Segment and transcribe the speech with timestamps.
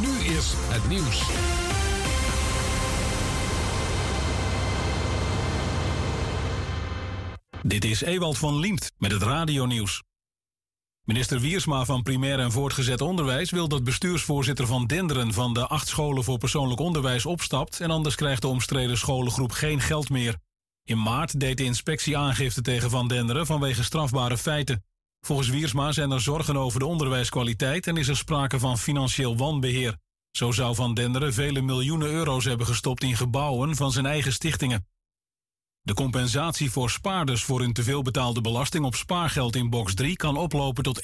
[0.00, 1.22] Nu is het nieuws.
[7.62, 10.02] Dit is Ewald van Liemt met het radionieuws.
[11.02, 15.88] Minister Wiersma van Primair en Voortgezet Onderwijs wil dat bestuursvoorzitter van Denderen van de acht
[15.88, 20.36] scholen voor persoonlijk onderwijs opstapt en anders krijgt de omstreden scholengroep geen geld meer.
[20.84, 24.84] In maart deed de inspectie aangifte tegen Van Denderen vanwege strafbare feiten.
[25.26, 29.96] Volgens Wiersma zijn er zorgen over de onderwijskwaliteit en is er sprake van financieel wanbeheer.
[30.30, 34.86] Zo zou Van Denderen vele miljoenen euro's hebben gestopt in gebouwen van zijn eigen stichtingen.
[35.82, 40.36] De compensatie voor spaarders voor hun teveel betaalde belasting op spaargeld in box 3 kan
[40.36, 41.00] oplopen tot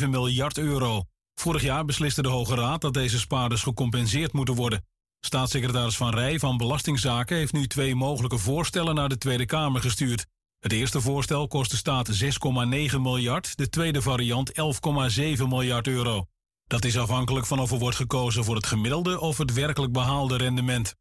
[0.00, 1.04] 11,7 miljard euro.
[1.34, 4.86] Vorig jaar besliste de Hoge Raad dat deze spaarders gecompenseerd moeten worden.
[5.20, 10.26] Staatssecretaris Van Rij van Belastingzaken heeft nu twee mogelijke voorstellen naar de Tweede Kamer gestuurd.
[10.62, 16.26] Het eerste voorstel kost de staat 6,9 miljard, de tweede variant 11,7 miljard euro.
[16.66, 20.36] Dat is afhankelijk van of er wordt gekozen voor het gemiddelde of het werkelijk behaalde
[20.36, 20.94] rendement.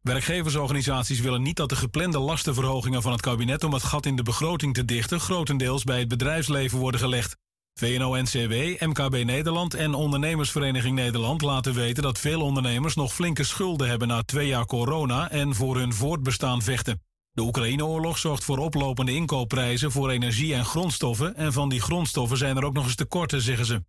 [0.00, 4.22] Werkgeversorganisaties willen niet dat de geplande lastenverhogingen van het kabinet om het gat in de
[4.22, 7.36] begroting te dichten grotendeels bij het bedrijfsleven worden gelegd.
[7.74, 14.08] VNO-NCW, MKB Nederland en Ondernemersvereniging Nederland laten weten dat veel ondernemers nog flinke schulden hebben
[14.08, 17.00] na twee jaar corona en voor hun voortbestaan vechten.
[17.32, 22.56] De Oekraïneoorlog zorgt voor oplopende inkoopprijzen voor energie en grondstoffen en van die grondstoffen zijn
[22.56, 23.84] er ook nog eens tekorten, zeggen ze.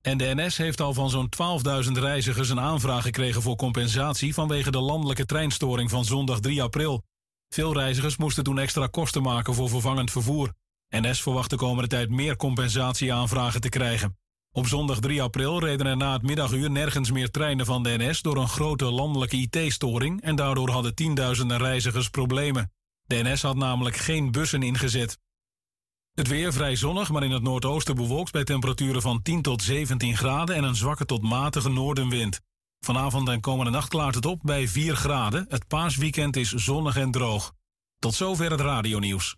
[0.00, 1.28] En de NS heeft al van zo'n
[1.84, 7.04] 12.000 reizigers een aanvraag gekregen voor compensatie vanwege de landelijke treinstoring van zondag 3 april.
[7.48, 10.52] Veel reizigers moesten toen extra kosten maken voor vervangend vervoer.
[10.88, 14.16] NS verwacht de komende tijd meer compensatieaanvragen te krijgen.
[14.58, 18.22] Op zondag 3 april reden er na het middaguur nergens meer treinen van de NS
[18.22, 22.72] door een grote landelijke IT-storing en daardoor hadden tienduizenden reizigers problemen.
[23.04, 25.18] De NS had namelijk geen bussen ingezet.
[26.14, 30.16] Het weer vrij zonnig, maar in het noordoosten bewolkt bij temperaturen van 10 tot 17
[30.16, 32.40] graden en een zwakke tot matige noordenwind.
[32.80, 35.46] Vanavond en komende nacht klaart het op bij 4 graden.
[35.48, 37.52] Het paasweekend is zonnig en droog.
[37.98, 39.36] Tot zover het radionieuws.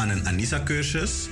[0.00, 1.28] Aan een Anissa-cursus?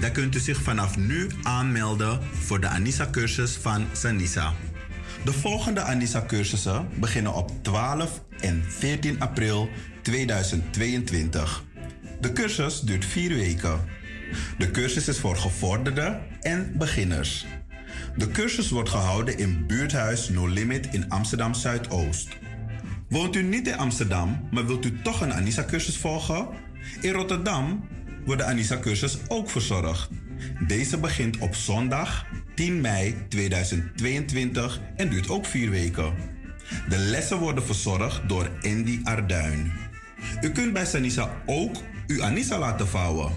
[0.00, 4.52] Dan kunt u zich vanaf nu aanmelden voor de Anissa-cursus van Sanisa.
[5.24, 9.68] De volgende Anissa-cursussen beginnen op 12 en 14 april
[10.02, 11.64] 2022.
[12.20, 13.80] De cursus duurt vier weken.
[14.58, 17.46] De cursus is voor gevorderden en beginners.
[18.16, 22.28] De cursus wordt gehouden in buurthuis No Limit in Amsterdam Zuidoost.
[23.08, 26.48] Woont u niet in Amsterdam, maar wilt u toch een Anissa-cursus volgen?
[27.00, 27.88] In Rotterdam
[28.28, 30.08] wordt de Anissa-cursus ook verzorgd.
[30.66, 36.14] Deze begint op zondag 10 mei 2022 en duurt ook vier weken.
[36.88, 39.72] De lessen worden verzorgd door Andy Arduin.
[40.40, 43.32] U kunt bij Sanisa ook uw Anissa laten vouwen.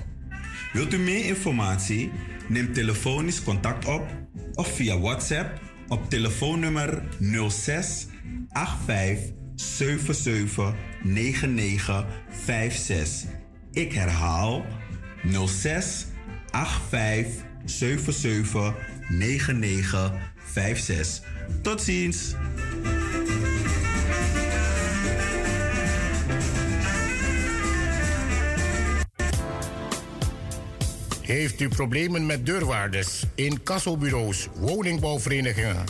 [0.74, 2.12] Wilt u meer informatie?
[2.48, 4.08] Neem telefonisch contact op
[4.54, 7.04] of via WhatsApp op telefoonnummer
[7.50, 8.08] 06
[8.50, 10.74] 85 77
[11.04, 12.06] 99
[12.46, 13.30] 56.
[13.72, 14.66] Ik herhaal
[15.48, 16.08] 06
[16.52, 17.28] 85
[17.66, 18.76] 77
[19.10, 20.12] 99
[20.54, 21.22] 56.
[21.62, 22.36] Tot ziens!
[31.22, 35.84] Heeft u problemen met deurwaarders, incassobureaus, woningbouwverenigingen,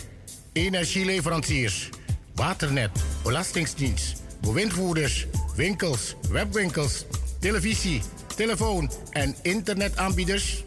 [0.54, 1.89] energieleveranciers,
[2.36, 2.89] waternet,
[3.24, 7.06] belastingsdienst, bewindvoerders, winkels, webwinkels,
[7.39, 8.01] televisie,
[8.42, 10.64] telefoon en internetaanbieders?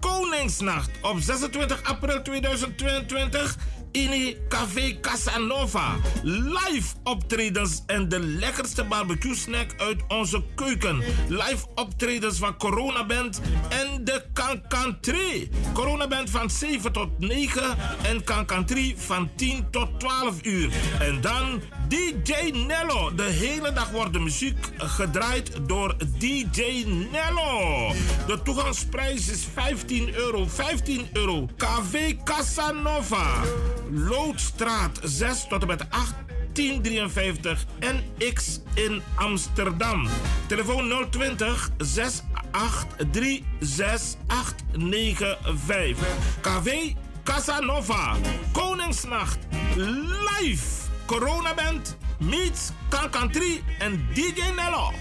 [0.00, 3.56] Koningsnacht op 26 april 2022
[3.96, 5.96] in Café Casanova.
[6.22, 11.02] Live optredens en de lekkerste barbecue snack uit onze keuken.
[11.28, 15.48] Live optredens van Corona Band en de Cancan 3.
[15.72, 20.72] Corona Band van 7 tot 9 en Cancan 3 van 10 tot 12 uur.
[20.98, 23.14] En dan DJ Nello.
[23.14, 27.92] De hele dag wordt de muziek gedraaid door DJ Nello.
[28.26, 30.46] De toegangsprijs is 15 euro.
[30.46, 31.48] 15 euro.
[31.56, 33.42] KV Casanova.
[33.90, 36.14] Loodstraat 6 tot en met 8.
[36.52, 40.08] 1053 NX in Amsterdam.
[40.46, 46.06] Telefoon 020 683 6895.
[46.40, 46.92] KV
[47.22, 48.16] Casanova.
[48.52, 49.38] Koningsnacht.
[49.76, 50.64] Live.
[51.06, 51.96] Corona Band.
[52.18, 54.92] Meets Kankantri en DJ Nello.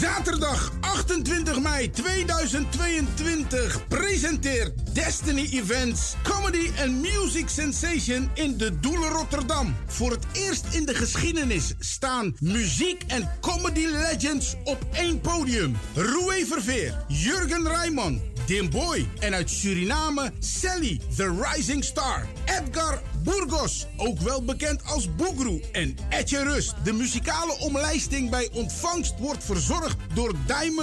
[0.00, 9.76] Zaterdag 28 mei 2022 presenteert Destiny Events Comedy and Music Sensation in de Doelen Rotterdam.
[9.86, 15.76] Voor het eerst in de geschiedenis staan muziek en comedy legends op één podium.
[15.94, 22.26] Roué Verveer, Jurgen Rijman, Dim Boy en uit Suriname Sally, the Rising Star.
[22.44, 25.60] Edgar Burgos, ook wel bekend als Boegroe.
[25.72, 26.74] En Etje Rust.
[26.84, 30.34] De muzikale omlijsting bij ontvangst wordt verzorgd door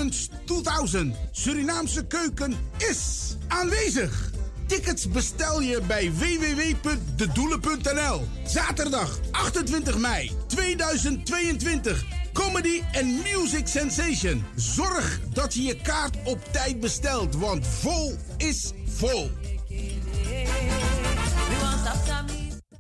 [0.03, 1.15] Diamonds 2000.
[1.31, 4.31] Surinaamse keuken is aanwezig.
[4.67, 8.27] Tickets bestel je bij www.dedoelen.nl.
[8.47, 12.03] Zaterdag 28 mei 2022.
[12.33, 14.44] Comedy and Music Sensation.
[14.55, 19.31] Zorg dat je je kaart op tijd bestelt, want vol is vol.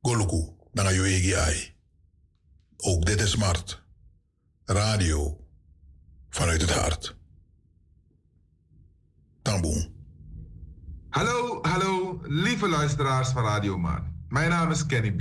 [0.00, 1.74] Goluku, dan je ai.
[2.76, 3.82] Ook dit is smart.
[4.64, 5.46] Radio
[6.28, 7.16] vanuit het hart.
[9.42, 9.96] Tamboen.
[11.08, 14.17] Hallo, hallo, lieve luisteraars van Radio Maan.
[14.28, 15.20] Mijn naam is Kenny B.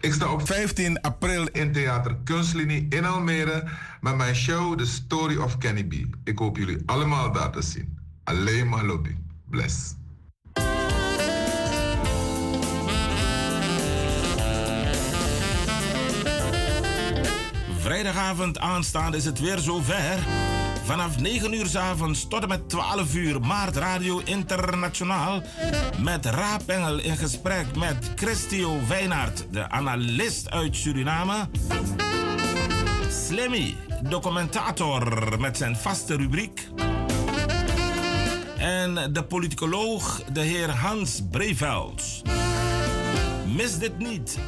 [0.00, 3.68] Ik sta op 15 april in Theater Kunstlinie in Almere
[4.00, 5.94] met mijn show The Story of Kenny B.
[6.24, 7.98] Ik hoop jullie allemaal daar te zien.
[8.24, 9.16] Alleen maar lobby.
[9.50, 9.94] Bless.
[17.78, 20.18] Vrijdagavond aanstaande is het weer zover.
[20.86, 25.42] Vanaf 9 uur s avonds tot en met 12 uur Maart Radio Internationaal.
[25.98, 31.48] Met Raapengel in gesprek met Christio Wijnaert, de analist uit Suriname.
[33.10, 36.68] Slimmy, documentator met zijn vaste rubriek.
[38.58, 42.22] En de politicoloog, de heer Hans Brevels.
[43.56, 44.38] Mis dit niet.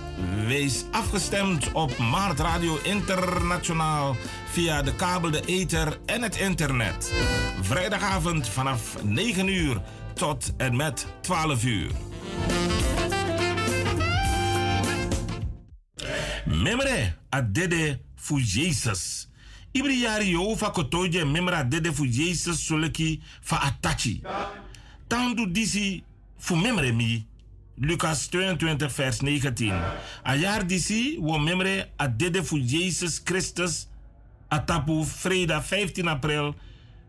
[0.47, 4.17] Wees afgestemd op Maart Radio Internationaal
[4.51, 7.13] via de kabel, de ether en het internet.
[7.61, 9.81] Vrijdagavond vanaf 9 uur
[10.15, 11.91] tot en met 12 uur.
[16.45, 19.29] Memre adede fu Jesus.
[19.73, 24.23] Ibri yari yo fa kotoje memre adede fu Jesus soleki fa atachi.
[25.07, 26.05] Tandu disi
[26.39, 27.27] fu memre mi.
[27.81, 29.73] Lucas 22 vers 19.
[30.23, 33.89] A jaar disi wo memre adede fu Jesus Christus
[34.49, 36.55] atapu vreda 15 april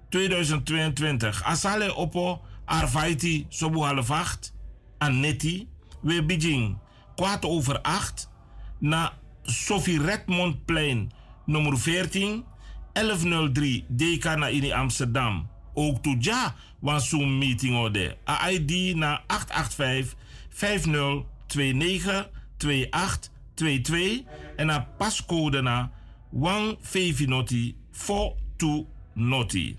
[0.09, 1.43] 2022.
[1.43, 4.53] Asale opo arvaiti sobu half acht.
[4.97, 5.67] Anetti.
[6.01, 6.77] We bijing
[7.15, 8.29] kwart over acht.
[8.79, 11.11] Na Sophie Redmondplein
[11.45, 12.45] nummer 14
[12.93, 15.49] 1103 DK na in Amsterdam.
[15.73, 18.17] Ook toja was zo'n meeting orde.
[18.49, 20.18] ID na 885
[20.59, 24.25] 5029 2822
[24.55, 25.91] en na pascode na
[26.31, 26.77] 1
[27.27, 29.77] Noti 42 Noti.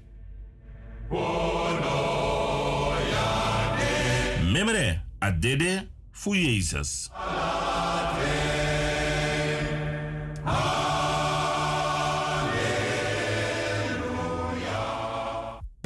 [4.52, 7.10] Memre, adede fu Jezus.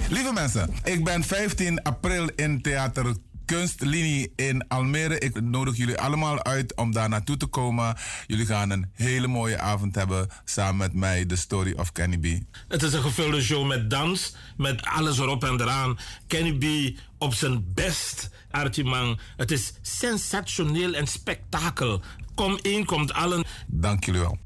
[0.08, 5.18] Lieve mensen, ik ben 15 april in Theater Kunstlinie in Almere.
[5.18, 7.96] Ik nodig jullie allemaal uit om daar naartoe te komen.
[8.26, 12.26] Jullie gaan een hele mooie avond hebben samen met mij, The Story of Kenny B.
[12.68, 15.98] Het is een gevulde show met dans, met alles erop en eraan.
[16.26, 22.02] Kenny B op zijn best, Archie Het is sensationeel en spektakel.
[22.34, 23.44] Kom één, komt allen.
[23.66, 24.38] Dank jullie wel.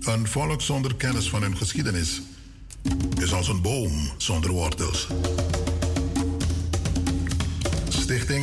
[0.00, 2.20] Een volk zonder kennis van hun geschiedenis
[3.18, 5.06] is als een boom zonder wortels.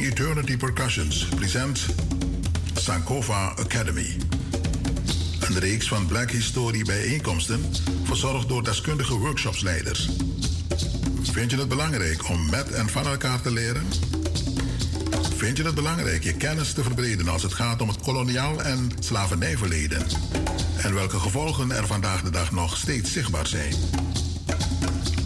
[0.08, 1.86] Eternity Percussions present
[2.74, 4.18] Sankova Academy.
[5.40, 7.66] Een reeks van Black History bijeenkomsten,
[8.04, 10.10] verzorgd door deskundige workshopsleiders.
[11.22, 13.86] Vind je het belangrijk om met en van elkaar te leren?
[15.36, 18.92] Vind je het belangrijk je kennis te verbreden als het gaat om het koloniaal en
[19.00, 20.06] slavernijverleden?
[20.78, 23.74] En welke gevolgen er vandaag de dag nog steeds zichtbaar zijn?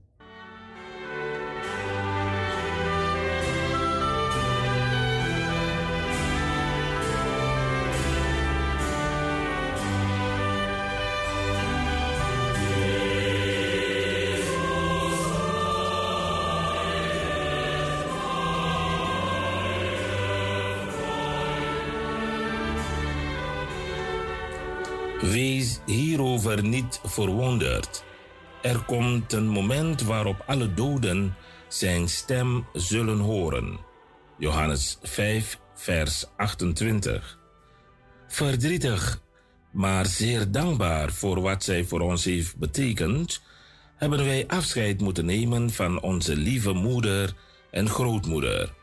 [26.56, 28.04] Niet verwonderd.
[28.62, 31.36] Er komt een moment waarop alle doden
[31.68, 33.80] zijn stem zullen horen.
[34.38, 37.40] Johannes 5, vers 28.
[38.28, 39.22] Verdrietig,
[39.72, 43.42] maar zeer dankbaar voor wat zij voor ons heeft betekend,
[43.96, 47.34] hebben wij afscheid moeten nemen van onze lieve moeder
[47.72, 48.74] en grootmoeder.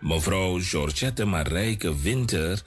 [0.00, 2.62] Mevrouw Georgette Marijke Winter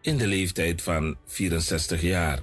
[0.00, 2.40] in de leeftijd van 64 jaar.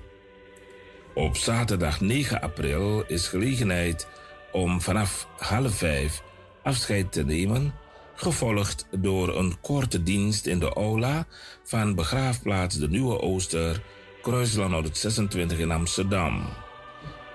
[1.13, 4.07] Op zaterdag 9 april is gelegenheid
[4.51, 6.23] om vanaf half vijf
[6.63, 7.73] afscheid te nemen,
[8.15, 11.25] gevolgd door een korte dienst in de aula
[11.63, 13.83] van begraafplaats De Nieuwe Ooster,
[14.21, 16.43] Kruisland 26 in Amsterdam.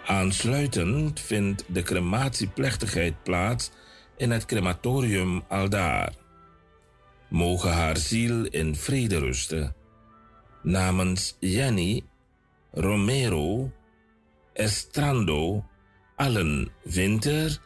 [0.07, 3.71] Aansluitend vindt de crematieplechtigheid plaats
[4.17, 6.13] in het crematorium Aldaar.
[7.29, 9.77] Mogen haar ziel in vrede rusten
[10.63, 12.03] namens Jenny,
[12.81, 13.73] Romero,
[14.55, 15.65] Estrando,
[16.17, 17.59] Allen Winter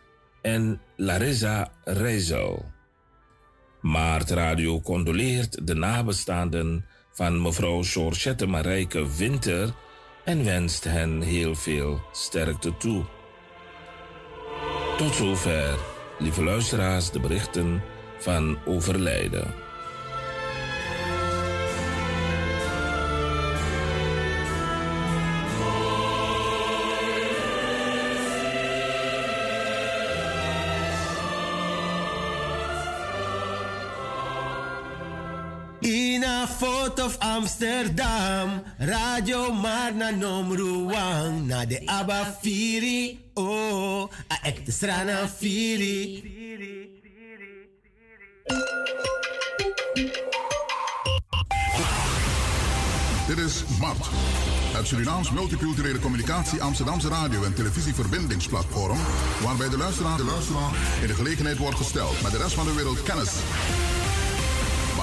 [0.42, 2.64] en Larissa Reizel.
[3.80, 9.74] Maart Radio condoleert de nabestaanden van mevrouw Georgette Marijke Winter
[10.24, 13.04] en wenst hen heel veel sterkte toe.
[14.96, 15.78] Tot zover,
[16.18, 17.82] lieve luisteraars, de berichten
[18.18, 19.61] van overlijden.
[36.62, 46.22] Fort of Amsterdam, Radio Marna Nomruang, na de Abba Firi, oh, a ekte strana Firi.
[53.26, 53.96] Dit is MAT,
[54.72, 58.98] het Surinaams Multiculturele Communicatie Amsterdamse Radio- en Televisieverbindingsplatform,
[59.42, 62.74] waarbij de luisteraar, de luisteraar in de gelegenheid wordt gesteld met de rest van de
[62.74, 63.32] wereld kennis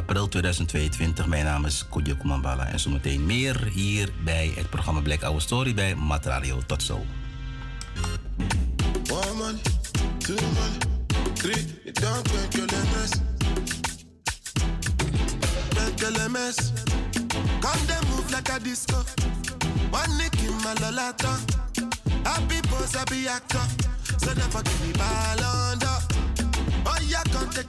[0.00, 1.26] april 2022.
[1.26, 5.74] Mijn naam is Kodjo Kumambala en zometeen meer hier bij het programma Black Hour Story
[5.74, 6.62] bij Matradio.
[6.66, 7.04] Tot zo.
[9.10, 9.58] One.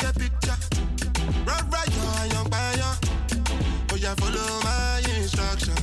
[0.03, 0.29] Happy.
[0.47, 0.90] Oh.
[1.45, 2.75] Run right, yo, young by
[3.91, 5.73] Oh yeah, follow my instruction.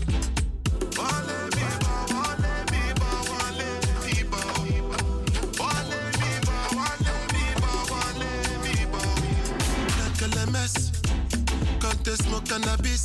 [0.96, 3.68] Wale me bo, wale me bo, wale
[4.04, 4.40] me bo.
[5.58, 8.30] Wale me bo, wale me bo, wale
[8.62, 9.02] me bo.
[9.98, 10.74] Like a LMS,
[11.80, 13.04] can't they smoke cannabis?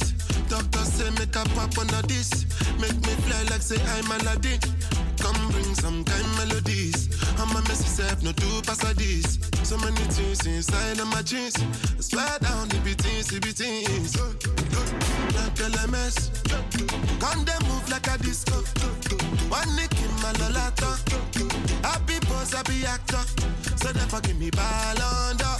[0.49, 2.45] Doctor say make a pop on a this,
[2.79, 4.59] make me fly like say I'm Aladdin.
[5.17, 7.02] Come bring some kind melodies.
[7.39, 8.83] I'm a messy self, no two pass.
[9.63, 11.55] So many things inside of my jeans.
[11.99, 14.17] Slide down the BTs, the BTs.
[15.35, 16.29] Like LMS.
[17.19, 18.57] Come they move like a disco.
[19.49, 20.99] One nick in my lolata.
[21.83, 23.23] Happy pose, happy actor.
[23.77, 25.55] So they forgive me ball under.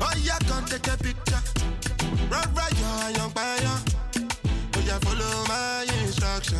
[0.00, 1.42] Oh yeah, come take a picture.
[2.30, 3.78] Run right, yo, young fire.
[4.76, 6.58] Oh yeah, follow my instruction.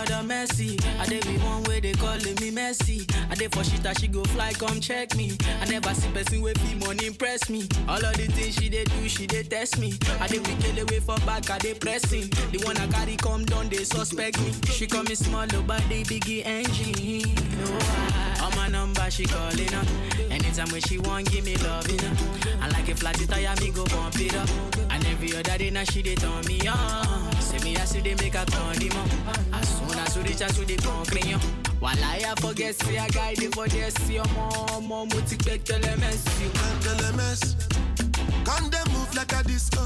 [0.00, 3.06] Oh Lord mercy, I dey be one way they calling me messy.
[3.30, 5.36] I dey for shit she go fly, come check me.
[5.60, 7.68] I never see person with fee money impress me.
[7.86, 9.98] All of the things she dey do, she dey test me.
[10.18, 12.28] I dey we kill away for back, I dey pressing.
[12.50, 14.52] The one I carry come down, they suspect me.
[14.72, 17.34] She call me small, oh, but they biggie engine.
[17.60, 19.86] No, I, on my number she calling up.
[20.30, 22.12] Anytime when she want, give me love, you know.
[22.62, 24.48] I like a flat tire, me go bump it up.
[25.10, 27.32] Every other day now she dey turn me on.
[27.40, 28.48] Say me I see they make a up.
[29.52, 31.34] As soon as we reach out to the concrete,
[31.80, 35.66] while I forget, see a guy dey for see your mom, mom, what you expect,
[35.68, 36.48] LMS, you.
[36.94, 37.56] LMS.
[38.44, 39.82] Come they move like a disco.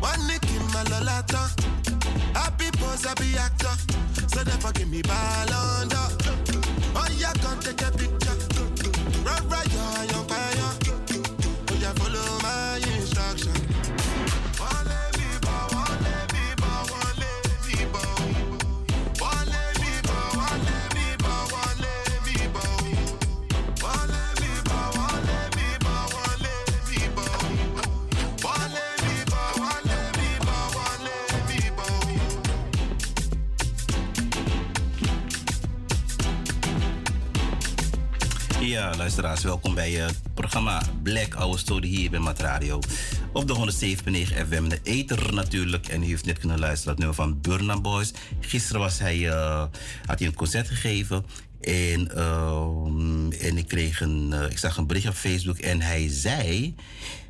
[0.00, 1.42] One nick in my lolata.
[2.34, 3.74] Happy pose, happy actor.
[4.28, 6.06] So they forgive me ball under.
[6.94, 8.36] Oh yeah, come take a picture.
[9.24, 10.55] Run right, yo, young fire.
[38.76, 42.80] Ja, luisteraars, welkom bij het programma Black Hour Story hier bij Mat Radio.
[43.32, 45.88] Op de 107.9 FM, de Eter natuurlijk.
[45.88, 48.12] En u heeft net kunnen luisteren het nummer van Burna Boys.
[48.40, 49.64] Gisteren was hij, eh,
[50.06, 51.24] had hij een concert gegeven
[51.60, 56.08] En, ehm, en ik kreeg een, eh, ik zag een bericht op Facebook en hij
[56.08, 56.74] zei,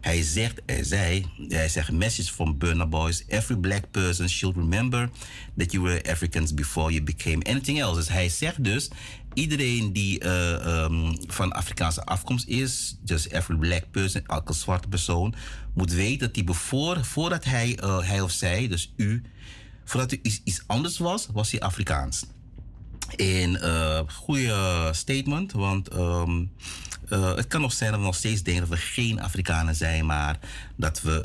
[0.00, 5.10] hij zegt, hij zei, hij zegt, message from Burna Boys, every black person should remember
[5.56, 7.94] that you were Africans before you became anything else.
[7.94, 8.90] Dus hij zegt dus,
[9.36, 15.34] iedereen die eh, ehm, van Afrikaanse afkomst is, dus every black person, elke zwarte persoon,
[15.74, 19.22] moet weten dat hij bevoor, voordat hij, eh, hij of zij, dus u,
[19.84, 22.24] voordat u iets, iets anders was, was hij Afrikaans.
[23.16, 26.44] En uh, goede statement, want ehm,
[27.08, 30.06] eh, het kan nog zijn dat we nog steeds denken dat we geen Afrikanen zijn,
[30.06, 30.38] maar
[30.76, 31.24] dat we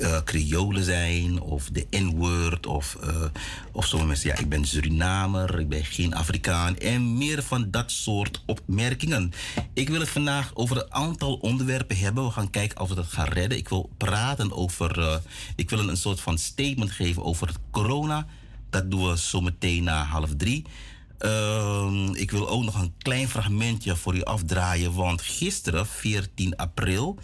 [0.00, 2.96] um, Creolen zijn of de N-word of,
[3.72, 7.90] of sommige mensen, ja, ik ben Surinamer, ik ben geen Afrikaan en meer van dat
[7.90, 9.32] soort opmerkingen.
[9.72, 12.24] Ik wil het vandaag over een aantal onderwerpen hebben.
[12.24, 13.58] We gaan kijken of we dat gaan redden.
[13.58, 15.20] Ik wil praten over,
[15.56, 18.26] ik wil een soort van statement geven over corona
[18.70, 20.64] dat doen we zometeen na half drie.
[21.20, 24.94] Uh, ik wil ook nog een klein fragmentje voor u afdraaien.
[24.94, 27.18] Want gisteren, 14 april.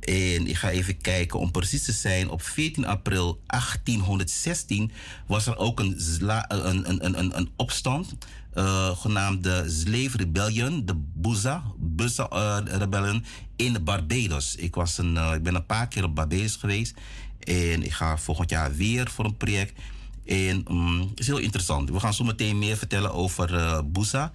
[0.00, 2.30] En ik ga even kijken om precies te zijn.
[2.30, 4.92] Op 14 april 1816
[5.26, 6.00] was er ook een,
[6.48, 8.16] een, een, een, een opstand.
[8.54, 13.24] Uh, genaamd de Slave Rebellion, de Buza, Buza uh, Rebellion
[13.56, 14.54] in Barbados.
[14.56, 16.94] Ik, was een, uh, ik ben een paar keer op Barbados geweest.
[17.38, 19.80] En ik ga volgend jaar weer voor een project.
[20.24, 21.90] En um, het is heel interessant.
[21.90, 24.32] We gaan zo meteen meer vertellen over Busa.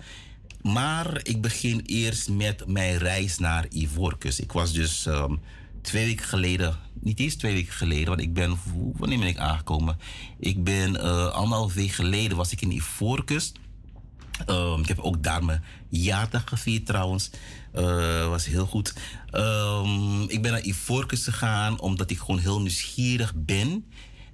[0.64, 4.40] Maar ik begin eerst met mijn reis naar Ivoorkust.
[4.40, 5.40] Ik was dus um,
[5.82, 8.58] twee weken geleden, niet eens twee weken geleden, want ik ben,
[8.98, 9.98] wanneer ben ik aangekomen?
[10.40, 13.60] Ik ben uh, anderhalf week geleden was ik in Ivoorkust.
[14.50, 17.30] Um, ik heb ook daar mijn jaardag gevierd trouwens.
[17.76, 18.94] Uh, was heel goed.
[19.32, 23.86] Um, ik ben naar Ivoorkust gegaan omdat ik gewoon heel nieuwsgierig ben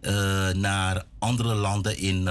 [0.01, 2.29] uh, naar andere landen in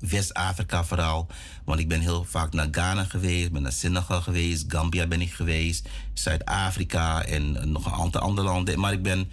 [0.00, 1.26] West-Afrika vooral.
[1.64, 5.32] Want ik ben heel vaak naar Ghana geweest, ben naar Senegal geweest, Gambia ben ik
[5.32, 8.80] geweest, Zuid-Afrika en nog een aantal andere landen.
[8.80, 9.30] Maar ik ben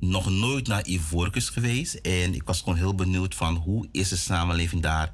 [0.00, 1.94] nog nooit naar Ivoorkust geweest.
[1.94, 5.10] En ik was gewoon heel benieuwd van hoe is de samenleving daar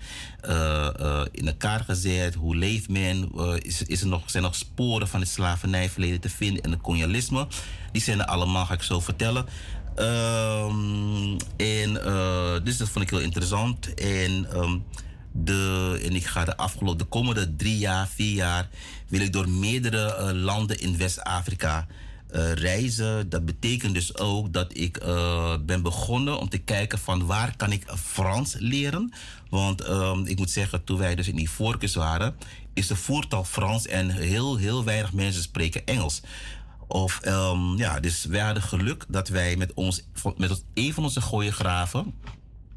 [0.48, 2.34] uh, in elkaar gezet?
[2.34, 3.30] Hoe leeft men?
[3.62, 6.80] is, is er nog, zijn er nog sporen van het slavernijverleden te vinden en het
[6.80, 7.46] kolonialisme?
[7.92, 9.46] Die zijn er allemaal, ga ik zo vertellen.
[9.98, 13.94] Um, en uh, dus dat vond ik heel interessant.
[13.94, 14.84] En, um,
[15.32, 18.68] de, en ik ga de afgelopen, de komende drie jaar, vier jaar,
[19.08, 21.86] wil ik door meerdere uh, landen in West-Afrika
[22.34, 23.28] uh, reizen.
[23.28, 24.98] Dat betekent dus ook dat ik
[25.66, 29.12] ben begonnen om te kijken van waar kan ik Frans leren.
[29.50, 31.50] Want um, ik moet zeggen, toen wij dus in die
[31.94, 32.36] waren,
[32.74, 36.22] is de voertaal Frans en heel, heel weinig mensen spreken Engels.
[36.88, 40.02] Of um, ja, dus wij hadden geluk dat wij met ons,
[40.36, 42.14] met een van onze gooiegraven,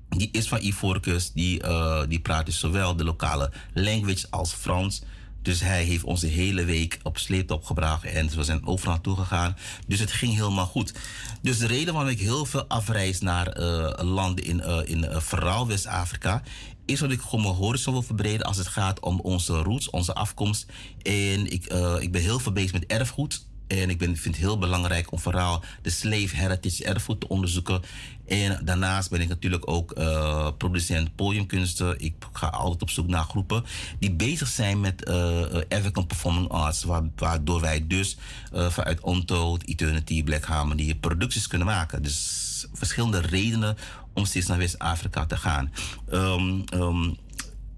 [0.10, 5.02] die is van Ivoorkust, die, uh, die praat dus zowel de lokale language als Frans.
[5.42, 9.16] Dus hij heeft ons de hele week op sleeptop gebracht en we zijn overal naartoe
[9.16, 9.58] gegaan.
[9.88, 10.94] Dus het ging helemaal goed.
[11.42, 15.68] Dus de reden waarom ik heel veel afreis naar uh, landen in, uh, in vooral
[15.68, 16.44] West-Afrika,
[16.86, 20.14] is dat ik gewoon mijn horizon wil verbreden als het gaat om onze roots, onze
[20.14, 20.66] afkomst.
[21.02, 21.66] En ik,
[22.00, 23.48] ik ben heel veel bezig met erfgoed.
[23.70, 27.82] En ik ben, vind het heel belangrijk om vooral de slave heritage erfgoed te onderzoeken.
[28.28, 32.00] En daarnaast ben ik natuurlijk ook uh, producent podiumkunsten.
[32.00, 33.64] Ik ga altijd op zoek naar groepen
[34.00, 36.84] die bezig zijn met uh, African Performing Arts.
[37.16, 38.18] Waardoor wij dus
[38.52, 42.04] vanuit Untold, Eternity, Black Harmony producties kunnen maken.
[42.04, 43.78] Dus verschillende redenen
[44.14, 45.74] om steeds naar West-Afrika te gaan.
[46.14, 47.18] Um, um,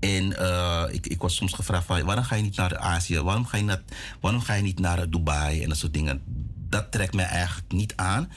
[0.01, 3.19] en uh, ik, ik was soms gevraagd van waarom ga je niet naar Azië?
[3.19, 3.81] Waarom ga je, naar,
[4.19, 6.21] waarom ga je niet naar Dubai en dat soort dingen?
[6.69, 8.31] Dat trekt mij eigenlijk niet aan.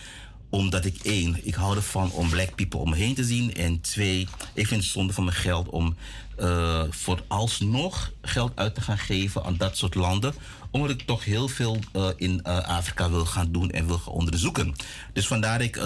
[0.50, 3.54] Omdat ik één, ik hou ervan om black people om me heen te zien.
[3.54, 5.96] En twee, ik vind het zonde van mijn geld om
[6.40, 10.34] uh, vooralsnog geld uit te gaan geven aan dat soort landen
[10.74, 14.12] omdat ik toch heel veel uh, in uh, Afrika wil gaan doen en wil gaan
[14.12, 14.74] onderzoeken.
[15.12, 15.82] Dus vandaar ik uh,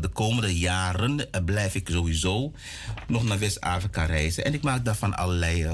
[0.00, 2.52] de komende jaren blijf ik sowieso
[3.06, 4.44] nog naar West-Afrika reizen.
[4.44, 5.72] En ik maak daarvan allerlei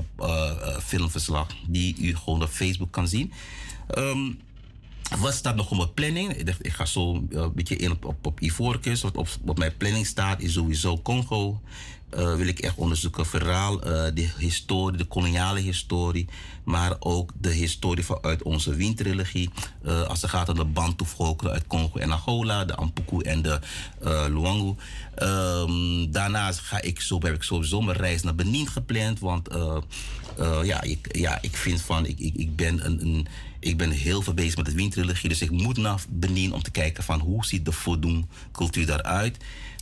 [0.82, 3.32] filmverslag die u gewoon op Facebook kan zien.
[3.98, 4.38] Um,
[5.18, 6.32] wat staat nog op mijn planning?
[6.32, 9.02] Ik, dacht, ik ga zo een beetje in op, op, op Ivoorkust.
[9.02, 11.60] Wat op, op mijn planning staat is sowieso Congo.
[12.16, 13.26] Uh, wil ik echt onderzoeken.
[13.26, 16.28] Vooral uh, de historie, de koloniale historie.
[16.64, 19.50] Maar ook de historie vanuit onze windreligie.
[19.84, 22.64] Uh, als het gaat om de Bantu-volkeren uit Congo en Angola.
[22.64, 23.60] De Ampuku en de
[24.28, 24.74] Luangu.
[25.22, 29.20] Um, daarnaast ga ik, zo, heb ik sowieso mijn reis naar Benin gepland.
[29.20, 29.48] Want
[30.62, 32.06] ja, ik, ja, ik vind van...
[32.06, 33.26] Ik, ik, ik ben een, een
[33.60, 35.28] ik ben heel veel bezig met het windreligie.
[35.28, 39.36] Dus ik moet naar Benin om te kijken van hoe ziet de Vodun cultuur daaruit.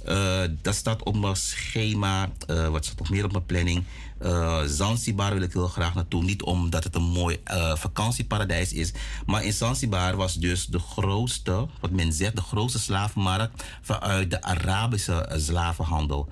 [0.08, 3.84] Uh, dat staat op mijn schema eh, wat staat nog meer op mijn planning?
[4.18, 6.22] Eh, Zanzibar wil ik heel graag naartoe.
[6.22, 8.92] Niet omdat het een mooi eh, vakantieparadijs is.
[9.26, 14.42] Maar in Zanzibar was dus de grootste, wat men zegt, de grootste slavenmarkt vanuit de
[14.42, 16.28] Arabische eh, slavenhandel.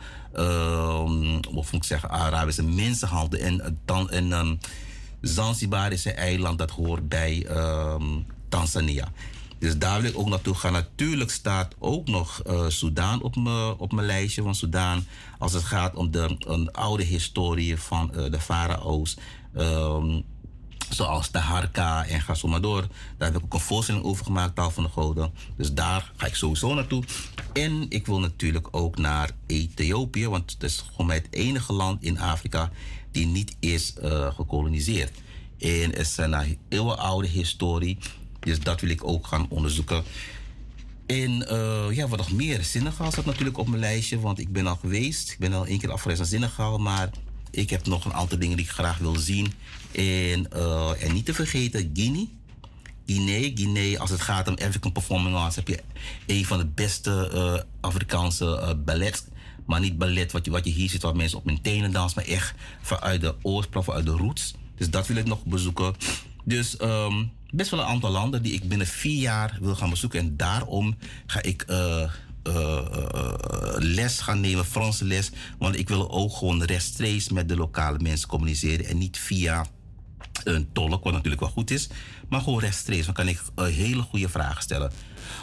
[1.54, 3.40] Of moet ik zeggen, Arabische mensenhandel.
[3.40, 4.54] En, eh, dan, en ehm,
[5.20, 9.08] Zanzibar is een eiland dat hoort bij ehm, Tanzania.
[9.64, 10.72] Dus daar wil ik ook naartoe gaan.
[10.72, 15.06] Natuurlijk staat ook nog eh Soudaan op mijn op mijn lijstje van Soudaan.
[15.38, 19.16] Als het gaat om de een oude historie van eh, de farao's.
[19.54, 20.20] Ehm,
[20.88, 22.86] zoals de Harka en ga zo maar door.
[23.18, 25.32] Daar heb ik ook een voorstelling over gemaakt, Taal van de Goden.
[25.56, 27.04] Dus daar ga ik sowieso naartoe.
[27.52, 32.18] En ik wil natuurlijk ook naar Ethiopië, want dat is gewoon het enige land in
[32.18, 32.70] Afrika
[33.10, 35.12] die niet is eh, gekoloniseerd.
[35.58, 37.98] En het is een eeuwenoude historie,
[38.44, 40.04] dus dat wil ik ook gaan onderzoeken.
[41.06, 42.64] En eh, ja, wat nog meer?
[42.64, 45.30] Senegal staat natuurlijk op mijn lijstje, want ik ben al geweest.
[45.30, 47.10] Ik ben al één keer afgereisd naar Senegal, maar
[47.50, 49.52] ik heb nog een aantal dingen die ik graag wil zien.
[49.92, 52.24] En, eh, en niet te vergeten, Guinea.
[53.06, 55.82] Guinea, Guinea, als het gaat om African Performing Arts, heb je
[56.26, 59.26] een van de beste eh, Afrikaanse ballet.
[59.66, 62.22] Maar niet ballet wat je, wat je hier ziet, waar mensen op hun tenen dansen,
[62.22, 64.54] maar echt vanuit de oorsprong, vanuit de roots.
[64.76, 65.94] Dus dat wil ik nog bezoeken.
[66.44, 70.20] Dus ehm, best wel een aantal landen die ik binnen vier jaar wil gaan bezoeken.
[70.20, 75.30] En daarom ga ik eh, eh, eh, les gaan nemen, Franse les.
[75.58, 78.86] Want ik wil ook gewoon rechtstreeks met de lokale mensen communiceren.
[78.86, 79.66] En niet via
[80.44, 81.88] een tolk, wat natuurlijk wel goed is.
[82.28, 83.04] Maar gewoon rechtstreeks.
[83.04, 84.92] Dan kan ik eh, hele goede vragen stellen.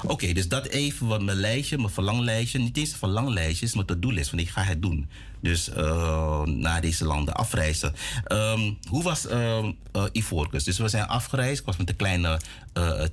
[0.04, 2.60] Oké, dus dat even wat mijn lijstje, mijn verlanglijstje.
[2.60, 4.32] Niet eens een verlanglijstje, is mijn to-do-list.
[4.32, 5.10] Want ik ga het doen.
[5.42, 7.94] Dus eh, naar deze landen afreizen.
[8.24, 10.66] Ehm, hoe was ehm eh, Ivoorkust?
[10.66, 11.60] Dus we zijn afgereisd.
[11.60, 12.40] Ik was met een kleine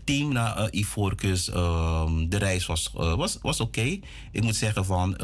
[0.05, 1.49] team naar Ivoorkust.
[1.49, 3.99] Ehm, de reis was, was, was oké.
[4.33, 5.15] Ik moet zeggen van,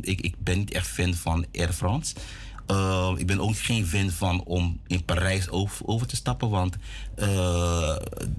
[0.00, 2.14] ik, ik ben niet echt fan van Air France.
[2.70, 6.50] Uh, ik ben ook geen fan van om in Parijs over, over te stappen.
[6.50, 6.76] Want
[7.16, 7.96] uh,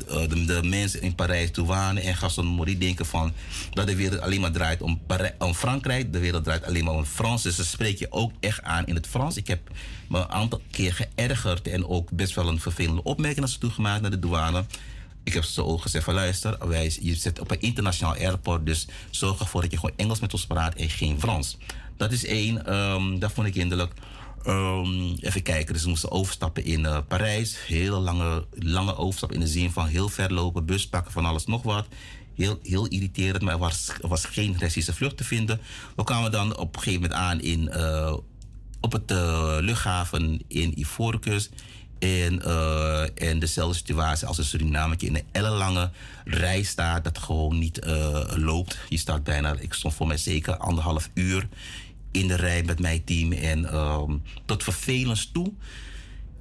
[0.07, 3.33] de, de, mensen in Parijs, douane en Gaston Mori denken van
[3.71, 6.13] dat de wereld alleen maar draait om, Frankrijk.
[6.13, 7.43] De wereld draait alleen maar om Frans.
[7.43, 9.37] Dus ze spreken je ook echt aan in het Frans.
[9.37, 9.69] Ik heb
[10.09, 13.69] me een aantal keer geërgerd en ook best wel een vervelende opmerking naar ze toe
[13.69, 14.65] gemaakt naar de douane.
[15.23, 18.87] Ik heb ze ook gezegd van luister, wij, je zit op een internationaal airport, dus
[19.09, 21.57] zorg ervoor dat je gewoon Engels met ons praat en geen Frans.
[21.97, 23.93] Dat is één, um, dat vond ik hinderlijk.
[24.47, 27.57] Um, even kijken, dus moesten overstappen in uh, Parijs.
[27.65, 31.45] Hele lange, lange overstap in de zin van heel ver lopen, bus pakken, van alles
[31.45, 31.87] nog wat.
[32.35, 35.61] Heel, heel irriterend, maar er was, was geen rechtstreekse vlucht te vinden.
[35.95, 38.15] We kwamen dan op een gegeven moment aan in, uh,
[38.79, 41.49] op het uh, luchthaven in Ivoorkust.
[41.99, 42.41] En,
[43.15, 45.91] en dezelfde situatie als een Suriname in een ellenlange
[46.25, 47.79] rij staat, dat gewoon niet
[48.35, 48.77] loopt.
[48.89, 51.47] Je staat bijna, ik stond voor mij zeker anderhalf uur
[52.11, 53.31] in de rij met mijn team.
[53.31, 55.53] En um, tot vervelend toe.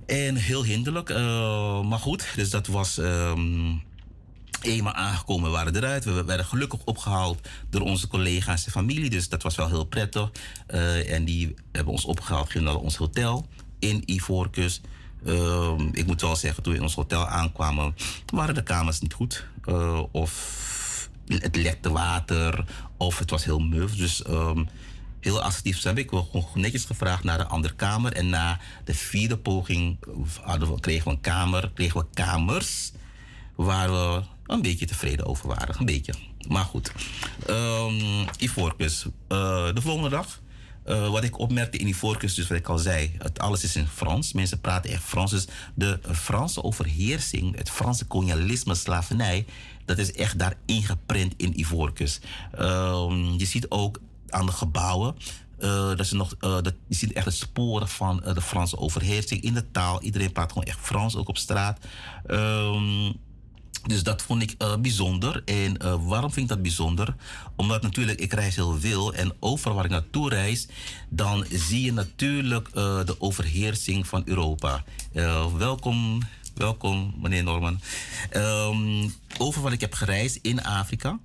[0.07, 1.11] En heel hinderlijk.
[1.11, 2.97] Uh, maar goed, dus dat was.
[2.97, 3.83] Um,
[4.61, 6.05] eenmaal aangekomen, we waren eruit.
[6.05, 9.11] We werden gelukkig opgehaald door onze collega's en familie.
[9.11, 10.31] Dus dat was wel heel prettig.
[10.69, 13.47] Uh, en die hebben ons opgehaald, gingen naar ons hotel
[13.79, 14.81] in Ivoorkust.
[15.27, 17.95] Uh, ik moet wel zeggen, toen we in ons hotel aankwamen,
[18.33, 19.47] waren de kamers niet goed.
[19.67, 22.65] Uh, of het lekte water,
[22.97, 23.97] of het was heel muf.
[23.97, 24.23] Dus
[25.21, 25.85] heel assertief.
[25.85, 28.13] Ik heb gewoon netjes gevraagd naar een andere kamer.
[28.13, 29.99] En na de vierde poging
[30.43, 32.93] hadden we, kregen we een kamer, kregen we kamers
[33.55, 35.75] waar we een beetje tevreden over waren.
[35.79, 36.15] Een beetje.
[36.49, 36.93] Maar goed.
[37.51, 39.05] Um, Ivoorkust.
[39.05, 39.11] Uh,
[39.75, 40.41] de volgende dag.
[40.87, 43.87] Uh, wat ik opmerkte in Ivoorkust, dus wat ik al zei, het alles is in
[43.87, 44.33] Frans.
[44.33, 45.31] Mensen praten echt Frans.
[45.31, 49.47] Dus de Franse overheersing, het Franse kolonialisme, slavernij,
[49.85, 52.27] dat is echt daar ingeprint in Ivoorkust.
[52.61, 54.01] Um, je ziet ook
[54.31, 55.17] aan de gebouwen.
[55.59, 58.79] Uh, dat ze nog, uh, dat, je ziet echt de sporen van uh, de Franse
[58.79, 60.03] overheersing in de taal.
[60.03, 61.79] Iedereen praat gewoon echt Frans, ook op straat.
[62.27, 63.13] Um,
[63.87, 65.43] dus dat vond ik bijzonder.
[65.45, 67.15] En waarom vind ik dat bijzonder?
[67.57, 69.15] Omdat natuurlijk, ik reis heel veel.
[69.15, 70.69] En overal waar ik naartoe reis,
[71.09, 74.85] dan zie je natuurlijk de overheersing van Europa.
[75.57, 76.23] welkom,
[76.55, 77.81] welkom meneer Norman.
[78.33, 81.19] Um, over wat ik heb gereisd in Afrika.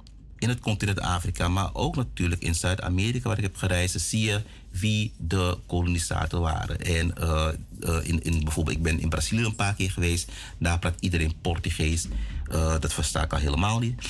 [0.45, 4.41] In het continent Afrika, maar ook natuurlijk in Zuid-Amerika, waar ik heb gereisd, zie je
[4.69, 6.81] wie de kolonisator waren.
[6.81, 7.47] En uh,
[7.79, 10.31] uh, in, in, bijvoorbeeld, ik ben in Brazilië een paar keer geweest.
[10.58, 12.08] Daar praat iedereen Portugees.
[12.51, 14.08] Uh, dat versta ik al helemaal niet.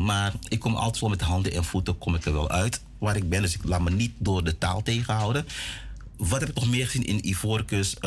[0.00, 3.16] maar ik kom altijd zo met handen en voeten kom ik er wel uit waar
[3.16, 3.42] ik ben.
[3.42, 5.46] Dus ik laat me niet door de taal tegenhouden.
[6.16, 8.00] Wat heb ik nog meer gezien in Ivoorkust?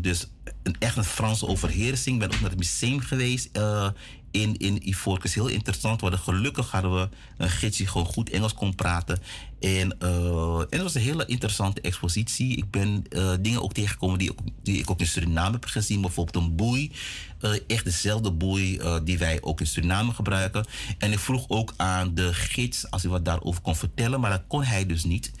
[0.00, 0.26] dus
[0.62, 2.14] een echt een Franse overheersing.
[2.14, 3.48] Ik ben ook naar het museum geweest
[4.30, 5.34] in, in Ivoorkust.
[5.34, 6.00] Heel interessant.
[6.00, 6.18] worden.
[6.18, 9.18] gelukkig hadden we een gids die gewoon goed Engels kon praten.
[9.60, 12.56] En, uh, en het was een hele interessante expositie.
[12.56, 16.00] Ik ben uh, dingen ook tegengekomen die, die ik ook in Suriname heb gezien.
[16.00, 16.92] Bijvoorbeeld een boei.
[17.66, 20.66] Echt dezelfde boei die wij ook in Suriname gebruiken.
[20.98, 24.20] En ik vroeg ook aan de gids als hij wat daarover kon vertellen.
[24.20, 25.32] Maar dat kon hij dus niet.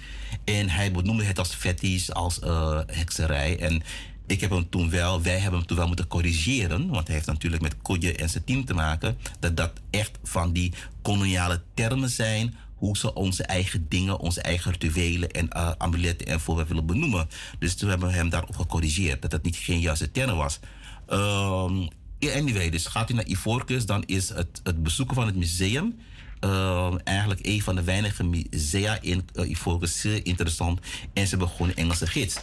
[0.44, 2.40] En hij benoemde het als fetish, als
[2.86, 3.58] hekserij.
[3.58, 3.82] En
[4.30, 6.88] ik heb hem toen wel, wij hebben hem toen wel moeten corrigeren.
[6.88, 9.18] Want hij heeft natuurlijk met Kodje en zijn team te maken.
[9.40, 12.54] Dat dat echt van die koloniale termen zijn.
[12.74, 17.28] Hoe ze onze eigen dingen, onze eigen rituelen en uh, amuletten en voorwerpen willen benoemen.
[17.58, 19.22] Dus toen hebben we hem daarop gecorrigeerd.
[19.22, 20.60] Dat dat niet geen juiste term was.
[21.08, 21.88] Um,
[22.20, 25.98] anyway, dus gaat u naar Ivoorkust, dan is het, het bezoeken van het museum.
[26.44, 30.80] Uh, eigenlijk een van de weinige musea in uh, Ivoorkust zeer interessant.
[31.12, 32.36] En ze hebben gewoon Engelse gids.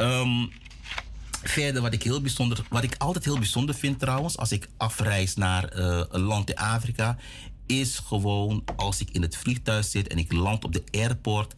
[0.00, 0.50] Um,
[1.48, 5.34] Verder, wat ik, heel bijzonder, wat ik altijd heel bijzonder vind trouwens, als ik afreis
[5.34, 7.16] naar uh, een land in Afrika,
[7.66, 11.54] is gewoon als ik in het vliegtuig zit en ik land op de airport,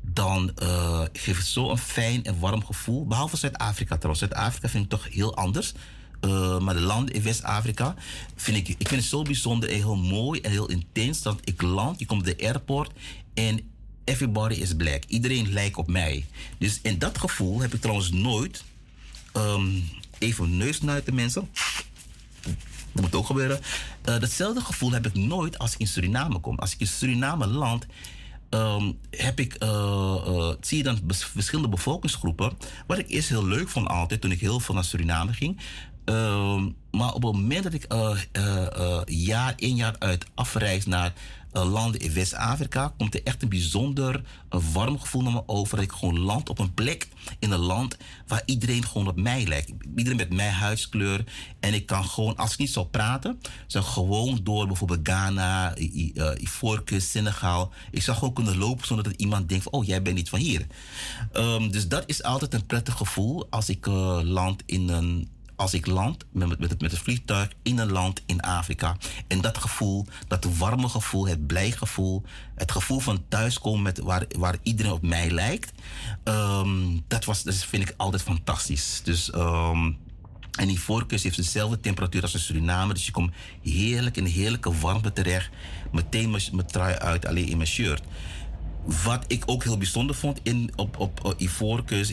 [0.00, 3.06] dan uh, geeft het zo een fijn en warm gevoel.
[3.06, 4.18] Behalve Zuid-Afrika trouwens.
[4.18, 5.72] Zuid-Afrika vind ik toch heel anders.
[6.20, 7.94] Uh, maar de landen in West-Afrika
[8.34, 11.22] vind ik, ik vind het zo bijzonder en heel mooi en heel intens.
[11.22, 12.92] Dat ik land, je komt op de airport
[13.34, 13.60] en
[14.04, 15.04] everybody is black.
[15.06, 16.26] Iedereen lijkt op mij.
[16.58, 18.64] Dus in dat gevoel heb ik trouwens nooit
[19.36, 21.48] um, even neusnuiten mensen.
[22.92, 23.60] Dat moet ook gebeuren.
[24.08, 26.58] Uh, datzelfde gevoel heb ik nooit als ik in Suriname kom.
[26.58, 27.86] Als ik in Suriname land,
[28.50, 29.68] um, heb ik, uh,
[30.26, 32.52] uh, zie je dan verschillende bevolkingsgroepen.
[32.86, 35.60] Wat ik eerst heel leuk vond altijd, toen ik heel veel naar Suriname ging.
[36.04, 37.86] Um, maar op het moment dat ik
[39.06, 41.12] jaar in jaar uit afreis naar
[41.52, 45.76] landen in West-Afrika komt er echt een bijzonder een warm gevoel naar me over.
[45.76, 49.46] Dat ik gewoon land op een plek in een land waar iedereen gewoon op mij
[49.46, 49.72] lijkt.
[49.96, 51.24] Iedereen met mijn huidskleur.
[51.60, 55.76] En ik kan gewoon, als ik niet zou praten, zou gewoon door bijvoorbeeld Ghana,
[56.36, 57.72] Ivoorkust, Senegal.
[57.90, 60.66] Ik zou gewoon kunnen lopen zonder dat iemand denkt: oh, jij bent niet van hier.
[61.32, 65.74] Um, dus dat is altijd een prettig gevoel als ik uh, land in een als
[65.74, 68.96] ik land met, met, met, het vliegtuig in een land in Afrika.
[69.28, 72.22] En dat gevoel, dat warme gevoel, het blij gevoel,
[72.54, 75.72] het gevoel van thuiskomen met waar, waar iedereen op mij lijkt,
[76.24, 79.00] um, dat, was, dat vind ik altijd fantastisch.
[79.04, 79.34] Dus.
[79.34, 79.98] Um,
[80.56, 82.92] en die voorkeur heeft dezelfde temperatuur als in Suriname.
[82.92, 85.50] Dus je komt heerlijk in heerlijke warmte terecht.
[85.92, 88.02] Meteen mijn trui uit, alleen in mijn shirt.
[89.04, 91.36] Wat ik ook heel bijzonder vond in, op, op,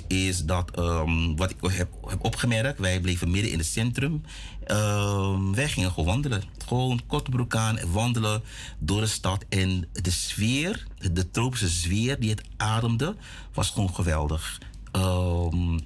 [0.08, 4.22] is dat, um, wat ik heb, heb opgemerkt, wij bleven midden in het centrum.
[4.68, 6.44] Um, wij gingen gewoon wandelen.
[6.66, 8.42] Gewoon korte broek aan en wandelen
[8.80, 9.46] door de stad.
[9.50, 13.16] En de sfeer, de tropische sfeer die het ademde,
[13.54, 14.62] was gewoon geweldig.
[14.92, 15.80] Um,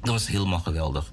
[0.00, 1.10] dat was helemaal geweldig.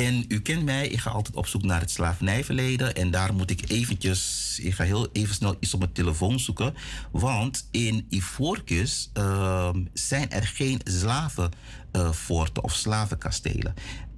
[0.00, 2.94] En u kent mij, ik ga altijd op zoek naar het slavernijverleden.
[2.94, 6.74] En daar moet ik eventjes, ik ga heel even snel iets op mijn telefoon zoeken.
[7.10, 13.74] Want in Ivoorkust uh, zijn er geen slavenforten of slavenkastelen.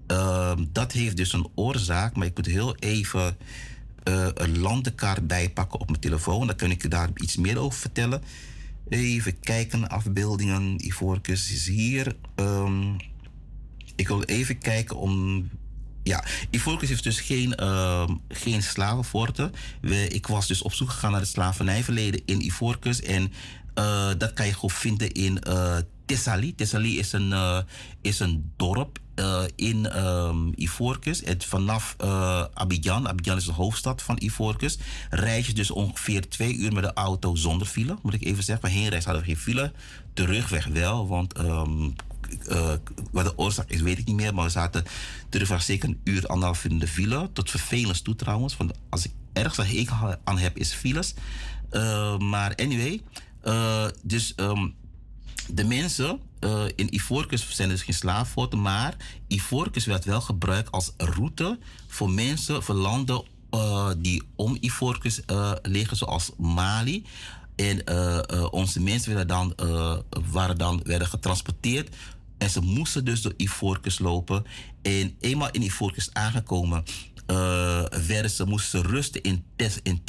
[0.06, 3.36] Uh, dat heeft dus een oorzaak, maar ik moet heel even
[4.08, 6.46] uh, een landenkaart bijpakken op mijn telefoon.
[6.46, 8.22] Dan kan ik u daar iets meer over vertellen.
[8.88, 10.86] Even kijken, afbeeldingen.
[10.86, 12.16] Ivoorkust is hier.
[12.36, 12.96] Um,
[13.96, 15.48] ik wil even kijken om
[16.02, 19.52] ja, Ivoorkust heeft dus geen, uh, geen slavenforten.
[20.08, 23.00] ik was dus op zoek gegaan naar het slavernijverleden in Ivoorkust.
[23.00, 23.32] En
[23.74, 26.52] uh, dat kan je gewoon vinden in uh, Thessaly.
[26.56, 27.58] Thessaly is een, uh,
[28.00, 29.00] is een dorp
[29.54, 31.26] in um, Ivoorkust.
[31.26, 31.96] Het, vanaf
[32.54, 36.92] Abidjan, Abidjan is de hoofdstad van Ivoorkust, reis je dus ongeveer twee uur met de
[36.92, 37.96] auto zonder file.
[38.02, 39.72] Moet ik even zeggen, maar heenreis hadden we geen file.
[40.14, 41.94] Terugweg wel, want um,
[42.48, 42.72] uh,
[43.10, 44.34] wat de oorzaak is, weet ik niet meer.
[44.34, 44.84] Maar we zaten
[45.28, 47.30] terug zeker een uur, anderhalf in de file.
[47.32, 48.56] Tot vervelend toe trouwens.
[48.56, 51.14] Want als ik ergens een hekel aan heb, is files.
[51.70, 53.02] Uh, maar anyway.
[53.44, 54.74] Uh, dus um,
[55.48, 56.20] de mensen
[56.74, 58.62] in Ivoorkust zijn dus geen slaafvoorten.
[58.62, 58.96] Maar
[59.28, 63.24] Ivoorkust werd wel gebruikt als route voor mensen, voor landen
[63.98, 65.22] die om Ivoorkust
[65.62, 65.96] liggen.
[65.96, 67.04] Zoals Mali.
[67.56, 67.82] En
[68.52, 69.54] onze mensen werden dan,
[70.30, 71.96] waren dan, werden getransporteerd
[72.42, 74.44] en ze moesten dus door Ivoorkust lopen.
[74.82, 76.84] En eenmaal in Ivoorkust aangekomen,
[77.26, 80.02] uh, werden ze, moesten rusten in, Tes, in.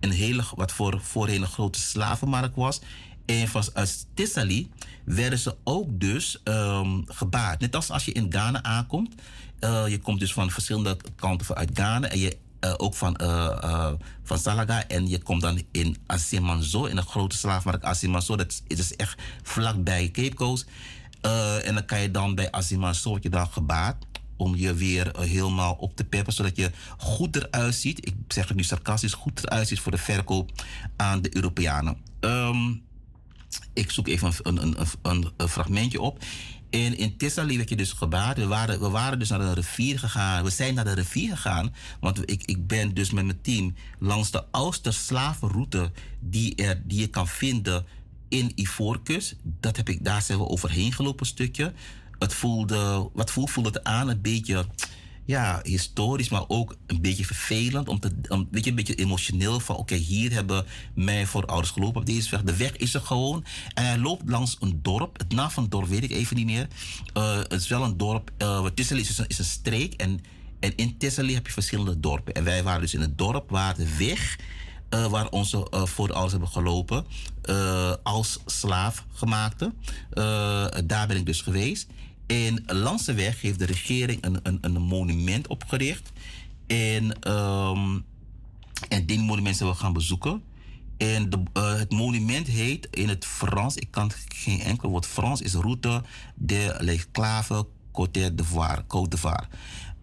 [0.00, 2.80] Een hele, wat voor, voorheen een grote slavenmarkt was.
[3.26, 4.68] En vanuit Thessaly
[5.04, 7.60] werden ze ook dus um, gebaard.
[7.60, 9.14] Net als als je in Ghana aankomt.
[9.60, 12.08] Uh, je komt dus van verschillende kanten vanuit Ghana.
[12.08, 13.20] En je uh, ook van,
[14.22, 14.88] van Salaga.
[14.88, 18.36] En je komt dan in Asimanzo, in een grote slaafmarkt Asimanzo.
[18.36, 20.66] Dat is, is echt vlakbij Cape Coast.
[21.26, 23.96] Uh, en dan kan je dan bij Azima je dan gebaat.
[24.36, 28.06] om je weer eh, helemaal op te peppen, zodat je goed eruit ziet.
[28.06, 30.50] Ik zeg het nu sarcastisch, goed eruit ziet voor de verkoop
[30.96, 31.96] aan de Europeanen.
[32.20, 32.72] Ehm,
[33.72, 36.18] ik zoek even een, een, een, een, fragmentje op.
[36.70, 38.36] En in Thessaly werd je dus gebaard.
[38.36, 40.44] We waren, we waren dus naar de rivier gegaan.
[40.44, 41.74] We zijn naar de rivier gegaan.
[42.00, 47.00] Want ik, ik ben dus met mijn team langs de oudste slavenroute die, er, die
[47.00, 47.86] je kan vinden
[48.28, 49.36] in Ivoorkust.
[49.42, 51.72] Dat heb ik, daar zijn we overheen gelopen een stukje.
[52.18, 54.08] Het voelde, wat voelde, het aan?
[54.08, 54.66] Een beetje
[55.24, 57.88] ja, historisch, maar ook een beetje vervelend.
[57.88, 59.76] Om te, om, weet je, een beetje emotioneel van...
[59.76, 62.42] oké, hier hebben mijn voorouders gelopen op deze weg.
[62.42, 63.44] De weg is er gewoon.
[63.74, 65.18] En hij loopt langs een dorp.
[65.18, 66.68] Het naam van het dorp weet ik even niet meer.
[67.16, 68.30] Uh, het is wel een dorp...
[68.38, 68.98] Uh, is een,
[69.28, 69.94] is een streek.
[69.94, 70.20] En,
[70.60, 72.34] en in Tesseli heb je verschillende dorpen.
[72.34, 74.38] En wij waren dus in het dorp waar de weg...
[74.94, 77.04] Uh, waar onze uh, voorouders hebben gelopen
[77.50, 79.72] uh, als slaafgemaakte.
[80.84, 81.86] daar ben ik dus geweest.
[82.26, 86.12] In Lanseweg heeft de regering een, een, een monument opgericht.
[86.66, 88.04] En, um,
[88.88, 90.42] en die monument zullen we gaan bezoeken.
[90.96, 95.54] En de, het monument heet in het Frans, ik kan geen enkel woord Frans, is
[95.54, 96.02] Route
[96.34, 99.46] de l'Esclave Côte d'Ivoire.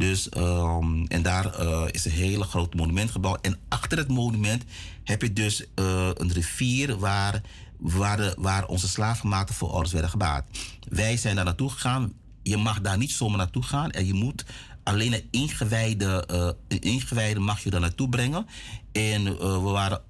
[0.02, 3.45] Dus, um, en daar uh, is een hele groot monument gebouwd.
[3.45, 4.64] En achter het monument
[5.04, 7.41] heb je dus uh, een rivier waar
[7.78, 10.45] waar, waar onze slavenmaten voor orders werden gebaat.
[10.89, 12.14] Wij zijn daar naartoe gegaan.
[12.43, 13.91] Je mag daar niet zomaar naartoe gaan.
[13.91, 14.45] En je moet
[14.84, 18.45] alleen een ingewijde, uh, ingewijde mag je daar naartoe brengen.
[18.91, 20.02] En we waren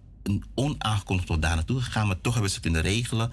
[0.56, 3.32] onaangekondigd tot daar naartoe gegaan, maar toch hebben ze het kunnen regelen.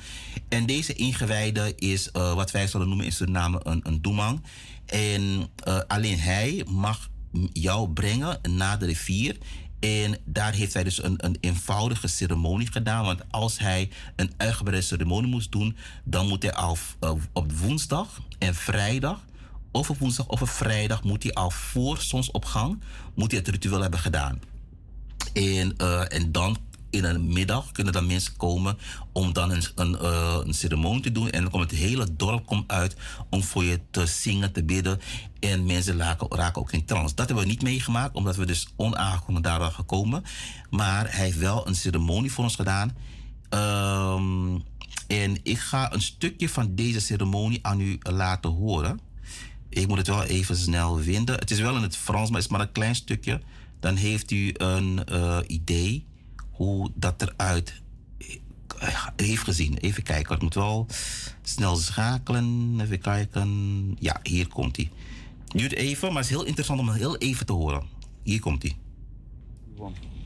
[0.49, 4.41] En deze ingewijde is wat wij zullen noemen in Suriname een, een doemang.
[4.89, 5.51] En
[5.87, 7.11] alleen hij mag
[7.53, 9.37] jou brengen naar de rivier.
[9.81, 13.05] En daar heeft hij dus een, een eenvoudige ceremonie gedaan.
[13.05, 18.21] Want als hij een uitgebreide ceremonie moest doen, dan moet hij al uh, op woensdag
[18.39, 19.25] en vrijdag,
[19.71, 22.83] of op woensdag of op vrijdag, moet hij al voor zonsopgang,
[23.15, 24.41] moet hij het ritueel hebben gedaan.
[25.33, 26.57] En, uh, en dan
[26.91, 28.79] in de middag kunnen dan mensen komen
[29.13, 31.31] om dan een, een, uh, een, ceremonie te doen.
[31.31, 32.97] En dan komt het hele dorp komt uit
[33.31, 35.01] om voor je te zingen, te bidden.
[35.41, 37.15] En mensen raken, ook in trance.
[37.15, 40.23] Dat hebben we niet meegemaakt, omdat we dus onaangekondigd daar waren gekomen.
[40.71, 42.97] Maar hij heeft wel een ceremonie voor ons gedaan.
[43.51, 44.63] Um,
[45.07, 49.01] en ik ga een stukje van deze ceremonie aan u laten horen.
[49.69, 51.35] Ik moet het wel even snel vinden.
[51.35, 53.41] Het is wel in het Frans, maar het is maar een klein stukje.
[53.81, 56.07] Dan heeft u een uh, idee
[56.59, 57.83] hoe dat eruit
[59.17, 59.77] heeft gezien.
[59.77, 60.87] Even kijken, ik moet wel
[61.43, 62.79] snel schakelen.
[62.81, 63.97] Even kijken.
[63.99, 64.91] Ja, hier komt hij.
[65.47, 67.87] Duurt even, maar het is heel interessant om heel even te horen.
[68.23, 68.77] Hier komt hij.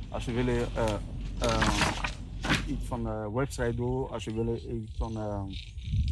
[0.09, 0.63] Als je wil uh,
[1.43, 1.69] uh,
[2.67, 5.43] iets van website doen, als je wil iets van uh,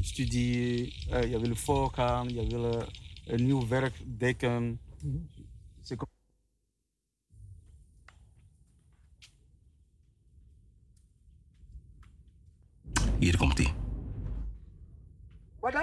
[0.01, 2.87] studie, je wil voorgaan, je wil
[3.27, 4.63] een nieuw werk dekken.
[4.63, 5.29] Mm -hmm.
[13.21, 13.67] irkomti.
[15.63, 15.83] Wada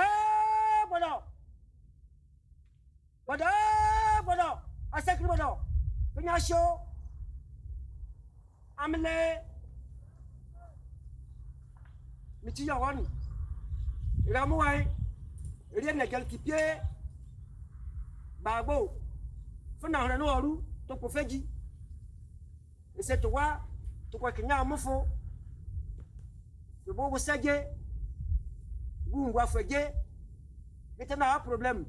[0.90, 1.24] bono.
[3.28, 3.50] Wada
[4.26, 4.62] bono.
[4.92, 5.60] Asekri bono.
[6.16, 6.80] Penyasho.
[8.78, 9.42] Amle.
[12.44, 13.06] Miti yoroni.
[14.28, 14.88] Ramuai.
[15.76, 16.82] Rien n'est quel qui pied.
[18.42, 18.94] Babo.
[19.80, 20.64] Fana hana no aru.
[20.88, 21.48] Topo feji.
[22.98, 23.62] Ese towa.
[26.88, 27.54] bɛ b'o busa je
[29.10, 29.82] b'u ngwa fɛ je
[30.98, 31.80] bɛ tɛ na a problème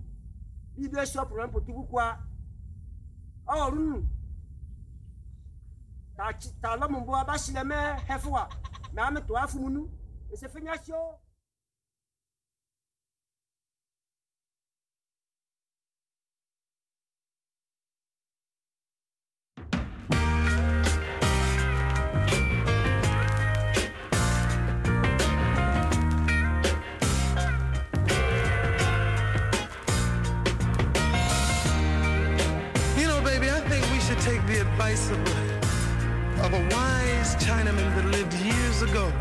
[0.75, 2.07] b'i bɛ sɔ problème pour tugu kuwa
[3.47, 3.99] ɔ oh, runu.
[6.17, 7.77] T'a ci t'a lɔ mun bɔ a b'a si lamɛ
[8.09, 8.49] hɛfu wa
[8.95, 9.83] mɛ an bɛ to a funu nu
[10.33, 11.19] ese fɛn y'a si o.
[34.89, 39.13] of a wise Chinaman that lived years ago.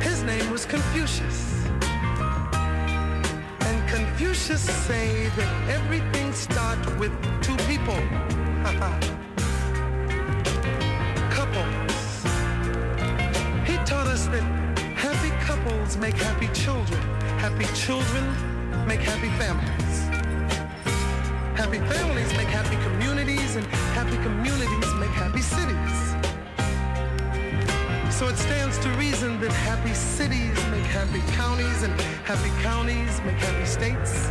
[0.00, 1.64] His name was Confucius.
[3.60, 7.94] And Confucius say that everything starts with two people.
[11.30, 12.24] couples.
[13.64, 14.42] He taught us that
[14.96, 17.00] happy couples make happy children.
[17.38, 18.24] Happy children
[18.88, 20.15] make happy families.
[21.56, 25.96] Happy families make happy communities, and happy communities make happy cities.
[28.14, 33.36] So it stands to reason that happy cities make happy counties, and happy counties make
[33.36, 34.28] happy states.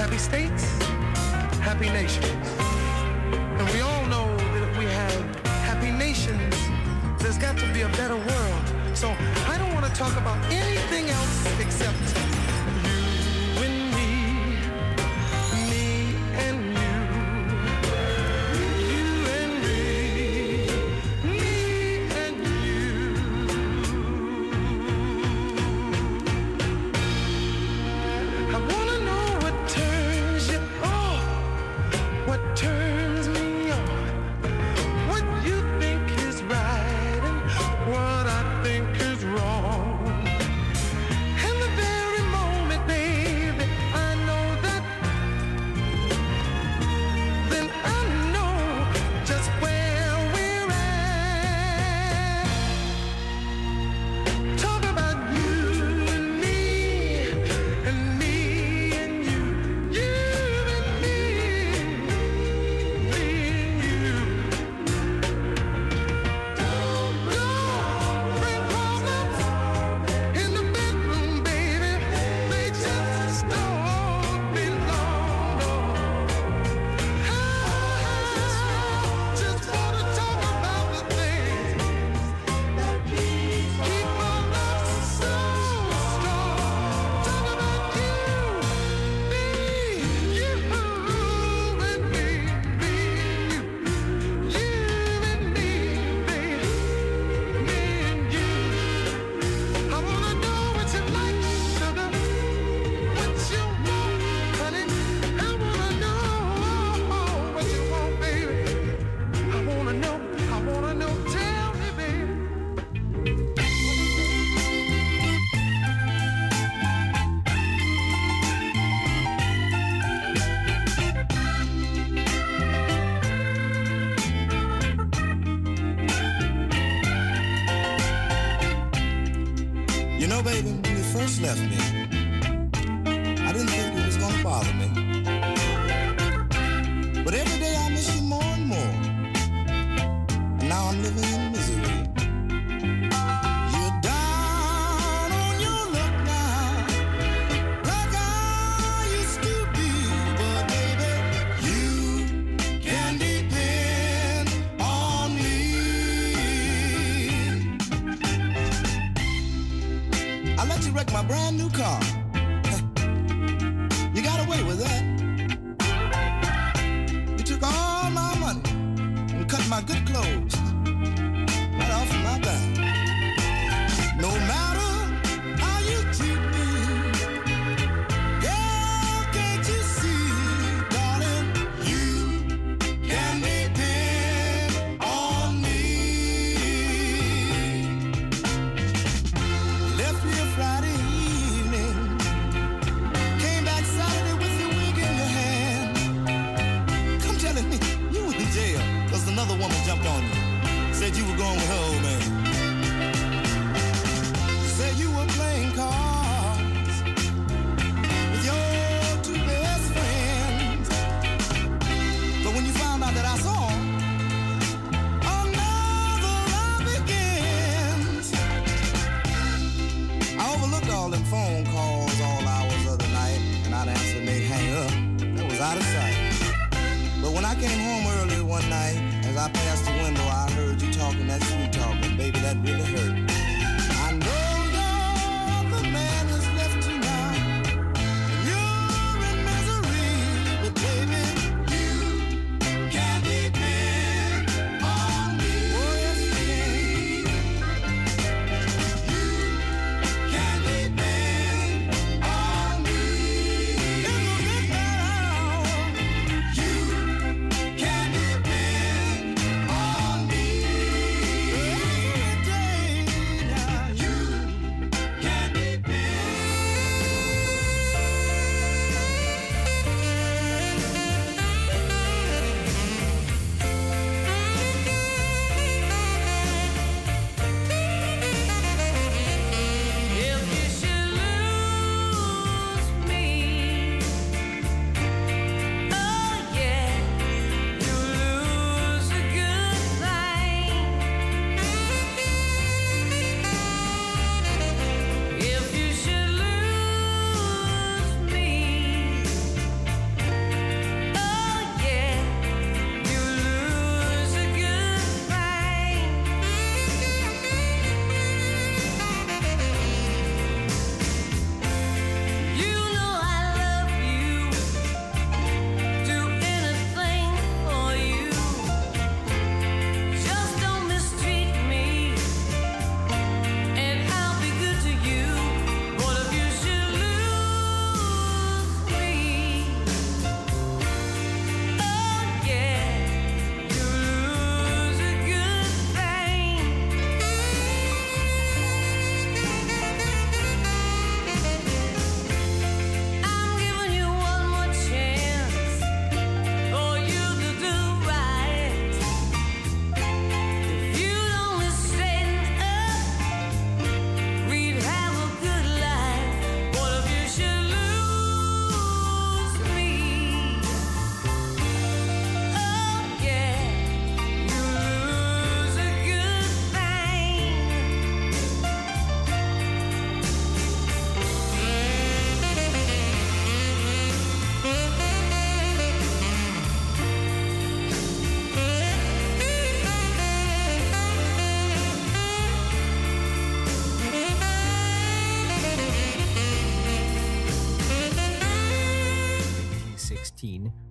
[0.00, 0.64] Happy states,
[1.60, 2.24] happy nations.
[3.58, 5.36] And we all know that if we have
[5.68, 6.54] happy nations,
[7.18, 8.64] there's got to be a better world.
[8.94, 9.14] So
[9.46, 12.37] I don't want to talk about anything else except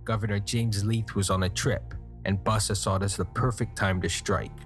[0.07, 1.93] Governor James Leith was on a trip,
[2.23, 4.57] and Bussa saw it as the perfect time to strike.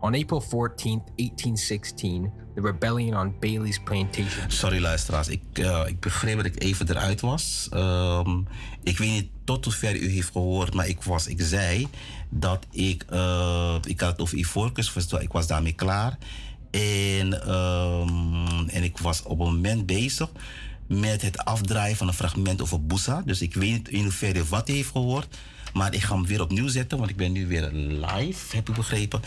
[0.00, 4.50] On April 14, 1816, the rebellion on Bailey's plantation.
[4.50, 7.68] Sorry luisteraars, ik, uh, ik begreep dat ik even eruit was.
[7.74, 8.46] Um,
[8.82, 11.88] ik weet niet tot hoever u heeft gehoord, maar ik, was, ik zei
[12.30, 16.18] dat ik, uh, ik had het over Ivorcus, ik was daarmee klaar.
[16.70, 20.30] En, um, en ik was op een moment bezig
[20.90, 23.22] met het afdraaien van een fragment over Busa.
[23.24, 25.36] Dus ik weet niet in hoeverre wat hij heeft gehoord.
[25.72, 28.74] Maar ik ga hem weer opnieuw zetten, want ik ben nu weer live, heb ik
[28.74, 29.20] begrepen.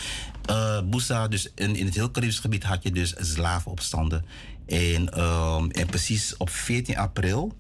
[0.50, 4.26] Uh, dus in, in het heel Caribisch gebied had je dus slavenopstanden.
[4.66, 7.56] En, um, en precies op 14 april,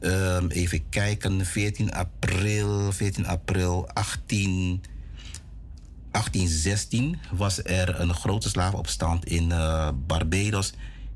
[0.00, 4.82] um, even kijken, 14 april, 14 april 18,
[6.10, 10.72] 1816 was er een grote slavenopstand in uh, Barbados.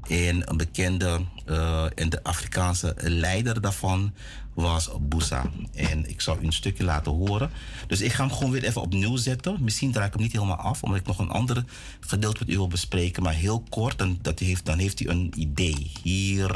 [0.08, 4.12] En een bekende uh, en de Afrikaanse leider daarvan
[4.54, 5.50] was Boussa.
[5.74, 7.50] En ik zal u een stukje laten horen.
[7.86, 9.56] Dus ik ga hem gewoon weer even opnieuw zetten.
[9.60, 11.64] Misschien draai ik hem niet helemaal af, omdat ik nog een ander
[12.00, 13.22] gedeelte met u wil bespreken.
[13.22, 15.92] Maar heel kort, en dat heeft, dan heeft hij een idee.
[16.02, 16.50] Hier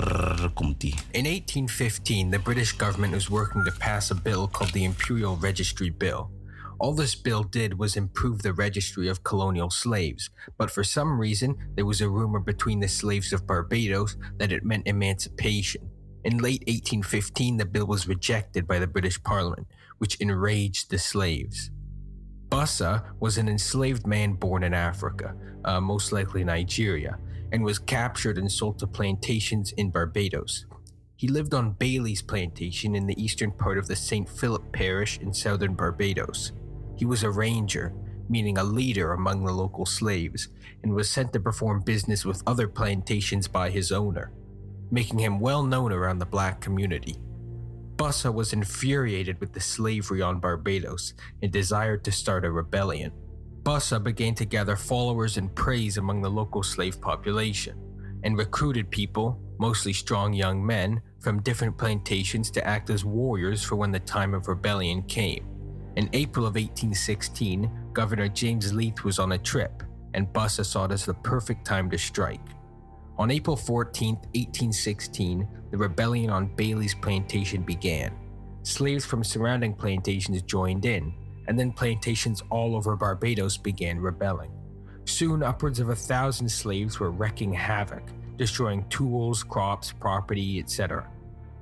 [0.54, 0.94] komt hij.
[1.10, 5.94] In 1815, the British government was working to pass a bill called the Imperial Registry
[5.98, 6.35] Bill.
[6.78, 11.56] All this bill did was improve the registry of colonial slaves, but for some reason,
[11.74, 15.88] there was a rumor between the slaves of Barbados that it meant emancipation.
[16.24, 19.68] In late 1815, the bill was rejected by the British Parliament,
[19.98, 21.70] which enraged the slaves.
[22.50, 27.18] Bassa was an enslaved man born in Africa, uh, most likely Nigeria,
[27.52, 30.66] and was captured and sold to plantations in Barbados.
[31.16, 34.28] He lived on Bailey's plantation in the eastern part of the St.
[34.28, 36.52] Philip parish in southern Barbados.
[36.96, 37.94] He was a ranger,
[38.28, 40.48] meaning a leader among the local slaves,
[40.82, 44.32] and was sent to perform business with other plantations by his owner
[44.90, 47.16] making him well known around the black community.
[47.96, 53.12] Bussa was infuriated with the slavery on Barbados and desired to start a rebellion.
[53.62, 57.80] Bussa began to gather followers and praise among the local slave population
[58.22, 63.76] and recruited people, mostly strong young men, from different plantations to act as warriors for
[63.76, 65.55] when the time of rebellion came.
[65.96, 69.82] In April of 1816, Governor James Leith was on a trip,
[70.12, 72.40] and Bussa saw it as the perfect time to strike.
[73.16, 78.12] On April 14, 1816, the rebellion on Bailey's plantation began.
[78.62, 81.14] Slaves from surrounding plantations joined in,
[81.48, 84.50] and then plantations all over Barbados began rebelling.
[85.06, 88.02] Soon, upwards of a thousand slaves were wreaking havoc,
[88.36, 91.08] destroying tools, crops, property, etc.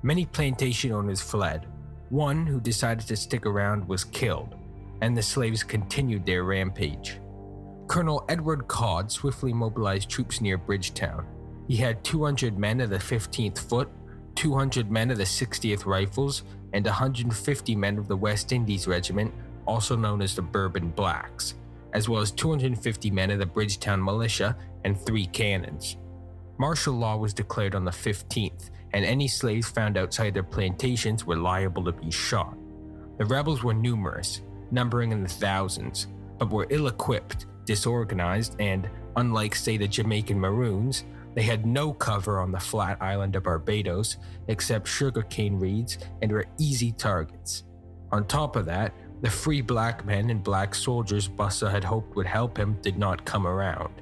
[0.03, 1.69] Many plantation owners fled.
[2.11, 4.55] One who decided to stick around was killed,
[5.01, 7.19] and the slaves continued their rampage.
[7.87, 11.27] Colonel Edward Codd swiftly mobilized troops near Bridgetown.
[11.67, 13.89] He had 200 men of the 15th Foot,
[14.35, 16.43] 200 men of the 60th Rifles,
[16.73, 19.33] and 150 men of the West Indies Regiment,
[19.67, 21.55] also known as the Bourbon Blacks,
[21.93, 25.97] as well as 250 men of the Bridgetown Militia and three cannons.
[26.59, 31.37] Martial law was declared on the 15th, and any slaves found outside their plantations were
[31.37, 32.57] liable to be shot.
[33.19, 36.07] The rebels were numerous, numbering in the thousands,
[36.39, 42.39] but were ill equipped, disorganized, and, unlike, say, the Jamaican Maroons, they had no cover
[42.39, 47.65] on the flat island of Barbados except sugarcane reeds and were easy targets.
[48.13, 52.27] On top of that, the free black men and black soldiers Bussa had hoped would
[52.27, 53.93] help him did not come around.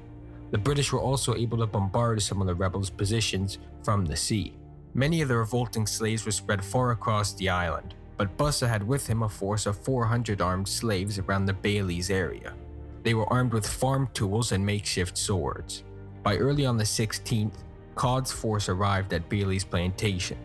[0.51, 4.53] The British were also able to bombard some of the rebels' positions from the sea.
[4.95, 9.07] Many of the revolting slaves were spread far across the island, but Bussa had with
[9.07, 12.53] him a force of 400 armed slaves around the Baileys area.
[13.01, 15.83] They were armed with farm tools and makeshift swords.
[16.21, 17.55] By early on the 16th,
[17.95, 20.37] Codd's force arrived at Bailey's plantation.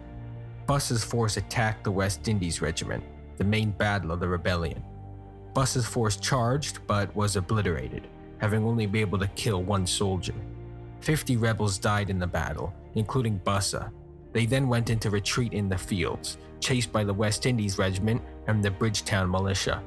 [0.67, 3.05] Buss's force attacked the West Indies Regiment,
[3.37, 4.83] the main battle of the rebellion.
[5.55, 10.35] Buss's force charged but was obliterated, having only been able to kill one soldier.
[11.01, 13.91] Fifty rebels died in the battle, including Bussa.
[14.39, 18.63] They then went into retreat in the fields, chased by the West Indies Regiment and
[18.63, 19.83] the Bridgetown Militia.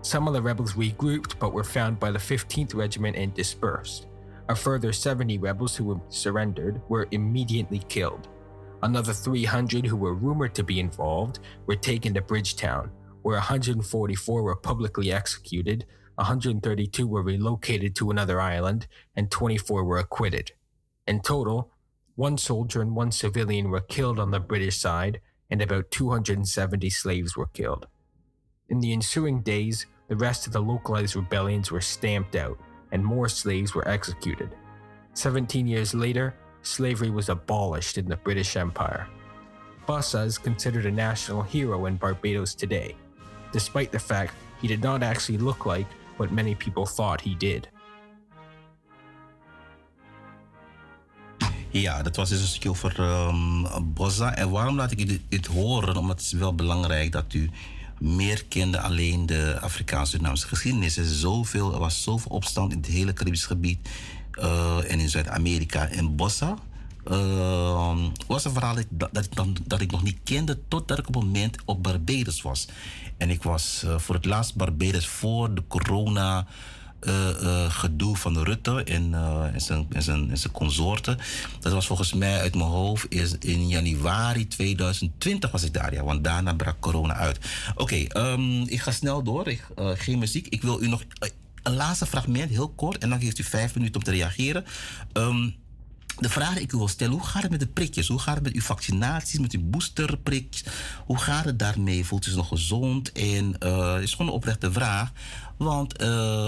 [0.00, 4.08] Some of the rebels regrouped but were found by the 15th Regiment and dispersed.
[4.48, 8.26] A further 70 rebels who surrendered were immediately killed.
[8.82, 12.90] Another 300 who were rumored to be involved were taken to Bridgetown,
[13.22, 15.86] where 144 were publicly executed,
[16.16, 20.50] 132 were relocated to another island, and 24 were acquitted.
[21.06, 21.71] In total,
[22.16, 27.36] one soldier and one civilian were killed on the British side, and about 270 slaves
[27.36, 27.86] were killed.
[28.68, 32.58] In the ensuing days, the rest of the localized rebellions were stamped out,
[32.90, 34.54] and more slaves were executed.
[35.14, 39.08] Seventeen years later, slavery was abolished in the British Empire.
[39.86, 42.96] Bassa is considered a national hero in Barbados today,
[43.52, 45.86] despite the fact he did not actually look like
[46.16, 47.68] what many people thought he did.
[51.72, 54.34] Ja, dat was dus een stukje over um, Bosza.
[54.34, 55.96] En waarom laat ik dit, dit, horen?
[55.96, 57.50] Omdat het is wel belangrijk dat u
[57.98, 60.96] meer kende alleen de Afrikaanse-Surinaamse geschiedenis.
[60.96, 63.88] Er, was zoveel opstand in het hele Caribisch gebied
[64.38, 65.88] uh, en in Zuid-Amerika.
[65.88, 66.56] En Bossa
[67.10, 67.96] uh,
[68.26, 69.28] was een verhaal dat,
[69.66, 72.68] dat, ik nog niet kende totdat ik op een moment op Barbados was.
[73.16, 76.46] En ik was uh, voor het laatst Barbados voor de corona
[77.06, 79.14] uh, uh, gedoe van Rutte en,
[79.52, 81.18] en, zijn, en, zijn, zijn consorten.
[81.60, 86.04] Dat was volgens mij uit mijn hoofd is in januari 2020 was ik daar, ja,
[86.04, 87.38] want daarna brak corona uit.
[87.74, 89.48] Oké, um, ik ga snel door.
[89.48, 90.46] Ik, geen muziek.
[90.46, 91.02] Ik wil u nog
[91.62, 94.64] een laatste fragment, heel kort, en dan geeft u vijf minuten om te reageren.
[95.12, 95.54] Um,
[96.18, 98.08] de vraag die ik u wil stellen, hoe gaat het met de prikjes?
[98.08, 100.64] Hoe gaat het met uw vaccinaties, met uw boosterprikjes?
[101.06, 102.04] Hoe gaat het daarmee?
[102.04, 103.12] Voelt u zich nog gezond?
[103.12, 105.12] En uh, het is gewoon een oprechte vraag.
[105.56, 106.46] Want uh,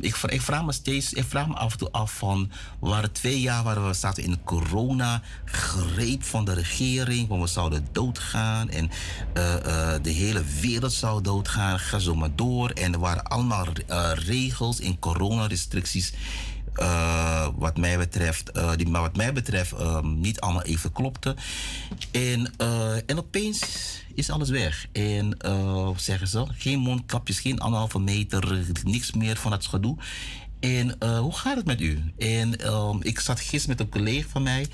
[0.00, 2.50] ik, vraag me steeds, ik vraag me af en toe af van...
[2.80, 7.28] Waren twee jaar waar we zaten in de corona-greep van de regering.
[7.28, 11.78] Want we zouden doodgaan en uh, de hele wereld zou doodgaan.
[11.78, 12.70] Ga zo maar door.
[12.70, 13.66] En er waren allemaal
[14.14, 16.12] regels en coronarestricties...
[16.76, 21.36] Uh, wat mij betreft, uh, die maar wat mij betreft um, niet allemaal even klopte.
[22.10, 23.60] En, uh, en opeens
[24.14, 24.86] is alles weg.
[24.92, 25.36] En
[25.96, 29.96] zeggen ze, geen mondkapjes, geen anderhalve meter, niks meer van het gedoe.
[30.60, 32.12] En hoe gaat het met u?
[32.18, 34.66] En um, ik zat gisteren met een collega van mij.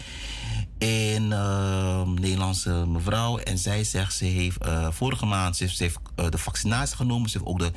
[0.79, 3.39] Een ehm, Nederlandse mevrouw.
[3.39, 4.59] En zij zegt, ze heeft
[4.91, 5.99] vorige maand heeft, ze heeft
[6.31, 7.31] de vaccinatie genomen.
[7.31, 7.73] Ze heeft ook de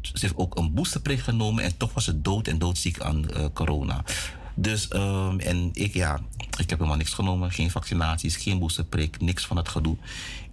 [0.00, 3.44] ze heeft ook een boosterprik genomen en toch was ze dood en doodziek aan uh,
[3.52, 4.04] corona.
[4.54, 7.52] Dus, um, en ik, ja, ik heb helemaal niks genomen.
[7.52, 9.96] Geen vaccinaties, geen boosterprik, niks van het gedoe.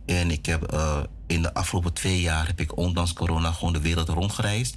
[0.06, 3.82] En ik heb uh, in de afgelopen twee jaar heb ik ondanks corona gewoon de
[3.82, 4.76] wereld rondgereisd.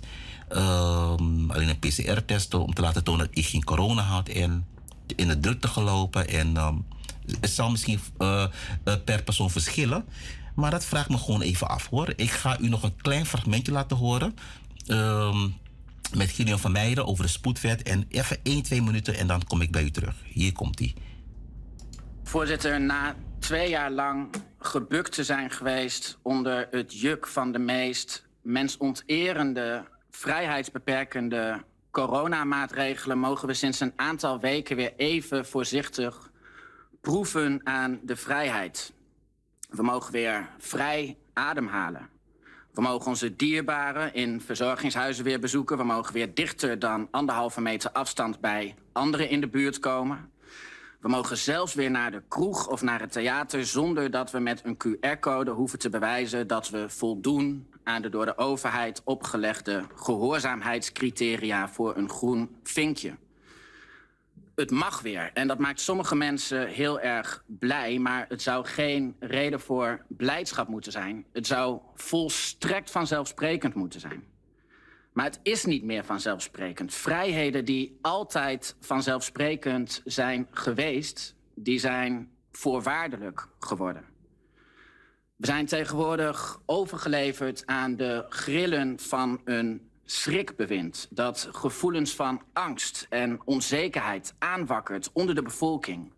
[0.52, 4.28] Um, alleen een PCR-test om te laten tonen dat ik geen corona had.
[4.28, 4.66] En
[5.16, 6.28] in de drukte gelopen.
[6.28, 6.84] En um,
[7.40, 8.44] het zal misschien uh,
[9.04, 10.04] per persoon verschillen.
[10.54, 12.12] Maar dat vraagt me gewoon even af hoor.
[12.16, 14.34] Ik ga u nog een klein fragmentje laten horen.
[14.90, 15.54] Um,
[16.16, 17.82] met Gideon van Meijeren over de spoedwet.
[17.82, 20.14] En even 1, 2 minuten en dan kom ik bij u terug.
[20.24, 20.94] Hier komt hij.
[22.22, 28.26] Voorzitter, na twee jaar lang gebukt te zijn geweest onder het juk van de meest
[28.42, 36.30] mensonterende, vrijheidsbeperkende coronamaatregelen, mogen we sinds een aantal weken weer even voorzichtig
[37.00, 38.92] proeven aan de vrijheid.
[39.68, 42.08] We mogen weer vrij ademhalen.
[42.72, 45.76] We mogen onze dierbaren in verzorgingshuizen weer bezoeken.
[45.76, 50.30] We mogen weer dichter dan anderhalve meter afstand bij anderen in de buurt komen.
[51.00, 54.62] We mogen zelfs weer naar de kroeg of naar het theater zonder dat we met
[54.64, 61.68] een QR-code hoeven te bewijzen dat we voldoen aan de door de overheid opgelegde gehoorzaamheidscriteria
[61.68, 63.16] voor een groen vinkje
[64.60, 65.30] het mag weer.
[65.34, 67.98] En dat maakt sommige mensen heel erg blij.
[67.98, 71.26] Maar het zou geen reden voor blijdschap moeten zijn.
[71.32, 74.24] Het zou volstrekt vanzelfsprekend moeten zijn.
[75.12, 76.94] Maar het is niet meer vanzelfsprekend.
[76.94, 84.04] Vrijheden die altijd vanzelfsprekend zijn geweest, die zijn voorwaardelijk geworden.
[85.36, 93.40] We zijn tegenwoordig overgeleverd aan de grillen van een schrikbewind dat gevoelens van angst en
[93.44, 96.12] onzekerheid aanwakkert onder de bevolking.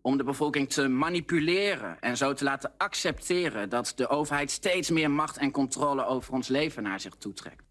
[0.00, 5.10] Om de bevolking te manipuleren en zo te laten accepteren dat de overheid steeds meer
[5.10, 7.69] macht en controle over ons leven naar zich toetrekt.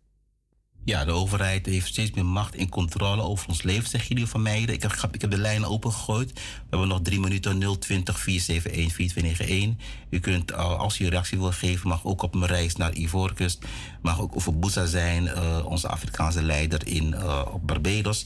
[0.84, 4.42] Ja, de overheid heeft steeds meer macht en controle over ons leven, zeggen jullie van
[4.42, 4.62] mij.
[4.62, 6.34] Ik heb, ik de lijn opengegooid.
[6.34, 9.88] We hebben nog drie minuten 020 471 4291.
[10.10, 13.66] U kunt, als u een reactie wil geven, mag ook op mijn reis naar Ivoorkust.
[14.02, 18.26] Mag ook over Boussa zijn, uh, onze Afrikaanse leider in, uh, op Barbados.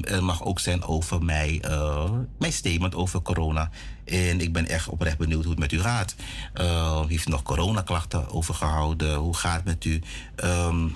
[0.00, 3.70] Het mag ook zijn over mij, uh, mijn statement over corona.
[4.04, 6.14] En ik ben echt oprecht benieuwd hoe het met u gaat.
[6.54, 9.14] Uh, heeft nog coronaklachten overgehouden?
[9.14, 10.02] Hoe gaat het met u?
[10.44, 10.92] Um,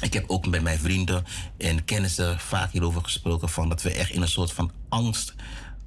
[0.00, 1.24] ik heb ook met mijn vrienden
[1.58, 5.34] en kennissen vaak hierover gesproken van dat we echt in een soort van angst,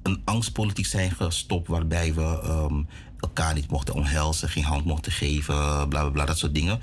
[0.02, 2.88] een angstpolitiek zijn gestopt waarbij we um,
[3.20, 5.54] elkaar niet mochten omhelzen, geen hand mochten geven,
[5.88, 6.80] bla bla bla, dat soort dingen.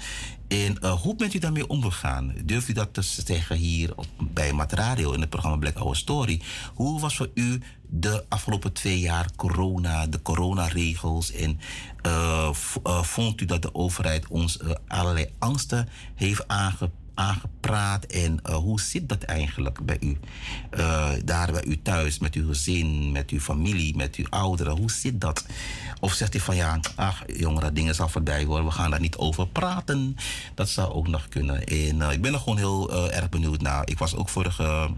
[0.47, 2.33] En uh, hoe bent u daarmee omgegaan?
[2.43, 5.95] Durft u dat te zeggen hier op, bij Mat Radio in het programma Black Our
[5.95, 6.41] Story?
[6.73, 11.31] Hoe was voor u de afgelopen twee jaar corona, de coronaregels?
[11.31, 11.59] En
[12.05, 12.49] uh,
[12.87, 18.81] uh, vond u dat de overheid ons allerlei angsten heeft aange, aangepraat en eh, hoe
[18.81, 20.17] zit dat eigenlijk bij u?
[20.69, 24.91] Eh, daar bij u thuis, met uw gezin, met uw familie, met uw ouderen, hoe
[24.91, 25.45] zit dat?
[25.99, 29.17] Of zegt u van ja, ach jongeren, dingen zal voorbij worden, we gaan daar niet
[29.17, 30.15] over praten.
[30.55, 31.63] Dat zou ook nog kunnen.
[31.63, 33.89] En ik ben er gewoon heel erg benieuwd naar.
[33.89, 34.89] Ik was ook vorige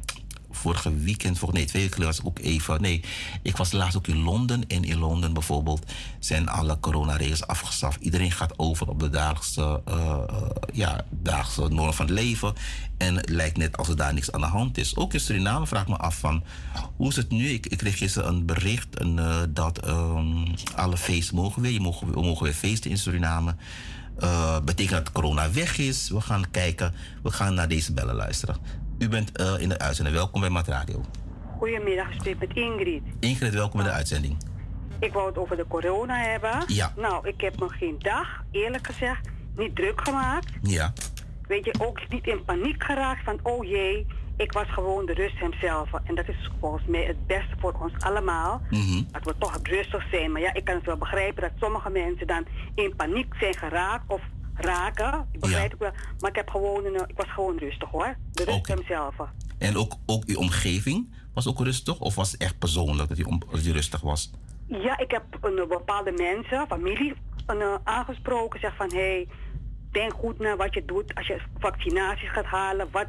[0.51, 2.81] vorige weekend, nee, twee weken was ik ook even.
[2.81, 3.03] Nee,
[3.41, 4.67] ik was laatst ook in Londen.
[4.67, 8.01] En in Londen bijvoorbeeld zijn alle coronaregels afgeschaft.
[8.01, 10.17] Iedereen gaat over op de dagelijkse, uh,
[10.73, 12.53] ja, dagelijkse norm van het leven.
[12.97, 14.95] En het lijkt net alsof daar niks aan de hand is.
[14.95, 16.43] Ook in Suriname vraag me af van
[16.95, 17.49] hoe is het nu?
[17.49, 20.43] Ik, ik kreeg gisteren een bericht een, uh, dat um,
[20.75, 21.71] alle feesten mogen weer.
[21.71, 23.55] Je mogen, we mogen weer feesten in Suriname.
[24.19, 26.09] Uh, betekent dat corona weg is.
[26.09, 26.93] We gaan kijken.
[27.23, 28.57] We gaan naar deze bellen luisteren.
[28.99, 30.15] U bent uh, in de uitzending.
[30.15, 31.01] Welkom bij Mat Radio.
[31.57, 33.01] Goedemiddag, ik spreek met Ingrid.
[33.19, 34.37] Ingrid, welkom in de uitzending.
[34.99, 36.63] Ik wou het over de corona hebben.
[36.67, 36.93] Ja.
[36.95, 40.49] Nou, ik heb me geen dag, eerlijk gezegd, niet druk gemaakt.
[40.61, 40.93] Ja.
[41.47, 44.05] Weet je, ook niet in paniek geraakt van, oh jee,
[44.37, 45.89] ik was gewoon de rust hemzelf.
[46.03, 48.61] En dat is volgens mij het beste voor ons allemaal.
[48.69, 50.31] Mm Dat we toch rustig zijn.
[50.31, 52.45] Maar ja, ik kan het wel begrijpen dat sommige mensen dan
[52.75, 54.21] in paniek zijn geraakt of
[54.61, 55.27] raken.
[55.31, 55.91] Ik begrijp het wel.
[56.19, 58.17] Maar ik, heb gewoon een, ik was gewoon rustig hoor.
[58.31, 58.75] De rust okay.
[58.75, 59.15] hemzelf.
[59.57, 61.99] En ook, ook uw omgeving was ook rustig?
[61.99, 64.31] Of was het echt persoonlijk dat u rustig was?
[64.65, 67.13] Ja, ik heb een, bepaalde mensen, familie,
[67.45, 68.59] een, aangesproken.
[68.59, 69.27] Zeg van, hé, hey,
[69.91, 72.87] denk goed naar wat je doet als je vaccinaties gaat halen.
[72.91, 73.07] Wat,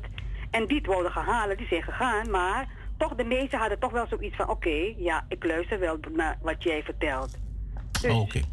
[0.51, 2.31] en die het wilden gaan halen, die zijn gegaan.
[2.31, 4.49] Maar toch, de meesten hadden toch wel zoiets van...
[4.49, 7.39] Oké, ja, ik luister wel naar wat jij vertelt.
[7.91, 8.21] Dus, Oké.
[8.21, 8.45] Okay.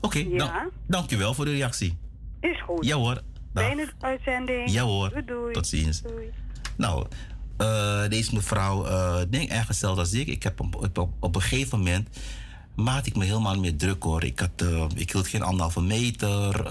[0.00, 0.38] Oké, okay, ja.
[0.38, 1.98] dan, dank u wel voor de reactie.
[2.50, 2.84] Is goed.
[2.84, 3.22] Ja hoor.
[3.54, 4.70] Fijne uitzending.
[4.70, 5.10] Ja hoor.
[5.10, 5.52] Doei, doei.
[5.52, 6.02] Tot ziens.
[6.02, 6.32] Doei.
[6.76, 7.06] Nou,
[7.58, 10.26] uh, deze mevrouw uh, denk erg hetzelfde als ik.
[10.26, 12.08] Ik heb op, op, op, een gegeven moment
[12.74, 14.24] maakte ik me helemaal meer druk hoor.
[14.24, 16.66] Ik, had, uh, ik hield geen anderhalve meter.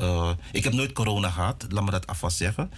[0.51, 2.71] ik heb nooit corona gehad, laat me dat alvast zeggen.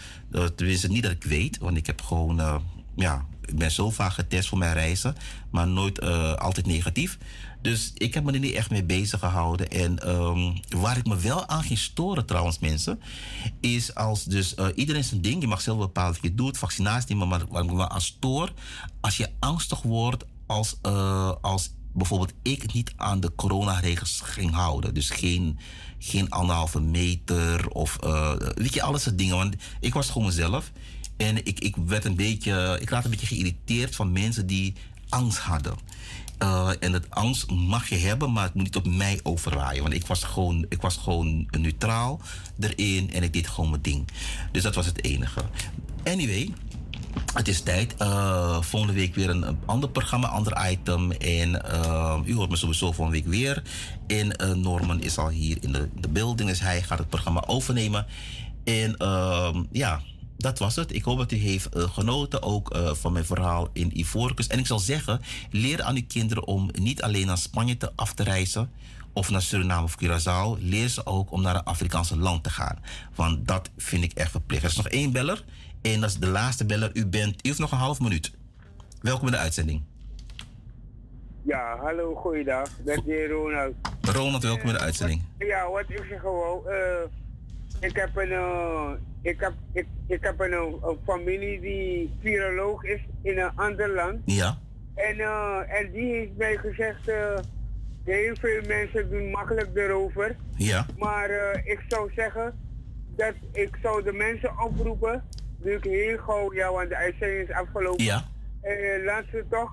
[0.56, 2.62] tenminste, niet dat ik weet, want ik heb gewoon,
[2.96, 5.16] ja, ik ben zo vaak getest voor mijn reizen,
[5.50, 6.02] maar nooit
[6.40, 7.18] altijd negatief.
[7.66, 9.70] Dus ik heb me er niet echt mee bezig gehouden.
[9.70, 13.00] En um, waar ik me wel aan ging storen trouwens mensen...
[13.60, 15.42] is als dus uh, iedereen zijn ding...
[15.42, 17.16] je mag zelf bepalen of je doet, vaccinatie...
[17.16, 18.54] maar waar ik me aan stoor...
[19.02, 24.94] als je angstig wordt als, uh, als bijvoorbeeld ik niet aan de coronaregels ging houden.
[24.94, 25.60] Dus geen,
[26.00, 29.36] geen anderhalve meter of uh, weet je, alles soort dingen.
[29.36, 30.72] Want ik was gewoon mezelf.
[31.18, 34.74] En ik, ik werd een beetje, ik raad een beetje geïrriteerd van mensen die
[35.10, 35.76] angst hadden.
[36.40, 39.82] Uh, en het angst mag je hebben, maar het moet niet op mij overwaaien.
[39.82, 42.20] Want ik was gewoon, ik was gewoon neutraal
[42.60, 44.08] erin en ik deed gewoon mijn ding.
[44.52, 45.42] Dus dat was het enige.
[46.04, 46.54] Anyway,
[47.34, 47.96] het is tijd.
[48.02, 51.12] Uh, volgende week weer een, ander programma, ander item.
[51.12, 53.64] En uh, u hoort me sowieso volgende week weer.
[54.08, 58.06] En Norman is al hier in de, de building, dus hij gaat het programma overnemen.
[58.64, 58.96] En
[59.72, 60.02] ja
[60.38, 60.94] dat was het.
[60.94, 64.52] Ik hoop dat u heeft uh, genoten ook uh, van mijn verhaal in Ivoorkust.
[64.52, 65.22] En ik zal zeggen,
[65.52, 68.72] leer aan uw kinderen om niet alleen naar Spanje te af te reizen
[69.14, 70.62] of naar Suriname of Curaçao.
[70.62, 72.80] Leer ze ook om naar een Afrikaanse land te gaan.
[73.16, 74.64] Want dat vind ik echt verplicht.
[74.64, 75.44] Er is nog één beller
[75.82, 76.90] en dat is de laatste beller.
[76.94, 78.32] U, bent, u heeft nog een half minuut.
[79.02, 79.84] Welkom in de uitzending.
[81.42, 82.70] Ja, hallo, goeiedag.
[82.84, 83.74] Dat is Ronald.
[84.02, 85.22] Ronald, welkom in de uitzending.
[85.38, 86.62] Ja, wat ik zeg gewoon...
[86.68, 86.74] Uh,
[87.80, 88.32] ik heb een,
[89.26, 94.20] ik heb, ik, ik heb een, een, familie die viroloog is in een ander land.
[94.26, 94.58] Ja.
[94.96, 97.38] En, uh, en die heeft mij gezegd, uh,
[98.04, 100.36] heel veel mensen doen makkelijk erover.
[100.56, 100.86] Ja.
[100.98, 101.30] Maar
[101.64, 102.60] ik zou zeggen
[103.16, 105.24] dat ik zou de mensen oproepen,
[105.60, 108.04] nu ik heel gauw, ja, want de uitzending is afgelopen.
[108.04, 108.24] Ja.
[108.62, 109.72] En laat ze toch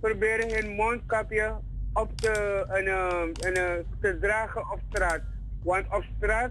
[0.00, 1.56] proberen hun mondkapje
[1.92, 2.86] op te, en,
[3.54, 5.20] en, te dragen op straat.
[5.62, 6.50] Want op straat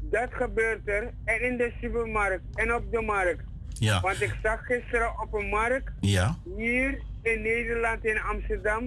[0.00, 1.14] dat gebeurt er.
[1.24, 3.42] En in de supermarkt en op de markt.
[3.68, 4.00] Ja.
[4.00, 5.92] Want ik zag gisteren op een markt.
[6.00, 6.36] Ja.
[6.56, 8.86] Hier in Nederland, in Amsterdam.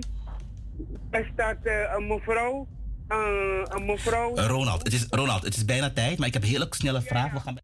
[1.10, 2.68] Er staat uh, een mevrouw.
[3.10, 3.18] Uh,
[3.64, 4.38] een mevrouw.
[4.38, 7.02] Uh, Ronald, het is, Ronald, het is bijna tijd, maar ik heb een hele snelle
[7.02, 7.28] vraag.
[7.28, 7.34] Ja.
[7.34, 7.58] We gaan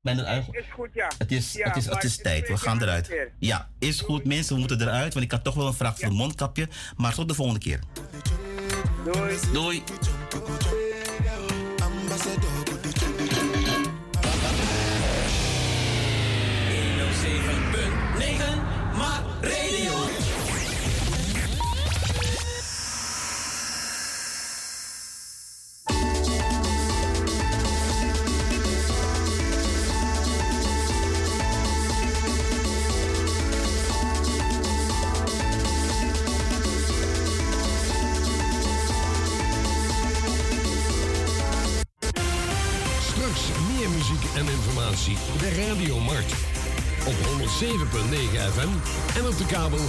[0.00, 0.46] bijna uit.
[0.50, 1.10] Is goed, ja.
[1.18, 2.48] Het is, ja, het is, het is tijd.
[2.48, 3.30] We gaan eruit.
[3.38, 4.24] Ja, is goed.
[4.24, 6.68] Mensen, we moeten eruit, want ik had toch wel een vraag voor een mondkapje.
[6.96, 7.80] Maar tot de volgende keer.
[9.04, 9.36] Doei.
[9.52, 9.82] Doei.
[44.98, 46.32] Verkeersinformatie bij Radio Mart.
[47.06, 47.18] Op 107.9
[48.52, 48.68] FM
[49.18, 49.84] en op de kabel 105.5.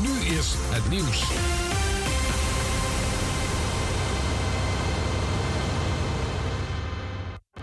[0.00, 1.24] Nu is het nieuws.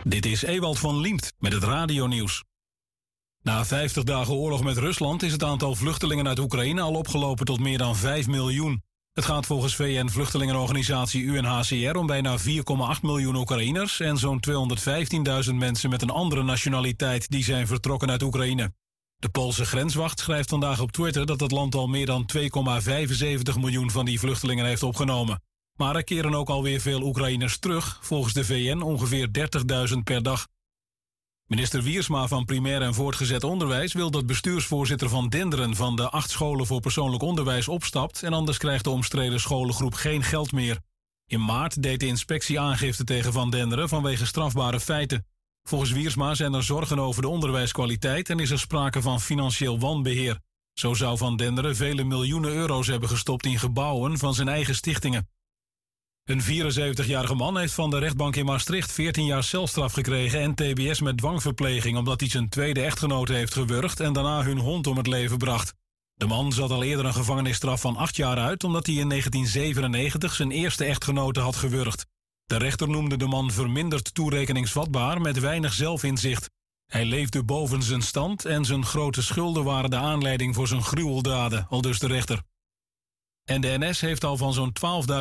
[0.04, 2.44] Dit is Ewald van Liemt met het radionieuws.
[3.42, 7.60] Na 50 dagen oorlog met Rusland is het aantal vluchtelingen uit Oekraïne al opgelopen tot
[7.60, 8.84] meer dan 5 miljoen.
[9.14, 12.46] Het gaat volgens VN-vluchtelingenorganisatie UNHCR om bijna 4,8
[13.02, 14.44] miljoen Oekraïners en zo'n
[15.48, 18.74] 215.000 mensen met een andere nationaliteit die zijn vertrokken uit Oekraïne.
[19.16, 23.92] De Poolse grenswacht schrijft vandaag op Twitter dat het land al meer dan 2,75 miljoen
[23.92, 25.42] van die vluchtelingen heeft opgenomen.
[25.76, 29.30] Maar er keren ook alweer veel Oekraïners terug, volgens de VN ongeveer
[29.92, 30.48] 30.000 per dag.
[31.50, 36.30] Minister Wiersma van Primair en Voortgezet Onderwijs wil dat bestuursvoorzitter van Denderen van de acht
[36.30, 40.80] scholen voor persoonlijk onderwijs opstapt en anders krijgt de omstreden scholengroep geen geld meer.
[41.26, 45.26] In maart deed de inspectie aangifte tegen Van Denderen vanwege strafbare feiten.
[45.64, 50.40] Volgens Wiersma zijn er zorgen over de onderwijskwaliteit en is er sprake van financieel wanbeheer.
[50.74, 55.28] Zo zou Van Denderen vele miljoenen euro's hebben gestopt in gebouwen van zijn eigen stichtingen.
[56.30, 61.02] Een 74-jarige man heeft van de rechtbank in Maastricht 14 jaar celstraf gekregen en TBS
[61.02, 65.08] met dwangverpleging omdat hij zijn tweede echtgenote heeft gewurgd en daarna hun hond om het
[65.08, 65.74] leven bracht.
[66.14, 70.34] De man zat al eerder een gevangenisstraf van 8 jaar uit omdat hij in 1997
[70.34, 72.06] zijn eerste echtgenote had gewurgd.
[72.46, 76.50] De rechter noemde de man verminderd toerekeningsvatbaar met weinig zelfinzicht.
[76.86, 81.68] Hij leefde boven zijn stand en zijn grote schulden waren de aanleiding voor zijn gruweldaden,
[81.70, 82.42] al dus de rechter.
[83.50, 84.74] En de NS heeft al van zo'n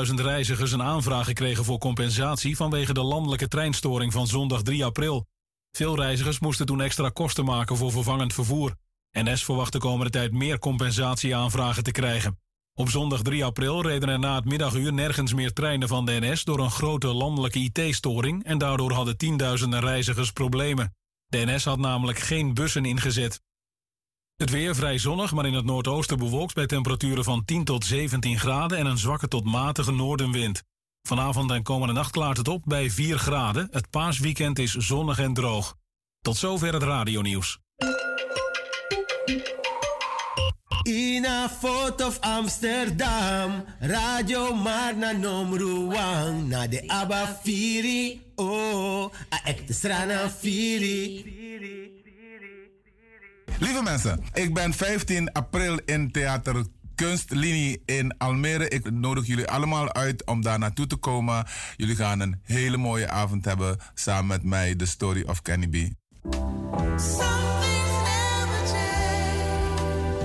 [0.09, 5.27] 12.000 reizigers een aanvraag gekregen voor compensatie vanwege de landelijke treinstoring van zondag 3 april.
[5.71, 8.75] Veel reizigers moesten toen extra kosten maken voor vervangend vervoer.
[9.13, 12.39] NS verwacht de komende tijd meer compensatieaanvragen te krijgen.
[12.75, 16.45] Op zondag 3 april reden er na het middaguur nergens meer treinen van de NS
[16.45, 20.95] door een grote landelijke IT-storing en daardoor hadden tienduizenden reizigers problemen.
[21.27, 23.41] De NS had namelijk geen bussen ingezet.
[24.39, 28.39] Het weer vrij zonnig, maar in het noordoosten bewolkt bij temperaturen van 10 tot 17
[28.39, 30.63] graden en een zwakke tot matige noordenwind.
[31.03, 33.69] Vanavond en komende nacht klaart het op bij 4 graden.
[33.71, 35.75] Het paasweekend is zonnig en droog.
[36.21, 37.59] Tot zover het radionieuws.
[40.83, 50.31] Ina Fort of Amsterdam, Radio Marna Nomruang, na de Abba Firi, oh, a ekte strana
[50.31, 51.98] Firi.
[53.59, 58.69] Lieve mensen, ik ben 15 april in Theater Kunstlinie in Almere.
[58.69, 61.47] Ik nodig jullie allemaal uit om daar naartoe te komen.
[61.77, 65.77] Jullie gaan een hele mooie avond hebben samen met mij, The Story of Kenny B.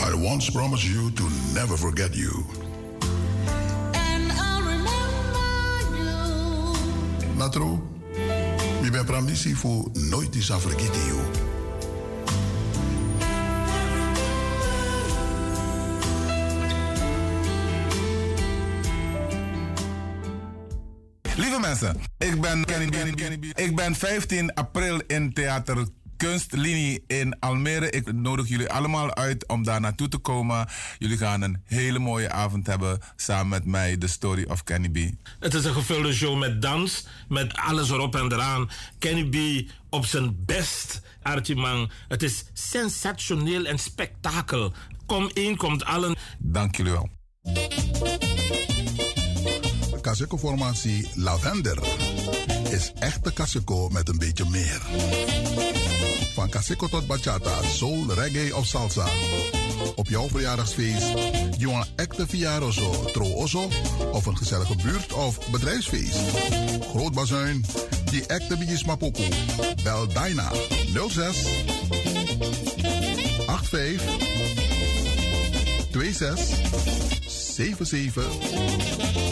[0.00, 2.44] I once promised you to never forget you.
[7.36, 7.82] Natro,
[8.80, 11.41] mi ben pramisi fu nooit is vergeten you.
[21.80, 22.64] Mensen, ik ben,
[23.54, 27.90] ik ben 15 april in Theater Kunstlinie in Almere.
[27.90, 30.68] Ik nodig jullie allemaal uit om daar naartoe te komen.
[30.98, 34.98] Jullie gaan een hele mooie avond hebben samen met mij, The Story of Kenny B.
[35.40, 38.70] Het is een gevulde show met dans, met alles erop en eraan.
[38.98, 44.72] Kenny B op zijn best, Archie Het is sensationeel en spektakel.
[45.06, 46.16] Kom één, komt allen.
[46.38, 47.10] Dank jullie wel.
[50.12, 51.78] Kaseko-formatie Lavender
[52.70, 54.80] is echte Kaseko met een beetje meer.
[56.34, 59.06] Van Kaseko tot bachata, soul, reggae of salsa.
[59.94, 61.06] Op jouw verjaardagsfeest,
[61.58, 63.68] je een echte verjaardagsfeest, trooso
[64.12, 66.18] of een gezellige buurt- of bedrijfsfeest.
[66.90, 67.64] Groot bazuin,
[68.10, 69.22] die echte bigis mapoko.
[69.82, 70.52] Bel Dyna
[71.08, 71.36] 06
[73.46, 74.02] 85
[75.90, 77.01] 26
[77.54, 78.24] 77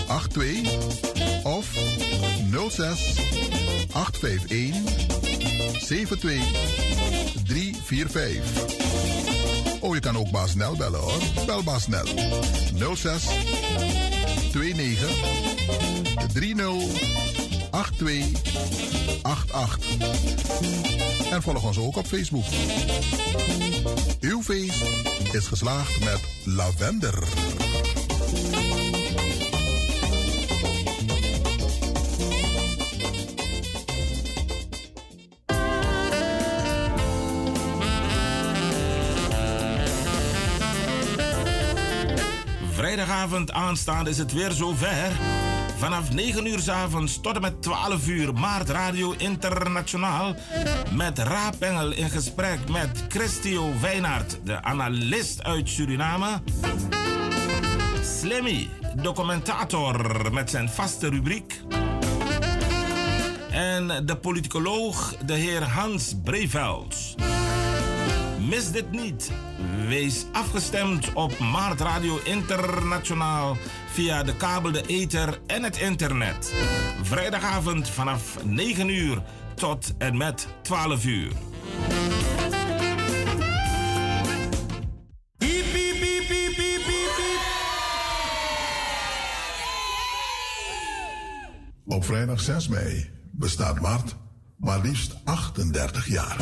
[0.07, 1.66] 82 of
[2.68, 3.18] 06
[3.93, 4.75] 851
[5.79, 6.43] 72
[7.45, 8.43] 345.
[9.81, 11.23] Oh, je kan ook Baas Nel bellen hoor.
[11.47, 12.07] Bel Baas Nel
[12.95, 13.25] 06
[14.53, 15.11] 29
[16.33, 17.11] 30
[17.97, 19.79] 82 88.
[21.31, 22.45] En volg ons ook op Facebook.
[24.21, 24.83] Uw feest
[25.33, 27.23] is geslaagd met lavender.
[42.91, 45.12] Vrijdagavond aanstaande is het weer zover.
[45.76, 50.34] Vanaf 9 uur s avonds tot en met 12 uur Maart Radio Internationaal.
[50.93, 56.41] Met Raapengel in gesprek met Christio Wijnaert, de analist uit Suriname.
[58.03, 58.68] Slimmy,
[59.03, 61.61] documentator met zijn vaste rubriek.
[63.51, 67.14] En de politicoloog, de heer Hans Breveld.
[68.49, 69.30] Mis dit niet.
[69.86, 73.57] Wees afgestemd op Maart Radio Internationaal
[73.93, 76.55] via de kabel, de ether en het internet.
[77.03, 79.22] Vrijdagavond vanaf 9 uur
[79.55, 81.32] tot en met 12 uur.
[91.86, 94.16] Op vrijdag 6 mei bestaat Mart
[94.61, 96.36] maar liefst 38 jaar.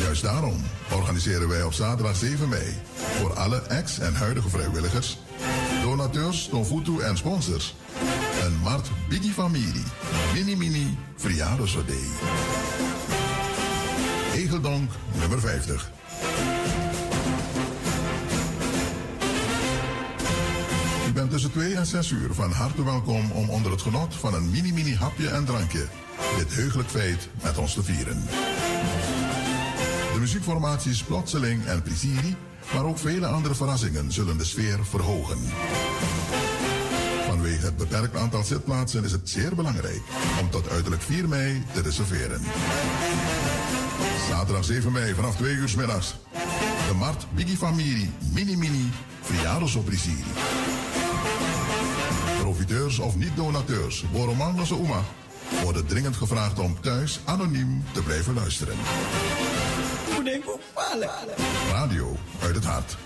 [0.00, 0.56] Juist daarom
[0.92, 2.74] organiseren wij op zaterdag 7 mei
[3.18, 5.18] voor alle ex- en huidige vrijwilligers,
[5.82, 7.74] donateurs, Tonfutu en sponsors
[8.44, 9.84] een Mart Biggie Familie
[10.34, 12.08] Mini Mini Verjaardagsodee.
[14.34, 14.90] Egeldonk
[15.20, 15.90] nummer 50.
[21.10, 24.34] U bent tussen 2 en 6 uur van harte welkom om onder het genot van
[24.34, 25.86] een mini-mini hapje en drankje
[26.36, 28.24] dit heugelijk feit met ons te vieren.
[30.12, 32.36] De muziekformaties Plotseling en Plezierie,
[32.74, 35.38] maar ook vele andere verrassingen zullen de sfeer verhogen.
[37.26, 40.02] Vanwege het beperkt aantal zitplaatsen is het zeer belangrijk
[40.40, 42.40] om tot uiterlijk 4 mei te reserveren.
[44.28, 46.14] Zaterdag 7 mei vanaf 2 uur middags.
[46.88, 48.90] De Mart Biggie Familie Mini Mini
[49.22, 50.79] Verjaardagsopplezierie.
[52.70, 55.02] Profiteurs of niet-donateurs, Boroman Losse Uma,
[55.62, 58.74] worden dringend gevraagd om thuis anoniem te blijven luisteren.
[61.70, 62.96] Radio uit het hart.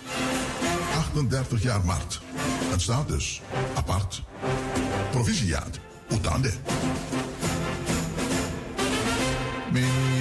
[0.96, 2.20] 38 jaar Mart.
[2.72, 3.42] Een status
[3.74, 4.22] apart.
[5.10, 5.78] Proficiat.
[6.08, 6.52] Utande.
[9.72, 10.13] Mini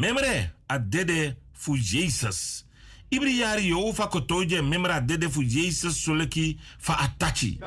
[0.00, 2.64] Memre adede fu Jesus.
[3.10, 7.58] Ibri yari yo fa kotoje memra adede fu Jesus soleki fa atachi.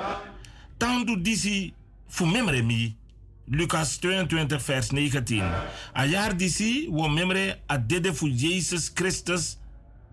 [0.77, 1.73] Tandu disi
[2.07, 2.95] fu memre mi.
[3.45, 5.43] Lucas 22 vers 19.
[5.93, 9.57] A jaar disi wo memre adede fu Jesus Christus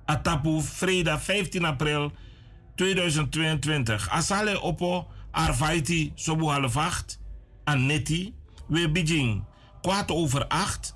[0.07, 2.11] atapu vreda 15 april
[2.75, 4.09] 2022.
[4.11, 7.19] Asale opo arvaiti sobu half acht.
[7.65, 8.35] Anetti.
[8.69, 9.43] We Beijing.
[9.83, 10.95] Kwart over acht.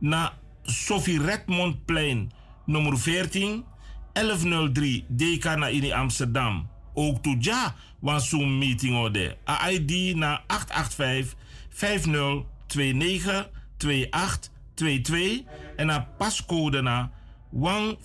[0.00, 0.32] Na
[0.64, 2.32] Sophie Redmondplein
[2.66, 3.64] nummer 14.
[4.12, 6.68] 1103 DK na in Amsterdam.
[6.94, 9.36] Ook toe ja, was meeting orde.
[9.44, 11.34] AID na 885
[11.68, 15.44] 5029 2822
[15.76, 17.10] en na pascode na
[17.52, 17.96] 1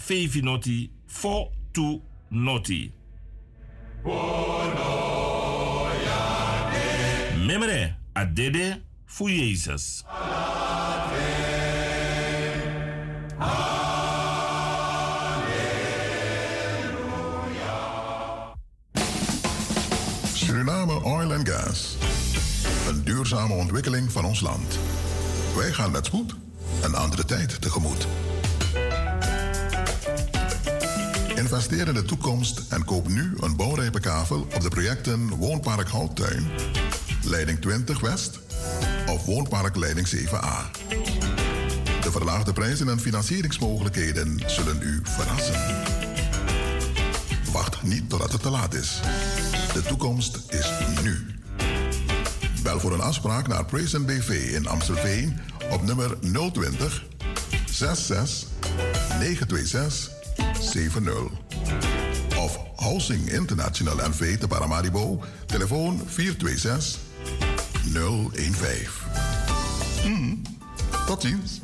[0.44, 2.94] Noti 42 Noti.
[4.03, 4.99] Buona
[7.49, 10.03] memere, adede, voor Jezus.
[20.34, 21.98] Suriname Oil and Gas.
[22.88, 24.80] Een duurzame ontwikkeling van ons land.
[25.56, 26.36] Wij gaan met spoed
[26.84, 28.07] een andere tijd tegemoet.
[31.36, 36.48] Investeer in de toekomst en koop nu een bouwrijpe kavel op de projecten Woonpark Houttuin,
[37.24, 38.40] Leiding 20 West
[39.07, 41.09] of Woonpark Leiding 7A.
[42.10, 45.56] De verlaagde prijzen en financieringsmogelijkheden zullen u verrassen.
[47.52, 48.99] Wacht niet totdat het te laat is.
[49.73, 50.72] De toekomst is
[51.03, 51.26] nu.
[52.64, 55.40] Bel voor een afspraak naar Praisen BV in Amstelveen
[55.72, 56.18] op nummer
[56.52, 57.06] 020
[57.65, 58.48] 66
[59.19, 60.11] 926
[60.61, 61.14] 70.
[62.38, 66.99] Of Housing International NV te Paramaribo, telefoon 426
[68.31, 68.88] 015.
[70.02, 70.41] Hmm,
[71.06, 71.61] tot ziens.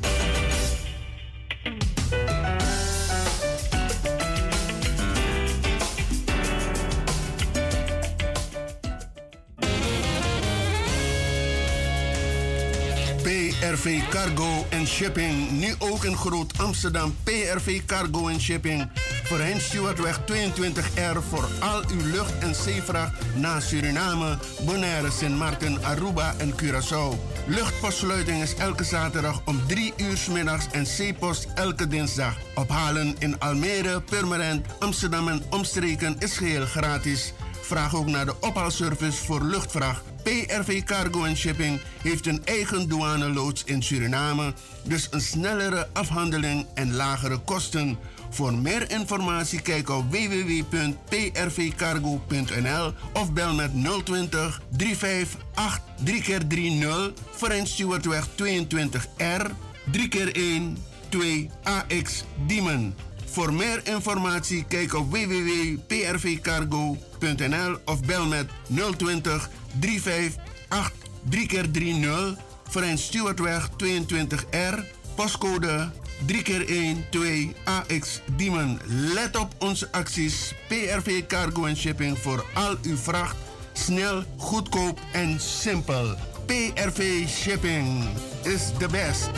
[13.86, 15.50] Cargo en Shipping.
[15.50, 17.16] Nu ook in Groot Amsterdam.
[17.22, 18.88] PRV Cargo en Shipping.
[19.24, 26.34] Voorheen Stuartweg 22R voor al uw lucht- en zeevracht naar Suriname, Bonaire, Sint Maarten, Aruba
[26.38, 27.18] en Curaçao.
[27.46, 32.36] Luchtpostsluiting is elke zaterdag om 3 uur 's middags en zeepost elke dinsdag.
[32.54, 37.32] Ophalen in Almere, Purmerend, Amsterdam en omstreken is geheel gratis.
[37.66, 40.02] Vraag ook naar de ophaalservice voor luchtvracht.
[40.22, 44.52] PRV Cargo and Shipping heeft een eigen douaneloods in Suriname,
[44.82, 47.98] dus een snellere afhandeling en lagere kosten.
[48.30, 53.70] Voor meer informatie kijk op www.prvcargo.nl of bel met
[54.04, 59.50] 020 358 3x30 Frans Stewartweg 22R
[59.92, 60.62] 3x1
[61.10, 63.05] 2AX Diemen.
[63.36, 68.46] Voor meer informatie kijk op www.prvcargo.nl of bel met
[68.96, 69.50] 020
[69.80, 70.92] 358
[71.30, 71.36] 3x30
[72.68, 74.84] Frans Stewartweg 22R,
[75.14, 75.90] postcode
[76.32, 78.80] 3x1 2AX Diemen.
[78.86, 83.36] Let op onze acties PRV Cargo and Shipping voor al uw vracht.
[83.72, 86.14] Snel, goedkoop en simpel.
[86.46, 88.04] PRV Shipping
[88.42, 89.30] is the best.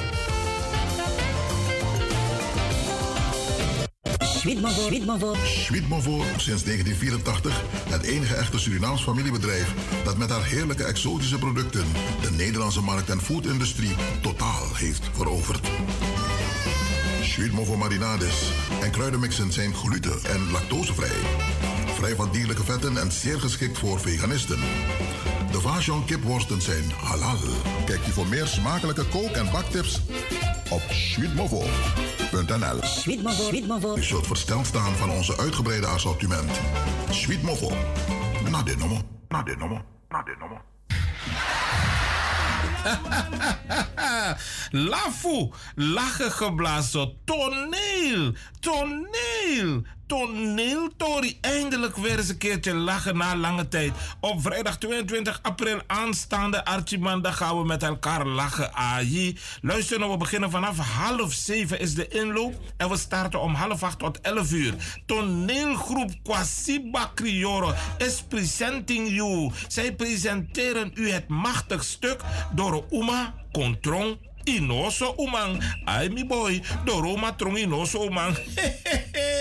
[5.44, 11.84] Schmidmovo sinds 1984 het enige echte Surinaams familiebedrijf dat met haar heerlijke exotische producten
[12.22, 15.68] de Nederlandse markt en foodindustrie totaal heeft veroverd.
[17.22, 18.50] Schmidmovo marinades
[18.82, 21.16] en kruidenmixen zijn gluten- en lactosevrij.
[21.94, 24.58] Vrij van dierlijke vetten en zeer geschikt voor veganisten.
[25.58, 27.36] De Vajon kipworsten zijn halal.
[27.86, 30.00] Kijk je voor meer smakelijke kook- en baktips
[30.70, 32.80] op sweetmovo.nl.
[33.96, 36.60] U zult versteld staan van onze uitgebreide assortiment.
[37.10, 37.72] Sweetmovo.
[38.50, 39.00] Na dit nummer.
[39.28, 39.84] Na dit nummer.
[40.08, 40.60] Na dit nummer.
[44.90, 51.38] Lafu, lachen geblazen, toneel, toneel, toneel, Tori.
[51.40, 53.92] Eindelijk weer eens een keertje lachen na lange tijd.
[54.20, 58.74] Op vrijdag 22 april aanstaande Archimanda gaan we met elkaar lachen.
[58.74, 59.38] Aji.
[59.60, 62.54] Luister nou, we beginnen vanaf half zeven is de inloop.
[62.76, 64.74] En we starten om half acht tot 11 uur.
[65.06, 69.50] Toneelgroep Kwasiba Crioro is presenting you.
[69.68, 72.20] Zij presenteren u het machtig stuk
[72.54, 75.62] door Uma Kontrong Inoso Umang.
[75.84, 78.36] Ai mi boy, Doroma Trong Inoso Umang.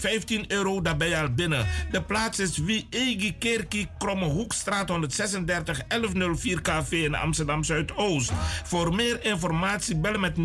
[0.00, 1.66] 15 euro, daar ben je al binnen.
[1.90, 8.32] De plaats is Wie Egi Kerkie, Kromme Hoekstraat 136 1104 KV in Amsterdam Zuidoost.
[8.64, 10.42] Voor meer informatie bellen met 0616724540.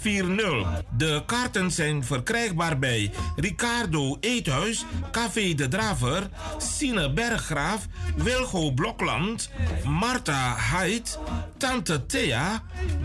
[0.00, 9.50] De kaarten zijn verkrijgbaar bij Ricardo Eethuis, Café de Draver, Sine Berggraaf, Wilgo Blokland,
[9.84, 11.18] Marta Haidt,
[11.56, 12.62] Tante Thea,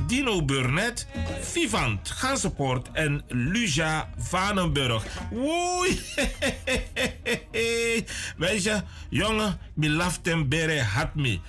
[0.08, 1.08] Dino Burnett,
[1.42, 5.06] Vivant Gansenpoort en Luja Vanenburg.
[5.32, 6.02] Woei!
[8.38, 11.40] Weet je, jongen, mi laften bere hat me.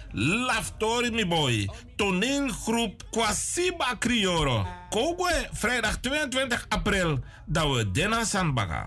[1.13, 1.69] Mi boy.
[1.97, 4.67] Toneelgroep Kwasiba Crioro.
[4.91, 8.87] Kogwe, vrijdag 22 april, dat we Dena Sandbaga.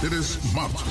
[0.00, 0.82] Dit is MART,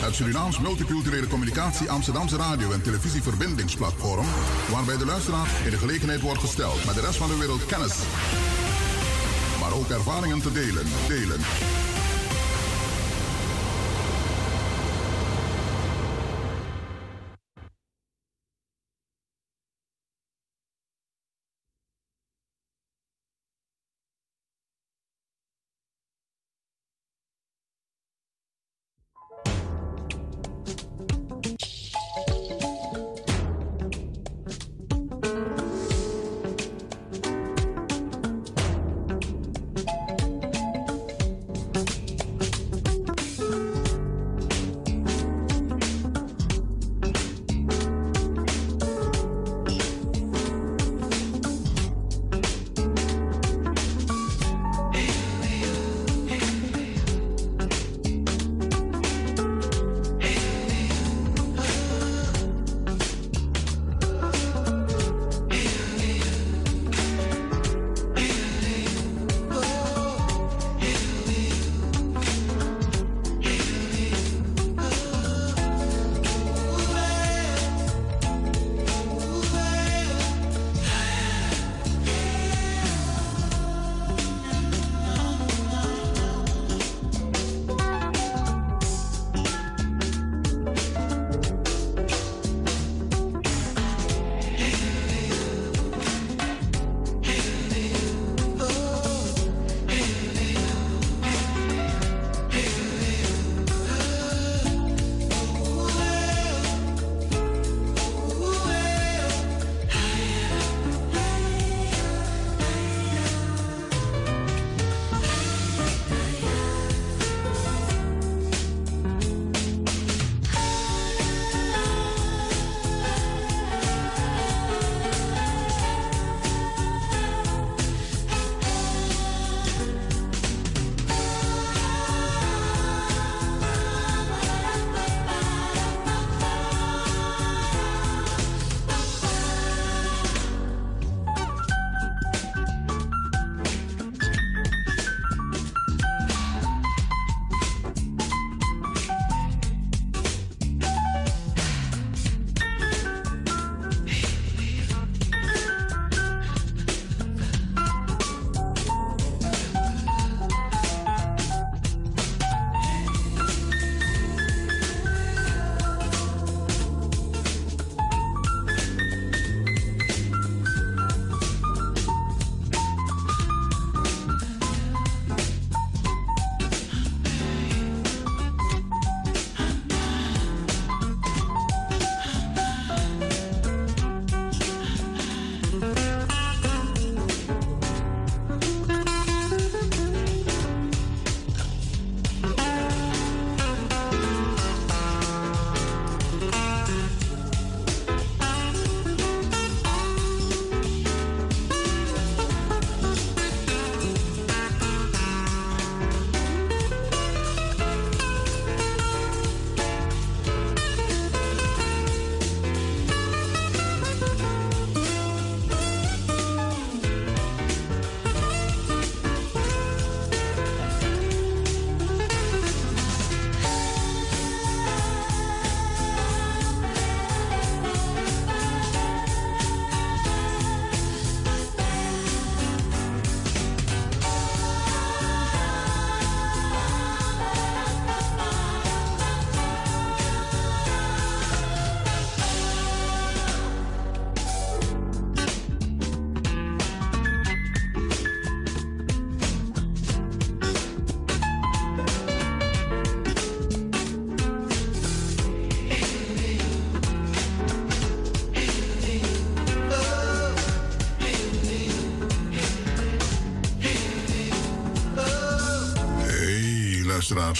[0.00, 4.26] het Surinaams Multiculturele Communicatie Amsterdamse Radio- en Televisieverbindingsplatform,
[4.70, 8.02] waarbij de luisteraar in de gelegenheid wordt gesteld met de rest van de wereld kennis
[9.64, 10.86] maar ook ervaringen te delen.
[11.08, 11.40] Delen.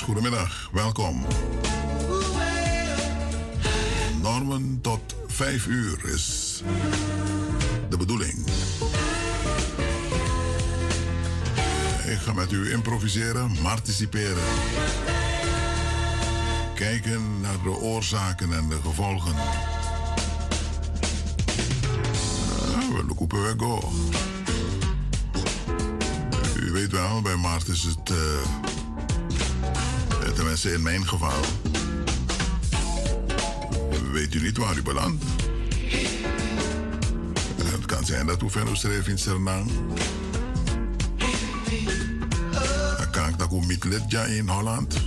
[0.00, 0.68] Goedemiddag.
[0.72, 1.26] Welkom.
[4.22, 6.62] Normen tot 5 uur is
[7.88, 8.46] de bedoeling.
[12.06, 14.44] Ik ga met u improviseren, participeren.
[16.74, 19.34] Kijken naar de oorzaken en de gevolgen.
[30.64, 31.40] In mijn geval.
[34.12, 35.24] Weet u niet waar u belandt?
[37.64, 39.70] Het kan zijn dat u verder schreef in Suriname.
[42.98, 45.00] Dan kan ik dat niet ja, in Holland.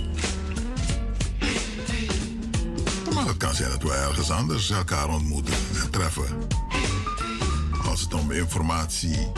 [3.14, 6.26] Maar het kan zijn dat we ergens anders elkaar ontmoeten en treffen.
[7.84, 9.32] Als het om informatie,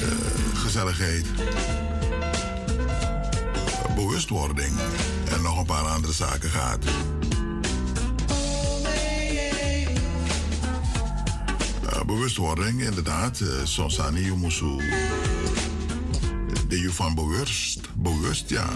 [0.00, 0.08] eh,
[0.54, 1.26] gezelligheid,
[4.28, 4.78] bewustwording
[5.32, 6.84] en nog een paar andere zaken gaat.
[11.88, 13.40] Eh, bewustwording, inderdaad.
[13.40, 14.60] Uh, soms aan je moest
[16.68, 18.68] de je van bewust, bewust ja.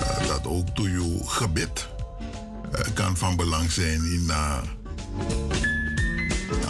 [0.00, 1.88] Uh, dat ook door je gebed
[2.94, 4.30] kan van belang zijn in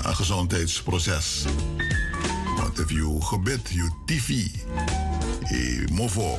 [0.02, 1.44] een gezondheidsproces.
[2.56, 4.46] Want als je gebed, je TV,
[5.48, 6.38] je mofo,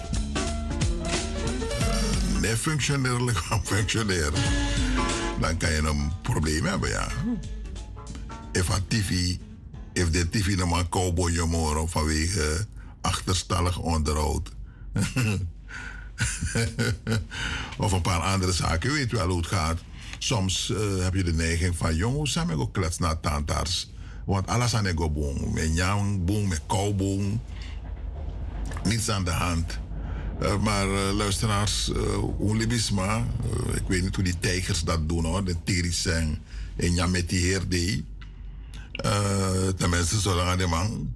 [2.41, 4.41] niet functionerlijk kan functioneren,
[5.39, 7.07] dan kan je een probleem hebben, ja.
[8.51, 9.35] If TV,
[9.93, 12.67] if de TV nog maar cowboy je vanwege
[13.01, 14.51] achterstallig onderhoud.
[17.77, 18.89] of een paar andere zaken.
[18.89, 19.79] U weet wel hoe het gaat.
[20.17, 23.91] Soms uh, heb je de neiging van, jongens, samen ook klets naar tandarts.
[24.25, 25.53] Want alles aan ego boom.
[25.53, 27.41] Met jang boom, met kouboom.
[28.83, 29.79] Niets aan de hand.
[30.41, 31.91] Uh, maar uh, luisteraars,
[32.39, 33.25] Oelibisma,
[33.73, 36.41] ik weet niet hoe die tijgers dat doen hoor, de tiris zijn
[36.75, 38.05] en ja met die die.
[39.77, 41.13] Tenminste, zolang de man.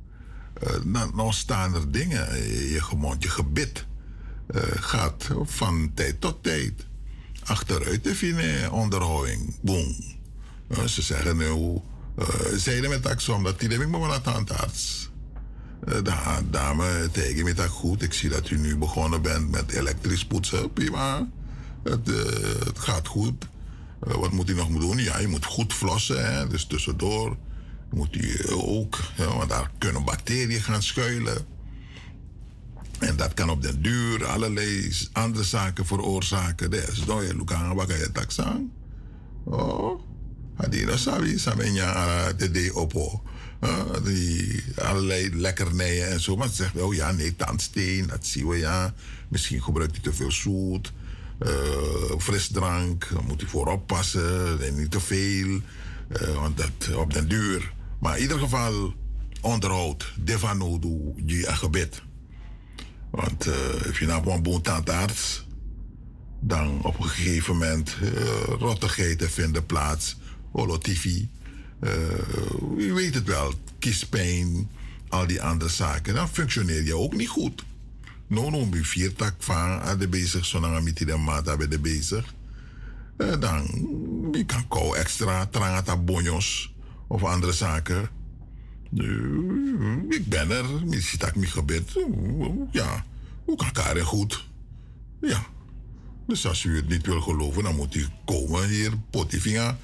[0.86, 2.36] dan, dan staan er dingen,
[2.72, 2.82] je,
[3.20, 3.86] je gebit
[4.76, 6.74] gaat van tijd tot tijd
[7.44, 9.56] achteruit te vinden onderhouding.
[9.62, 9.96] Boom.
[10.86, 11.82] Ze zeggen nu,
[12.56, 15.10] zeiden met taxom dat die ik maar naar tandarts.
[15.88, 18.02] Uh, dame, tegen me dat goed.
[18.02, 20.74] Ik zie dat u nu begonnen bent met elektrisch poetsen.
[20.74, 21.28] Prima.
[21.84, 22.08] Het,
[22.66, 23.48] het gaat goed.
[24.00, 24.98] wat moet u nog doen?
[24.98, 26.34] Ja, je moet goed flossen.
[26.34, 26.48] Hè?
[26.48, 27.38] Dus tussendoor
[27.90, 31.46] moet u ook, want daar kunnen bacteriën gaan schuilen.
[33.00, 36.72] En dat kan op den duur allerlei andere zaken veroorzaken.
[36.72, 38.72] Dus dan je lukken wat je taxan.
[39.44, 40.02] Oh,
[40.56, 43.22] hadira sabi samenya de de opo.
[44.04, 46.36] Die allerlei lekkernijen en zo.
[46.36, 48.94] Maar ze zegt, oh ja, nee, tandsteen, dat zien we ja.
[49.28, 50.94] Misschien gebruikt hij te veel zoet.
[51.40, 54.62] Uh, frisdrank, daar moet hij voor oppassen.
[54.62, 55.48] En niet te veel.
[56.22, 57.74] Uh, want dat op den duur.
[58.00, 58.94] Maar in ieder geval,
[59.42, 60.14] onderhoud.
[60.20, 62.02] Devano doe je gebed.
[63.12, 63.48] Want
[63.88, 65.46] als je naar een tandarts,
[66.40, 68.10] dan op een gegeven moment uh,
[68.60, 70.18] rottigheden vinden plaats,
[70.52, 71.43] holotifie, uh,
[72.78, 74.70] je weet het wel, kiespijn,
[75.10, 76.14] al die andere zaken.
[76.14, 77.64] Dan functioneer je ook niet goed.
[78.28, 82.34] No, no, je vier tak van de bezig, zolang je de maat hebben de bezig.
[83.18, 83.64] Uh, dan
[84.32, 86.74] je kan kou extra, trangata bonjos
[87.08, 88.10] of andere zaken.
[88.94, 91.92] Uh, ik ben er, misschien dat ik gebed.
[92.72, 93.06] Ja,
[93.46, 94.48] hoe kan Karen goed?
[95.22, 95.46] Ja.
[96.28, 99.78] Dus als u het niet wil geloven, dan moet u komen hier, potifinga.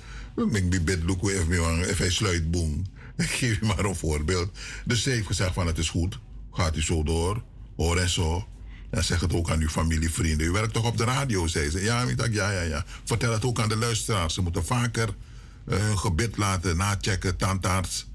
[0.48, 2.86] Ik ben bed even even sluit boom.
[3.18, 4.58] Ik geef u maar een voorbeeld.
[4.86, 6.20] Dus ze heeft gezegd van het is goed.
[6.52, 7.44] Gaat u zo door.
[7.76, 8.48] Hoor en zo.
[8.90, 10.48] En zeg het ook aan uw familie, vrienden.
[10.48, 11.82] U werkt toch op de radio, zei ze.
[11.82, 12.86] Ja, ik dacht, ja, ja, ja.
[13.04, 14.34] Vertel het ook aan de luisteraars.
[14.34, 15.16] Ze moeten vaker
[15.68, 18.08] uh, hun gebit laten nachecken, tandarts.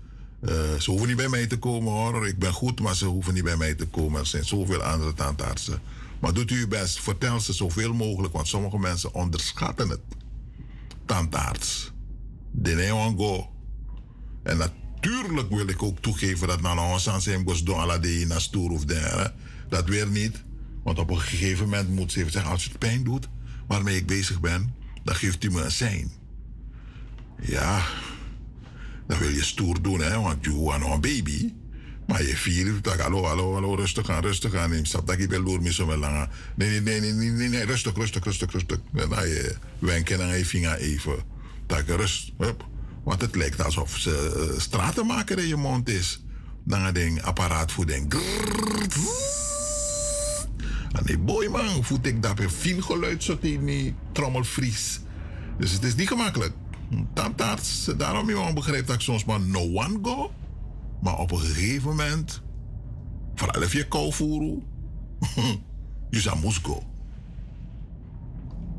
[0.43, 2.27] Uh, ze hoeven niet bij mij te komen hoor.
[2.27, 4.21] Ik ben goed, maar ze hoeven niet bij mij te komen.
[4.21, 5.81] Er zijn zoveel andere tandartsen.
[6.21, 7.01] Maar doet u uw best.
[7.01, 10.01] Vertel ze zoveel mogelijk, want sommige mensen onderschatten het.
[11.07, 11.94] Tandarts.
[12.57, 13.51] De go.
[14.43, 18.35] En natuurlijk wil ik ook toegeven dat na ons aan zijn bos doen alle de
[18.37, 19.31] stoer of de,
[19.69, 20.43] Dat weer niet.
[20.83, 23.29] Want op een gegeven moment moet ze even zeggen: als het pijn doet
[23.67, 24.75] waarmee ik bezig ben,
[25.05, 26.13] dan geeft u me een sein.
[27.41, 27.87] Ja,
[29.07, 31.53] dan wil je stoer doen, hè, want je want een baby.
[32.07, 34.71] Maar je vier, tak, hallo, hallo, hallo, rustig aan, rustig aan.
[34.71, 36.29] Neem stap, dat ik mis zo lang.
[36.55, 38.79] Nee, nee, nee, nee, nee, nee, rustig, rustig, rustig, rustig.
[38.95, 41.34] En dan je wenken en je vinger even.
[41.83, 42.67] Rust, hup.
[43.05, 46.25] Want het lijkt alsof ze uh, stratenmaker in je mond is.
[46.65, 48.15] Dan een ding, apparaat voor ding.
[50.93, 55.01] En die boy man, voet ik dat een fijn geluid zo in die trommelvries.
[55.59, 56.53] Dus het is niet gemakkelijk
[57.13, 60.33] tandarts, daarom je begrijpt dat ik soms maar no one go.
[61.01, 62.43] Maar op een gegeven moment,
[63.35, 64.63] vooral als je kou voert,
[66.11, 66.83] je zou moest go.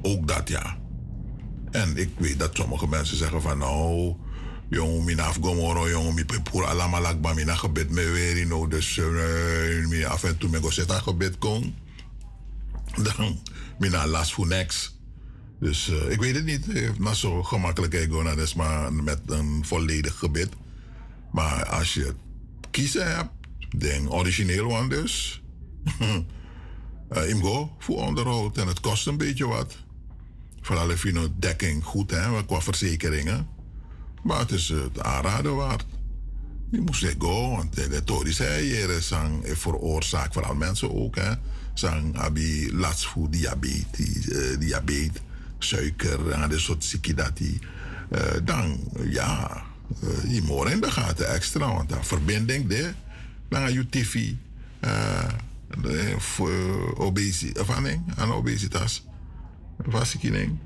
[0.01, 0.77] Ook dat ja.
[1.75, 4.15] En ik weet dat sommige mensen zeggen van nou,
[4.69, 5.19] jongen, mijn
[5.89, 10.49] jongen, mijn pepoer allemaal lakba, mijn gebed me weer, nou, dus uh, af en toe
[10.49, 10.69] me go
[11.01, 11.75] gebed kon.
[13.03, 13.39] Dan,
[13.79, 14.99] mijn last voor niks.
[15.59, 16.97] Dus uh, ik weet het niet.
[16.99, 20.49] Maar zo gemakkelijk naar dus maar met een volledig gebed.
[21.31, 22.13] Maar als je
[22.71, 23.31] kiezen hebt,
[23.77, 25.41] denk origineel one dus.
[27.13, 29.84] uh, Imgo voor onderhoud en het kost een beetje wat.
[30.65, 33.47] Vooral als je dekking goed hè, qua verzekeringen.
[34.23, 35.85] Maar het is het aanraden waard.
[36.71, 37.19] Je moest zeggen,
[37.49, 41.31] want de Tori zei hier, sang veroorzaakt vooral mensen ook, hè.
[41.73, 45.21] Sang abi last diabetes, uh, diabetes,
[45.59, 47.59] suiker, en dat soort ziekte dat die.
[48.11, 48.79] Uh, dan,
[49.09, 49.63] ja,
[50.03, 52.93] uh, je moet in de gaten extra, want dan verbinding de,
[53.49, 54.31] dan je tv,
[54.81, 57.67] uh, voor obesitas,
[58.15, 59.03] aan obesitas,
[59.83, 60.57] vastkining.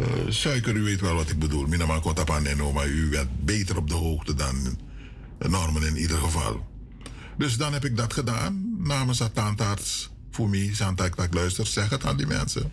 [0.00, 1.66] Uh, suiker, u weet wel wat ik bedoel.
[1.66, 4.78] Minaman Kotapan maar u bent beter op de hoogte dan
[5.38, 6.66] normen in ieder geval.
[7.38, 10.10] Dus dan heb ik dat gedaan namens het tandarts.
[10.30, 12.70] Voor mij, Santak, dat luister, zeg het aan die mensen.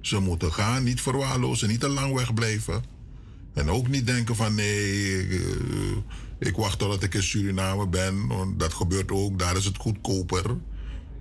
[0.00, 2.84] Ze moeten gaan, niet verwaarlozen, niet te lang wegblijven.
[3.54, 5.96] En ook niet denken van nee, ik, uh,
[6.38, 8.30] ik wacht totdat ik in Suriname ben.
[8.56, 10.56] Dat gebeurt ook, daar is het goedkoper.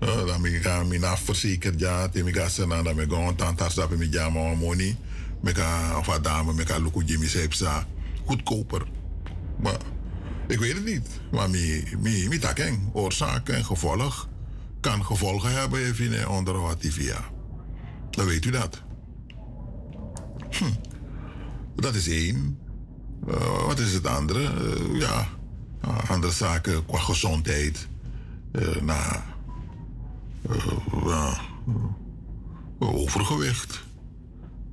[0.04, 3.76] Uh, dan ga ik me verzekerd, ja, dan ga ik zeggen, dan ga ik tandarts,
[3.76, 4.98] dat ik ja, maar money.
[5.42, 7.88] Meka, of een dame, meka luku Jimmy Seipsa.
[8.26, 8.88] Goedkoper.
[9.60, 9.78] Maar
[10.48, 11.08] ik weet het niet.
[11.32, 14.30] Maar mi, mi, mi takeng, oorzaak en gevolg
[14.82, 17.20] kan gevolgen hebben even onder wat via.
[18.10, 18.82] Dan weet u dat.
[20.50, 20.64] Hm.
[21.76, 22.60] Dat is één.
[23.28, 24.40] Uh, wat is het andere?
[24.40, 25.28] Uh, ja,
[25.86, 27.88] uh, andere zaken qua gezondheid.
[28.82, 29.31] na
[32.80, 33.84] overgewicht.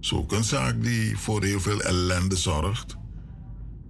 [0.01, 2.97] Zo ook een zaak die voor heel veel ellende zorgt.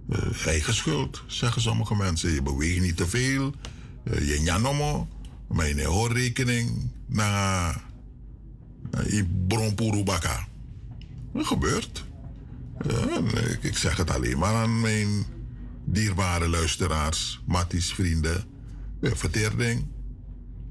[0.09, 2.31] Uh, eigen schuld, zeggen sommige mensen.
[2.33, 3.53] Je beweegt niet te veel.
[4.03, 5.07] Uh, je njanomo.
[5.47, 7.83] Maar je hoorrekening naar
[8.91, 10.47] je bronpurubaka.
[11.33, 12.05] Dat gebeurt.
[12.87, 15.25] Uh, ik, zeg het alleen maar aan mijn
[15.85, 18.43] dierbare luisteraars, matties, vrienden.
[19.01, 19.85] Ja, verteerding.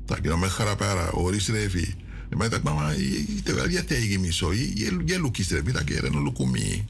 [0.09, 1.95] Dat je dan met grapera, oris revi.
[2.37, 2.95] Maar dat mama,
[3.45, 6.83] terwijl je tegen me zo, je, je, je lukjes revi, dat je een luku me.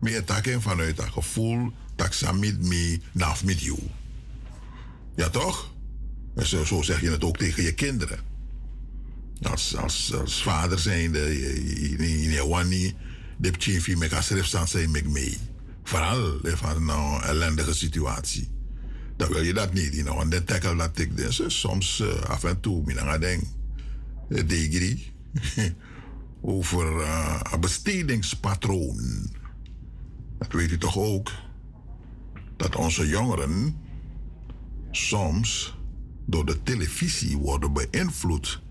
[0.00, 1.72] Me attacken vanuit dat gevoel,
[2.10, 3.78] ze met me, naf met jou.
[5.16, 5.72] Ja toch?
[6.34, 8.18] En zo, zo zeg je het ook tegen je kinderen.
[9.42, 12.94] Als, als, als vader zijnde, je je wani,
[13.36, 15.38] de pchimfi met als staan zijn met mee.
[15.82, 18.53] Vooral van een ellendige situatie.
[19.16, 20.20] Dan wil je dat niet, you know.
[20.20, 23.42] En dan tackle dat ik dus soms uh, af en toe, ik denk,
[24.28, 25.12] degri,
[26.40, 29.30] over uh, een bestedingspatroon.
[30.38, 31.30] Dat weet u toch ook?
[32.56, 33.76] Dat onze jongeren
[34.90, 35.76] soms
[36.26, 38.62] door de televisie worden beïnvloed.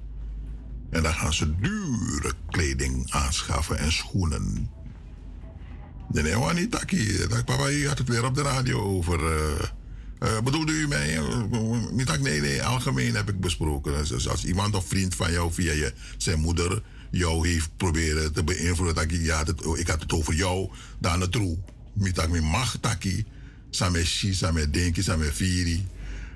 [0.90, 4.70] En dan gaan ze dure kleding aanschaffen en schoenen.
[6.12, 7.28] Nee, nee, niet Taki.
[7.46, 9.20] Papa, je had het weer op de radio over.
[10.24, 11.20] Uh, bedoelde u mij?
[11.92, 13.96] Niet nee, nee, algemeen heb ik besproken.
[14.30, 16.82] Als iemand of vriend van jou via je, zijn moeder
[17.12, 20.70] jou heeft proberen te beïnvloeden, dat ik, ja, het, ik had het over jou,
[21.00, 21.58] dan het troe.
[21.94, 23.26] Niet dat ik mag, taki.
[23.70, 25.86] Samen shi, samen denken, samen viri.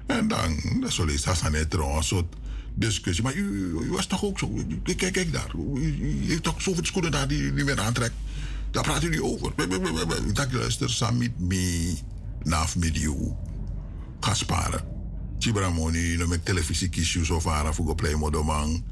[0.06, 2.36] En dan, dat zal eens als net een soort
[2.74, 3.24] discussie.
[3.24, 4.66] Maar u, was toch ook zo?
[4.84, 5.52] Kijk, kijk daar.
[5.76, 8.14] U, heeft toch zoveel schoenen daar die u weer aantrekt.
[8.72, 9.52] Daar praat u niet over.
[10.34, 11.96] Dat luister, Samit me,
[12.44, 13.36] naf met you.
[14.20, 14.82] Ga sparen.
[15.40, 18.84] Chibramoni, no met televisie kies je zo vara voor play modomang.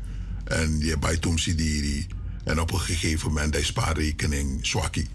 [0.44, 2.08] En je bij Tom Sidiri.
[2.44, 5.08] En op een gegeven moment, die spaarrekening, zwakkie.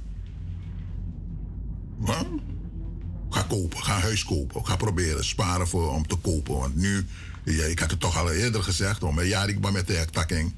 [3.31, 4.67] Ga kopen, ga huis kopen.
[4.67, 6.59] Ga proberen sparen voor, om te kopen.
[6.59, 7.07] Want nu,
[7.45, 10.07] ja, ik had het toch al eerder gezegd, om een jaar ik ben met de
[10.11, 10.55] takking.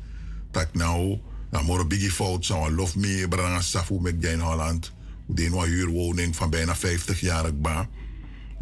[0.51, 1.19] Dat nou,
[1.51, 4.93] nou, maar een biggie fout zou een lof meer brengen, safu met in Holland.
[5.27, 7.89] Die een huurwoning van bijna 50 jaar ik.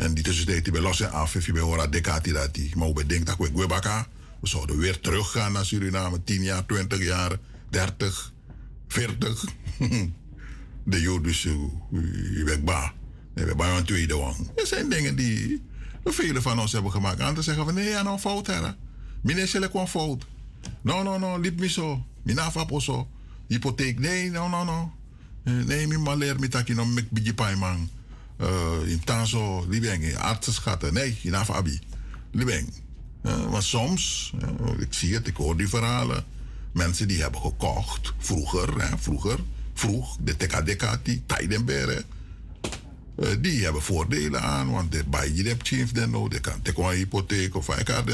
[0.01, 2.77] En die tussentijd die bij los en af, je bij hora decati dat die.
[2.77, 4.09] Maar we denken dat we baka.
[4.41, 8.33] We zouden weer teruggaan naar Suriname, 10 jaar, 20 jaar, 30,
[8.89, 9.45] 40.
[10.85, 12.93] de jood dus, je bent ba.
[13.35, 14.51] Bij een tweede wang.
[14.57, 15.63] Er zijn dingen die
[16.05, 17.35] velen van ons hebben gemaakt.
[17.35, 18.61] Te zeggen van nee, ja, nou fout hè.
[19.23, 20.27] Meneer Schelle kwam fout.
[20.81, 22.07] No, no, no, liep me zo.
[22.23, 23.09] Mina vapo zo.
[23.47, 24.93] Hypotheek, nee, no, no, no.
[25.43, 26.87] Nee, mi maleer mi taki no.
[28.41, 30.95] Uh, in tanzo, libeng, artsenschatten.
[30.95, 31.81] Nee, in abi.
[32.33, 32.73] Libeng.
[33.23, 36.25] Uh, maar soms, uh, ik zie het, ik hoor die verhalen.
[36.73, 39.39] Mensen die hebben gekocht, vroeger, vroeger,
[39.75, 42.05] vroeg, de tekadekati, tijdenberen.
[43.19, 46.93] Uh, die hebben voordelen aan, want de bij je chief dan nou, de kan tekwan
[46.93, 48.05] hypotheek of ik had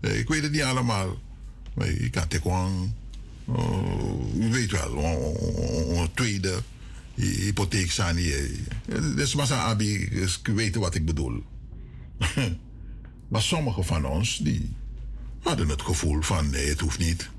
[0.00, 1.18] ik weet het niet allemaal,
[1.74, 2.94] maar je kan tekwan,
[4.50, 4.96] weet wel,
[5.96, 6.62] een tweede
[7.16, 8.32] hypotheek sani.
[9.14, 11.42] Dus maar abi, dus weten wat ik bedoel.
[13.30, 14.76] maar sommigen van ons die
[15.40, 17.30] hadden het gevoel van nee, het hoeft niet.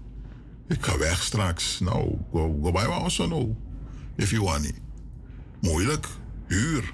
[0.67, 1.79] Ik ga weg straks.
[1.79, 3.55] Nou, go, go bij ons no.
[4.15, 4.75] If you want it.
[5.61, 6.07] Moeilijk.
[6.47, 6.93] Huur.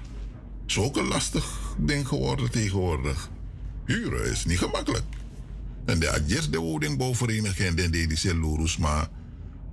[0.66, 3.30] Is ook een lastig ding geworden tegenwoordig.
[3.84, 5.04] Huren is niet gemakkelijk.
[5.84, 9.08] En de adjes de woningbouwvereniging den deed die lurus, maar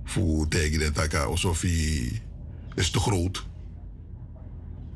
[0.04, 1.28] voor tegen de taka
[1.60, 2.22] hij
[2.74, 3.46] is te groot.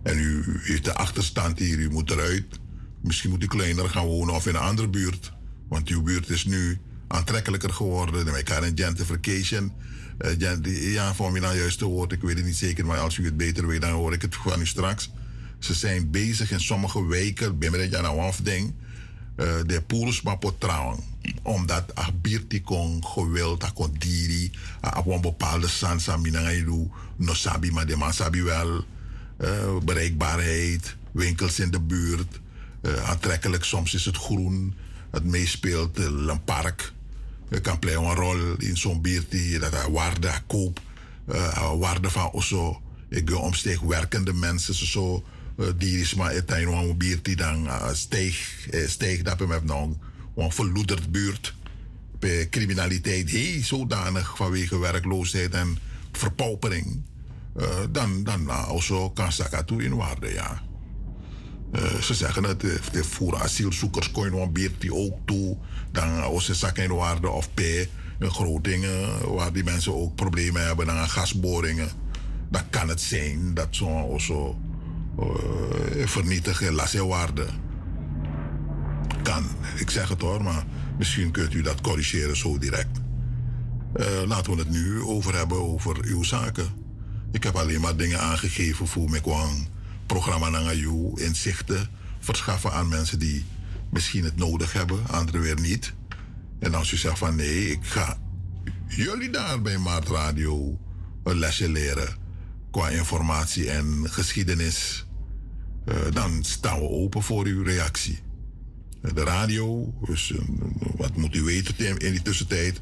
[0.03, 2.61] En u heeft de achterstand hier, u moet eruit.
[3.03, 5.33] Misschien moet u kleiner gaan wonen of in een andere buurt.
[5.69, 6.79] Want uw buurt is nu
[7.09, 8.25] aantrekkelijker geworden.
[8.25, 9.73] Met elkaar een gentrification.
[10.19, 13.25] Uh, ja, voor mij nou te woord, ik weet het niet zeker, maar als u
[13.25, 15.11] het beter weet, dan hoor ik het van u straks.
[15.59, 18.75] Ze zijn bezig in sommige wijken, ben je nou afding,
[19.37, 20.99] uh, de poels maar trouwen.
[21.43, 24.51] Omdat abirti kon geweld, kon diri,
[24.97, 28.85] op een bepaalde sansa minangailu, no sabi, maar de man sabi wel.
[29.41, 32.41] Uh, bereikbaarheid, winkels in de buurt,
[32.83, 34.75] uh, aantrekkelijk, soms is het groen,
[35.11, 36.93] het meespeelt, een park.
[37.51, 40.81] Je kan play een rol in zo'n biertie, dat er waarde koop,
[41.29, 42.81] uh, waarde van osso.
[43.09, 45.36] Ik ga omsteeg werkende mensen, zo, uh,
[45.77, 49.67] die is maar het een een biertie dan uh, steeg, uh, steeg dat we hebben
[49.67, 49.89] nog
[50.37, 51.55] een verloederd buurt.
[52.19, 55.79] Bij criminaliteit, heel zodanig vanwege werkloosheid en
[56.13, 57.03] verpaupering.
[57.91, 60.63] Dan, dan uh, also kan Sakatu in waarde, ja.
[62.01, 62.61] Ze zeggen het,
[62.93, 65.57] de voeren asielzoekers kon je een biertje ook toe.
[65.93, 67.61] Dan als ze zakken in waarde of P,
[68.19, 71.89] in Groningen, waar die mensen ook problemen hebben, dan gasboringen.
[72.51, 74.57] Dan kan het zijn dat zo'n
[75.19, 77.47] uh, vernietigen lassewaarde
[79.23, 79.45] kan.
[79.77, 80.65] Ik zeg het hoor, maar
[80.99, 83.01] misschien kunt u dat corrigeren zo direct.
[83.97, 86.69] Uh, laten we het nu over hebben over uw zaken.
[87.33, 89.67] Ik heb alleen maar dingen aangegeven voor kwam
[90.07, 91.89] programma naar u inzichten
[92.19, 93.45] verschaffen aan mensen die
[93.91, 95.93] misschien het nodig hebben, anderen weer niet.
[96.59, 98.19] En als u zegt van nee, ik ga
[98.87, 100.79] jullie daar bij Maart Radio
[101.25, 102.17] een lesje leren
[102.71, 105.06] qua informatie en geschiedenis,
[106.13, 108.19] dan staan we open voor uw reactie.
[109.15, 110.33] De radio, dus,
[110.97, 112.81] wat moet u weten in die tussentijd,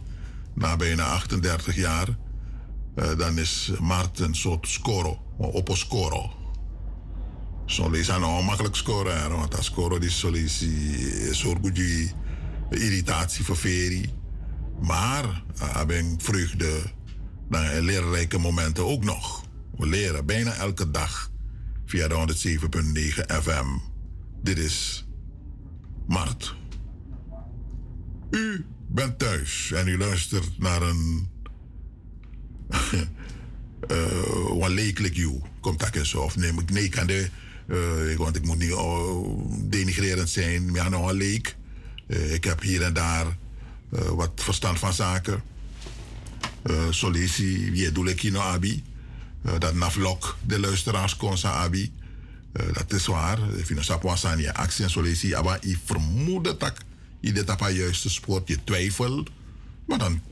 [0.55, 2.17] na bijna 38 jaar,
[2.95, 6.31] dan is Maart een soort score, een scoro.
[7.67, 11.61] Zo is nou makkelijk scoren, want dat scoren die solitie zorgt
[12.71, 14.11] irritatie voor Feri.
[14.81, 16.83] Maar heb ik vreugde
[17.49, 19.45] dan leerrijke momenten ook nog.
[19.77, 21.31] We leren bijna elke dag
[21.95, 23.67] via de 107.9 FM.
[24.43, 25.07] Dit is
[26.07, 26.55] Mart.
[28.31, 31.29] U bent thuis en u luistert naar een.
[33.91, 35.41] uh, leekelijk you.
[35.61, 37.29] Komt dat eens of neem ik nee kan de
[37.67, 39.17] uh, want ik moet niet uh,
[39.61, 41.57] denigrerend zijn, maar nog een leek.
[42.07, 43.37] Uh, ik heb hier en daar
[43.91, 45.43] wat verstand van zaken.
[46.71, 48.83] Uh, Solisi, wie doe ik hier nou, Abi?
[49.59, 51.93] Dat naflok de luisteraars kon zijn, Abi.
[52.73, 53.39] dat is waar.
[53.39, 55.35] Het aan je actie en Solisi.
[55.43, 56.75] Maar ik vermoed dat
[57.21, 59.31] je dit op juiste spoor, je twijfelt.
[59.87, 60.23] Maar dan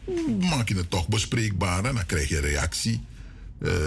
[0.41, 3.05] maak je het toch bespreekbaar en dan krijg je reactie.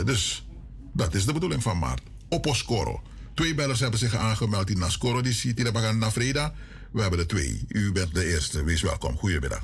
[0.05, 0.45] dus
[0.93, 2.01] dat is de bedoeling van Maart.
[2.29, 3.01] Oposcoro.
[3.33, 6.53] Twee bellers hebben zich aangemeld in Nascoro, die ziet in de naar Freda.
[6.91, 7.65] We hebben er twee.
[7.67, 8.63] U bent de eerste.
[8.63, 9.17] Wees welkom.
[9.17, 9.61] Goedemiddag.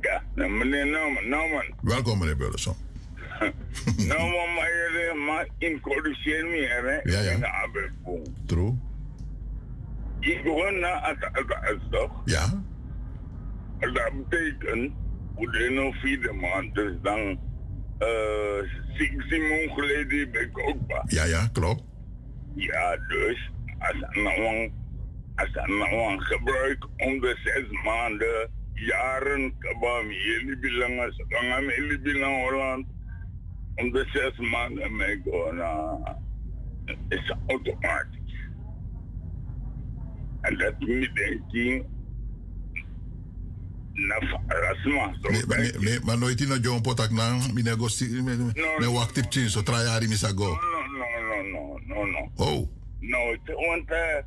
[0.00, 0.86] Ja, nou, meneer.
[1.28, 1.64] Nauman.
[1.82, 2.76] Welkom, meneer Burleson.
[3.96, 7.12] Nauman, maar je maar introduceer me, hè?
[7.12, 7.30] Ja, ja.
[7.30, 8.22] In de arbeidsboom.
[8.46, 8.74] True.
[10.20, 12.22] Ik begon na het toch?
[12.24, 12.62] Ja.
[13.78, 14.92] Dat betekent,
[15.34, 17.20] hoe de nou vierde maand, dus dan
[17.98, 18.62] uh,
[19.28, 21.02] Simon geleden ben ik ook bij.
[21.06, 21.82] Ja, ja, klopt.
[22.54, 24.70] Ja, dus als nou
[25.38, 31.64] als dat nou een gebruik om de zes maanden, jaren, kabam, jullie belangen, ze gaan
[31.64, 32.86] jullie belangen Holland,
[33.78, 36.16] om de zes maanden mee gaan,
[37.08, 38.16] is automatisch.
[40.40, 41.84] En dat moet denk ik
[43.92, 45.14] na rasma.
[45.80, 48.22] Nee, maar nooit in een John Potak na, mine go si,
[48.78, 50.44] me wacht tip chin, so try hari misa go.
[50.44, 50.56] No,
[50.98, 52.30] no, no, no, no, no.
[52.36, 52.68] Oh.
[53.00, 54.22] No, want uh,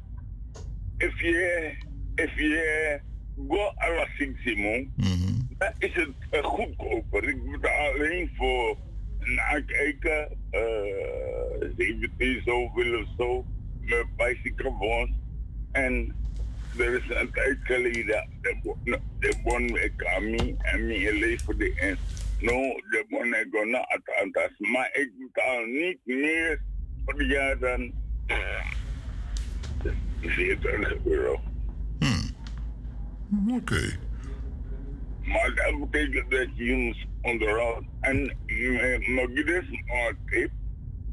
[0.97, 1.71] if je,
[2.15, 2.99] if je
[3.47, 5.47] go la Simon, mm -hmm.
[5.57, 7.29] dan is het uh, goedkoper.
[7.29, 8.77] Ik betaal alleen voor
[9.23, 13.45] nakijken, uh, 17 zoveel of zo,
[13.81, 15.09] met bicycle.
[15.71, 16.15] En
[16.77, 18.29] er is een tijd geleden,
[19.19, 21.97] de bon met Kami en me leven de en.
[22.39, 22.51] No,
[22.89, 24.51] de monego na atantas.
[24.57, 26.61] Maar ik betaal niet meer
[27.05, 27.93] per jaar dan
[28.27, 28.65] eh,
[30.21, 31.41] 40 euro.
[33.49, 33.99] Oké.
[35.23, 37.83] Maar dat betekent dat je moet onderhoud.
[37.99, 40.51] En mijn is een tip.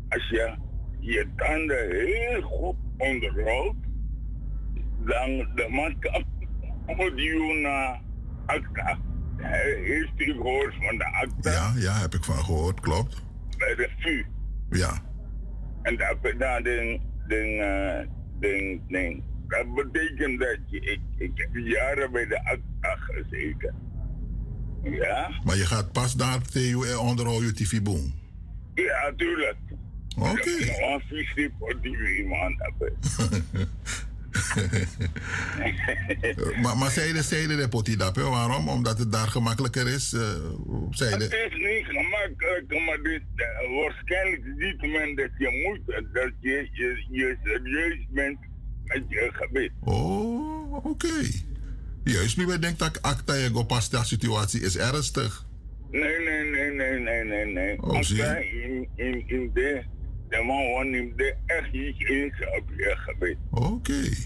[0.09, 0.55] Als je
[1.01, 3.77] je tanden heel goed onderhoudt,
[5.05, 6.25] dan de man kan
[6.97, 8.01] moet je naar
[8.47, 8.99] ACTA.
[9.37, 11.51] Heeft u gehoord van de ACTA?
[11.51, 13.23] Ja, ja, heb ik van gehoord, klopt.
[13.59, 14.25] Bij de VU.
[14.71, 15.03] Ja.
[15.83, 17.63] En dat betekent ding, ding,
[18.41, 19.23] ding, ding.
[19.49, 23.75] Dat betekent dat je, ik, ik heb jaren bij de ACTA gezeten.
[24.91, 25.41] Ja?
[25.45, 28.15] Maar je gaat pas naar TU en onderhoud je TV-boom.
[28.75, 29.57] Ja, tuurlijk.
[30.19, 30.51] Oké.
[30.51, 32.93] Een visie voor die man hebben.
[36.63, 38.69] maar, maar zeiden zeiden de potidap, waarom?
[38.69, 40.13] Omdat het daar gemakkelijker is?
[40.13, 40.21] Uh,
[40.91, 41.21] zeiden...
[41.21, 43.47] Het is niet gemakkelijk, maar dit, uh,
[43.81, 48.39] waarschijnlijk ziet men dat je moet, dat je, je, je serieus bent
[48.85, 49.71] met je gebed.
[49.81, 50.89] Oh, oké.
[50.89, 51.48] Okay.
[52.13, 55.47] Juist nu ben denkt dat acta je gopasta situatie is ernstig.
[55.91, 57.83] Nee, nee, nee, nee, nee, nee, nee.
[57.83, 59.83] Oh, zie in, in, in de,
[60.29, 63.37] de man neemt de echt iets in op je gebed.
[63.51, 63.67] Oké.
[63.67, 64.17] Okay.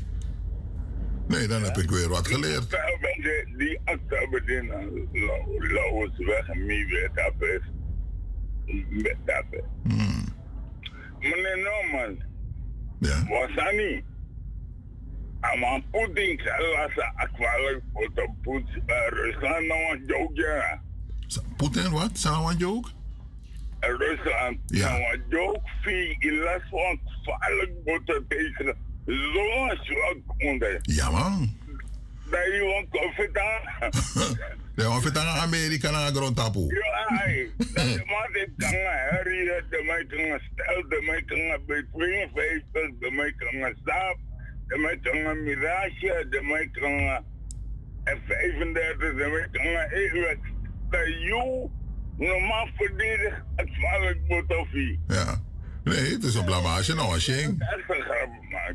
[1.28, 2.70] Nee, dan heb ik weer wat geleerd.
[2.70, 5.08] Die, die acta beginnen,
[5.58, 7.62] Laos weg en mij weer tappen.
[8.88, 9.64] Met tappen.
[11.20, 12.22] Meneer Norman.
[12.98, 13.26] Ja.
[13.28, 14.11] Was niet?
[15.42, 16.38] Ama Putin
[16.74, 18.66] lasa akwala foto put
[19.10, 20.80] Rusland een joke ja.
[21.56, 22.10] Putin wat?
[22.18, 22.88] Zou een joke?
[23.80, 24.88] Rusland ja.
[24.88, 30.78] nou een joke via ilas van gevaarlijk boten tegen zo'n zwak onder.
[30.82, 31.50] Ja man.
[32.30, 33.90] Dat je gewoon koffie daar.
[34.74, 36.60] De koffie daar Amerika naar grond tapu.
[36.60, 43.74] Ja, maar dit kan herrie, de kan stel, de mij kan bij 52, de kan
[43.82, 44.16] stap
[44.66, 47.24] de mij kan Mirage, de mij kan
[48.04, 50.38] F35, de mij kan Ewer.
[50.90, 51.68] Dat je
[52.16, 54.68] normaal verdedig het moet of
[55.06, 55.40] Ja.
[55.84, 57.54] Nee, het is een blamage, nou, als je.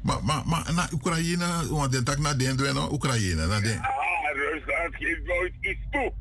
[0.02, 3.80] Maar, maar, maar naar Oekraïne, want de tak naar den doen, Oekraïne, naar den.
[3.80, 3.98] Ah,
[4.34, 6.14] Rusland geeft nooit iets toe.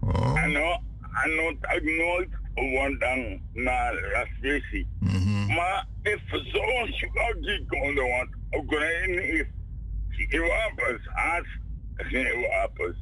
[0.00, 0.42] Oh.
[0.42, 0.80] En nou,
[1.22, 4.86] en nou tak nooit want dan naar Rasvesi.
[5.00, 5.54] Mm -hmm.
[5.54, 9.50] Maar if zo'n schwakje konden, want Oekraïne heeft
[10.08, 11.46] geen wapens, had
[11.96, 12.96] geen wapens.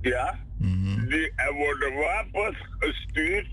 [0.00, 0.38] Ja?
[0.58, 1.08] -hmm.
[1.08, 3.48] Die, er worden wapens gestuurd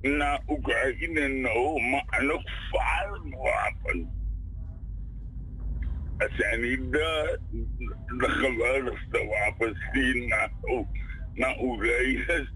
[0.00, 2.42] naar Oekraïne nou, maar nog
[3.30, 4.08] wapens.
[6.16, 7.38] Het zijn niet de,
[8.18, 10.50] de geweldigste wapens die naar,
[11.34, 12.48] naar Oekraïne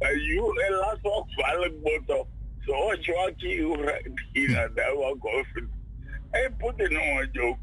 [0.00, 0.12] stuurt.
[0.12, 2.28] En je helaas ook vallen boto.
[2.60, 5.68] Zoals je wat je Oekraïne, daar wil ik over.
[6.30, 7.58] Hij put in een joke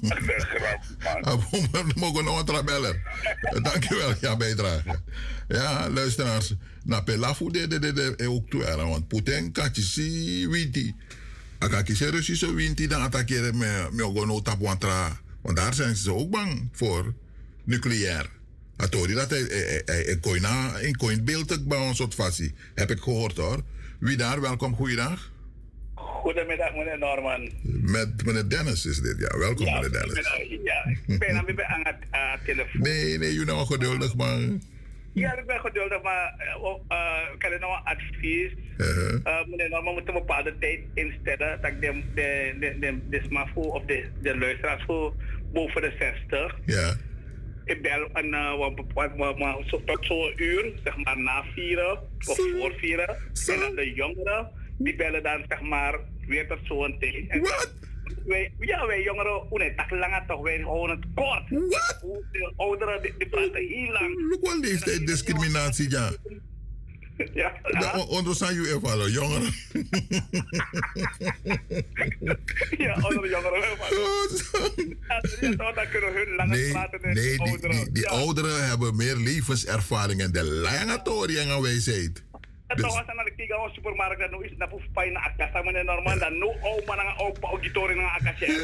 [0.00, 0.82] een grap,
[1.22, 1.40] man.
[1.72, 3.02] We mogen nog een trabeller.
[3.62, 5.00] Dankjewel, ja, bijdrage.
[5.48, 6.54] Ja, luisteraars.
[6.84, 10.94] Na pelafu de de de de ook toe want Putin katje si winti.
[11.58, 15.20] Aka kise Russische winti dan attackeren me me ogono tapuantra.
[15.42, 17.14] Want daar zijn ze ook bang voor
[17.64, 18.30] nucleair.
[18.76, 22.54] Atori dat hij, koina, in koin beeld bij een soort fasie.
[22.74, 23.62] Heb ik gehoord hoor.
[24.00, 25.30] Wie daar, welkom, goeiedag.
[25.94, 27.50] Goedemiddag, meneer Norman.
[27.62, 29.38] Met meneer Dennis is dit, ja.
[29.38, 30.32] Welkom, ja, meneer Dennis.
[30.64, 32.80] Ja, ik ben aan, aan het uh, telefoon.
[32.80, 34.38] Nee, nee, je nou geduldig, maar...
[35.12, 36.34] Ja, ik ben geduldig, maar
[36.88, 38.52] uh, ik heb nog een advies.
[38.78, 39.20] Uh -huh.
[39.24, 43.72] uh, meneer Norman moet een bepaalde tijd instellen dat de, de, de, de, de smafoe
[43.72, 45.14] of de, de luisteraars voor
[45.52, 46.58] boven de 60.
[46.64, 46.94] Ja.
[47.64, 51.98] Ik bel een, uh, tot zo'n uur, zeg maar na vieren
[52.28, 53.08] of voor vieren.
[53.46, 57.28] En dan de jongeren, die bellen dan zeg maar weer tot zo'n tijd.
[57.28, 57.74] En Wat?
[58.26, 61.50] Wij, ja, wij jongeren, hoe nee, tak langer toch, wij gewoon het kort.
[61.50, 62.04] Wat?
[62.32, 64.30] De ouderen, die, die praten heel lang.
[64.30, 66.10] Look wat leeftijd discriminatie, ja.
[67.32, 67.98] Ja, ja.
[67.98, 69.52] Onder zijn jullie even jongeren.
[72.84, 73.60] ja, onder jongeren.
[75.40, 77.70] Ja, dan kunnen hun langer nee, praten nee, die, ouderen.
[77.76, 78.08] die, die ja.
[78.08, 82.22] ouderen hebben meer levenservaring en de lange toren en wijsheid.
[82.72, 85.84] En toen was aan de kiga van supermarkt, dan is voor pijn naar akasa, meneer
[85.84, 88.46] Norman, dan no oma naar opa auditorium naar akasa.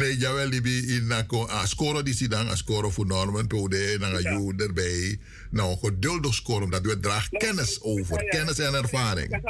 [0.00, 4.14] nee, jawel, die in na a score die dan, a score voor Norman, pode, naar
[4.14, 5.18] een jou erbij.
[5.50, 9.40] Nou, geduldig score, omdat we dragen kennis over, kennis en ervaring.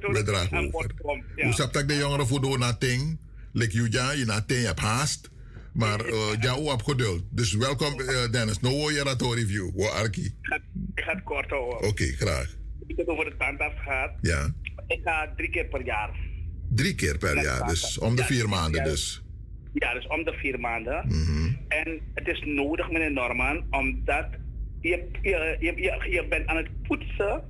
[0.00, 0.90] We dragen over.
[1.36, 3.18] Hoe snap ik de jongeren voor door naar ting?
[3.52, 5.30] Lik you ja, je naar ting, hebt haast.
[5.76, 7.22] Maar uh, ja, hebt geduld.
[7.30, 8.60] Dus welkom uh, Dennis.
[8.60, 9.70] No wo je review.
[9.74, 10.24] Wo arki.
[10.94, 11.88] Ik ga het kort houden.
[11.88, 12.56] Oké, graag.
[12.86, 14.10] Ik heb over de tandarts gehad.
[14.20, 14.54] Ja.
[14.86, 16.10] Ik ga drie keer per jaar.
[16.68, 18.90] Drie keer per jaar, dus om de Ja, vier maanden ja.
[18.90, 19.22] dus.
[19.72, 21.04] Ja, dus om de vier maanden.
[21.06, 21.54] Mhm.
[21.68, 24.26] En het is nodig, meneer Norman, omdat
[24.80, 27.44] je, je, je, je, je bent aan het poetsen.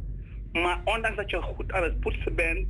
[0.53, 2.67] Maar ondanks dat je goed aan het poetsen bent.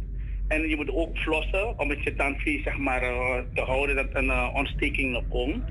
[0.48, 4.08] En je moet ook flossen om het je tandvlies zeg maar, eh, te houden dat
[4.12, 5.62] een eh, ontsteking nog komt.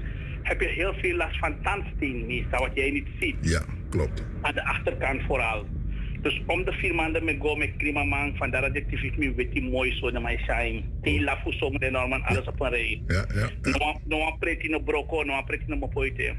[0.42, 3.36] Heb je heel veel last van tandsteen meestal, wat jij niet ziet.
[3.42, 4.24] Ja, klopt.
[4.42, 5.66] Aan de achterkant vooral.
[6.22, 9.52] Dus om de vier maanden met go met klima man, vandaar dat ik me weet
[9.52, 10.82] die mooi zo naar mij shine.
[11.02, 13.02] Die lafu zo meneer Norman, alles op een rij.
[13.08, 13.50] Ja, ja.
[13.62, 16.36] No, no een pretty no broko, no een pretty no mopoite.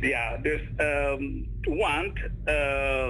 [0.00, 1.22] Ja, dus, ehm
[1.60, 3.08] want eh,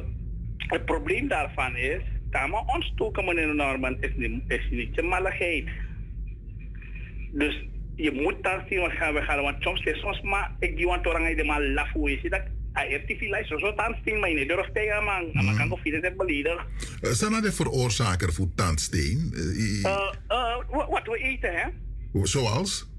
[0.57, 2.03] het probleem daarvan is,
[2.33, 5.65] dat maar ontstoken meneer Norman is niet, is niet je malligheid.
[7.33, 7.65] Dus
[7.97, 10.87] je moet dan zien wat gaan we gaan, want soms is soms maar, ik die
[10.87, 12.43] want orang de maar laf hoe je ziet dat,
[12.73, 15.79] hij heeft die lijst zo tandsteen, maar je durft tegen man, maar man kan ook
[15.79, 16.67] vinden dat beledig.
[17.03, 19.33] Uh, zijn er de veroorzaker voor tandsteen?
[19.35, 19.83] Eh,
[20.29, 21.69] eh, wa- wat we eten hè?
[22.23, 22.91] zoals?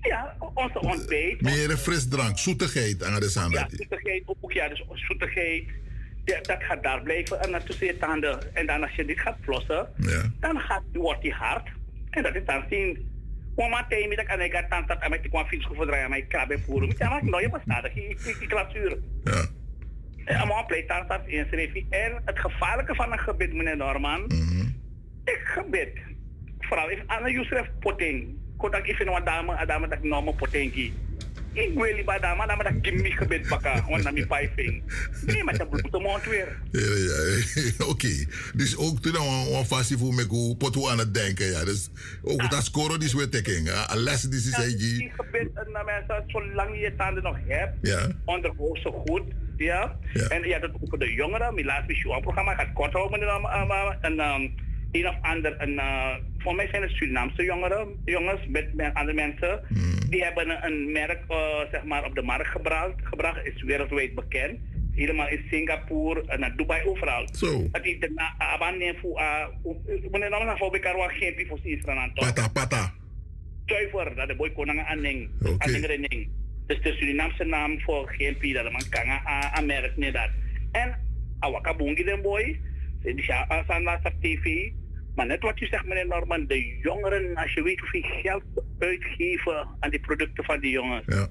[0.00, 1.40] Ja, onze ontbijt.
[1.40, 5.64] Meer frisdrank, zoetigheid aan de Ja, zoetigheid ook, ja, dus zoetigheid.
[6.24, 8.54] Ja, dat gaat daar blijven en dan tussen je tanden.
[8.54, 10.22] En dan als je dit gaat flossen, Ja.
[10.40, 11.68] dan gaat, wordt die hard.
[12.10, 13.10] En dat is dan zien.
[13.56, 16.08] Mama tegen me dat ik aan ik tand dat en ik kwam fiets voor draaien,
[16.08, 16.88] maar ik krab en voeren.
[16.88, 18.98] Ik zeg, maar je bestaat, ik ik ik klasuur.
[19.24, 19.44] Ja.
[20.24, 21.86] En allemaal pleit tand dat inschrijven.
[21.90, 24.24] En het gevaarlijke van een gebit, meneer Norman,
[25.24, 25.98] ik gebit.
[26.58, 28.40] Vooral if aan een Yusuf poting.
[28.56, 30.94] Kodak if een dame, dame dat ik normaal potengi.
[31.52, 34.82] Ik wil liever dame, dame dat ik niet gebit bakken, want dan mijn pijping.
[35.26, 36.56] Nee, maar dat bloedt de mond weer.
[36.70, 37.86] Ja, ja.
[37.92, 38.24] Oké.
[38.54, 41.46] Dus ook toen we een fastie voor me go pot aan het denken.
[41.46, 41.64] Ja.
[41.64, 41.90] Dus
[42.22, 43.70] ook dat scoren die weer taking.
[43.86, 44.78] Een les die ze zeggen.
[44.78, 48.08] die gebit, en dan mensen, zolang je je tanden nog hebt, Ja.
[48.24, 49.22] onderhoud ze goed.
[49.56, 49.96] Ja.
[50.28, 51.54] En ja, dat ook voor de jongeren.
[51.54, 53.42] Mijn laatste show-programma gaat kort houden.
[53.42, 54.54] maar En um,
[54.92, 59.16] een of ander, een, uh, voor mij zijn het Surinaamse jongeren, jongens met, met andere
[59.16, 59.60] mensen.
[60.08, 61.36] Die hebben een, een merk uh,
[61.70, 64.58] zeg maar op de markt gebracht, gebracht, is wereldwijd bekend.
[64.94, 67.28] Helemaal in Singapore en naar Dubai, overal.
[67.32, 67.68] Zo.
[67.70, 69.46] Dat die de aban neemt voor, uh,
[70.10, 72.10] meneer Norman, voor elkaar wel geen voor Israël.
[72.14, 72.92] Pata, pata.
[73.66, 75.30] Zuiver, dat de boy konang aanning.
[75.58, 76.28] Aanning rening.
[76.66, 79.08] Dus de Surinaamse naam voor GNP, dat man kan
[79.52, 80.30] aanmerken, nee dat.
[80.72, 80.98] En,
[81.38, 82.60] awaka bongi den boy,
[83.02, 84.70] die ja, aan tv.
[85.14, 88.42] Maar net wat u zegt, meneer Norman, de jongeren, als je weet hoeveel geld
[88.78, 91.04] uitgeven aan die producten van die jongens.
[91.06, 91.28] Ja.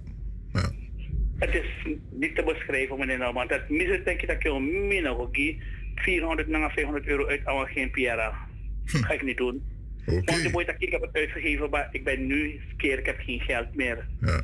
[1.38, 3.48] Het is niet te beschrijven, meneer Norman.
[3.48, 5.36] Dat misschien denk je dat je een minder ook
[5.96, 8.48] 400 naar 500 euro uit aan geen Piera.
[8.86, 9.64] Ga ik niet doen.
[10.06, 13.20] Want de boy dat ik heb het uitgegeven, maar ik ben nu keer, ik heb
[13.20, 14.08] geen geld meer.
[14.22, 14.42] Ja.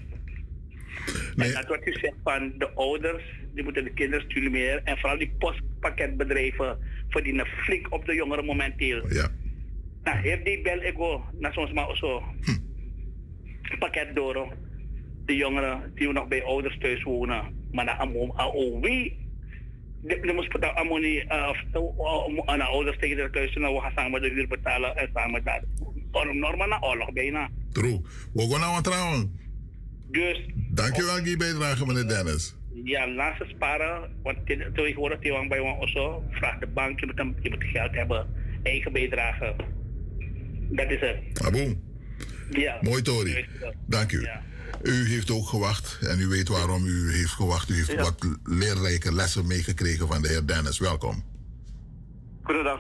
[1.36, 3.24] En dat wat u zegt van de ouders,
[3.54, 4.86] die moeten de kinderen stimuleren.
[4.86, 6.78] En vooral die postpakketbedrijven
[7.18, 9.14] verdienen flink op de jongeren momenteel.
[9.14, 9.28] Ja.
[10.04, 12.24] Nou, heeft die bel ego, naar soms maar zo.
[13.80, 14.56] Pakket door.
[15.26, 17.42] De jongeren die nog bij ouders thuis wonen.
[17.72, 17.98] Maar na
[18.36, 18.84] AOW,
[20.02, 21.26] die moest dat allemaal niet
[22.46, 23.56] aan de ouders tegen de thuis.
[23.56, 25.62] Nou, we gaan samen de huur betalen en samen dat.
[26.34, 27.50] Normaal na oorlog bijna.
[27.72, 28.02] True.
[28.34, 29.40] We gaan nou aan trouwen.
[30.12, 32.57] Dus Dankjewel, die bijdrage, meneer Dennis.
[32.84, 34.10] Ja, laat ze sparen.
[34.24, 34.38] Want
[34.96, 38.28] hoorde Tiwang bij ons zo, vraagt de bank, je moet, een, je moet geld hebben,
[38.64, 39.56] eigen bijdrage.
[40.70, 41.46] Dat is het.
[41.46, 41.84] Aboom.
[42.50, 42.78] Ja.
[42.82, 43.46] Mooi, Tori.
[43.86, 44.28] Dank u.
[44.84, 47.70] U heeft ook gewacht en u weet waarom u heeft gewacht.
[47.70, 48.02] U heeft Ja.
[48.04, 50.80] wat leerrijke lessen meegekregen van de heer Dennis.
[50.80, 51.24] Welkom.
[52.44, 52.80] Goedendag.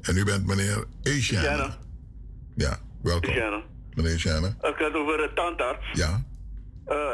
[0.00, 1.42] En u bent meneer Asian.
[1.42, 1.70] Sjane.
[2.56, 3.34] Ja, welkom.
[3.94, 4.46] Meneer Sjane.
[4.48, 5.86] Ik had over de tandarts.
[5.92, 6.24] Ja.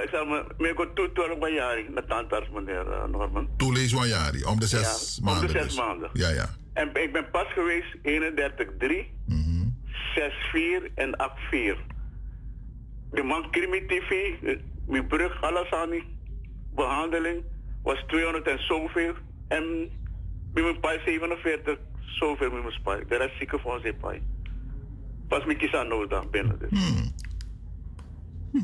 [0.02, 3.48] Ik zal me, me go toe twaalf bij jaar naar tandarts, meneer uh, Norman.
[3.56, 5.42] Toelees van jari, om de zes Ja, maanden.
[5.48, 5.76] Om de zes dus.
[5.76, 6.10] maanden.
[6.12, 6.48] Ja, ja.
[6.72, 9.66] En ik ben pas geweest 31-3, Mhm.
[10.14, 11.76] 6-4 en 8-4.
[13.10, 14.10] De man Krimi TV,
[14.42, 16.04] eh, mijn brug, alles aan die
[16.74, 17.42] behandeling
[17.82, 19.14] was 200 en zoveel.
[19.48, 19.78] En
[20.54, 23.04] met mijn paai 47 zoveel met mijn paai.
[23.08, 24.22] De rest zieke van zijn paai.
[25.28, 26.58] Pas met kies aan nodig binnen.
[26.58, 27.02] Dus.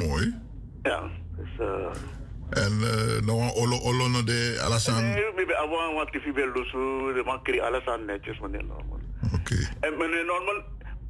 [0.07, 0.35] Mooi.
[0.83, 1.67] Ja, dus...
[1.67, 1.91] Uh,
[2.51, 5.03] En uh, nou olo olo no de alasan.
[5.03, 7.15] Nee, ik ben gewoon wat TV wil lossen.
[7.15, 9.01] De man kreeg alles aan netjes, meneer Norman.
[9.35, 9.57] Oké.
[9.81, 10.63] En meneer Norman,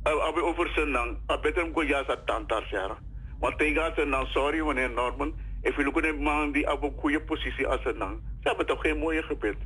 [0.02, 1.08] heb je over zijn naam.
[1.08, 2.98] Ik ben hem goed ja, dat tandarts, ja.
[3.38, 5.34] Want tegen zijn naam, sorry meneer Norman.
[5.62, 8.20] Ik wil ook een man die op een goede positie als zijn naam.
[8.42, 9.56] Ze hebben toch geen mooie gebed.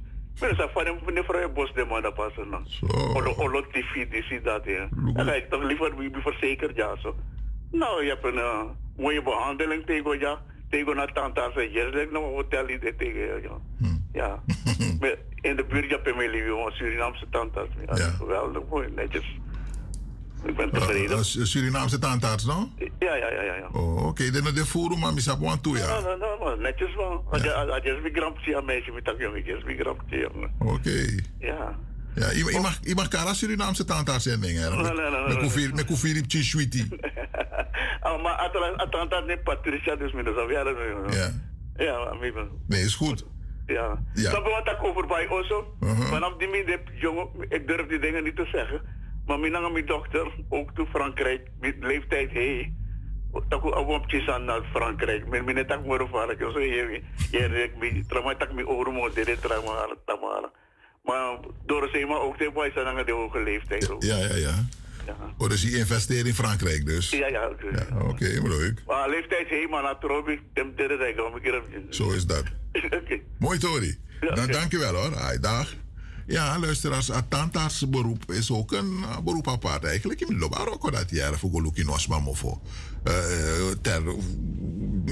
[0.41, 2.65] Maar ze van hem, meneer Vrije Bos, de man dat pas zijn naam.
[3.15, 4.89] Olo, olo TV, die ziet dat, ja.
[5.15, 7.17] Ga ik toch liever wie verzekerd, ja, zo.
[7.79, 8.63] Nou, je hebt een uh,
[8.97, 10.43] mooie behandeling tegen, ja.
[10.71, 13.59] Tegen naar tandarts en je zegt, nou, hotel niet tegen, ja.
[14.13, 14.43] Ja.
[15.01, 17.71] Maar in de buurt heb je mijn lieve Surinaamse tandarts.
[17.87, 18.11] Ja, Ja.
[18.11, 19.39] Geweldig, mooi, netjes.
[20.45, 21.17] Ik ben Uh, tevreden.
[21.19, 22.69] uh, Surinaamse tandarts, no?
[22.99, 23.55] Ja, ja, ja, ja.
[23.55, 23.69] ja.
[23.73, 24.31] Oh, oké.
[24.31, 26.01] Dan de voeren, maar misap want toe, No, ja.
[26.01, 27.25] no, no, no, netjes wel.
[27.31, 30.31] Als je als je een grampje aan meisje met dat jongen, je een grampje.
[30.59, 31.05] Oké.
[31.39, 31.79] Ja.
[32.15, 33.85] Ja, je, je mag, je mag kara Surinaamse
[34.41, 34.71] dingen.
[34.71, 35.43] Nee, nee, nee, nee, Met nee.
[35.43, 36.89] koffie, met koffie riep sweetie.
[38.01, 38.35] Ah, maar
[38.91, 41.31] tandarts niet Patricia, dus met de ja, dat is Ja.
[41.77, 42.15] Ja,
[42.67, 43.25] Nee, is goed.
[43.67, 44.05] Ja.
[44.15, 44.31] Ja.
[44.31, 45.77] Snap je wat ik over bij Osso?
[45.81, 46.07] Uh-huh.
[46.07, 46.49] Vanaf die
[46.95, 48.81] jongen, ik durf die dingen niet te zeggen.
[49.27, 52.73] Maar mijn mijn dochter, ook to Frankrijk, met leeftijd, hé.
[53.49, 55.29] Tak ook op aan naar Frankrijk.
[55.29, 55.81] Mijn mijn tak
[56.11, 58.63] van ik zo je je ik mi trauma tak mi
[59.25, 59.87] dit trauma.
[61.05, 63.91] Maar door ze maar ook boys zijn aan de hoge leeftijd.
[63.91, 64.03] ook.
[64.03, 64.67] Ja, ja, ja.
[65.39, 67.11] Oh, dus je investeert in Frankrijk dus?
[67.11, 67.51] Ja, ja.
[67.73, 68.83] Ja, Oké, leuk.
[68.87, 70.75] Maar leeftijd, hé, maar na trobi, dem
[71.91, 72.45] Zo is dat.
[73.03, 73.21] Oké.
[73.39, 73.99] Mooi, Tori.
[74.35, 75.17] Dan dank je wel hoor.
[75.17, 75.75] Ai, dag.
[76.27, 80.19] Ja, luisteraars, het tandartsberoep is ook een uh, beroep apart eigenlijk.
[80.19, 81.51] Je moet ook dat jaar voor
[81.85, 82.61] nog maar mofo.
[83.03, 83.15] Eh,
[83.83, 84.03] ter,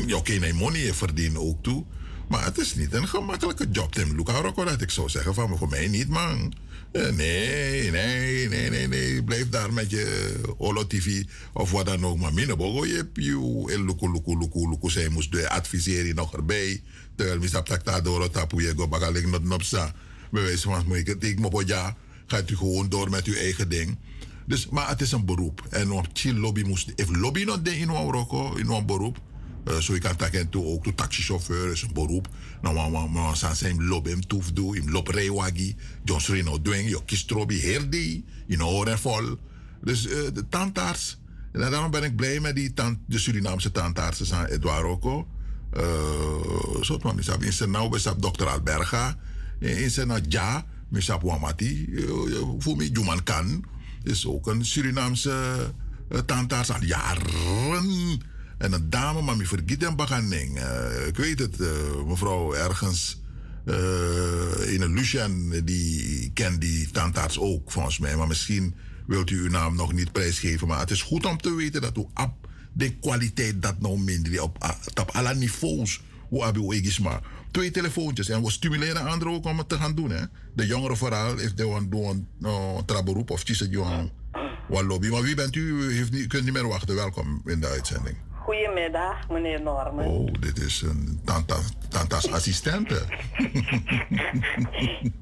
[0.07, 1.85] ja, oké, nee, money verdienen ook toe.
[2.33, 5.59] Maar het is niet een gemakkelijke job, Tim Luca ook dat ik zou zeggen van
[5.59, 6.53] voor mij niet, man.
[6.93, 9.23] Eh, nee, nee, nee, nee, nee.
[9.23, 12.19] Blijf daar met je Olo TV of wat dan ook.
[12.19, 14.91] Maar minder bogo je je en luku, luku, luku, luku.
[14.91, 16.83] Zij moest de adviseren nog erbij.
[17.15, 19.95] Terwijl mi stap tak daar door tapu je go bagaling not nopsa.
[20.31, 21.97] Bij wijze van moet ik het ik mo ja,
[22.27, 23.99] gaat u gewoon door met uw eigen ding.
[24.47, 25.67] Dus, maar het is een beroep.
[25.71, 29.21] En op chill lobby moest, if lobby nog ding in een roko, in een beroep.
[29.81, 32.29] Zo je kan taken toe ook de taxichauffeur is een beroep.
[32.63, 36.85] Nou, maar maar san zijn lob hem toef doen, im lob rijwagi, John Srino doen,
[36.85, 39.37] je kistrobi heel die, in oren vol.
[39.81, 41.21] Dus uh, de tandarts.
[41.53, 45.27] En daarom ben ik blij met die tant, de Surinaamse tandartsen aan Edouard Rocco.
[45.77, 49.17] Uh, zo man, ik in zijn nou besap dokter Alberga.
[49.59, 52.05] In zijn ja, misap Wamati.
[52.59, 53.65] Voor mij Juman Kan
[54.03, 55.73] is ook een Surinaamse
[56.27, 58.31] tandarts al jaren.
[58.63, 60.59] En een dame, maar me vergiet hem baganing.
[60.59, 61.69] Uh, ik weet het, uh,
[62.07, 63.21] mevrouw ergens
[63.65, 63.75] uh,
[64.73, 68.17] in een Lucian, die kent die tandarts ook volgens mij.
[68.17, 68.75] Maar misschien
[69.07, 70.69] wilt u uw naam nog niet prijsgeven.
[70.69, 72.35] Maar het is goed om te weten dat u op
[72.73, 76.01] de kwaliteit dat nou minder op, op alle niveaus.
[76.29, 77.21] Hoe heb je maar
[77.51, 78.29] twee telefoontjes.
[78.29, 80.11] En we stimuleren anderen ook om het te gaan doen.
[80.11, 80.23] Hè?
[80.55, 82.27] De jongeren vooral, if they want doen
[82.87, 84.11] een beroep of kies het jongen.
[84.69, 85.09] Wat lobby.
[85.09, 85.61] Maar wie bent u?
[85.61, 86.95] U heeft niet, kunt niet meer wachten.
[86.95, 88.17] Welkom in de uitzending.
[88.45, 90.05] Goedemiddag, meneer Norman.
[90.05, 91.57] Oh, dit is een tanta,
[91.89, 93.03] tanta's assistente.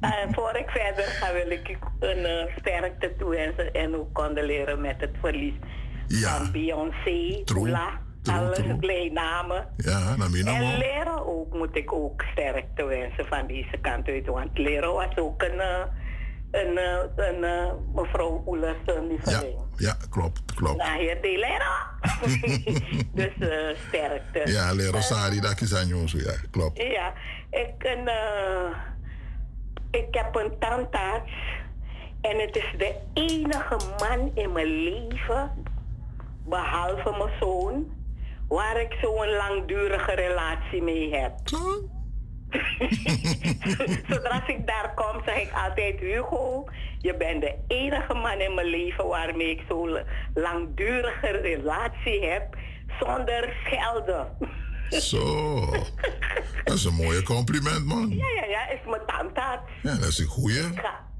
[0.01, 4.81] uh, voor ik verder ga, wil ik u een uh, sterkte toewensen en ook condoleren
[4.81, 5.55] met het verlies
[6.07, 6.37] ja.
[6.37, 9.69] van Beyoncé, Ola, alle kleinamen.
[9.77, 14.27] Ja, naar mij En leren ook moet ik ook sterkte wensen van deze kant uit,
[14.27, 15.83] want leren was ook een, uh,
[16.51, 16.79] een,
[17.17, 19.25] een, een mevrouw Oela's lieveling.
[19.25, 19.43] Ja,
[19.77, 20.77] ja, klopt, klopt.
[20.77, 21.89] Nou, die leren.
[23.15, 24.53] dus uh, sterkte.
[24.53, 26.83] Ja, leren Sari, dat is aan jongens, ja, klopt.
[26.83, 27.13] Ja,
[27.51, 28.77] ik, een, uh,
[29.91, 31.33] ik heb een tandarts
[32.21, 35.53] en het is de enige man in mijn leven,
[36.45, 37.93] behalve mijn zoon,
[38.49, 41.33] waar ik zo'n langdurige relatie mee heb.
[44.09, 46.69] Zodra ik daar kom, zeg ik altijd: Hugo,
[46.99, 49.99] je bent de enige man in mijn leven waarmee ik zo'n
[50.35, 52.57] langdurige relatie heb
[53.01, 54.29] zonder schelden.
[54.89, 55.61] Zo,
[56.65, 58.09] dat is een mooie compliment, man.
[58.11, 59.71] Ja, ja, ja, is mijn tandarts.
[59.83, 60.63] Ja, dat is een goeie.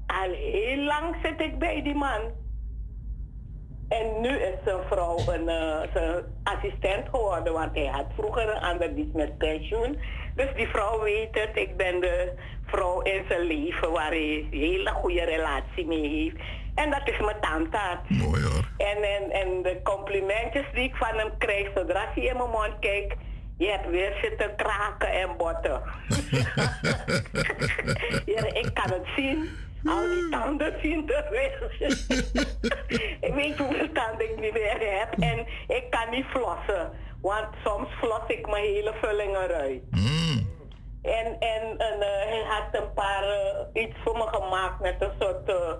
[0.07, 2.21] Al heel lang zit ik bij die man.
[3.91, 8.61] En nu is zijn vrouw een uh, zijn assistent geworden, want hij had vroeger een
[8.61, 9.97] ander dienst met pensioen.
[10.35, 12.33] Dus die vrouw weet het, ik ben de
[12.65, 16.35] vrouw in zijn leven waar hij een hele goede relatie mee heeft.
[16.75, 18.09] En dat is mijn tandarts.
[18.09, 18.65] Mooi hoor.
[18.77, 22.79] En, en, en de complimentjes die ik van hem krijg, zodra hij in mijn mond
[22.79, 23.15] kijkt,
[23.57, 25.81] je hebt weer zitten kraken en botten.
[28.35, 29.49] ja, ik kan het zien.
[29.85, 31.75] Al die tanden zien er weer.
[33.27, 35.19] ik weet hoeveel tanden ik niet meer heb.
[35.19, 36.91] En ik kan niet flossen.
[37.21, 39.81] Want soms flos ik mijn hele vulling eruit.
[39.91, 40.49] Mm.
[41.01, 45.11] En, en, en uh, hij had een paar uh, iets voor me gemaakt met een
[45.19, 45.73] soort uh,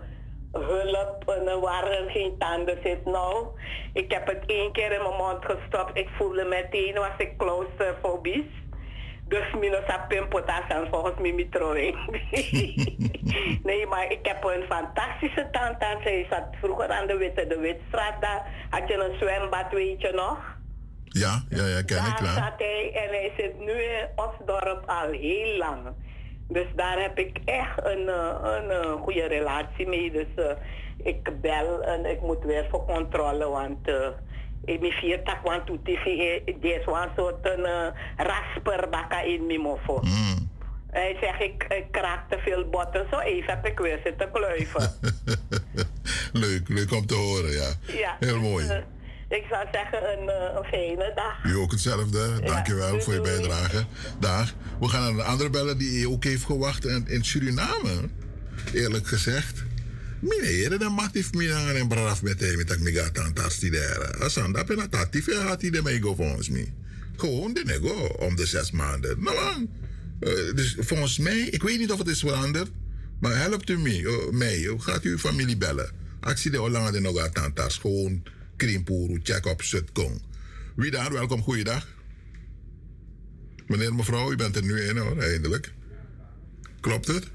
[0.51, 3.05] hulp en, waar er geen tanden zit.
[3.05, 3.47] Nou,
[3.93, 5.97] ik heb het één keer in mijn mond gestopt.
[5.97, 8.60] Ik voelde meteen was ik claustrofobisch.
[9.31, 11.95] Dus minus a pimpotas en volgens mij mitroing.
[13.69, 16.03] nee, maar ik heb een fantastische tandarts.
[16.03, 18.21] Hij zat vroeger aan de Witte de Witstraat.
[18.21, 20.37] Daar had je een zwembad, weet je nog?
[21.05, 22.33] Ja, ja, ja, ken ik, Daar klaar.
[22.33, 25.79] zat hij en hij zit nu in Osdorp al heel lang.
[26.47, 30.11] Dus daar heb ik echt een, eh, een, eh, goede relatie mee.
[30.11, 30.55] Dus eh,
[31.03, 34.07] ik bel en ik moet weer voor controle, want uh,
[34.65, 36.05] ik ben vier tak want tu tv
[36.61, 40.01] is een soort een rasper baka in mijn mofo.
[40.91, 44.93] Hij zegt ik, ik kraak te veel botten, zo even heb ik weer zitten kluiven.
[46.43, 47.69] leuk, leuk om te horen, ja.
[47.87, 48.65] ja Heel dus, mooi.
[48.65, 48.75] uh,
[49.29, 50.27] ik zou zeggen een,
[50.57, 51.43] een fijne dag.
[51.43, 52.39] U ook hetzelfde.
[52.45, 53.37] Dankjewel Ja, voor je doei.
[53.37, 53.83] bijdrage.
[54.19, 54.53] Dag.
[54.79, 58.09] We gaan naar een andere bellen die ook heeft gewacht in, in Suriname.
[58.73, 59.63] Eerlijk gezegd.
[60.21, 63.51] Meneer, dan mag ik me naar een braf met hem met ik gaat aan het
[63.51, 64.19] studeren.
[64.19, 66.73] Als aan dat ben ik gaat hij ermee volgens mij.
[67.15, 69.23] Gewoon de nego om de zes maanden.
[69.23, 69.69] Nou man.
[70.19, 72.71] Eh, dus volgens mij, ik weet niet of het is veranderd,
[73.19, 75.91] maar helpt u mij, eh, mij eh, gaat u uw familie bellen.
[76.35, 78.23] Zie de Hollande nog aan het tas, gewoon
[78.55, 80.21] krimpuru, check op Zutkong.
[80.75, 81.87] Wie daar, welkom, goeiedag.
[83.67, 85.73] Meneer, mevrouw, u bent er nu in hoor, eindelijk.
[86.79, 87.27] Klopt het?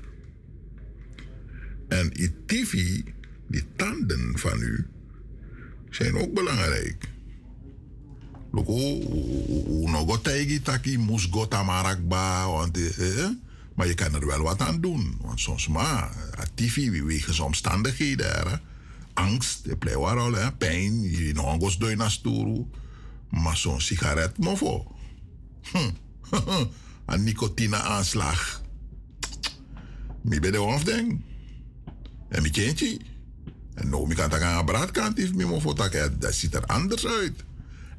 [1.89, 2.13] En
[2.47, 3.01] TV,
[3.49, 4.87] die tanden van u,
[5.91, 7.09] zijn ook belangrijk.
[8.53, 8.99] Loko,
[9.89, 13.31] nog tegi taki mus go tamarakba, want eh, eh,
[13.75, 15.19] maar je kan er wel wat aan doen.
[15.21, 16.17] Want soms maar,
[16.55, 18.61] TV, wegens omstandigheden,
[19.15, 22.19] angst, de warol, hè, pijn, je nog eens door naar.
[23.31, 24.95] Maar zo'n sigaret, mofo.
[25.63, 25.91] Hm.
[27.07, 28.63] Een nicotine aanslag.
[30.21, 31.23] Mi ben hoofding.
[32.29, 32.99] En mi kindje.
[33.75, 37.07] En nou, mi kan dat aan braadkant heeft, mi mofo, dat, dat ziet er anders
[37.07, 37.45] uit.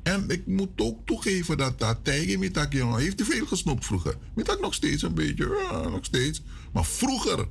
[0.04, 1.98] En ik moet ook toegeven dat dat
[2.40, 4.18] met dat jongen heeft te veel gesnoept vroeger.
[4.36, 5.46] Met dat nog steeds een beetje,
[5.92, 6.42] nog steeds.
[6.74, 7.48] Maar vroeger,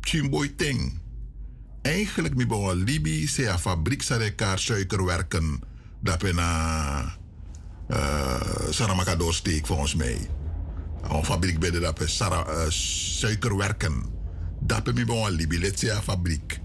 [0.00, 0.98] Chimboy Ting.
[1.82, 5.60] Eigenlijk mi begon Libi, se a fabriek sa elkaar suikerwerken.
[6.00, 7.16] Dat ben na
[7.90, 8.40] uh,
[8.70, 10.30] Saramaka doorsteek volgens mij.
[11.02, 14.17] Een fabriek bij de dat uh, suikerwerken.
[14.68, 16.60] Dat ben mi begon Libi, let se a fabriek.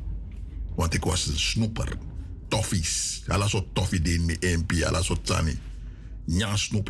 [0.75, 1.97] Want ik was een snoeper
[2.47, 3.23] toffies.
[3.27, 5.59] Alla zo toffie die in MP, alla zo tani.
[6.25, 6.89] Nya snoep.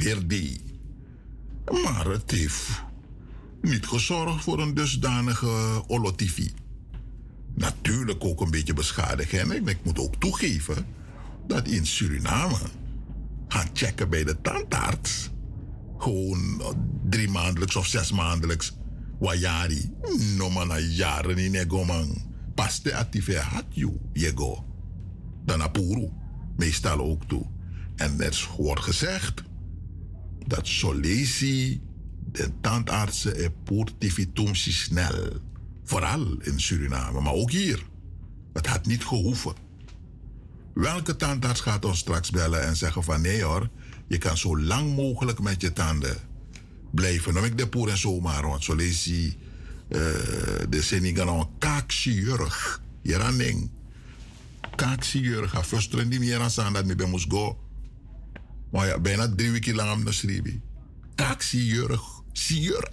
[1.84, 2.84] Maar het heeft
[3.62, 6.52] niet gezorgd voor een dusdanige olotifi.
[7.56, 9.34] Natuurlijk ook een beetje beschadigd.
[9.34, 10.86] En ik, ik moet ook toegeven
[11.48, 12.58] dat in Suriname
[13.48, 15.30] gaan checken bij de tandarts.
[15.98, 16.62] Gewoon
[17.10, 18.74] drie maandelijks of zes maandelijks.
[19.20, 19.92] Wajari.
[20.38, 22.32] No man, na jaren in ego man.
[22.56, 24.66] Pas de actieve had you, jego
[25.46, 26.10] dan Apuru.
[26.58, 27.46] Meestal ook toe.
[27.96, 29.44] En er wordt gezegd
[30.48, 31.82] dat Solesi,
[32.32, 35.30] de tandartsen, en portifitumsi snel.
[35.84, 37.86] Vooral in Suriname, maar ook hier.
[38.54, 39.54] Het had niet gehoeven.
[40.74, 43.70] Welke tandarts gaat ons straks bellen en zeggen van nee hoor,
[44.08, 46.18] je kan zo lang mogelijk met je tanden
[46.94, 47.34] blijven.
[47.34, 49.38] Dan ik de poer en zomaar, want Solesi,
[49.90, 50.00] uh,
[50.70, 52.82] de Senegal, kaakchirurg.
[53.02, 53.70] Hier aan ding
[54.76, 57.58] kaaksigeur ga frusteren die meer aan dat me bij moest go.
[58.72, 60.64] Maar ja, bijna drie weken lang am schrijven.
[61.16, 62.00] Kaaksigeur,
[62.32, 62.90] sigeur.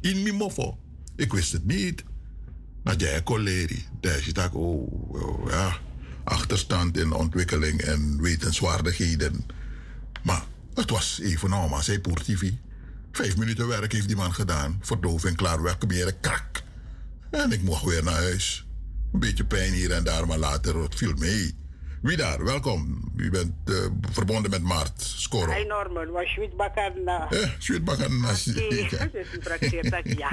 [0.00, 0.78] In mijn moffo.
[1.16, 2.04] Ik wist het niet.
[2.82, 5.78] Dat jij collega, daar zit ook oh, oh, ja,
[6.24, 9.46] achterstand in ontwikkeling en wetenswaardigheden.
[10.22, 12.50] Maar het was even normaal, zei TV.
[13.16, 14.78] Vijf minuten werk heeft die man gedaan.
[14.80, 16.62] Verdoving klaar, weg, meer krak.
[17.30, 18.66] En ik mocht weer naar huis.
[19.12, 21.54] Een beetje pijn hier en daar, maar later het viel mee.
[22.02, 22.44] Wie daar?
[22.44, 23.12] Welkom.
[23.16, 23.76] U bent uh,
[24.12, 25.50] verbonden met Maart Skoro.
[25.50, 27.30] Hey Norman, was Sweet Bakarna.
[27.30, 28.28] Eh, Sweet Bakarna.
[28.28, 30.30] Dus u trakteert dat ja.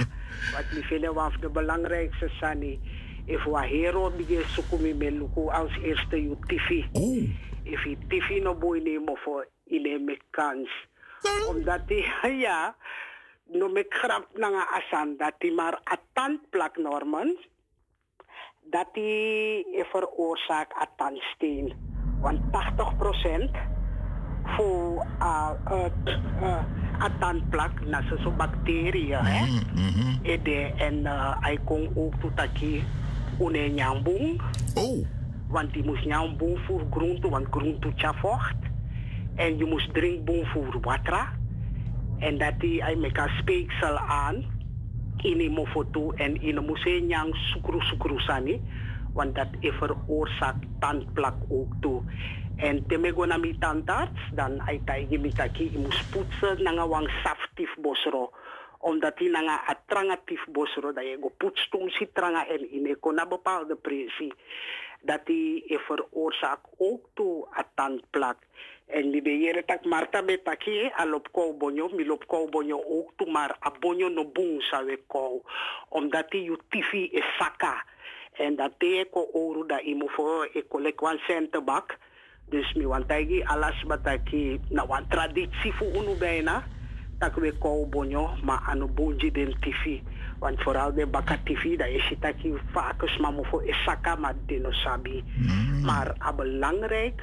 [0.53, 2.79] Wat we vinden was de belangrijkste sani.
[3.25, 6.83] If wa hero die sukumi meluku als eerste you TV.
[6.91, 7.29] Oh.
[7.63, 10.69] If je TV no boy nemen voor ile kans.
[11.47, 12.05] Omdat die,
[12.45, 12.75] ja,
[13.45, 17.37] no me krap nanga asan dat die maar atant plak Norman
[18.71, 21.73] dat die veroorzaakt atandsteen.
[22.21, 23.71] Want 80%
[24.43, 25.85] voor uh, uh,
[26.41, 26.63] uh,
[26.99, 29.45] atandplak, na zo bacteriën, hè.
[29.45, 30.19] Mm -hmm.
[30.77, 31.05] En
[31.39, 32.49] hij kon ook tot dat
[33.39, 34.41] une nyambung.
[34.73, 35.05] Oh.
[35.47, 38.55] Want die moest nyambung voor groente, want groente tja vocht.
[39.35, 41.29] En je moest drinkboom voor water.
[42.19, 44.51] En dat hij met een speeksel aan
[45.17, 48.61] in mo foto en in mo se nyang sukru sukru sani
[49.13, 52.01] want dat is veroorzaakt tandplak ook toe.
[52.55, 57.09] En te me go na mi tandarts, dan ay tay gimitaki imus poetsen nanga wang
[57.23, 58.31] saftif bosro.
[58.83, 63.25] Omdat die nanga atrangatief bosro, dat je go poetstum si tranga en in ko na
[63.25, 64.33] bepaalde pressie.
[65.01, 68.37] Dat die veroorzaakt ook toe a tandplak.
[68.87, 73.31] En mi beere tak Marta betaki alop kou bonyo, mi lop kou bonyo ook toe,
[73.31, 75.41] maar a bonyo no boom sa we kou.
[75.89, 77.85] Omdat die you tifi is saka.
[78.33, 81.97] En dat te ko oru da imo voor e kolek wan centebak.
[82.49, 86.63] Dus mi wan taigi alas bataki na wan traditie fu unu bijna.
[87.19, 90.01] Tak we kou bonyo, ma anu bonji den tifi.
[90.39, 94.33] Want vooral de baka tifi, da is het taki vaak mamu voor is saka ma
[94.45, 95.23] dino sabi.
[95.83, 97.21] Maar a belangrijk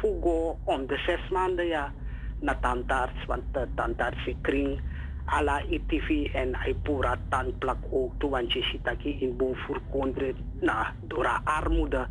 [0.00, 1.92] fugo om de zes maanden ja.
[2.40, 4.80] Naar tandarts, want de tandarts kring.
[5.24, 10.34] Ala ITV en hij pura tandplak ook toe, want je ziet dat in boven kondre
[10.60, 12.06] na door haar armoede.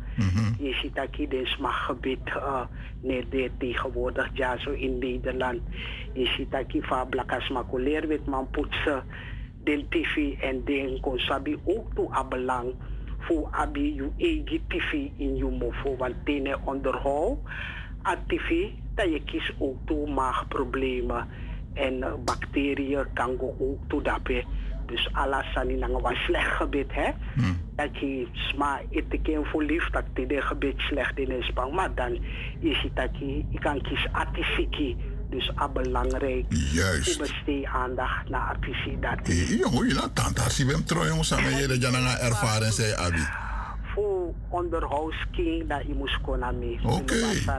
[0.58, 2.60] Je ziet dat je in smaakgebied uh,
[3.02, 5.60] nee, tegenwoordig ja zo in Nederland.
[6.12, 9.02] Je ziet dat je van blakas makuleer weet man poetsen.
[9.64, 12.74] Den TV en den konsabi ook toe aan belang
[13.18, 17.38] voor abi je eigen TV in je mofo, want tene onderhoud
[18.02, 21.28] aan TV dat je kiest ook toe maagproblemen
[21.74, 24.46] en uh, bacteriën kan go ook toe daarbij.
[24.86, 27.10] Dus alles aan in een slecht gebied hè.
[27.76, 31.72] Dat je sma eten voor lief dat de gebied slecht in is bang.
[31.72, 32.18] Maar dan
[32.60, 34.96] is het dat je, je kan kiezen artisiki.
[35.30, 36.44] Dus a belangrijk.
[36.48, 37.18] Juist.
[37.18, 39.18] Besteed aandacht naar artisie dat.
[39.48, 42.92] Jongen, je laat tante als je hem trouw jongens samen je dat je ervaren zei
[42.92, 43.22] abi.
[43.94, 46.78] Voor onderhoudsking dat je moest komen mee.
[46.82, 47.14] Oké.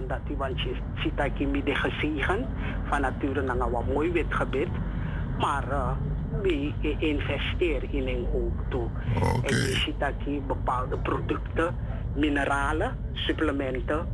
[0.08, 2.48] Dat je want je ziet dat je met de gezegen
[2.84, 4.68] van nature naar een mooi wit gebied.
[5.40, 5.92] Maar uh,
[6.42, 8.88] we investeren in een ook toe.
[9.44, 11.76] En je ziet dat je bepaalde producten,
[12.16, 14.08] mineralen, supplementen,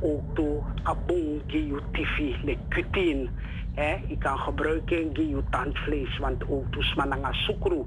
[0.00, 3.28] ook toe abon giu tifi, le.
[3.74, 7.86] Eh, je kan gebruiken giu tandvlees, want ook toe smananga sukru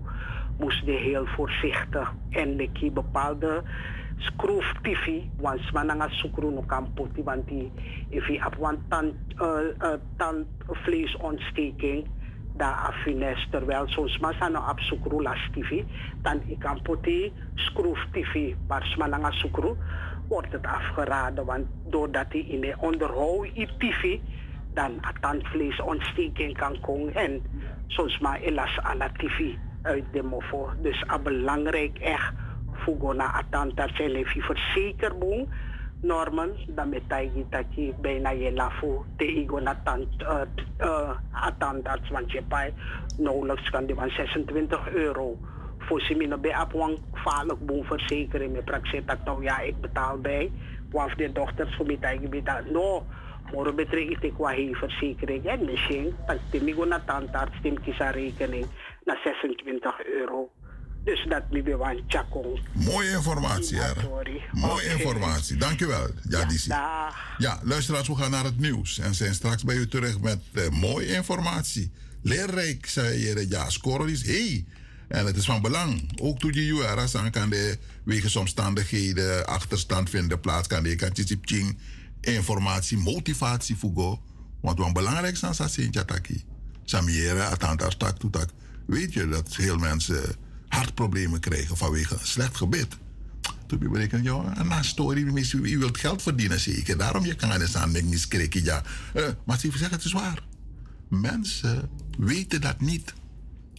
[0.58, 3.64] moest je heel voorzichtig en leki bepaalde
[4.18, 7.72] schroef tifi, want smananga sukru no kan poti, want die,
[8.10, 8.42] if je
[8.90, 12.08] een uh, uh, tandvleesontsteking,
[12.56, 15.86] daar afines, terwijl soms masano op sukru las tifi,
[16.22, 19.76] dan ik kan poti schroef tifi, maar smananga sukru,
[20.28, 21.46] wordt het afgeraden.
[21.46, 24.18] Want doordat hij in de onderhoud ITV
[24.74, 27.14] dan een tandvleesontsteking kan komen.
[27.16, 27.42] En
[27.88, 29.56] soms maar elas aan TV
[29.86, 30.70] uit de mofo.
[30.82, 32.34] Dus het belangrijk echt
[32.72, 35.48] voor na en even verzekering
[36.02, 37.10] normen dan met
[37.50, 40.08] dat je bijna je lafo te igo na tand
[41.58, 42.74] tandarts want je bij
[43.18, 45.38] nauwelijks kan die van 26 euro
[45.78, 50.52] voor semino bij op een gevaarlijk boomverzekering met praxis dat nou ja ik betaal bij.
[50.92, 53.06] Want de dochters voor mij dat betaal no
[53.52, 57.78] moro betrek ik qua verzekering en misschien dat ik na tandarts tim
[58.12, 58.66] rekening
[59.06, 60.52] na 26 euro
[61.06, 63.94] dus dat mi be wan chakong Mooie informatie, hè?
[64.52, 65.58] Mooie informatie.
[65.58, 66.70] Dankjewel, Jadisi.
[66.70, 70.40] Ja, ja, luisteraars, we gaan naar het nieuws en zijn straks bij u terug met
[70.54, 71.92] uh, mooie informatie.
[72.22, 74.66] Leerrijk, zei je, ja, scoren is hey.
[75.08, 76.20] En het is van belang.
[76.22, 81.78] Ook toen je juaras aan kan de wegens omstandigheden achterstand vinden plaats kan de kan
[82.22, 84.20] informatie, motivatie voor
[84.62, 86.44] Want wat belangrijk is aan Sintjataki.
[86.84, 88.50] Samiera, atantar tak toetak.
[88.86, 90.36] Weet je dat veel mensen
[90.68, 92.98] hartproblemen krijgen vanwege een slecht gebit.
[93.68, 94.24] Toen ben ik een
[94.84, 95.22] story,
[95.72, 96.98] u wilt geld verdienen zeker.
[96.98, 98.84] Daarom je kan aan denken, miskreken, ja.
[99.14, 100.44] Uh, maar ze zeggen, het is waar.
[101.10, 103.14] Mensen weten dat niet.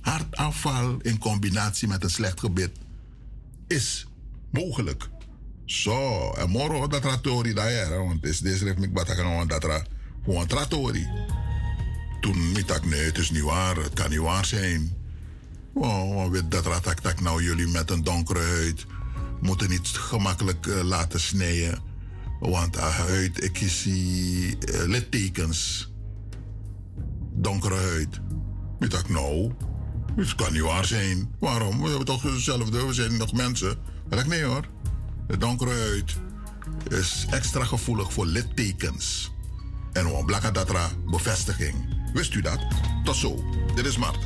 [0.01, 2.71] Hartafval in combinatie met een slecht gebit
[3.67, 4.07] is
[4.51, 5.09] mogelijk.
[5.65, 9.85] Zo, en morgen dat ratori daar, want is deze heeft me batakan dat ra
[10.25, 10.47] gewoon.
[12.21, 14.95] Toen niet dat nee, het is niet waar, het kan niet waar zijn.
[15.75, 18.87] Oh, weet dat ratak tak nou jullie met een donkere huid
[19.41, 21.79] moeten niet gemakkelijk uh, laten snijden.
[22.41, 25.91] Want uh, huid, ik zie uh, littekens.
[27.33, 28.21] Donkere huid.
[28.79, 29.53] Ik nou?
[30.17, 31.35] Het kan niet waar zijn.
[31.39, 31.83] Waarom?
[31.83, 33.79] We hebben toch hetzelfde, we zijn nog mensen.
[34.09, 34.69] Dat nee hoor.
[35.27, 36.17] De donkere huid
[36.89, 39.33] is extra gevoelig voor littekens.
[39.93, 41.96] En een blakadatra bevestiging.
[42.17, 42.59] Wist u dat?
[43.05, 43.35] Tot zo.
[43.75, 44.19] Dit is Mart.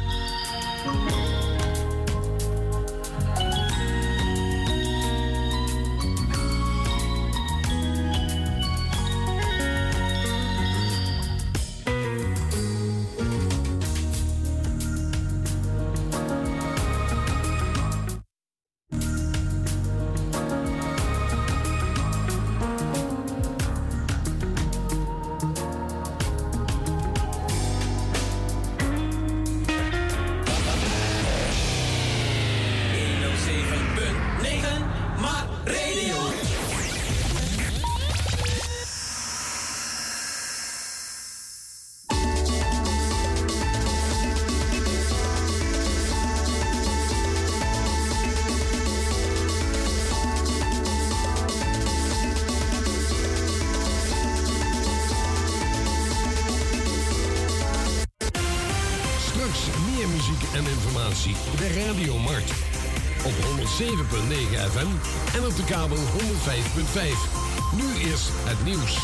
[66.90, 69.02] Nu is het nieuws.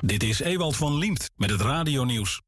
[0.00, 2.42] Dit is Ewald van Liemt met het radionieuws.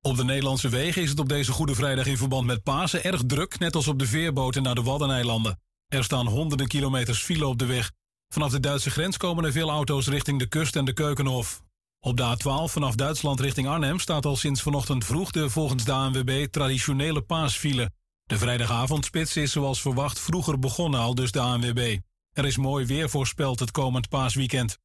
[0.00, 3.22] Op de Nederlandse wegen is het op deze Goede Vrijdag in verband met Pasen erg
[3.26, 5.60] druk, net als op de veerboten naar de Waddeneilanden.
[5.88, 7.92] Er staan honderden kilometers file op de weg.
[8.28, 11.62] Vanaf de Duitse grens komen er veel auto's richting de kust en de Keukenhof.
[12.00, 15.92] Op de A12 vanaf Duitsland richting Arnhem staat al sinds vanochtend vroeg de volgens de
[15.92, 17.90] ANWB traditionele paasfile.
[18.26, 21.98] De vrijdagavondspits is zoals verwacht vroeger begonnen, al dus de ANWB.
[22.32, 24.78] Er is mooi weer voorspeld het komend paasweekend.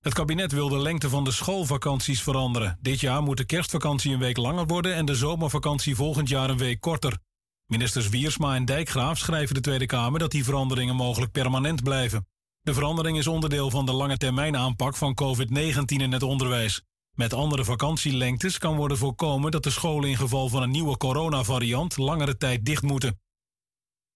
[0.00, 2.78] Het kabinet wil de lengte van de schoolvakanties veranderen.
[2.80, 6.58] Dit jaar moet de kerstvakantie een week langer worden en de zomervakantie volgend jaar een
[6.58, 7.18] week korter.
[7.66, 12.26] Ministers Wiersma en Dijkgraaf schrijven de Tweede Kamer dat die veranderingen mogelijk permanent blijven.
[12.60, 16.82] De verandering is onderdeel van de lange termijn aanpak van COVID-19 in het onderwijs.
[17.14, 21.96] Met andere vakantielengtes kan worden voorkomen dat de scholen in geval van een nieuwe coronavariant
[21.96, 23.20] langere tijd dicht moeten.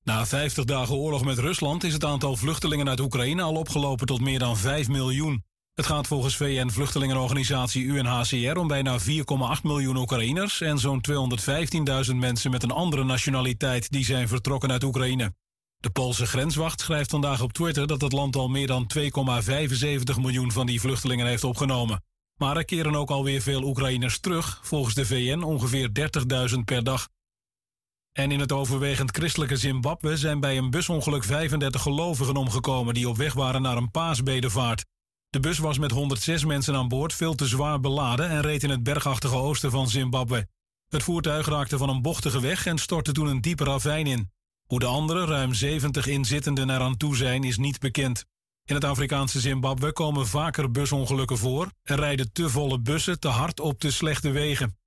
[0.05, 4.20] Na 50 dagen oorlog met Rusland is het aantal vluchtelingen uit Oekraïne al opgelopen tot
[4.20, 5.45] meer dan 5 miljoen.
[5.75, 9.07] Het gaat volgens VN-vluchtelingenorganisatie UNHCR om bijna 4,8
[9.62, 11.05] miljoen Oekraïners en zo'n
[12.09, 15.35] 215.000 mensen met een andere nationaliteit die zijn vertrokken uit Oekraïne.
[15.77, 20.53] De Poolse grenswacht schrijft vandaag op Twitter dat het land al meer dan 2,75 miljoen
[20.53, 22.03] van die vluchtelingen heeft opgenomen.
[22.39, 25.90] Maar er keren ook alweer veel Oekraïners terug, volgens de VN ongeveer
[26.51, 27.09] 30.000 per dag.
[28.12, 33.16] En in het overwegend christelijke Zimbabwe zijn bij een busongeluk 35 gelovigen omgekomen die op
[33.16, 34.85] weg waren naar een paasbedevaart.
[35.31, 38.70] De bus was met 106 mensen aan boord veel te zwaar beladen en reed in
[38.70, 40.48] het bergachtige oosten van Zimbabwe.
[40.89, 44.31] Het voertuig raakte van een bochtige weg en stortte toen een diepe ravijn in.
[44.66, 48.24] Hoe de andere ruim 70 inzittenden eraan toe zijn, is niet bekend.
[48.69, 53.61] In het Afrikaanse Zimbabwe komen vaker busongelukken voor en rijden te volle bussen te hard
[53.61, 54.78] op de slechte wegen.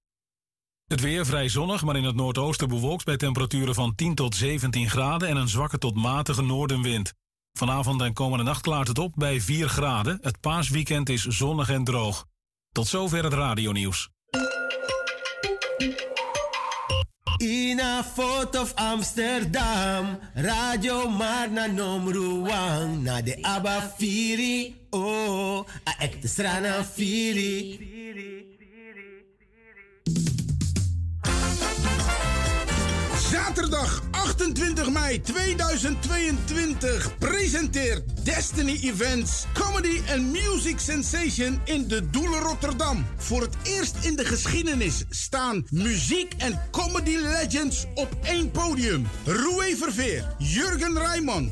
[0.87, 4.89] Het weer vrij zonnig, maar in het noordoosten bewolkt bij temperaturen van 10 tot 17
[4.89, 7.13] graden en een zwakke tot matige noordenwind.
[7.53, 10.17] Vanavond en komende nacht klaart het op bij 4 graden.
[10.21, 12.25] Het paasweekend is zonnig en droog.
[12.71, 14.09] Tot zover het radionieuws.
[17.41, 26.03] In a foto of Amsterdam, Radio Marna numero one, na de Abba Firi, oh, a
[26.05, 28.50] ekte strana Firi.
[33.31, 43.05] Zaterdag 28 mei 2022 presenteert Destiny Events Comedy and Music Sensation in de Doelen Rotterdam.
[43.17, 49.07] Voor het eerst in de geschiedenis staan muziek en comedy legends op één podium.
[49.25, 51.51] Roué Verveer, Jurgen Rijman,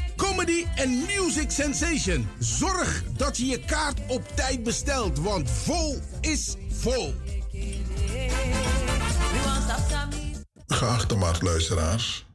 [0.21, 2.27] Comedy and Music Sensation.
[2.39, 7.13] Zorg dat je je kaart op tijd bestelt, want vol is vol.
[10.67, 12.25] Geachte marktluisteraars,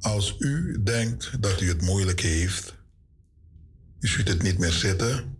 [0.00, 2.76] als u denkt dat u het moeilijk heeft,
[4.00, 5.36] u ziet het niet meer zitten,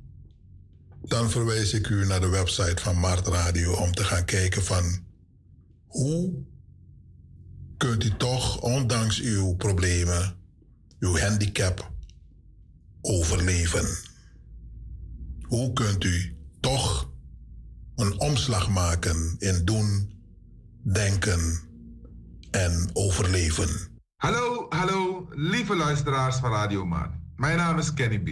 [1.02, 5.04] dan verwijs ik u naar de website van Mart Radio om te gaan kijken van
[5.86, 6.32] hoe
[7.76, 10.36] kunt u toch, ondanks uw problemen,
[11.00, 11.90] uw handicap,
[13.00, 13.86] overleven.
[15.42, 17.10] Hoe kunt u toch
[17.96, 20.10] een omslag maken in doen,
[20.82, 21.60] denken
[22.50, 23.68] en overleven?
[24.16, 27.24] Hallo, hallo, lieve luisteraars van Radio Maan.
[27.36, 28.28] Mijn naam is Kenny B.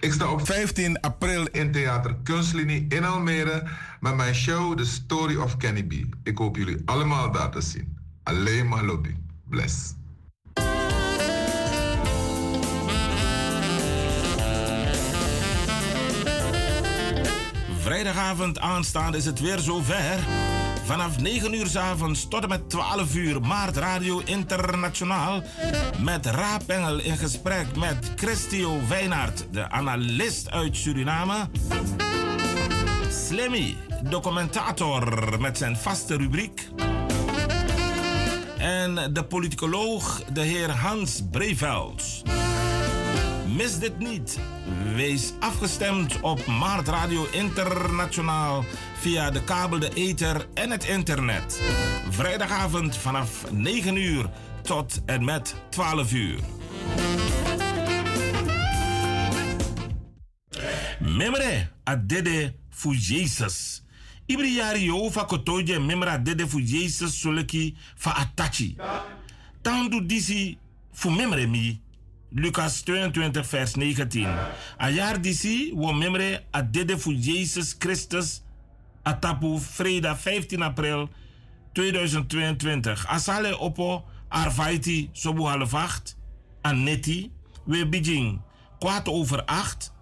[0.00, 3.68] Ik sta op 15 april in Theater Kunstlinie in Almere
[4.00, 5.92] met mijn show The Story of Kenny B.
[6.22, 7.98] Ik hoop jullie allemaal daar te zien.
[8.22, 9.14] Alleen maar lobby.
[9.48, 9.94] Bless.
[17.86, 20.18] Vrijdagavond aanstaande is het weer zover.
[20.84, 25.42] Vanaf 9 uur s avonds tot en met 12 uur Maart Radio Internationaal.
[25.98, 31.48] Met Raapengel in gesprek met Christio Wijnaert, de analist uit Suriname.
[33.10, 36.68] Slimmy, documentator met zijn vaste rubriek.
[38.58, 42.22] En de politicoloog, de heer Hans Breveld.
[43.56, 44.40] Mis dit niet.
[44.94, 48.64] Wees afgestemd op Maart Radio Internationaal
[48.98, 51.62] via de kabel, de ether en het internet.
[52.10, 54.30] Vrijdagavond vanaf 9 uur
[54.62, 56.40] tot en met 12 uur.
[60.98, 63.82] Memre adede fu Jesus.
[64.26, 68.76] Ibri yari yo fa kotoje memra adede fu Jesus soleki fa atachi.
[69.60, 70.58] Tandu disi
[70.92, 71.84] fu memre mi.
[72.30, 74.28] Lucas 22 vers 19.
[74.76, 78.42] A jaar disi wo memre adede fu Jesus Christus
[79.02, 81.08] atapu vrijdag 15 april
[81.72, 83.06] 2022.
[83.06, 86.16] Asale opo arvaiti sobu half acht.
[86.60, 87.30] Anetti.
[87.64, 88.40] We bijing
[88.78, 89.92] kwart over acht.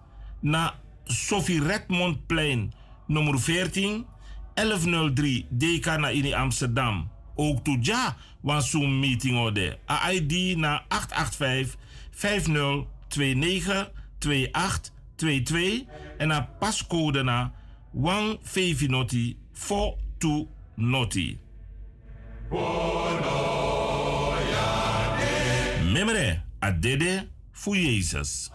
[0.40, 0.74] Na
[1.04, 2.72] Sophie Redmondplein
[3.06, 4.06] nummer 14
[4.54, 7.10] 1103 DK na in Amsterdam.
[7.34, 9.78] Ook toe ja, want zo'n meeting orde.
[10.10, 11.76] ID na 885
[12.14, 15.86] 5029 2822
[16.18, 17.52] en na pascode na
[17.92, 18.38] 1
[18.90, 21.38] Noti 42 Noti.
[25.92, 28.50] Memere, adede voor Jezus.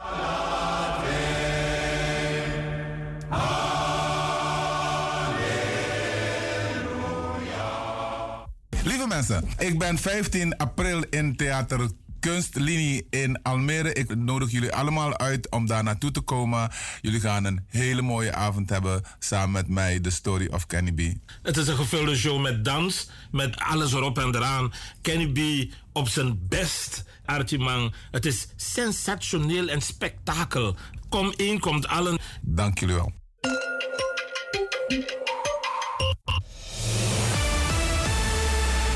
[8.84, 13.94] Lieve mensen, ik ben 15 april in Theater Kunstlinie in Almere.
[13.94, 16.72] Ik nodig jullie allemaal uit om daar naartoe te komen.
[17.02, 21.14] Jullie gaan een hele mooie avond hebben samen met mij, The Story of Kenny B.
[21.44, 24.74] Het is een gevulde show met dans, met alles erop en eraan.
[25.02, 30.76] Kenny B op zijn best, Archie Het is sensationeel en spektakel.
[31.10, 32.20] Kom één, komt allen.
[32.42, 33.12] Dank jullie wel.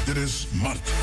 [0.05, 1.02] Dit is Mart.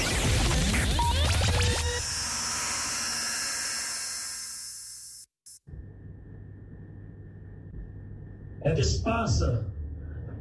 [8.61, 9.65] Het is Pasen.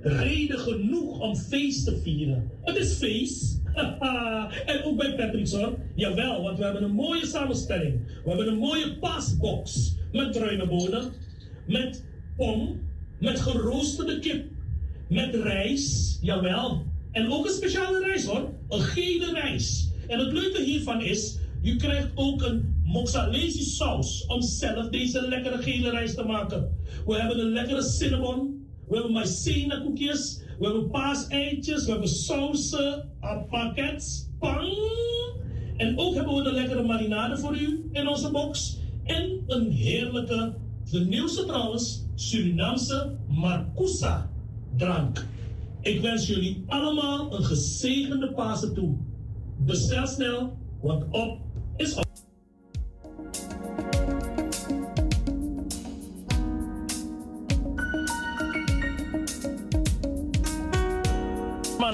[0.01, 2.51] Reden genoeg om feest te vieren.
[2.63, 3.61] Het is feest.
[4.73, 5.79] en ook bij Patrick's hoor.
[5.95, 8.21] Jawel, want we hebben een mooie samenstelling.
[8.25, 9.95] We hebben een mooie paasbox.
[10.13, 11.13] Met bruine bonen.
[11.67, 12.05] Met
[12.37, 12.81] pom.
[13.19, 14.45] Met geroosterde kip.
[15.09, 16.19] Met rijst.
[16.23, 16.85] Jawel.
[17.13, 18.53] En ook een speciale rijst hoor.
[18.69, 19.93] Een gele rijst.
[20.07, 25.63] En het leuke hiervan is, je krijgt ook een mozzarella saus om zelf deze lekkere
[25.63, 26.77] gele rijst te maken.
[27.07, 28.67] We hebben een lekkere cinnamon.
[28.89, 30.43] We hebben maïzena koekjes.
[30.59, 31.85] We hebben paaseitjes.
[31.85, 33.11] We hebben sausen,
[33.51, 34.73] pakets, pang.
[35.77, 38.79] En ook hebben we een lekkere marinade voor u in onze box.
[39.05, 40.55] En een heerlijke,
[40.91, 44.31] de nieuwste trouwens, Surinaamse Marcousa
[44.77, 45.27] drank.
[45.81, 48.97] Ik wens jullie allemaal een gezegende Pasen toe.
[49.57, 51.39] Bestel snel, want op
[51.77, 52.10] is op.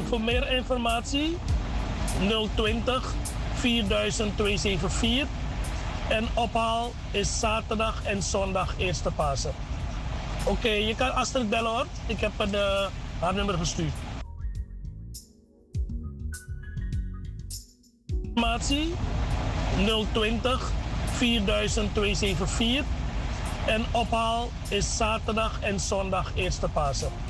[0.06, 1.36] voor meer informatie
[2.54, 3.14] 020
[3.54, 5.28] 4274
[6.08, 9.52] en ophaal is zaterdag en zondag eerste Pasen.
[10.44, 11.86] Oké, je kan Astrid bellen hoor.
[12.06, 12.86] Ik heb het, uh,
[13.18, 13.92] haar nummer gestuurd.
[18.22, 18.94] Informatie
[20.12, 20.70] 020
[21.16, 22.84] 4274
[23.66, 27.25] en ophaal is zaterdag en zondag eerste Pasen.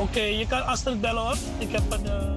[0.00, 1.36] Oké, je kan Astrid bellen hoor.
[1.58, 2.04] Ik heb een.
[2.04, 2.34] Uh...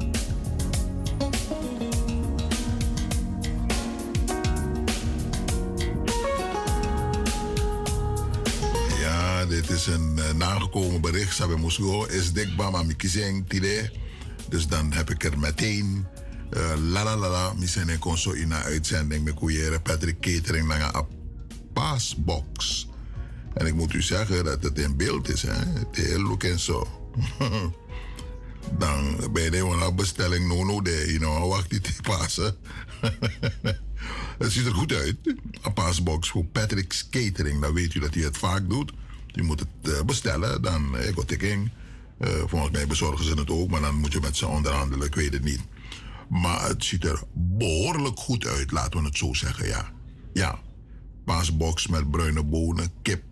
[8.99, 11.35] Ja, dit is een uh, nagekomen bericht.
[11.35, 13.91] Sabe Musgo is dik bama mikizeng tide.
[14.49, 16.05] Dus dan heb ik er meteen.
[16.51, 20.19] Uh, la la la la, mi zijn kon zo in een uitzending met koeieren Patrick
[20.19, 21.05] Catering naar een
[21.73, 22.87] paasbox.
[23.53, 25.53] En ik moet u zeggen dat het in beeld is, hè?
[25.53, 27.02] Het heel look en zo.
[28.79, 29.49] dan ben je
[29.83, 32.55] een bestelling no no de, you know, wacht niet passen.
[34.37, 35.17] het ziet er goed uit.
[35.61, 37.61] Een paasbox voor Patrick's Catering.
[37.61, 38.93] Dan weet u dat hij het vaak doet.
[39.27, 41.71] Je moet het uh, bestellen, dan uh, ik tikking.
[42.19, 45.15] Uh, volgens mij bezorgen ze het ook, maar dan moet je met ze onderhandelen, ik
[45.15, 45.61] weet het niet.
[46.29, 49.91] Maar het ziet er behoorlijk goed uit, laten we het zo zeggen, ja.
[50.33, 50.59] Ja,
[51.25, 53.23] paasbox met bruine bonen, kip,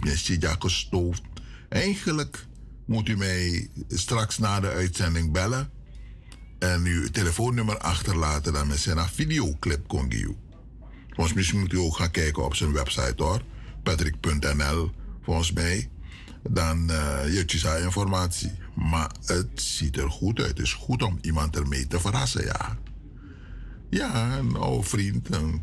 [0.00, 1.22] Je ja gestoofd.
[1.68, 2.46] Eigenlijk
[2.90, 5.70] moet u mij straks na de uitzending bellen
[6.58, 8.52] en uw telefoonnummer achterlaten.
[8.52, 10.36] Dan met een videoclip kon geven.
[11.08, 13.42] Volgens misschien moet u ook gaan kijken op zijn website hoor.
[13.82, 14.90] Patrick.nl
[15.22, 15.90] volgens mij.
[16.48, 18.52] Dan uh, je zijn informatie.
[18.74, 20.48] Maar het ziet er goed uit.
[20.48, 22.78] Het is goed om iemand ermee te verrassen, ja.
[23.90, 25.62] Ja, een oude vriend, een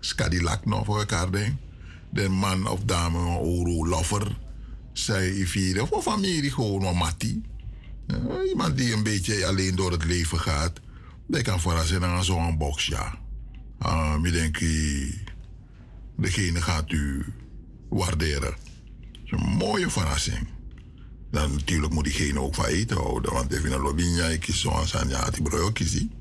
[0.00, 0.64] skadilak.
[0.64, 1.56] Nog voor elkaar, denk
[2.10, 4.42] De man of dame, een oro lover.
[4.94, 7.42] Zij vieren, of familie gewoon, mattie.
[8.06, 10.80] Uh, iemand die een beetje alleen door het leven gaat.
[11.26, 13.18] Die kan verrassen naar zo'n box, ja.
[13.82, 14.58] Uh, ik denk,
[16.16, 17.24] degene gaat u
[17.88, 18.52] waarderen.
[18.52, 20.48] Het is een mooie verrassing.
[21.30, 23.32] Dan natuurlijk moet diegene ook van eten houden.
[23.32, 26.12] Want even een lobinja, ik kies zo'n aan ja, die brood kiezen.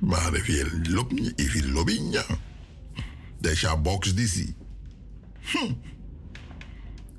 [0.00, 2.24] Maar je lobinja, je lobinja,
[3.40, 4.54] dan is box die
[5.40, 5.72] hm.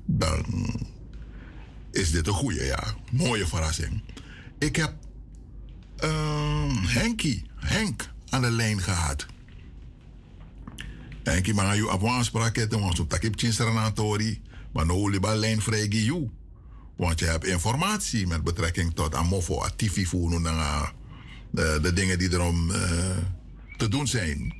[0.04, 0.44] Dan
[1.90, 2.94] is dit een goede, ja.
[3.10, 4.02] Mooie verrassing.
[4.58, 4.94] Ik heb
[6.04, 6.86] uh,
[7.56, 9.26] Henk aan de lijn gehad.
[11.22, 15.88] Henkie, maar je op aanspraak want op takip chinseranatori, maar no liba lijn vrij.
[16.96, 20.06] Want je hebt informatie met betrekking tot Amofo, Atifi,
[21.50, 22.76] de, de, dingen die erom uh,
[23.76, 24.54] te doen zijn.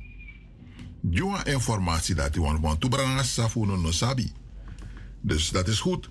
[1.09, 4.31] Jonge informatie dat je want, want toebrangen safuno no sabi.
[5.25, 6.09] Dus dat is goed.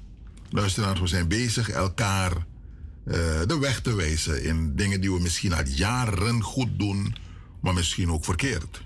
[0.50, 3.14] Luisteraars, we zijn bezig elkaar uh,
[3.46, 7.14] de weg te wijzen in dingen die we misschien al jaren goed doen,
[7.60, 8.82] maar misschien ook verkeerd.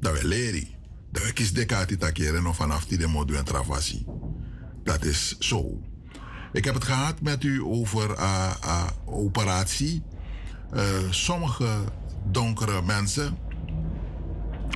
[0.00, 0.68] Dat we leren.
[1.12, 4.04] Dat we kies dekati takeren of vanaf die de modu en travasi.
[4.84, 5.80] Dat is zo.
[6.52, 10.02] Ik heb het gehad met u over uh, operatie.
[11.10, 11.84] Sommige
[12.30, 13.38] donkere mensen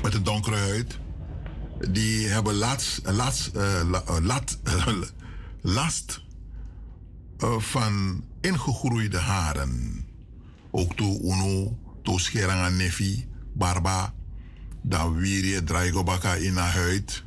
[0.02, 0.98] met een donkere huid,
[1.90, 3.50] die hebben last, last,
[4.22, 4.58] last,
[5.60, 6.22] last
[7.58, 10.06] van ingegroeide haren.
[10.70, 14.14] Ook to uno, to scheranga nefi, barba.
[14.82, 17.24] Dan weer je draigobaka in de huid.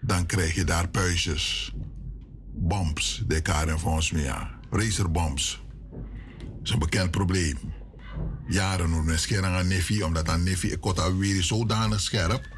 [0.00, 1.74] Dan krijg je daar puistjes
[2.52, 4.50] bombs, de karen volgens mij, ja.
[4.70, 5.62] Racerbombs.
[6.38, 7.58] Dat is een bekend probleem.
[8.48, 12.55] Jaren nu een scherm aan nefi, omdat aan nefi kort weer zodanig scherp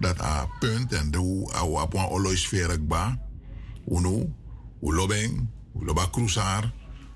[0.00, 3.18] dat a punt en de a op een oloisfeer ba.
[3.88, 4.34] Uno,
[4.82, 5.48] ulobeng,
[5.80, 6.72] uloba cruisaar.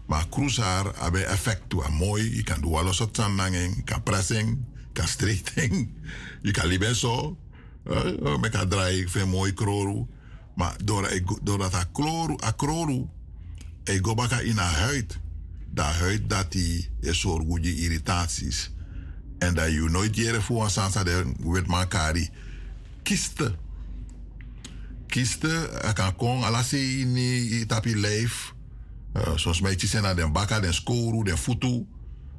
[0.07, 1.89] Maar cruisaar hebben effect toe.
[1.89, 5.89] Mooi, je kan doen alles op zandanging, je kan pressing, kan straighting,
[6.43, 7.39] je kan liever zo.
[7.87, 8.07] Uh,
[8.43, 10.07] ik kan draaien, veel mooi kroru.
[10.55, 10.77] Maar
[11.43, 13.09] doordat a kloru, a kloru,
[13.85, 15.19] e go baka in a huid,
[15.71, 18.73] dat huid dat die is soort irritaties.
[19.39, 22.31] En dat je nooit jere voor een sansa de wet makari.
[23.05, 23.55] Kiste.
[25.07, 25.53] Kiste,
[25.85, 26.77] a kan kon, ala se
[27.07, 28.55] ni tapi lijf.
[29.17, 31.87] Uh, zoals mij zijn naar den baka, den skoru, den futu.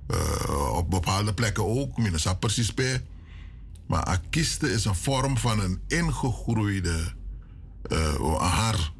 [0.07, 3.05] Uh, op bepaalde plekken ook, minus precies bij.
[3.87, 7.13] Maar a kiste is een vorm van een ingegroeide
[7.91, 8.91] uh, een haar.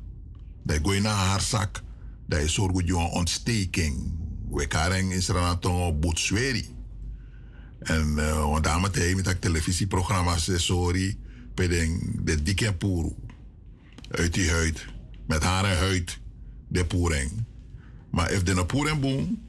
[0.64, 1.84] Dat gooi naar haar zak.
[2.28, 4.14] Dat is zorg voor een ontsteking.
[4.50, 6.76] We karen in Sranatongo boetsweri.
[7.80, 11.18] En uh, daarom met televisieprogramma's sorry.
[11.56, 13.16] Peding de dikke poeru.
[14.10, 14.86] Uit die huid.
[15.28, 16.20] Met haar en huid.
[16.68, 17.44] De poering.
[18.10, 19.44] Maar if de een poering boom.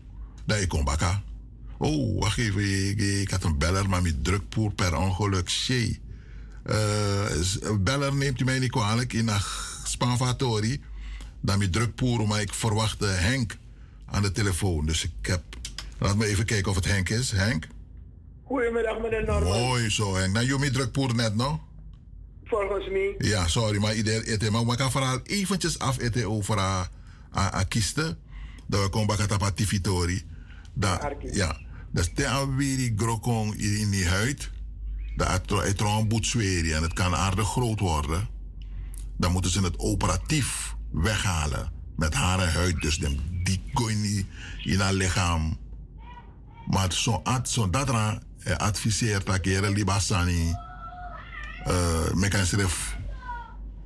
[0.45, 1.23] Dan komt baka.
[1.79, 2.89] Oh, wacht even.
[2.89, 5.51] Ik, ik had een beller, maar met drukpoer per ongeluk.
[5.51, 6.01] Shee.
[6.67, 9.41] Uh, beller neemt u mij niet kwalijk in een
[9.85, 10.81] Spanvatori.
[11.41, 13.57] Dan met druk poeren, maar ik verwachtte Henk
[14.07, 14.87] aan de telefoon.
[14.87, 15.43] Dus ik heb.
[15.99, 17.31] Laat me even kijken of het Henk is.
[17.31, 17.67] Henk?
[18.45, 19.61] Goedemiddag, meneer Norman.
[19.61, 20.33] Mooi zo, Henk.
[20.33, 21.66] Nou, druk poeren net, no?
[22.47, 23.15] Volgens mij.
[23.19, 24.53] Ja, sorry, maar iedereen.
[24.53, 28.19] Maar we gaan vooral eventjes af eten over a kisten.
[28.67, 30.25] Dat we komen bij het Tivitori.
[31.33, 31.61] Ja,
[31.93, 34.51] dat is de weer grokong in die huid
[35.17, 38.29] dat het zweren en het kan aardig groot worden,
[39.17, 41.73] dan moeten ze het operatief weghalen.
[41.97, 42.99] Met haar en huid, dus
[43.45, 43.61] die
[43.95, 44.27] niet
[44.63, 45.59] in haar lichaam.
[46.67, 47.91] Maar zo, zo dat
[48.39, 50.55] eh, adviseert dat je libasani,
[51.69, 52.13] uh,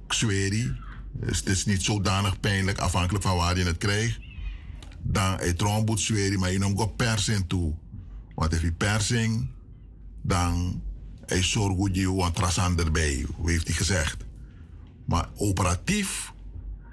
[0.08, 0.76] zweri.
[1.12, 4.20] Dus het is niet zodanig pijnlijk, afhankelijk van waar je het krijgt.
[5.02, 7.74] Dan het moet zweren, maar je noemt persing toe.
[8.34, 9.48] Want als je persing,
[10.22, 10.82] dan
[11.26, 14.24] hij zorgt goed je wat trasan erbij, heeft hij gezegd.
[15.04, 16.32] Maar operatief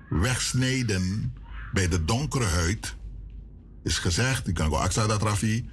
[0.10, 1.34] wegsnijden
[1.74, 2.96] bij de donkere huid
[3.84, 5.70] is gezegd, ik kan aksa dat Rafi,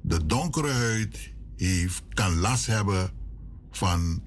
[0.00, 3.10] de donkere huid heeft, kan last hebben
[3.70, 4.22] van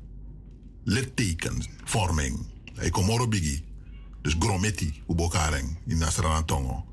[0.84, 2.46] littekenvorming.
[2.80, 3.64] Ik kom moro bigi.
[4.22, 6.86] Dus grometi, ubokareng, in Nasrana Tongo.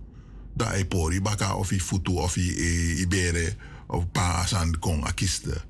[0.55, 3.57] Da e pori baka of i futu of i e, ibere
[3.87, 5.65] of pa asan kong akiste.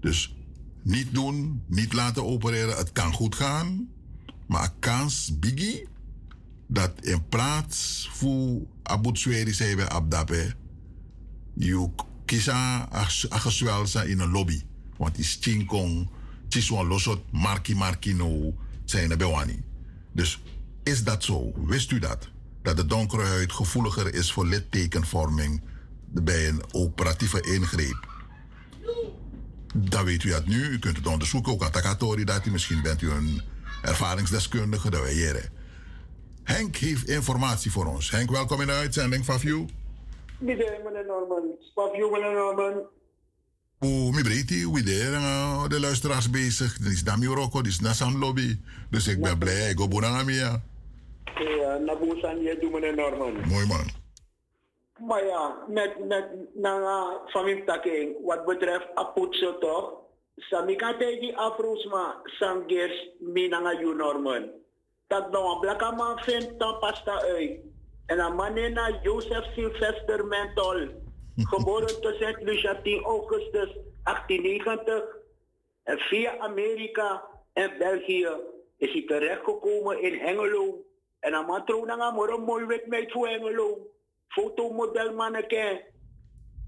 [0.00, 0.34] Dus
[0.82, 2.76] niet doen, niet laten opereren.
[2.76, 3.88] Het kan goed gaan,
[4.46, 5.86] maar kans bigi
[6.66, 10.54] dat in plaats voor abut sweri zei bij abdape,
[11.54, 11.88] je
[12.24, 12.88] kisa
[13.28, 14.62] ageswel zijn in een lobby.
[14.96, 16.08] Want is chinkong,
[16.48, 18.54] chiswan losot, marki marki no,
[18.84, 19.62] zijn bewani.
[20.12, 20.42] Dus
[20.82, 21.52] is dat zo?
[21.66, 22.28] Wist u dat?
[22.62, 25.62] Dat de donkere huid gevoeliger is voor littekenvorming
[26.06, 28.06] bij een operatieve ingreep.
[29.74, 30.68] Dan weet u dat nu.
[30.68, 31.70] U kunt het onderzoeken, ook aan
[32.24, 33.42] dat u misschien bent u een
[33.82, 35.50] ervaringsdeskundige, wij jaren.
[36.42, 38.10] Henk heeft informatie voor ons.
[38.10, 39.24] Henk, welkom in de uitzending.
[40.38, 41.42] Midday, meneer Norman.
[41.74, 42.82] Fafiu, meneer Norman.
[43.80, 46.78] Oeh, mi breedte, hoe de, de luisteraars bezig.
[46.78, 48.58] Dit is Dami Rocco, dit is Nassam Lobby.
[48.90, 50.62] Dus ik ben blij, ik go Bonangamia.
[51.38, 53.32] Ja, Nabusan, je doet meneer Norman.
[53.48, 53.86] Mooi man.
[55.06, 59.92] Maar ja, met, met na familie taking, wat betreft aputso toch,
[60.36, 64.50] samika tegi afroesma, sangers, minanga you Norman.
[65.06, 67.50] Dat nou een blakke man vindt, dan past dat uit.
[68.06, 70.88] En dan manena Joseph Sylvester Mentol,
[71.46, 72.36] geboren te.
[72.40, 75.16] Lucia 10 augustus 1890.
[75.82, 78.28] En via Amerika en België
[78.76, 80.84] is hij terechtgekomen in Hengelo.
[81.20, 83.86] En dan man trouw na een mooi wit meid voor Hengelo.
[84.28, 85.84] Fotomodel manneke.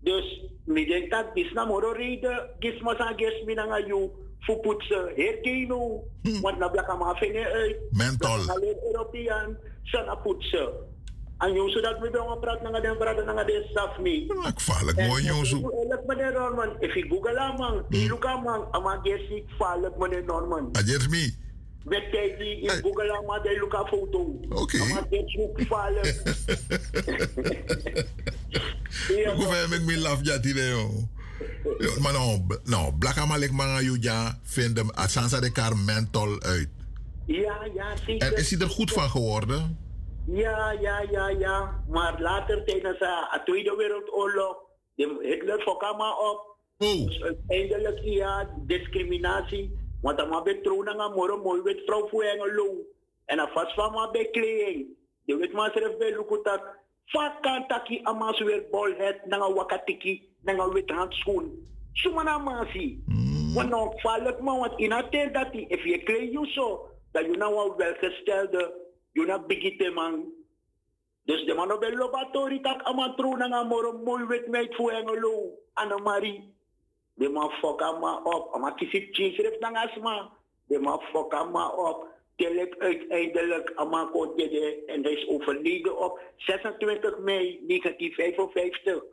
[0.01, 4.61] Dus, mi denk dat na moro reden, gis mas aan gis mi na you, voor
[4.61, 6.05] poetsen, herkeno.
[6.41, 7.77] Want na blaka vingen uit.
[7.91, 8.49] Mentol.
[8.49, 10.90] Alleen European, sana poetsen.
[11.41, 14.25] En jou zodat we dan praten naar den praten naar den staf mi.
[14.25, 15.53] Ik vaarlijk mooi jongens.
[15.53, 19.01] Eerlijk meneer Norman, if ik google aan man, ilu ka man, ama
[19.59, 20.71] vaarlijk meneer Norman.
[21.11, 21.37] Mi.
[21.85, 24.41] Met in Google maar de luka foto.
[24.49, 24.81] Oké.
[24.81, 25.07] Ama
[25.57, 26.23] vaarlijk.
[29.35, 31.09] Hoe ver me laf de yo.
[32.01, 36.69] Maar nou, nou, manga vinden Asansa de kar mentol uit.
[37.27, 38.33] Ja, ja, zeker.
[38.33, 39.79] En is hij er goed van geworden?
[40.27, 41.85] Ja, ja, ja, ja.
[41.89, 44.57] Maar later tijdens de Tweede Wereldoorlog,
[44.95, 46.57] de Hitler fok maar op.
[46.79, 47.07] Oh.
[47.07, 49.79] Dus uiteindelijk ja, discriminatie.
[50.03, 52.77] Want dan maar betronen aan moro mooi wit vrouw voor Engelo.
[53.25, 54.87] En dan vast van maar bij kleding.
[55.25, 56.79] Je weet maar zelf bij lukutak.
[57.07, 61.67] Vakan taki amas weer bolhead nanga wakatiki nanga wit handschoen.
[61.93, 63.05] Sumana masi.
[63.55, 67.37] Want nou valk man, want in het dat if je kleed je zo, dat je
[67.37, 68.75] nou wel welgestelde,
[69.13, 70.33] je nou bigite man.
[71.25, 74.91] Dus de man op de laboratorium tak ama tro nanga moro mooi wit meid voor
[74.91, 75.59] Engelo.
[75.73, 76.55] Annemarie.
[77.15, 78.55] De man fok ama op.
[78.55, 80.31] Ama kisi chinschrift nanga sma.
[80.67, 82.09] De man fok ama op.
[82.37, 89.05] Til ik uiteindelijk ama kodede en hij is overleden op 26 mei 1955.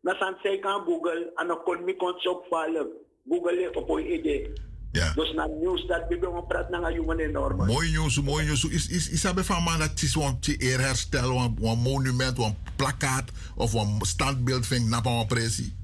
[0.00, 2.92] Dan zijn zij kan Google dan kon ik ons opvallen.
[3.28, 4.52] Google op een idee.
[4.98, 5.12] Ja.
[5.14, 7.56] Dus na nieuws dat we gaan praten naar jongen enorm.
[7.56, 8.64] Mooi nieuws, mooi nieuws.
[8.64, 13.30] Is, is, is dat van man dat het is een eerherstel, een, monument, een plakkaat
[13.56, 15.76] of een standbeeld van Napa een pressie?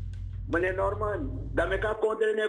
[0.47, 1.21] Meneer Norman,
[1.55, 1.97] dan me kan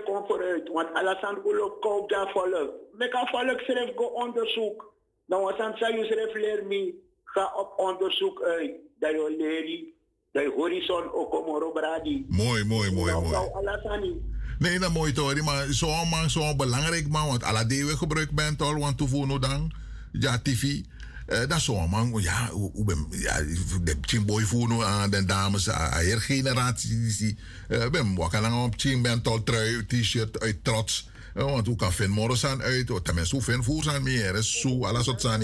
[0.03, 2.71] kom vooruit, want Alassane Gulo koopt daar volk.
[2.97, 4.93] Me kan volk schrijf go onderzoek.
[5.25, 8.71] Dan was aan je schrijf leer me, ga op onderzoek uit.
[8.99, 9.93] Dat je leert,
[10.31, 12.25] dat je horizon ook om bradi.
[12.29, 14.34] Mooi, mooi, mooi, mooi.
[14.57, 14.71] Nou.
[14.71, 18.61] Nee, dat mooi toch, maar zo'n man, zo'n belangrijk man, want alle we gebruikt bent
[18.61, 19.71] al, want toevoegen dan,
[20.11, 20.63] ja, TV.
[20.63, 23.41] Uh, dat is zo'n man, ja, hoe ben, ja,
[23.83, 24.45] de chimboy
[24.83, 27.37] aan de dames, aan de generatie, die,
[27.69, 31.09] uh, ben wakker lang op chim bent al trui, t-shirt uit trots.
[31.35, 35.05] Uh, want hoe kan Finn Morrison uit, tenminste, hoe Finn voer zijn meer, zo, alles
[35.05, 35.41] wat zijn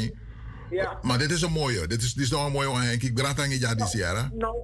[0.71, 0.99] Ja.
[1.01, 3.15] Maar dit is een mooie, dit is, dit is nog een mooie, want Henk, ik
[3.15, 4.23] draad aan je ja, dit jaar, hè?
[4.37, 4.55] Nou,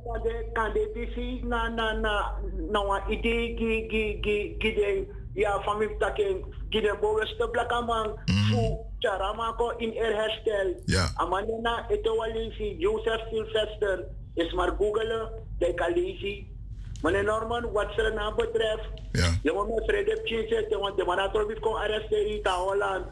[0.54, 2.34] kan de DC, na, na, na,
[2.72, 4.18] nou, idee, gi, gi,
[4.58, 8.20] gi, de, ja, van mij takken, gi, de bewuste blakke man,
[8.52, 10.82] voor Charamako in er herstel.
[10.86, 11.12] Ja.
[11.16, 16.57] Amanena, ito walisi, Joseph Sylvester, is maar googelen, de kan lezen.
[17.02, 19.40] Meneer Norman, wat zijn naam betreft, ja.
[19.44, 23.06] je moet met vrede zitten, want de man had er kon arresteren in Holland.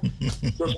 [0.58, 0.78] Dus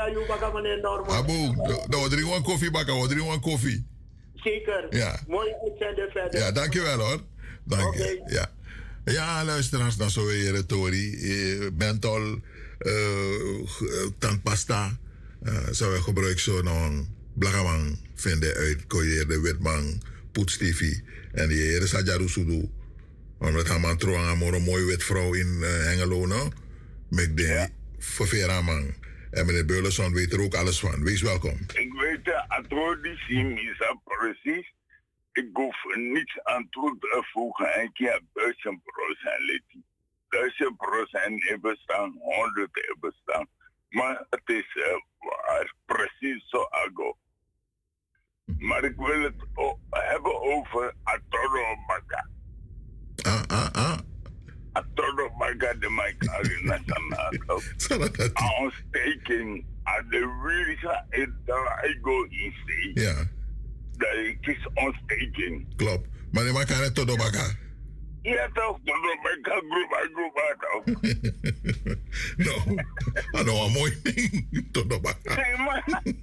[0.00, 1.16] ayu baka meneer Norman.
[1.16, 1.32] Abu,
[1.88, 3.86] we drinken een koffie bakken, we drinken een koffie.
[4.34, 4.86] Zeker.
[4.90, 5.20] Ja.
[5.26, 6.40] Mooi uitzenden verder.
[6.40, 7.20] Ja, dankjewel hoor.
[7.64, 8.22] Dank je.
[8.26, 8.50] Ja.
[9.04, 11.14] ja, luisteraars, dan zo weer Tori.
[11.14, 12.38] Eh, Bentol,
[12.78, 13.66] uh,
[14.18, 14.90] tandpasta.
[15.70, 22.28] Zou we gebruiken zo nog blagamang vinden uit de Witman, Poetstifi en die heren Sajaru
[22.28, 22.70] Sudu.
[23.38, 26.50] Omdat hij man trouw aan een mooie wit vrouw in uh, Hengelo, no?
[27.10, 28.94] Met de ververa man.
[29.30, 31.04] En meneer Beulenson weet er ook alles van.
[31.04, 31.58] Wees welkom.
[31.74, 34.72] Ik weet de introductie is precies.
[35.32, 39.84] Ik hoef niets aan toe te voegen en ik heb duizend procent lidie.
[40.28, 43.48] Duizend procent hebben staan, honderd hebben staan.
[43.92, 47.16] Maar het is uh, precies zo ago.
[48.58, 49.34] Maar ik wil het
[49.90, 52.28] hebben over Atoro Baga.
[53.22, 53.98] Ah, ah, ah.
[54.72, 56.26] Atoro Baga de Mike
[56.62, 57.60] Nationaal.
[58.62, 59.70] Ontsteking.
[59.82, 62.90] Aan de wirisa en daar ik go in zee.
[62.94, 63.14] Ja.
[63.96, 64.08] Dat
[64.40, 65.76] is ontsteking.
[65.76, 66.08] Klopt.
[66.30, 67.54] Maar die maken het Todo Baga.
[68.22, 70.84] Ja toch, Todo Baga, groepa, groepa toch.
[72.36, 72.74] no,
[73.30, 74.48] dat is een mooi ding.
[74.72, 75.34] Todo Baga.
[75.34, 76.14] Nee, maar, dat is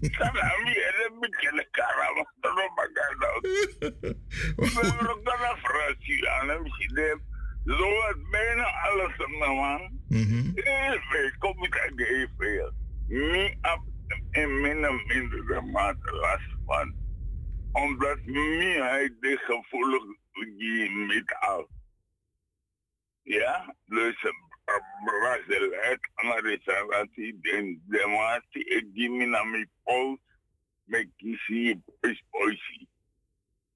[1.51, 3.41] een karama, Todo Baga toch.
[4.55, 7.21] We hebben ook een Fransie aan hem gezien.
[7.65, 9.99] Zo het bijna alles in de man.
[10.55, 12.71] Heel veel, kom ik uit heel veel.
[13.07, 13.83] Niet op
[14.31, 16.95] in minder mindere mate last van.
[17.71, 20.03] Omdat mij hij de gevoelig
[20.57, 21.67] die met al.
[23.29, 24.15] Ja, dus
[25.05, 30.21] Brazil het analysatie den demati ik die me naar mijn post
[30.83, 32.87] met kiesie is oisie.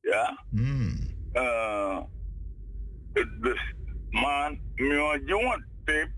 [0.02, 0.46] Ja?
[1.34, 2.02] Uh,
[3.42, 3.74] dus,
[4.10, 6.12] man, mijn jongen tip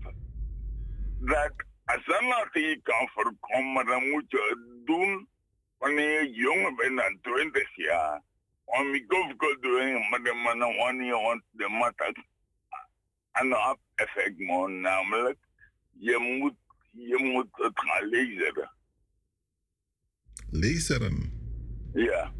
[1.20, 1.52] dat
[1.84, 5.28] als dat nou kan voorkomen, dan moet je het doen
[5.78, 8.22] wanneer je jong bent dan 20 jaar.
[8.64, 12.26] Om ik hoef te doen, maar de mannen wanneer je want de matten
[13.40, 15.38] een effect man, namelijk
[15.90, 16.56] je moet,
[16.90, 18.70] je moet het gaan lezen.
[20.50, 21.32] Lezen?
[21.92, 22.32] Ja.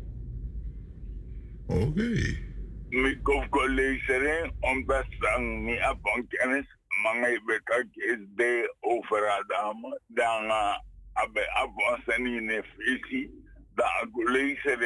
[1.67, 1.83] Oké.
[1.83, 2.45] Okay.
[2.89, 9.45] Ik hoef te lezen, omdat ze niet op een kennis mga betak is de overal
[9.47, 10.77] dame dan uh,
[11.13, 13.45] abe avansen in een visie
[13.75, 14.79] dan go lezen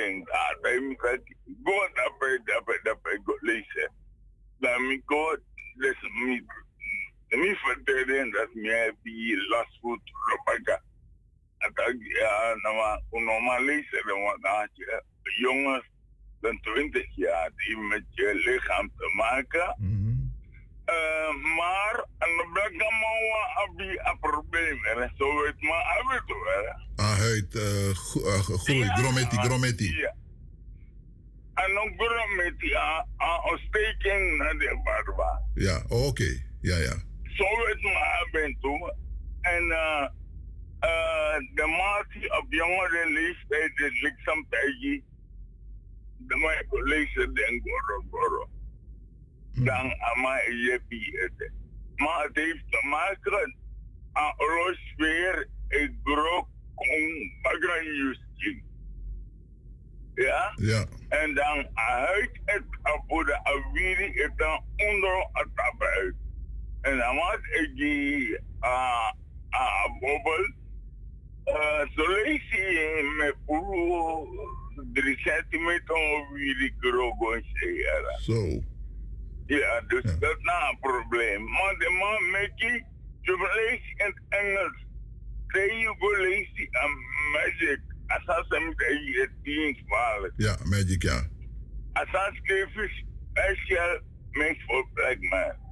[0.63, 3.93] dan ik go dape dape dape go lezen
[4.59, 5.37] dan mi go
[5.81, 6.45] les mi
[7.41, 10.77] mi vertellen dat mi bi last food robaga
[11.59, 14.05] atak ja nama normaal lezen
[14.41, 15.03] dan je
[15.41, 15.85] jongens
[16.41, 19.75] dan 20 jaar die met je lichaam te maken.
[19.79, 20.09] Mm -hmm.
[20.91, 25.83] Uh, maar aan de mawa abi een probleem er zo weet maar
[26.97, 27.95] ah het uh,
[29.97, 30.15] ja
[31.63, 36.47] en dan grometi a a ontsteking naar de barba ja oké okay.
[36.61, 38.73] ja ja zo weet maar abi to
[39.41, 40.07] en uh,
[40.91, 45.03] uh, de maat op jongere leeftijd is liksam tijdje
[46.17, 48.49] de maat lezen den goro goro
[49.65, 50.81] dan ama je.
[51.97, 53.57] Maar het heeft te maken
[54.13, 55.49] aan roosfeer
[56.75, 58.63] om bagranjusje.
[60.23, 60.53] Ja?
[60.57, 60.85] Ja.
[61.09, 66.15] En dan uit het apoede aviri het dan onder het uit.
[66.81, 69.15] En dan maakt ik die a
[69.55, 70.59] a bobbel
[71.95, 74.29] zo lees je met puro
[74.93, 77.41] 3 centimeter over die grogo
[78.21, 78.63] Zo.
[79.47, 80.17] Ja, dus ja.
[80.19, 81.43] dat is nou een probleem.
[81.43, 82.85] Maar de man met je,
[83.21, 84.87] je leest in het Engels.
[85.47, 86.97] Zij je leest een
[87.33, 87.81] magic.
[88.49, 90.33] Hem het dienst maken.
[90.37, 91.29] Ja, magic, ja.
[91.93, 95.69] Als dat schreef is special made for black man.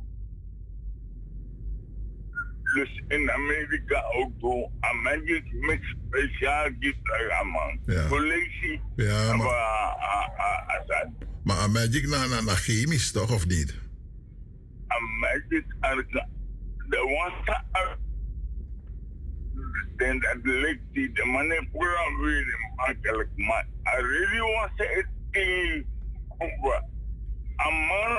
[2.74, 7.80] Dus in Amerika ook door een magic met speciaal gift aan man.
[7.86, 8.06] Ja.
[8.08, 8.80] Collectie.
[8.96, 9.46] Ja, maar...
[9.46, 11.10] Maar,
[11.42, 13.80] maar een magic na, na, na chemisch toch, of niet?
[14.88, 15.64] Een magic,
[16.88, 17.64] de water,
[19.96, 25.86] dat lijkt die, de manier probeert weer makkelijk, maar I really want to say it
[27.58, 28.18] een man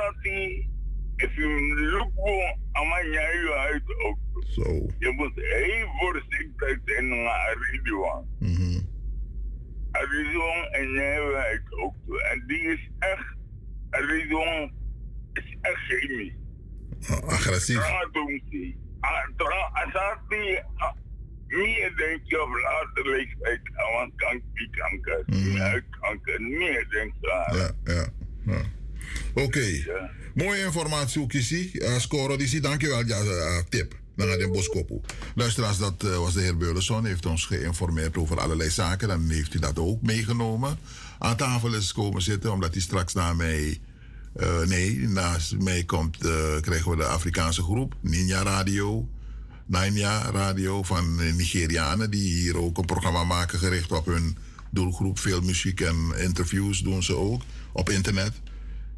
[1.17, 1.49] if you
[1.91, 4.17] look for, een man je uit ook.
[4.47, 4.63] Zo.
[4.99, 8.27] Je moet heel voorzichtig zijn naar Ridwan.
[8.39, 8.87] Mm -hmm.
[9.91, 11.95] Ridwan en jij uit ook.
[12.31, 13.35] En die is echt,
[13.89, 14.71] Ridwan
[15.33, 16.33] is echt chemisch.
[17.09, 17.77] Oh, agressief.
[17.77, 18.11] Als
[19.93, 20.61] dat die
[21.49, 25.23] meer denk je op later leeftijd aan kanker,
[25.57, 27.57] huidkanker, meer denk je aan.
[27.57, 28.07] Ja, ja.
[28.45, 28.61] ja.
[29.33, 29.41] Oké.
[29.41, 29.83] Okay.
[29.85, 30.11] Ja.
[30.33, 33.05] Mooie informatie ook is uh, Scoro, die dankjewel.
[33.05, 33.97] Ja, uh, tip.
[34.15, 35.01] Dan gaat in Boskopo.
[35.35, 37.05] Luisteraars, dat uh, was de heer Beulenson.
[37.05, 39.07] heeft ons geïnformeerd over allerlei zaken.
[39.07, 40.77] Dan heeft hij dat ook meegenomen.
[41.19, 43.79] Aan tafel is komen zitten, omdat hij straks naar mij
[44.33, 49.07] Eh, nee, naast mij komt, eh, krijgen we de Afrikaanse groep, Ninja Radio.
[49.69, 54.37] Ninja Radio van eh, Nigerianen, die hier ook een programma maken gericht op hun
[54.69, 55.19] doelgroep.
[55.19, 57.41] Veel muziek en interviews doen ze ook
[57.71, 58.33] op internet.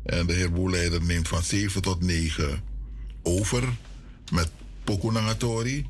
[0.04, 2.64] En de heer Boeleider neemt van 7 tot 9
[3.24, 3.64] over
[4.32, 4.52] met
[4.84, 5.86] Poco Nangatori.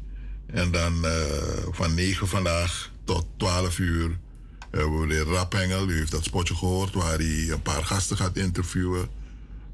[0.46, 1.12] En dan eh,
[1.72, 4.18] van 9 vandaag tot 12 uur
[4.72, 5.90] hebben we de Rapengel.
[5.90, 9.08] U heeft dat spotje gehoord waar hij een paar gasten gaat interviewen.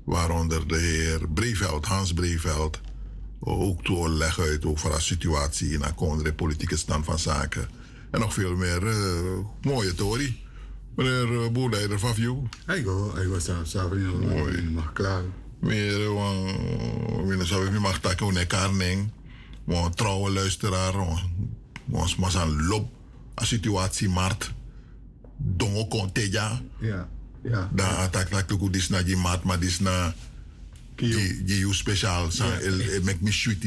[0.03, 2.79] Waaronder de heer Breveld, Hans Breveld.
[3.39, 5.83] Ook toe leggen uit over de situatie in
[6.23, 7.69] de politieke stand van zaken.
[8.11, 10.45] En nog veel meer eh, mooie Tori.
[10.95, 12.37] Meneer uh, Boerleider van View.
[12.65, 14.69] Hij was samen Mooi.
[14.69, 15.21] mag klaar.
[15.59, 16.51] Meer, want
[17.27, 19.09] we zou ik niet mag takken een karning.
[19.63, 20.93] Maar trouwe luisteraar,
[21.91, 22.89] ons mas aan loop,
[23.41, 24.53] a situatie mart.
[25.37, 26.61] Dongo konteja.
[26.79, 27.09] Ja,
[27.43, 27.69] ja.
[27.73, 29.43] Dan attack tak tuku dis na die maat,
[30.97, 32.31] die die speciaal.
[32.31, 32.59] Sa Ja.
[32.59, 33.63] el el mek me shoot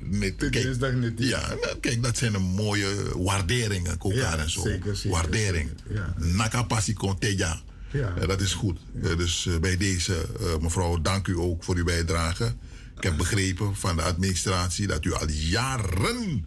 [0.00, 0.76] net kijk.
[1.16, 4.66] Ja, nou, kijk, dat zijn een mooie waarderingen daar en zo.
[5.04, 5.70] Waardering.
[6.16, 7.60] Naka passie konteja.
[7.92, 8.14] Ja.
[8.16, 8.78] Eh, dat is goed.
[9.02, 12.54] Eh, dus eh, bij deze, eh, mevrouw, dank u ook voor uw bijdrage.
[12.96, 16.44] Ik heb begrepen van de administratie dat u al jaren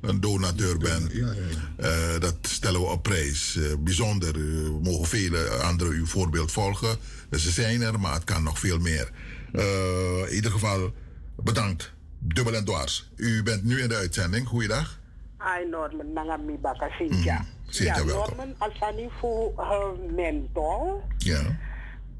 [0.00, 1.12] een donateur bent.
[1.12, 1.32] Ja, ja,
[1.78, 2.14] ja.
[2.14, 3.56] Eh, dat stellen we op prijs.
[3.56, 4.34] Eh, bijzonder.
[4.34, 6.96] Eh, mogen vele anderen uw voorbeeld volgen.
[7.30, 9.10] Dus ze zijn er, maar het kan nog veel meer.
[9.56, 10.92] Eh, in ieder geval,
[11.36, 11.92] bedankt.
[12.18, 13.10] Dubbel en dwars.
[13.16, 14.48] U bent nu in de uitzending.
[14.48, 14.98] Goeiedag.
[15.36, 17.44] Ai Norman nanga mi baka Cynthia.
[17.68, 18.04] Cynthia, ja.
[18.04, 21.02] Norman asani voor uh, mentor.
[21.18, 21.40] Ja.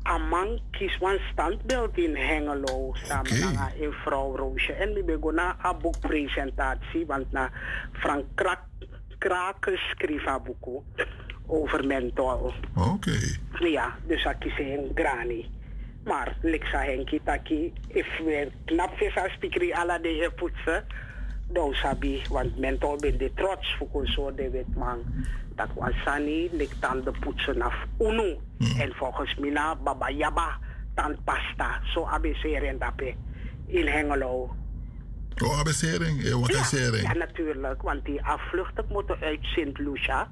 [0.03, 4.73] Amang kies wan standbeeld in Hengelo samen nanga in vrouw Roosje.
[4.73, 7.51] En mi bego na a boekpresentatie, want na
[7.93, 8.61] Frank Krak,
[9.19, 10.83] Kraken schreef a boek
[11.47, 12.55] over mentor.
[12.75, 13.19] Oké.
[13.59, 15.51] Ja, dus ik kies een grani.
[16.07, 20.85] Maar Lixa Henki taki, if we knap vis als pikri ala de he poetsen,
[21.51, 25.03] dan sabi, want mentor ben de trots voor zo de wet man.
[25.55, 28.37] Dat was sani, lik dan de poetsen af unu.
[28.79, 30.59] En volgens mina baba yaba,
[30.95, 31.81] dan pasta.
[31.85, 33.15] Zo abeceren dape
[33.67, 34.55] in Hengelo.
[35.45, 36.25] Oh, abecering.
[36.25, 40.29] Eh, wat Ja, natuurlijk, want die afvluchten moeten uit Sint Lucia.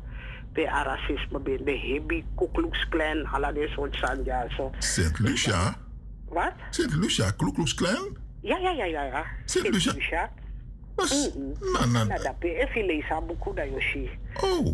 [0.59, 4.47] A racisme ben de hebi Ku Klux Klan, de soort sanja.
[4.57, 4.71] Zo.
[4.79, 5.77] Sint Lucia.
[6.29, 6.55] Wat?
[6.71, 8.17] Sint Lucia, Ku Klux Klan?
[8.41, 9.03] Ja, ja, ja, ja.
[9.03, 9.25] ja.
[9.45, 9.93] Sint Lucia.
[9.93, 10.31] Lucia.
[10.97, 14.11] Na, na, Na dat ben even lezen boeken dat Yoshi.
[14.43, 14.65] Oh.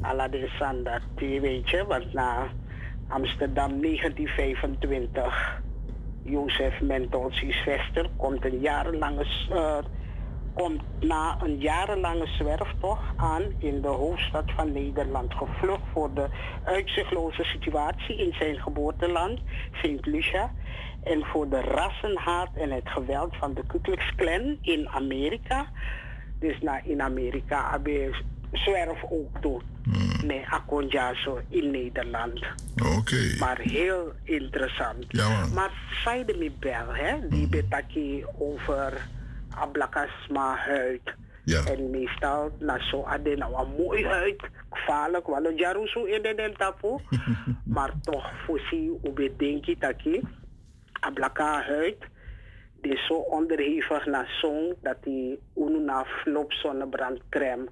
[1.17, 2.49] De weet je, want na
[3.09, 5.60] Amsterdam 1925.
[6.23, 9.78] Jozef Mendelsies Vester komt een jarenlange eh,
[10.55, 15.35] komt na een jarenlange zwerftocht aan in de hoofdstad van Nederland.
[15.35, 16.29] Gevlucht voor de
[16.65, 19.41] uitzichtloze situatie in zijn geboorteland,
[19.73, 20.53] Sint Lucia.
[21.03, 25.67] En voor de rassenhaat en het geweld van de Ku Klux Klan in Amerika.
[26.39, 28.15] Dus na in Amerika je
[28.53, 29.62] zwerf ook doen.
[30.25, 32.47] Nee, Akonjaso in Nederland.
[32.99, 33.37] Oké.
[33.39, 35.05] Maar heel interessant.
[35.09, 35.47] Ja.
[35.55, 35.70] Maar
[36.05, 39.09] zeiden me bel, hè, die betaki over
[39.55, 41.15] ablakasma huid.
[41.45, 41.65] Ja.
[41.65, 44.43] En meestal, na zo hadden nou een mooi huid.
[44.70, 47.01] Gevaarlijk, want een jaruso in de den tapo.
[47.75, 50.20] maar toch, voor zie hoe denk je taki,
[51.01, 51.97] ablaka huid.
[52.81, 57.69] Die zo onderhevig naar zon dat die ununa flop zonnebrandcrème.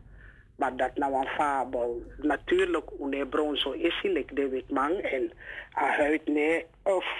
[0.56, 2.02] Maar dat nou een fabel.
[2.16, 4.90] Natuurlijk, une bron zo is hij, like de witman.
[4.90, 5.32] En
[5.70, 6.66] haar huid nee,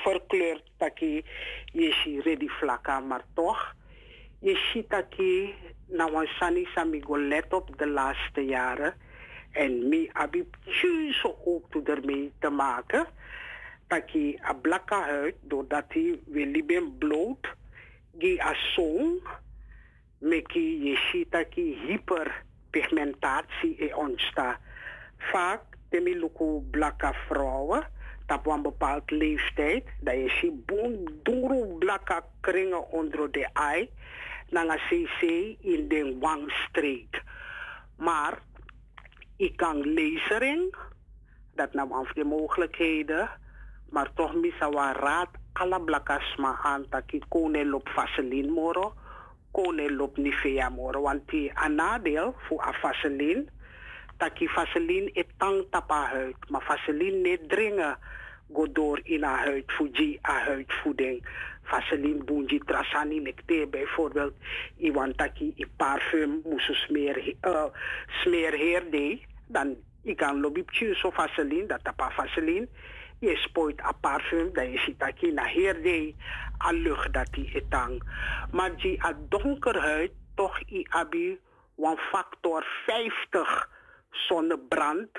[0.03, 1.25] verkleurd taki,
[1.65, 3.77] je ziet ready vlakka, maar toch.
[4.41, 5.55] Je ziet taki,
[5.87, 8.95] nou een sani sami go let op de laatste jaren.
[9.53, 10.49] En mi abi
[11.23, 13.07] zo ook toe ermee te maken.
[13.87, 17.55] Taki a blakka huid, doordat hij wil liben bloot,
[18.19, 19.21] gi a zon,
[20.19, 24.59] meki je ziet taki hyperpigmentatie e ontstaat.
[25.19, 27.87] Vaak temi luku blakka vrouwen,
[28.29, 33.91] op een bepaald leeftijd, dat je ziet boom duro blakka kringen onder de eye,
[34.51, 35.23] nanga cc
[35.61, 37.23] in de wangstreek.
[37.97, 38.39] Maar
[39.37, 40.75] ik kan lasering,
[41.55, 43.31] dat nam af de mogelijkheden,
[43.91, 48.95] maar toch misa wa raad alle blakasma aan dat ik kone lop vaseline moro,
[49.51, 53.45] kone lop nivea moro, want die een nadeel voor a vaseline,
[54.17, 57.99] dat die vaseline et tang tapa huid, maar vaseline niet dringen
[58.53, 61.27] go door in a huid, fuji a huidvoeding.
[61.69, 64.35] Vaseline bunji trasani nekte bijvoorbeeld,
[64.77, 69.17] iwan taki i parfum moesu smeer, uh,
[69.47, 70.65] dan ik kan lobby
[70.95, 72.69] zo vaseline, dat tapa vaseline,
[73.21, 76.15] Je spuit een parfum, dan je ziet je na heerde
[76.67, 78.03] a lucht dat die etang.
[78.53, 81.41] Maar die a donkerhuid toch i abi
[81.77, 83.71] een factor 50
[84.11, 85.11] zonnebrand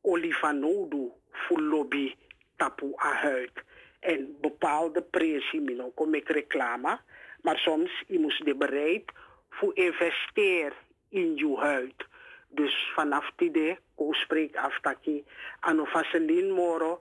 [0.00, 2.14] olivanodu voor lobby
[2.56, 3.64] tapu a huid.
[4.00, 7.00] En bepaalde prijzen, mino kom ik reclame.
[7.42, 9.12] Maar soms je moest je bereid
[9.50, 10.72] voor investeer
[11.08, 12.08] in je huid.
[12.48, 15.24] Dus vanaf die ko spreek af dat je
[15.60, 17.00] aan vaseline moro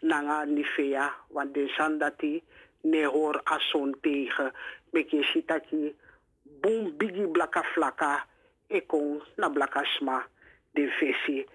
[0.00, 2.42] nanga nivea, want de san dat die
[2.80, 4.52] ne hoor ason tegen.
[4.90, 5.10] Dat
[5.70, 5.94] je
[6.42, 8.26] boom bigi blaka flaka,
[8.66, 10.26] ekon na blaka sma
[10.70, 11.46] de visie.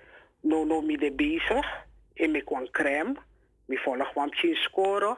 [0.41, 1.65] No no mi de bezig,
[2.13, 3.15] en ik kwam crème,
[3.71, 5.17] mi volg kwam chin scoren.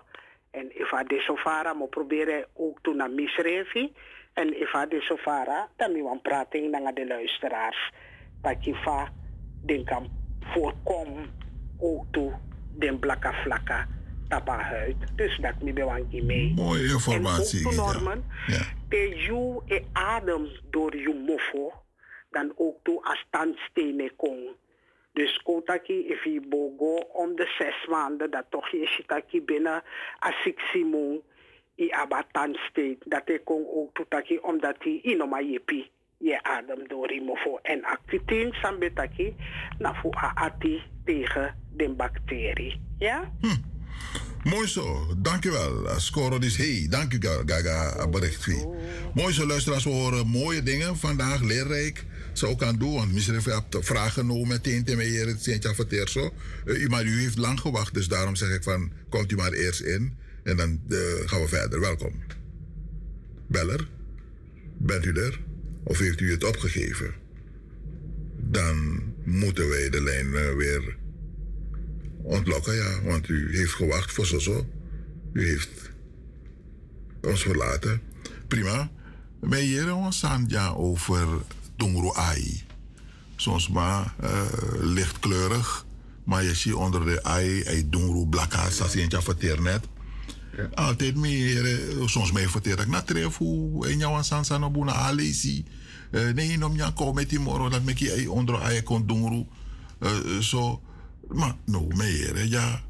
[0.52, 3.92] En if I de sofara, mo proberen ook toen naar misrevi.
[4.34, 7.92] En if I de sofara, dan mi wan praten naar de luisteraars.
[8.84, 9.10] Va
[9.66, 10.10] den kan
[10.40, 11.26] voorkomen
[11.80, 12.32] ook toe
[12.78, 13.88] den blakka flakka
[14.28, 14.96] tapa huid.
[15.16, 16.54] Dus dat mi bewanki mee.
[16.56, 17.60] Mooie informatie.
[17.60, 17.92] En ook ja.
[17.92, 18.24] Norman,
[18.90, 21.72] te e adem door je mofo,
[22.30, 24.56] dan ook toe als tandstenen kon.
[25.14, 29.84] Dus kotaki, if je bogo om de zes maanden, dat toch je shitaki binnen
[30.26, 31.22] a six simon
[31.76, 32.98] i abatan state.
[33.06, 37.60] Dat ik kon ook toetaki omdat hij inoma jepi je adem door die mofo.
[37.62, 39.36] En actitien sambetaki
[39.78, 42.82] na fu a ati tegen de bacterie.
[42.98, 43.32] Ja?
[44.44, 45.84] Mooi zo, dankjewel.
[45.84, 48.66] Uh, Scoro is hey, dank u Gaga bericht.
[49.14, 52.06] Mooi zo, luisteraars, we horen mooie dingen vandaag, leerrijk.
[52.34, 55.74] Zou ook aan doen, want misschien heeft de vraag genomen meteen te meer het Sintja
[55.74, 56.34] Verteerso.
[56.66, 59.82] Uh, maar u heeft lang gewacht, dus daarom zeg ik van, komt u maar eerst
[59.82, 60.18] in.
[60.44, 61.80] En dan uh, gaan we verder.
[61.80, 62.24] Welkom.
[63.48, 63.88] Beller,
[64.78, 65.40] bent u er?
[65.84, 67.14] Of heeft u het opgegeven?
[68.38, 70.98] Dan moeten wij de lijn uh, weer
[72.22, 73.02] ontlokken, ja.
[73.02, 74.68] Want u heeft gewacht voor zo.
[75.34, 75.92] U heeft
[77.22, 78.02] ons verlaten.
[78.48, 78.92] Prima.
[79.40, 81.28] Wij hier ons ja over
[81.84, 82.64] Tongro Ai.
[83.36, 84.30] Soms maar uh,
[84.80, 85.86] lichtkleurig.
[86.24, 89.88] Maar je ziet onder de ai, ai Tongro blakka, sasientja verteer net.
[90.58, 90.70] Ja.
[90.74, 95.66] Altijd meer, soms meer verteer ik na tref hoe en jouw sansa no buna alesi.
[96.12, 99.48] Nee, nom ja kom met die moro dat me ki onder ai kon Tongro.
[100.40, 100.82] Zo.
[101.28, 102.82] Maar no meer, ja.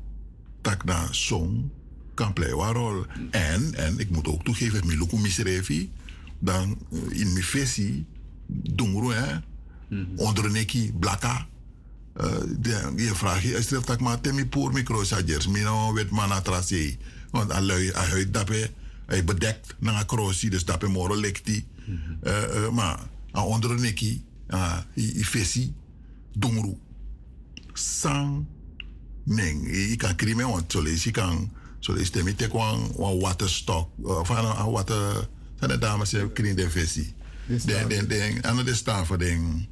[0.62, 1.72] Tak na song
[2.14, 3.06] kan play een rol.
[3.32, 5.92] En, en ik moet ook toegeven, mi luku misrevi.
[6.40, 6.78] Dan
[7.10, 8.06] in mi fesi,
[8.62, 9.40] dungru hè.
[10.16, 11.48] Onder neki, blaka.
[12.96, 15.48] Je vraagt je, is er tak maar temi poor micro sajers.
[15.48, 16.98] Mi no wet man atrase.
[17.32, 18.72] Want alui, hij huid dape,
[19.06, 21.66] hij bedekt na crossie, dus dape moro lekti.
[22.24, 23.00] Uh, uh, maar
[23.32, 25.74] onder neki, uh, i fesi,
[26.34, 26.78] dungru
[27.74, 28.46] sang
[29.24, 31.50] ning i kan krime want si kan
[31.80, 33.90] so le stemi te wan water stock
[34.24, 35.28] van een water
[35.60, 36.70] zijn de dames se kring de
[37.48, 39.68] versie den den den aan de staven den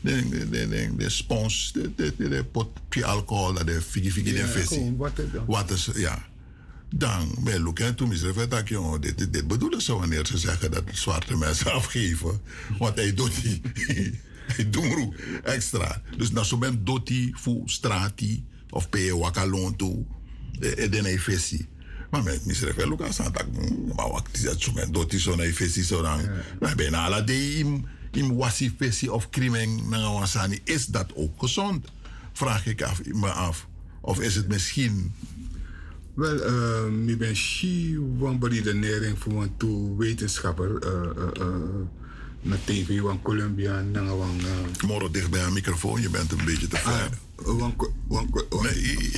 [0.00, 4.32] den den den de spons de de de pot pi alcohol dat de figi figi
[4.32, 4.96] de versie
[5.46, 6.28] water ja.
[6.94, 10.38] Dan je look toen is er dat jongen dit dit, dit bedoelen ze wanneer ze
[10.38, 12.40] zeggen dat zwarte mensen afgeven.
[12.78, 13.60] Want hij doet die
[14.70, 15.12] Dungru
[15.44, 16.02] extra.
[16.16, 20.06] Dus na so ben doti fu strati of pe wakalonto
[20.60, 21.68] e den e fesi.
[22.10, 23.46] Maar met mi sref luka san tak
[23.96, 26.20] ma wakti dat so ben doti so na e fesi so dan.
[26.60, 29.28] Maar ben ala de im im wasi fesi of
[29.88, 31.86] na wasani is dat ook gezond?
[32.32, 33.66] Vraag ik af, me af.
[34.00, 35.12] Of is het misschien
[36.14, 40.70] wel, ik ben schi van beredenering voor een toe wetenschapper.
[40.84, 41.54] Uh, uh, uh,
[42.42, 46.44] na TV van Colombia na wan uh, Moro dicht bij een microfoon, je bent een
[46.44, 47.10] beetje te ver.
[47.40, 47.74] Uh, wan,
[48.08, 49.12] wan, wan, nee.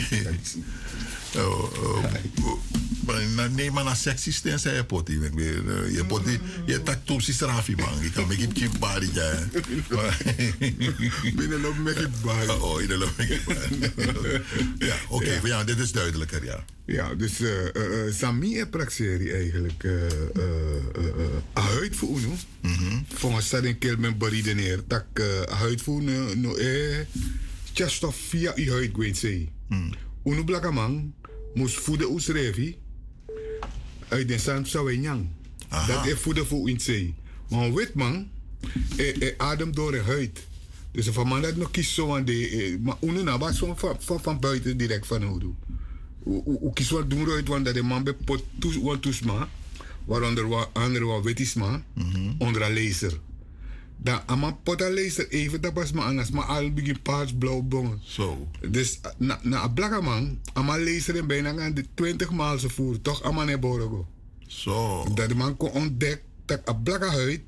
[1.45, 2.05] oh, oh,
[3.51, 5.21] nee, maar na sexy steen zei je poti.
[5.93, 8.03] Je poti, je tak toepsi srafi man.
[8.03, 9.33] Ik kan me geen kip bari ja.
[11.37, 12.49] Binnen loop me geen bari.
[12.49, 14.43] Oh, binnen loop me geen bari.
[14.79, 16.65] Ja, oké, okay, ja, dit is duidelijker, ja.
[16.85, 20.45] Ja, dus uh, uh, Sami en Praxeri eigenlijk uh, uh,
[20.99, 22.35] uh, huid voor uno.
[22.61, 23.05] Mm-hmm.
[23.09, 26.99] Volgens dat een keer met beredeneer dat uh, huid voor uno no eh
[27.73, 29.51] just of via uw huid gween zei.
[29.69, 29.93] Mm.
[30.25, 31.15] Uno blakaman
[31.55, 32.79] moest voeden usrevi
[34.13, 35.27] uit de zand zou nyang.
[35.87, 37.15] Dat is voeden voor u zei.
[37.49, 38.29] Maar een wit man
[38.97, 40.47] eh, eh, adem door de huid.
[40.91, 44.23] Dus van man dat nog kies zo aan de eh, maar na was van, van,
[44.23, 45.55] van buiten direct van hoe
[46.63, 49.49] u kies wat doen uit want dat de man bij pot toes wat toesma
[50.05, 52.35] waaronder wat andere wat wetisma mm -hmm.
[52.39, 53.21] onder een laser
[54.03, 58.01] Dan ama pota lezer even dat pas maar anders, maar al begin paars blauw bongen.
[58.05, 58.49] Zo.
[58.71, 63.01] Dus na na een blakke man, ama lezer bijna aan de 20 maal ze voer,
[63.01, 64.07] toch ama ne borogo.
[64.47, 65.05] Zo.
[65.15, 67.41] Dat de man kon ontdekken dat een blakke huid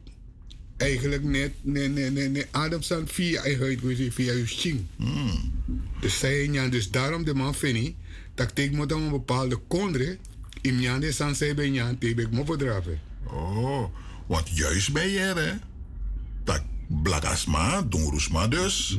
[0.76, 3.80] eigenlijk net nee nee nee nee ademstand via je huid
[4.12, 4.88] via je skin.
[6.00, 7.94] Dus zei je dus daarom de man vind
[8.34, 10.18] dat ik moet dan een bepaalde kondre
[10.60, 13.00] in Jan de san zei bij Jan tebe ik moet bedraven.
[13.26, 13.84] Oh,
[14.26, 15.52] want juist bij je, hè?
[16.44, 16.62] Dat
[17.02, 18.98] blagasma, dongrusma dus.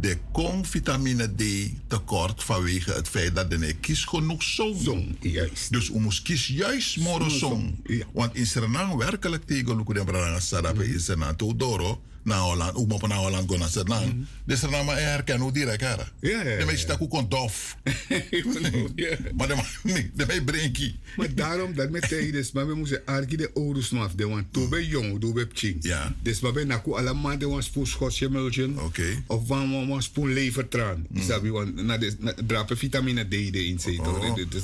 [0.00, 1.42] De kon vitamine D
[1.86, 5.16] tekort vanwege het feit dat de kies genoeg zon.
[5.20, 5.72] Juist.
[5.72, 7.84] Dus u moest kies juist morgen zon.
[8.12, 11.36] Want in Suriname werkelijk tegen Luku de Branga Sarape in Suriname.
[11.36, 14.12] Todoro, na Holland, ook op naar Holland go naar Suriname.
[14.44, 15.94] De Suriname herkennen hoe direct, hè?
[15.94, 16.42] Ja, ja.
[16.58, 17.76] De meeste tak ook dof.
[19.36, 19.64] Maar de man,
[20.14, 23.90] de mij brengt Maar daarom dat met tegen dus, maar we moeten arki de ouders
[23.90, 25.76] nog de want toen ben jong, toen ben ching.
[25.80, 26.14] Ja.
[26.22, 28.28] Dus maar ben naku allemaal de een spoel schotje.
[28.76, 29.22] Oké.
[29.26, 31.06] Of van een spoel levertraan.
[31.08, 31.22] Mm.
[31.22, 33.98] Sabi want na de na drapen vitamine D de in zit.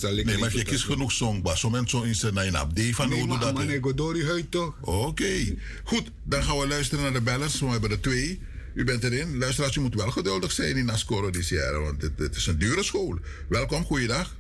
[0.05, 2.81] Alleen Nee, maar je kiest genoeg zong, maar zo mensen in zijn naam op D
[2.95, 3.55] van Nee, hoe doe maar dat.
[3.55, 4.75] man, ik door die huid toch?
[4.81, 5.55] Oké,
[5.85, 6.11] goed.
[6.25, 8.43] Dan gaan we luisteren naar de We hebben er twee.
[8.75, 9.39] U bent erin.
[9.39, 12.59] Luisteraars, u moet wel geduldig zijn in Ascoro dit jaar, want het, het is een
[12.59, 13.19] dure school.
[13.49, 14.35] Welkom, goeiedag.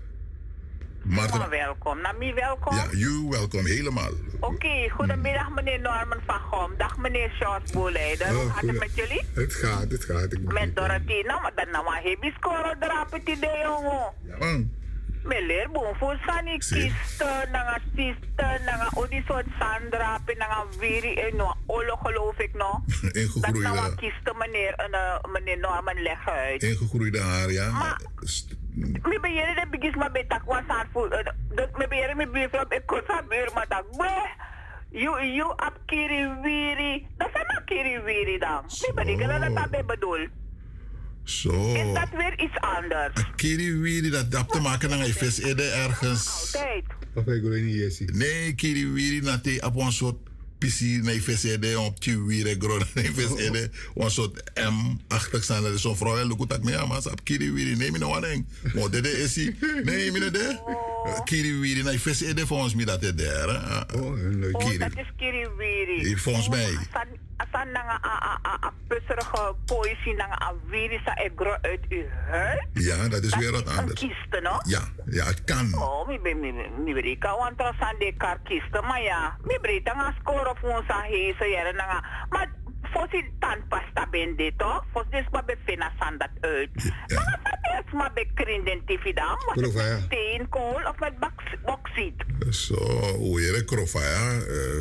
[1.02, 1.98] Marten, Oh, welkom.
[2.18, 2.74] Wie welkom?
[2.76, 4.10] ja, you welkom, helemaal.
[4.40, 6.72] Oké, goedemiddag meneer Norman van Gom.
[6.78, 8.28] Dag meneer George Boeleider.
[8.28, 9.22] Hoe Oh, gaat het met jullie?
[9.34, 10.32] Het gaat, het gaat.
[10.32, 10.74] Ik Met.
[10.74, 14.12] Nou, maar dat nou maar heb je scoren erop het idee, jongen.
[14.26, 14.70] Ja, man.
[15.26, 21.96] Meneer Boonvoer Sani kisten, nanga sisten, nanga odi soort sandrape, nanga wiri en no olo
[21.96, 22.80] geloof ik nog.
[23.02, 26.62] Dat Ingegroeide, nou kisten meneer, uh, meneer Norman leg uit.
[26.62, 27.70] ingegroeide haar, ja.
[27.70, 28.00] Maar-
[29.02, 31.08] Mi ben jere de bigis ma betak haar voor.
[31.78, 32.48] Mi ben jere mi
[33.06, 33.96] sa buur maar dat.
[33.96, 34.24] Bleh.
[34.90, 37.06] You you up kiri wiri.
[37.16, 38.64] Dat zijn kiri wiri dan.
[38.64, 40.26] Mi ben ik dat dat bedoel.
[41.26, 41.74] Zo.
[41.74, 43.12] Is dat weer iets anders?
[43.36, 46.50] Kiri Wiri, dat dat te maken met een VSED ergens.
[46.50, 46.84] Tijd.
[47.14, 50.16] Of ik wil niet eens Nee, Kiri Wiri, dat hij op een soort
[50.58, 55.62] PC naar VSED, op die Wiri, groot naar VSED, een soort M-achtig staan.
[55.62, 57.98] Dat is zo'n vrouw, en look at me, maar ze op Kiri Wiri, neem me
[57.98, 58.46] nou aan.
[58.74, 59.56] Maar dit is hij.
[59.84, 60.58] Nee, me de.
[61.24, 63.48] Kiri Wiri, naar VSED volgens mij dat is daar.
[63.48, 63.98] hè.
[63.98, 64.04] Oh,
[64.52, 66.16] Oh, dat is kiri wiri.
[66.16, 66.76] Volgens mij.
[67.36, 72.04] Asan, nanga a a a a pusserige poëzie nanga a wiri sa egro uit uw
[72.30, 72.64] huid.
[72.72, 74.00] Ja, dat is weer wat Een anders.
[74.00, 74.54] kiste, no?
[74.64, 75.74] Ja, ja, het kan.
[75.74, 76.52] Oh, mi be mi
[76.84, 80.50] mi be ka wan tra san de kar kiste maar ja, mi bre tanga score
[80.50, 82.04] of ons a heese jere nanga.
[82.30, 82.48] Maar
[82.92, 84.84] fosi tan pasta ben dit toch?
[84.92, 86.70] Fos des maar be fina san dat uit.
[87.14, 89.38] Maar dat is maar be krinden tifi dan.
[89.54, 89.98] Proef, ja.
[89.98, 92.24] Steenkool of met box- bauxiet.
[92.50, 92.74] Zo,
[93.16, 94.38] hoe je krofa, ja.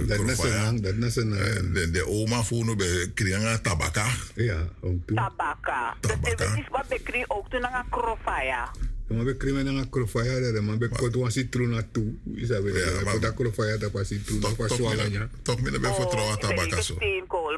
[0.08, 1.30] Dat is een dat is een...
[1.74, 4.06] De, de oma voor nu bij kringen tabaka.
[4.36, 4.58] Ja.
[5.06, 5.96] Tabaka.
[6.22, 8.72] Dit is wat be kri ook toen nanga krofaya.
[8.72, 12.14] Maar we krijgen dan een krofaya daar, maar we kunnen een citroen naartoe.
[12.34, 13.02] Is dat weer?
[13.04, 15.30] Maar dat krofaya dat was citroen, dat was zwalanya.
[15.42, 16.96] Toch minder bij vertrouwen tabaka zo.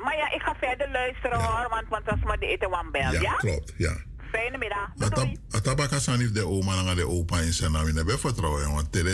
[0.03, 3.11] Maar ja, ik ga verder luisteren hoor, want, want als maar de eten wan bel,
[3.11, 3.21] ja?
[3.21, 3.97] Ja, klopt, ja.
[4.31, 4.89] Fijne middag.
[5.55, 8.71] A tabaka san if de oma na de opa in zijn naam in de vertrouwen.
[8.73, 9.11] Want tele,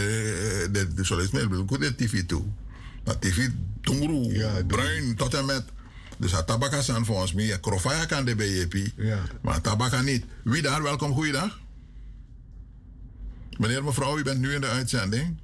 [0.72, 2.44] de, de zoals mij wil goed de tv toe.
[3.04, 3.48] Dat tv
[3.82, 5.64] tongru, bruin tot en met.
[6.18, 9.20] Dus a tabaka san volgens mij, krofaya kan de BJP, ja.
[9.42, 10.26] maar tabaka niet.
[10.44, 11.62] Wie daar, welkom, goeiedag.
[13.58, 15.38] Meneer, mevrouw, u bent nu in de uitzending.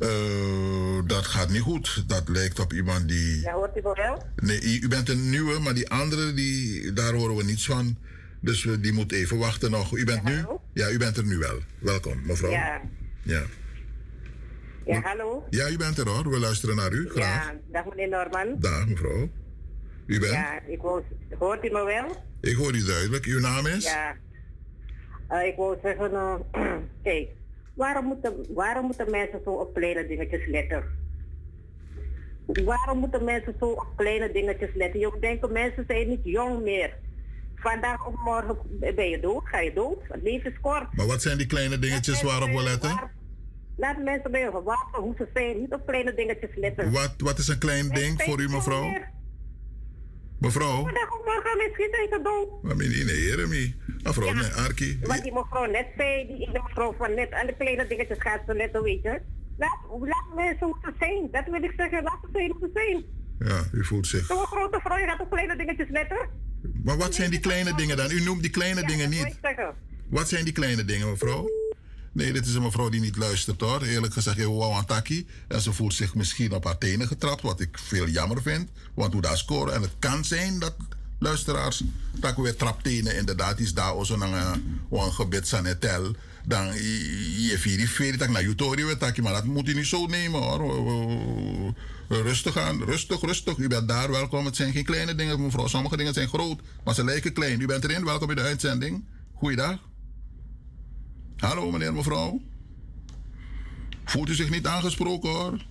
[0.00, 2.04] Eh, dat gaat niet goed.
[2.06, 3.40] Dat lijkt op iemand die.
[3.40, 4.22] Ja, hoort u wel?
[4.36, 7.96] Nee, u bent een nieuwe, maar die andere, die, daar horen we niets van.
[8.40, 9.96] Dus we, die moet even wachten nog.
[9.96, 10.44] U bent nu?
[10.72, 11.58] Ja, u bent er nu wel.
[11.78, 12.50] Welkom, mevrouw.
[12.50, 12.80] Ja.
[13.22, 13.42] Ja.
[14.86, 15.46] Ja, hallo?
[15.50, 16.30] Ja, u bent er hoor.
[16.30, 17.08] We luisteren naar u.
[17.08, 17.44] Graag.
[17.44, 18.56] Ja, dag meneer Norman.
[18.58, 19.28] Dag, mevrouw.
[20.06, 20.32] U bent?
[20.32, 21.02] Ja, ik wou,
[21.38, 22.24] hoort u me wel?
[22.40, 23.24] Ik hoor u duidelijk.
[23.24, 23.84] Uw naam is?
[23.84, 24.16] Ja.
[25.28, 26.34] Eh, ik wou zeggen, eh,
[27.02, 27.28] kijk,
[27.74, 30.84] waarom moeten, waarom moeten mensen zo op kleine dingetjes letten?
[32.64, 35.00] Waarom moeten mensen zo op kleine dingetjes letten?
[35.00, 36.96] Je denkt, mensen zijn niet jong meer.
[37.54, 39.98] Vandaag of morgen ben je dood, ga je dood.
[40.02, 40.96] Het leven is kort.
[40.96, 43.10] Maar wat zijn die kleine dingetjes waarop we letten?
[43.76, 45.60] Laat mensen bij je verwachten hoe ze zijn.
[45.60, 46.92] Niet op kleine dingetjes letten.
[46.92, 48.98] Wat, wat is een klein ding voor u, mevrouw?
[50.40, 50.82] Mevrouw?
[50.82, 52.62] Vandaag of morgen misschien zijn ze dood.
[52.62, 53.74] Maar nee, Jeremy.
[54.02, 54.98] Mevrouw, nee, Arki.
[55.02, 58.82] Wat die mevrouw net zei, die mevrouw van net, de kleine dingetjes gaat ze letten,
[58.82, 59.20] weet je.
[59.58, 61.28] Laat, laat mensen hoe ze zijn.
[61.30, 63.04] Dat wil ik zeggen, laat ze ze zijn.
[63.38, 64.26] Ja, u voelt zich.
[64.26, 66.28] Zo'n grote vrouw, je gaat op kleine dingetjes letten.
[66.84, 68.10] Maar wat zijn die kleine dingen dan?
[68.10, 69.40] U noemt die kleine dingen niet.
[70.08, 71.48] Wat zijn die kleine dingen, mevrouw?
[72.18, 73.82] Nee, dit is een mevrouw die niet luistert hoor.
[73.82, 75.26] Eerlijk gezegd, je wou taki.
[75.48, 78.68] En ze voelt zich misschien op haar tenen getrapt, wat ik veel jammer vind.
[78.94, 79.74] Want hoe daar scoren.
[79.74, 80.74] En het kan zijn dat
[81.18, 81.82] luisteraars,
[82.12, 84.08] dat we weer traptenen inderdaad is daar ook
[84.90, 86.14] een gebed sanetel.
[86.46, 86.66] Dan
[87.46, 90.40] je vier vier tak na jutori we taki, maar dat moet je niet zo nemen
[90.40, 91.74] hoor.
[92.08, 93.56] Rustig aan, rustig, rustig.
[93.56, 94.44] U bent daar welkom.
[94.44, 95.66] Het zijn geen kleine dingen, mevrouw.
[95.66, 97.60] Sommige dingen zijn groot, maar ze lijken klein.
[97.60, 99.04] U bent erin, welkom in de uitzending.
[99.34, 99.78] Goeiedag.
[101.38, 102.40] Hallo meneer, mevrouw.
[104.04, 105.64] Voelt u zich niet aangesproken hoor?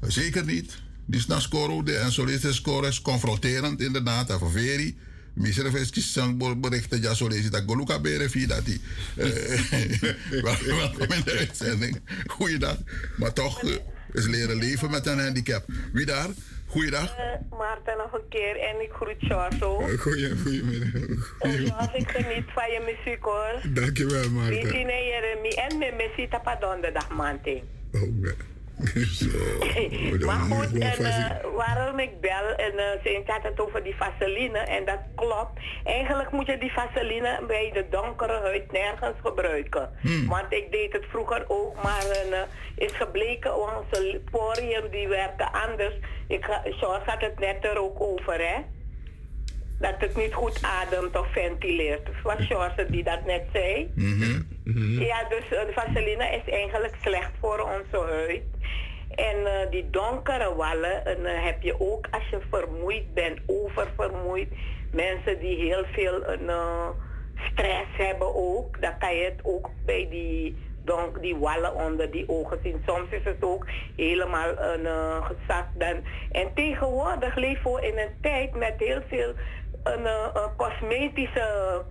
[0.00, 0.78] Zeker niet.
[1.06, 2.12] Die score de en
[2.54, 4.30] score is confronterend inderdaad.
[4.30, 4.98] En ververi.
[5.34, 7.14] Misschien even zijn berichten ja
[7.50, 8.80] dat Goluka bere via dat die.
[10.42, 12.00] Welkom in de uitzending.
[12.26, 12.76] Goeiedag.
[13.16, 13.76] Maar toch uh,
[14.12, 15.64] is leren leven met een handicap.
[15.92, 16.28] Wie daar?
[16.74, 17.18] Goeiedag.
[17.18, 19.80] Uh, Maarten nog een keer en ik groet Charles ook.
[19.80, 21.36] Uh, goeie, goedemiddag.
[21.38, 23.60] Zoals ik geniet van je muziek hoor.
[23.68, 24.62] Dankjewel Maarten.
[24.62, 27.62] Weet je, Jeremy en mijn muziek op donderdag maandag.
[27.92, 28.28] Oh,
[28.82, 29.28] Zo.
[30.26, 34.58] maar goed, en, uh, waarom ik bel, en uh, ze had het over die vaseline,
[34.58, 35.60] en dat klopt.
[35.84, 39.90] Eigenlijk moet je die vaseline bij de donkere huid nergens gebruiken.
[40.00, 40.26] Hmm.
[40.28, 42.38] Want ik deed het vroeger ook, maar uh,
[42.76, 45.94] is gebleken, onze poriën die werken anders.
[46.28, 48.56] Ik, George had het net er ook over, hè.
[49.78, 52.08] Dat het niet goed ademt of ventileert.
[52.22, 53.92] Was George die dat net zei.
[53.94, 54.52] Mm -hmm.
[55.00, 58.42] Ja, dus de vaseline is eigenlijk slecht voor onze huid.
[59.14, 64.48] En uh, die donkere wallen uh, heb je ook als je vermoeid bent, oververmoeid.
[64.92, 66.88] Mensen die heel veel uh,
[67.50, 68.80] stress hebben ook.
[68.80, 72.82] Dan kan je het ook bij die, donk, die wallen onder die ogen zien.
[72.86, 75.78] Soms is het ook helemaal uh, gezakt.
[75.78, 76.04] Dan.
[76.30, 79.32] En tegenwoordig leven we in een tijd met heel veel
[79.82, 80.06] een,
[80.56, 81.82] cosmetische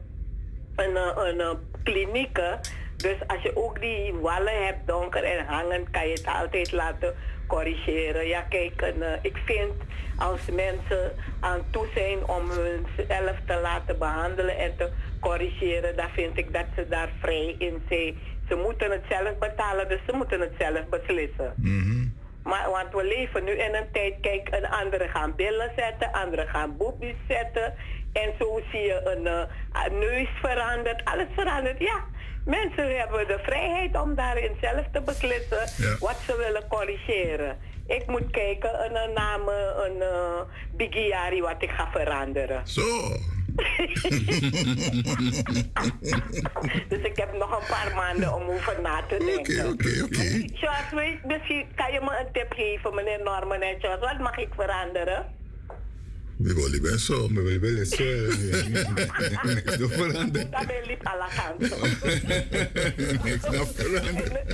[0.76, 2.60] een, een, klinieken
[3.03, 7.15] dus als je ook die wallen hebt, donker en hangend, kan je het altijd laten
[7.48, 8.27] corrigeren.
[8.27, 9.73] Ja, kijk, en, eh, ik vind
[10.17, 16.38] als mensen aan toe zijn om hunzelf te laten behandelen en te corrigeren, dan vind
[16.38, 18.17] ik dat ze daar vrij in zijn.
[18.48, 21.53] Ze moeten het zelf betalen, dus ze moeten het zelf beslissen.
[22.43, 26.48] Maar, want we leven nu in een tijd, kijk, een andere gaan billen zetten, anderen
[26.48, 27.73] gaan boepjes zetten.
[28.14, 31.80] En zo zie je een, uh, neus veranderd, alles verandert.
[31.80, 32.03] Ja,
[32.45, 37.57] Mensen hebben de vrijheid om daarin zelf te beslissen wat ze willen corrigeren.
[37.88, 39.47] Ik moet kijken een, een naam,
[39.85, 40.41] een uh,
[40.75, 42.67] Bigiari wat ik ga veranderen.
[42.67, 42.81] Zo.
[46.89, 49.69] dus ik heb nog een paar maanden om over na te denken.
[49.69, 50.47] Oké, oké, oké.
[50.53, 53.99] Charles, misschien kan je me een tip geven, meneer Norman en Charles.
[53.99, 55.25] Wat mag ik veranderen?
[56.37, 57.27] Mi vuoi penso?
[57.29, 58.03] Mi vuoi penso?
[59.43, 60.51] Niks nog veranderd.
[60.51, 61.77] Dat ben liep à la canto.
[63.23, 64.51] Niks nog veranderd.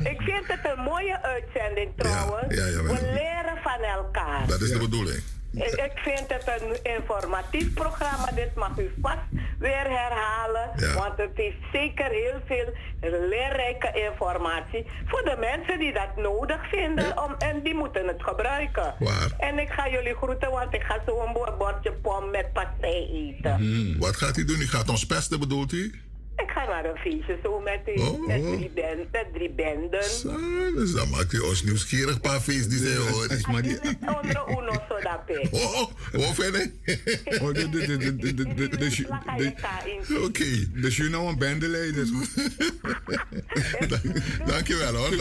[0.00, 2.54] Ik vind het een mooie uitzending trouwens.
[2.54, 4.46] Ja, ja, ja, We leren van elkaar.
[4.46, 5.22] Dat is de bedoeling.
[5.52, 8.30] Ik vind het een informatief programma.
[8.34, 9.18] Dit mag u vast
[9.58, 10.94] weer herhalen.
[10.94, 14.86] Want het heeft zeker heel veel leerrijke informatie.
[15.06, 17.22] Voor de mensen die dat nodig vinden.
[17.24, 18.94] Om, en die moeten het gebruiken.
[18.98, 19.34] Waar?
[19.38, 23.54] En ik ga jullie groeten, want ik ga zo een bordje pom met pastei eten.
[23.54, 24.60] Hmm, wat gaat u doen?
[24.60, 26.00] U gaat ons pesten, bedoelt u?
[26.42, 30.04] Ik ga naar een feestje zo met, u, oh, met, drie, band, met drie benden.
[30.04, 30.36] Zo,
[30.74, 33.26] dus dan maakt u ons nieuwsgierig, een paar feest die zijn hoor.
[33.50, 33.78] Maar die...
[34.00, 34.80] Onder uno.
[35.50, 36.70] Oh, oh, verder?
[37.40, 40.80] Oh, de, de, de, de, de, de, de, Oké.
[40.80, 42.06] Dus je nou een bendeleider.
[44.46, 45.16] Dankjewel hoor.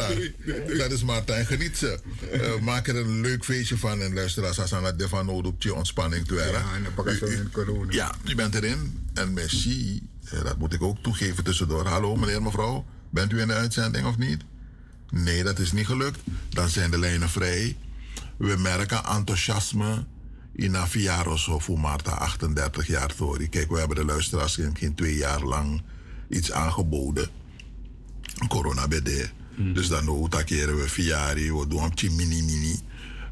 [0.77, 1.45] Dat is Martijn.
[1.45, 1.99] Geniet ze.
[2.33, 5.61] Uh, maak er een leuk feestje van en luister als aan het van nodig op
[5.61, 6.59] je ontspanning te werken.
[6.59, 7.91] Ja, en dan pak ik zo in corona.
[7.91, 9.09] Ja, je bent erin.
[9.13, 10.01] En merci.
[10.29, 11.85] Dat moet ik ook toegeven tussendoor.
[11.85, 12.85] Hallo meneer, mevrouw.
[13.09, 14.43] Bent u in de uitzending of niet?
[15.09, 16.19] Nee, dat is niet gelukt.
[16.49, 17.77] Dan zijn de lijnen vrij.
[18.37, 20.05] We merken enthousiasme
[20.53, 23.49] in Aviaros of Marta, 38 jaar Tori.
[23.49, 25.81] Kijk, we hebben de luisteraars geen twee jaar lang
[26.29, 27.27] iets aangeboden.
[28.47, 29.31] Corona BD.
[29.55, 29.73] Mm.
[29.73, 32.79] Dus dan ook keren we Fiari, we doen een mini mini.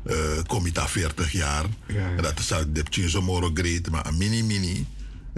[0.06, 1.66] Uh, Comita 40 jaar.
[1.88, 2.22] Ja, ja.
[2.22, 4.88] Dat is een zo moro great, maar een mini mini.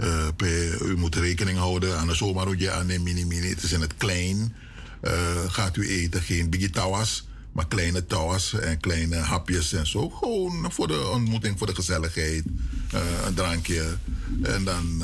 [0.02, 3.48] Uh, u moet rekening houden aan de zomerhoedje aan de mini mini.
[3.48, 4.54] Het is in het klein.
[5.02, 5.12] Uh,
[5.46, 10.08] gaat u eten geen biggie tawas, maar kleine tawas en kleine hapjes en zo.
[10.08, 12.44] Gewoon voor de ontmoeting, voor de gezelligheid.
[12.94, 13.96] Uh, een drankje.
[14.42, 15.02] En dan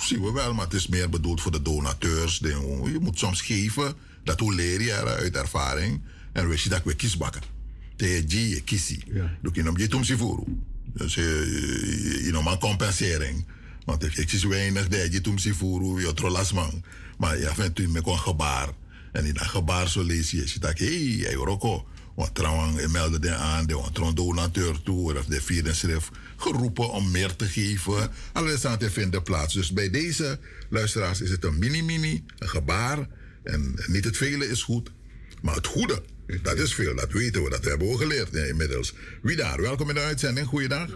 [0.00, 2.38] zien we wel, maar het is meer bedoeld voor de donateurs.
[2.38, 3.94] Je moet soms geven.
[4.24, 6.02] Dat hoe leer je uit ervaring.
[6.32, 7.42] En weet je dat we kiesbakken.
[7.96, 9.04] je kissie.
[9.42, 10.44] Doe je nog je voor.
[10.92, 13.44] Dus je, je, je, je compensering.
[13.86, 16.84] Want ik zie weinig dat je toen zie voeren, je trolas man.
[17.18, 18.68] Maar ja, vindt u met een gebaar.
[19.12, 21.86] En in dat gebaar zo lees je, je hé, hey, Rocco.
[22.14, 27.10] Want trouwens, je meldde de aan, de donateur toe, of de vierde schrift, geroepen om
[27.10, 28.10] meer te geven.
[28.32, 29.54] Alles aan te vinden plaats.
[29.54, 30.38] Dus bij deze
[30.70, 33.08] luisteraars is het een mini-mini, een gebaar.
[33.42, 34.90] En niet het vele is goed,
[35.42, 36.02] maar het goede,
[36.42, 36.96] dat is veel.
[36.96, 38.94] Dat weten we, dat hebben we geleerd inmiddels.
[39.22, 39.60] Wie daar?
[39.60, 40.46] Welkom in de uitzending.
[40.46, 40.88] Goeiedag.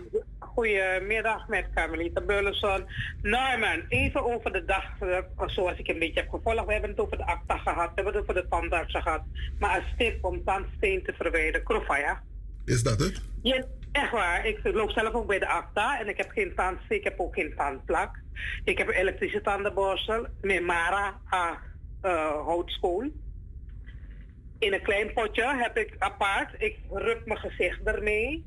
[0.60, 2.86] Goedemiddag met Carmelita Burleson.
[3.22, 6.66] Norman, even over de dag, eh, zoals ik een beetje heb gevolgd.
[6.66, 9.22] We hebben het over de acta gehad, we hebben het over de tandartsen gehad.
[9.58, 12.22] Maar als tip om tandsteen te verwijderen, Krofaya.
[12.64, 13.22] Is dat het?
[13.42, 14.47] Ja, echt waar.
[14.47, 17.34] Ik loop zelf ook bij de acta en ik heb geen tandsteen, ik heb ook
[17.34, 18.18] geen tandplak.
[18.64, 21.50] Ik heb een elektrische tandenborstel met Mara uh,
[22.02, 23.10] uh, houtskool.
[24.58, 28.44] In een klein potje heb ik apart, ik rub mijn gezicht ermee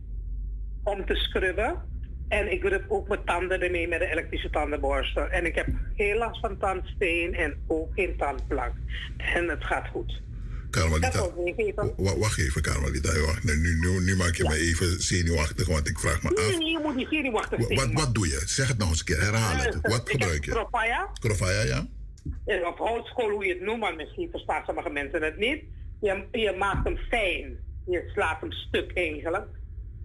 [0.84, 1.92] om te scrubben.
[2.38, 5.28] En ik rub ook mijn tanden ermee met een elektrische tandenborstel.
[5.28, 8.74] En ik heb heel last van tandsteen en ook geen tandplak.
[9.18, 10.22] En het gaat goed.
[10.70, 11.30] Carmelita,
[11.98, 13.20] wa- wacht even Carmelita.
[13.26, 16.58] Wacht, nu, nu, nu, nu maak je me even zenuwachtig, want ik vraag me af.
[16.58, 17.80] nee, je moet niet zenuwachtig Wa- zijn.
[17.94, 18.42] Wat, wat doe je?
[18.46, 19.78] Zeg het nog eens een keer, herhaal het.
[19.82, 20.52] Wat gebruik je?
[20.52, 21.10] Krofaya.
[21.20, 21.88] Krofaya, ja?
[22.46, 25.64] En Of houtskool, hoe je het noemt, maar misschien verstaan sommige mensen het niet.
[26.02, 27.58] Je, je maakt hem fijn.
[27.86, 29.48] Je slaat hem stuk eigenlijk.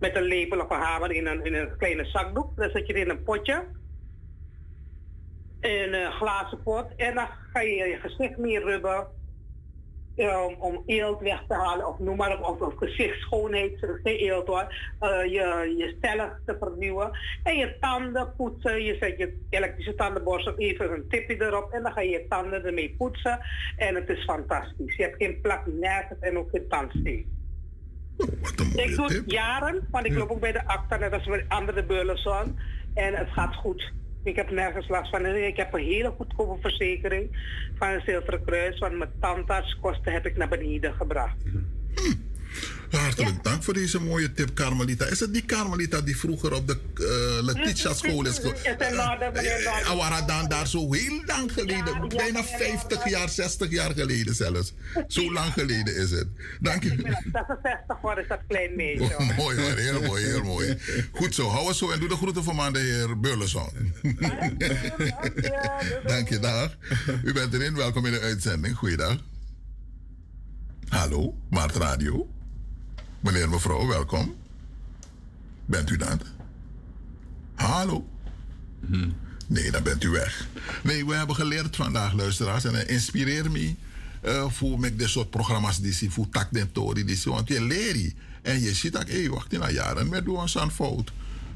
[0.01, 2.57] Met een lepel of een hamer in een, in een kleine zakdoek.
[2.57, 3.67] Dan zet je het in een potje.
[5.61, 6.95] In een glazen pot.
[6.97, 9.07] En dan ga je je gezicht mee rubben.
[10.17, 11.87] eh, Om, eelt weg te halen.
[11.87, 12.61] Of noem maar op.
[12.61, 13.79] Of, gezichtsschoonheid.
[14.03, 14.75] Geen eelt hoor.
[14.99, 17.19] Eh, je, je cellen te vernieuwen.
[17.43, 18.83] En je tanden poetsen.
[18.85, 21.73] Je zet je elektrische tandenborstel even een tipje erop.
[21.73, 23.41] En dan ga je je tanden ermee poetsen.
[23.77, 24.97] En het is fantastisch.
[24.97, 25.67] Je hebt geen plak
[26.21, 26.69] en ook geen
[28.55, 28.89] tandsteen.
[28.91, 31.85] Ik doe het jaren, want ik loop ook bij de acta, net als bij andere
[31.85, 32.59] Burleson.
[32.95, 33.93] En het gaat goed.
[34.23, 35.27] Ik heb nergens last van.
[35.27, 37.31] Ik heb een hele goedkope verzekering
[37.79, 38.79] van een Zilveren Kruis.
[38.79, 41.37] Want mijn tandartskosten heb ik naar beneden gebracht.
[42.91, 45.05] Hartelijk dank voor deze mooie tip, Carmelita.
[45.07, 48.39] Is het die Carmelita die vroeger op de uh, Letitia school is?
[48.39, 49.87] ge- Het is een orde, meneer Noorden.
[49.87, 54.73] Awara dan daar zo heel lang geleden, bijna 50 jaar, 60 jaar geleden zelfs.
[55.09, 56.27] Zo lang geleden is het.
[56.61, 56.89] Dank je.
[57.33, 59.03] 66 wordt is dat klein meisje.
[59.15, 59.35] hoor.
[59.37, 60.79] mooi hoor, heel mooi, heel mooi.
[61.13, 63.69] Goed zo, hou het zo en doe de groeten aan de heer Burleson.
[66.07, 66.77] Dank je, dag.
[67.25, 68.77] U bent erin, welkom in de uitzending.
[68.77, 69.17] Goeiedag.
[70.89, 72.29] Hallo, Maart Radio.
[73.21, 74.37] Meneer, mevrouw, welkom.
[75.67, 76.23] Bent u dat?
[77.55, 78.09] Hallo?
[79.47, 80.47] Nee, dan bent u weg.
[80.83, 82.65] Nee, we hebben geleerd vandaag, luisteraars.
[82.65, 83.75] En het inspireert me
[84.21, 87.33] eh, voor met dit soort programma's die zie, voor tak den tori, die zie.
[87.33, 90.71] Want je leert En je ziet dat, hé, hey, wacht in jaren met doen zo'n
[90.71, 91.13] fout.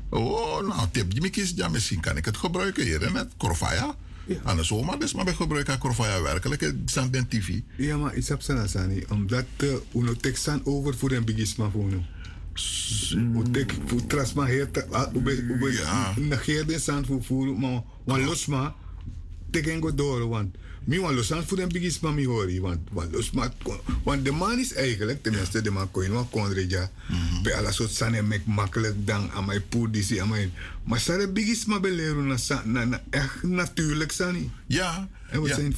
[0.08, 3.32] Oh, nou, tip die me kies, ja, misschien kan ik het gebruiken hier in het
[3.36, 3.94] Krofaya.
[4.42, 6.60] Aan de zomer, dus maar ik gebruik aan Krofaya werkelijk.
[6.60, 7.60] Het staat den TV.
[7.76, 9.04] Ja, maar ik heb sana sani.
[9.08, 12.02] Omdat uh, uno tek san over voor een bigisma voor uno.
[13.32, 15.72] Hoe tek voor trasma heet, ube ube
[16.16, 18.74] negeer de san voor voor, maar wan losma
[19.50, 23.10] tek en go door, want mi wan losan voor een bigisma mi hori, want wan
[23.10, 23.52] losma,
[24.04, 26.90] want de man is eigenlijk, tenminste de man kon je nog konreja,
[27.42, 30.52] bij alle soort san en mek makkelijk dan aan mijn poedisi, aan mijn,
[30.84, 34.50] maar sa de bigisma beleren na na, na echt natuurlijk sani.
[34.66, 35.08] Ja.
[35.30, 35.54] En we, ja.
[35.54, 35.74] zijn,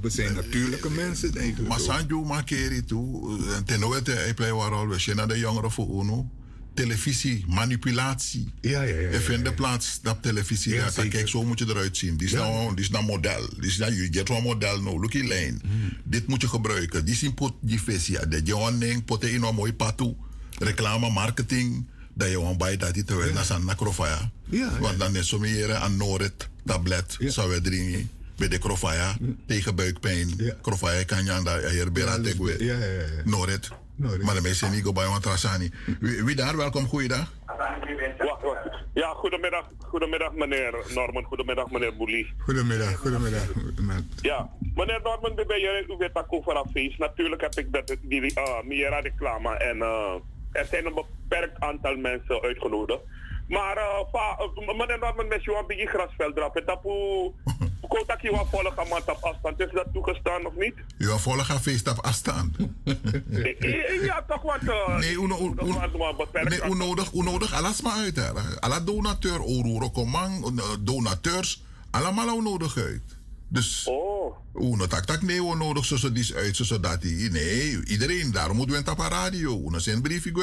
[0.00, 1.68] we, zijn natuurlijke mensen eigenlijk.
[1.68, 1.80] Maar.
[1.80, 3.38] Sanjo makeri toe.
[3.54, 6.30] En ten ooit, ik play waar al we zijn de jongeren voor UNO.
[6.78, 8.52] Televisie, manipulatie.
[8.60, 9.08] Ja, ja, ja.
[9.08, 10.74] Er vindt plaats op televisie.
[10.74, 11.10] Ja, zeker.
[11.10, 12.16] kijk, zo moet je eruit zien.
[12.16, 12.38] Die is, Ja.
[12.38, 13.48] nou, die is nou model.
[13.56, 15.00] Die is nou, je get een model nou.
[15.00, 15.62] Look in lijn.
[16.04, 17.04] Dit moet je gebruiken.
[17.04, 18.28] Die is pot die visie.
[18.28, 18.82] Dat je een
[19.22, 20.14] in een mooi patu.
[20.58, 21.86] Reclame, marketing.
[22.14, 24.30] Dat je een bij dat die terwijl naar zijn nakrofaya.
[24.44, 28.10] Ja, Want dan is zo meer aan Norit, tablet, zou we drinken.
[28.38, 30.28] Bij de krofaya, tegen buikpijn.
[30.62, 33.22] Krofaya kan je aan de hier bij aan Ja, ja, ja.
[33.24, 33.70] Norit.
[33.96, 35.70] Maar de meeste niet bij want Rasani.
[36.00, 36.56] Wie, daar?
[36.56, 37.32] Welkom, goeiedag.
[38.94, 42.32] Ja, goedemiddag, goedemiddag meneer Norman, goedemiddag meneer Boelie.
[42.38, 43.42] Goedemiddag, goedemiddag.
[44.20, 46.98] Ja, meneer Norman, ben je, u weet dat over feest.
[46.98, 50.14] Natuurlijk heb ik dat, die uh, meer reclame en uh,
[50.52, 53.00] er zijn een beperkt aantal mensen uitgenodigd.
[53.48, 53.76] Maar
[54.76, 56.34] meneer Norman, met jou een beetje grasveld.
[56.54, 56.88] Het tapu,
[57.80, 59.60] hoe dat je wat volgen aan op afstand.
[59.60, 60.74] Is dat toegestaan of niet?
[60.98, 62.56] U volgt feest op afstand.
[62.84, 64.62] Eh, Ja, toch wat.
[64.62, 65.64] Uh, Nee, uno, uno,
[66.32, 68.32] nee, u nodig, u nodig alles maar uit.
[68.60, 73.02] Alle donateur, Oruro Komang, donateurs, allemaal u nodig uit.
[73.48, 74.36] Dus, oh.
[74.54, 77.30] uno tak tak nee, we nodig zo die uit, zo zo dat die.
[77.30, 79.62] Nee, iedereen, daarom moeten we het op radio.
[79.66, 80.36] Uno zijn brief, ik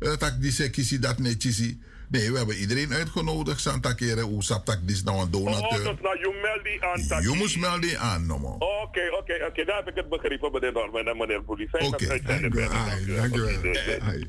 [0.00, 1.74] uh, tak die kisi dat netjes.
[2.10, 3.60] Nee, we hebben iedereen uitgenodigd.
[3.60, 5.84] Santa Kere, hoe saptak dis nou een Oh, donateur.
[5.84, 7.22] dus nou, je meldt die aan.
[7.22, 8.54] Je moest melden die aan, no man.
[8.54, 9.64] Oké, oké, oké.
[9.64, 11.68] Daar heb ik het begrepen, meneer Norman en meneer Boelie.
[11.72, 12.72] Uitzending bent.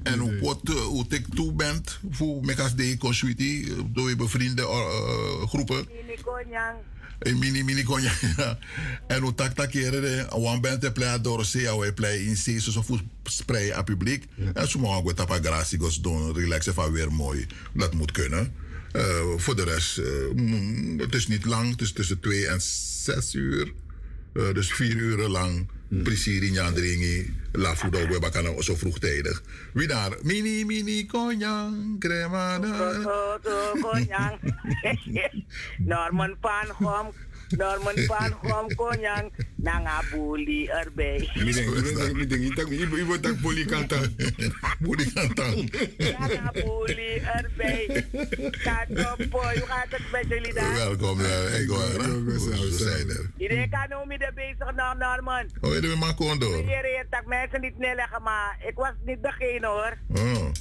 [0.04, 4.62] En hoe wat, uh, hoe ik toe bent voor mekas de consuiti door je bevriende
[4.62, 5.88] uh, groepen.
[7.22, 8.12] Een mini mini konja.
[9.08, 12.36] en hoe tak tak keren de wan bent te play door se au play in
[12.36, 14.26] se so fu spray aan publiek.
[14.54, 17.46] En zo mogen we tapa gracie gos doen relaxen van weer mooi.
[17.74, 18.54] Dat moet kunnen.
[18.94, 19.04] Uh,
[19.38, 21.72] voor de rest, uh, het is niet lang.
[21.72, 23.74] Het is tussen 2 en 6 uur.
[24.34, 25.68] Uh, dus vier uren lang.
[25.92, 27.36] Precies in Jandringi.
[27.52, 29.42] La Fudo, we bakken zo vroegtijdig.
[29.74, 30.18] Wie daar?
[30.24, 32.60] Mini, mini, konjang, crema.
[33.82, 34.40] Konjang.
[35.92, 37.12] Norman Pan Gom.
[37.58, 38.36] Norman Pan
[40.70, 41.30] erbij.
[41.34, 44.16] Ik denk, ik denk, ik denk, ik denk, ik word dat poli kantang.
[44.84, 45.74] Poli kantang.
[45.98, 48.06] Nangabuli erbij.
[48.64, 50.74] Katopo, hoe gaat het met jullie daar?
[50.74, 52.26] Welkom, ik hoor.
[52.26, 53.30] We zijn er.
[53.38, 55.46] Iedereen kan met de bezig naar Norman.
[55.62, 56.58] Oh, je bent maar kondo.
[56.58, 59.98] Iedereen dat mensen niet neerleggen, maar ik was niet degene hoor.
[60.08, 60.52] Oh.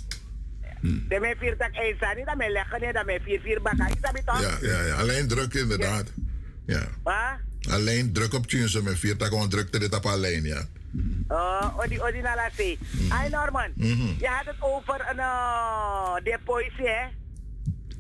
[0.83, 3.63] De mijn vier tak eens aan, niet dat mijn leggen, niet dat mijn vier vier
[3.63, 3.87] bakken.
[3.87, 4.41] Is dat niet toch?
[4.41, 6.13] Ja, ja, ja, alleen druk inderdaad.
[6.17, 6.30] Ja.
[7.03, 7.73] Wat?
[7.75, 10.63] Alleen druk op tunes met vier gewoon drukte dit op alleen, ja.
[11.29, 12.35] Oh, odi odi na.
[13.09, 14.03] Hey Norman, Mhm.
[14.19, 17.07] je had het over een uh, de poëzie, hè?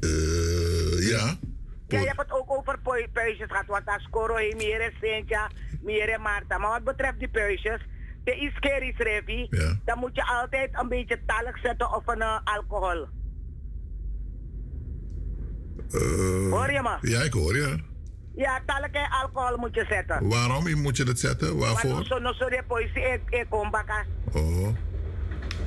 [0.00, 1.36] Uh, ja.
[1.88, 2.78] Ja, je hebt het ook over
[3.12, 5.50] puisjes gehad, want als Coro heeft meer Sintja,
[5.82, 6.58] meer Marta.
[6.58, 7.80] Maar wat betreft die puisjes,
[8.24, 9.48] de iskeris revi,
[9.84, 13.06] dan moet je altijd een beetje talk zetten of een uh, alcohol.
[15.90, 17.08] Uh, Hoor je me?
[17.10, 17.68] Ja, ik hoor je.
[17.68, 17.76] Ja,
[18.66, 20.28] talk en alcohol moet je zetten.
[20.28, 21.58] Waarom moet je dat zetten?
[21.58, 21.90] Waarvoor?
[21.90, 24.04] Want zo no so de poëzie e, e kombaka.
[24.32, 24.68] Oh.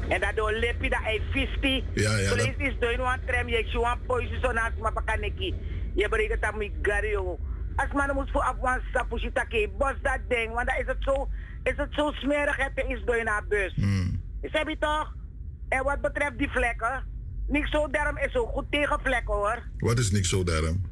[0.08, 1.84] En daardoor lep je dat hij visti.
[1.94, 4.92] Ja, ja, dat- is is doin wan trem je je wan poëzie zo naast me
[4.94, 5.56] bakaneki.
[5.96, 7.40] Je brengt het aan me gario.
[7.76, 10.54] Als man moet voor afwan sapushi take, bos dat ding.
[10.54, 11.28] Want dan is het zo,
[11.64, 13.74] is het zo smerig het is doin naar bus.
[13.76, 14.22] Hmm.
[14.42, 15.14] Is heb je toch?
[15.70, 17.04] En wat betreft die vlekken,
[17.48, 19.64] niks zo derm is zo goed tegen vlekken hoor.
[19.78, 20.92] Wat is niks zo daarom?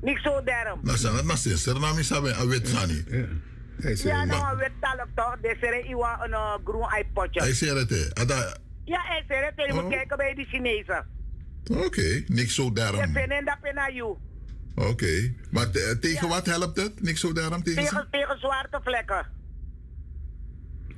[0.00, 0.78] Niks zo derm.
[0.82, 1.66] Nou, zijn het nog steeds.
[1.66, 3.04] Er naam is aan wit Sani.
[3.94, 5.36] Ja, nou, we talk toch?
[5.40, 7.40] Deze is iwa een uh, groen iPodje.
[7.40, 8.14] Hij zei het, hè.
[8.22, 9.52] Ada- Ja, hij zei het.
[9.56, 9.82] Je Oh.
[9.82, 11.06] moet kijken bij die Chinezen.
[11.70, 13.12] Oké, niks zo Je daarom.
[13.12, 13.56] vinden dat
[13.94, 14.16] jou.
[14.74, 15.32] Oké.
[15.50, 17.02] Maar te- tegen wat helpt het?
[17.02, 17.82] Niks zo daarom tegen?
[17.82, 19.26] Tegen, tegen zwarte vlekken.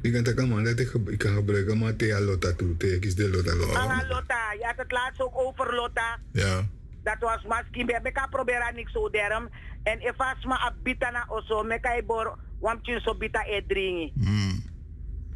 [0.01, 2.77] Ik kan het man dat ik, ik kan gebruiken, maar thea lota toe.
[2.77, 3.79] Thea kies de lota lota.
[3.81, 6.19] Anga Lotta, je had het laatst ook over Lotta.
[6.33, 6.67] Ja.
[7.09, 9.49] Dat was misschien bij me kan proberen niks zo derm.
[9.83, 13.65] En if as ma abita na oso, me kan je bor wamtje zo bita e
[13.67, 14.13] dringi.
[14.15, 14.63] Hmm.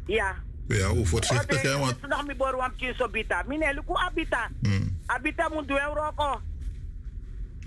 [0.05, 0.35] Ja.
[0.67, 1.77] Ja, hoe voorzichtig, hè?
[1.77, 3.43] Want Ik nog mi bor wamtje zo bita.
[3.47, 4.49] Mine luku abita.
[4.61, 4.99] Hmm.
[5.05, 6.41] Abita moet doen roko.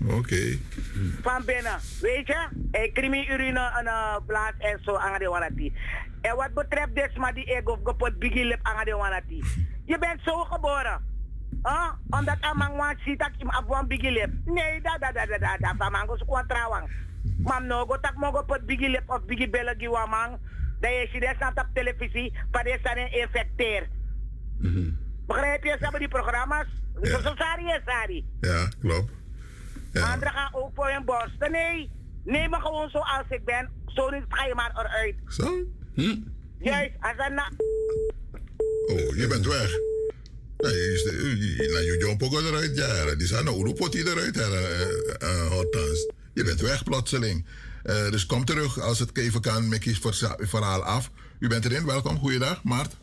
[0.07, 0.57] Oké.
[1.21, 1.79] Van binnen.
[2.01, 2.47] Weet je?
[2.71, 5.73] Ik krimi urine en uh, blaas en zo aan de wanati.
[6.21, 9.43] En wat betreft desma die ego of gepot biggie lip aan de wanati.
[9.85, 11.16] Je bent zo geboren.
[11.67, 11.91] Huh?
[12.09, 14.31] Omdat amang wan ziet dat je hem afwan biggie lip.
[14.45, 15.75] Nee, da da da da da da.
[15.77, 16.89] Van mango sukwa trouwang.
[17.37, 20.37] Mam no go tak mo go pot biggie lip of biggie bella giwa mang.
[20.79, 22.33] Dat je ziet dat op televisie.
[22.51, 23.87] Maar dit zijn een infecteer.
[25.27, 25.69] Begrijp je?
[25.69, 26.67] Ze hebben die programma's.
[27.01, 28.23] Zo zo sari is.
[28.39, 29.11] Ja, klopt.
[29.93, 31.51] Anderen gaan ook voor hun borsten.
[31.51, 31.91] Nee,
[32.23, 33.69] neem me gewoon zo als ik ben.
[33.85, 35.15] Zo niet ga je maar eruit.
[35.27, 35.65] Zo?
[36.59, 37.49] Juist, als een na...
[38.87, 39.96] Oh, je bent weg.
[40.57, 40.73] Nou,
[41.83, 43.15] je jump ook eruit, ja.
[43.15, 44.35] Die zijn nou, hoe pot hij eruit?
[46.33, 47.45] Je bent weg plotseling.
[47.83, 51.11] Eh, dus kom terug als het even kan, met je verza- verhaal af.
[51.39, 52.95] U bent erin, welkom, goeiedag, Maart.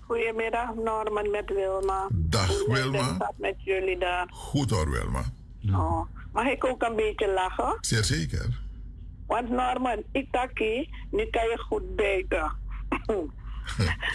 [0.00, 2.08] Goedemiddag Norman met Wilma.
[2.12, 3.16] Dag Hoe Wilma.
[3.18, 4.26] het met jullie daar?
[4.30, 5.24] Goed hoor, Wilma.
[5.70, 6.00] Oh.
[6.32, 7.78] Mag ik ook een beetje lachen?
[7.80, 8.60] Zeer zeker.
[9.26, 10.58] Want Norman, ik dacht,
[11.10, 12.52] nu kan je goed bijten.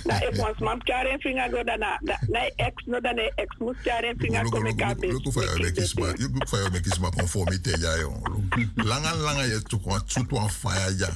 [0.04, 2.00] nou, ik was mam karen vinger go dana.
[2.28, 5.72] Na ex no dana ex moest karen vinger kom ik aan Look hoe je met
[5.72, 8.28] kisma, je look voor je met kisma conformité, ja, jong.
[8.76, 11.10] Langa, langa, je zoekt wat zoet wat fire, ja.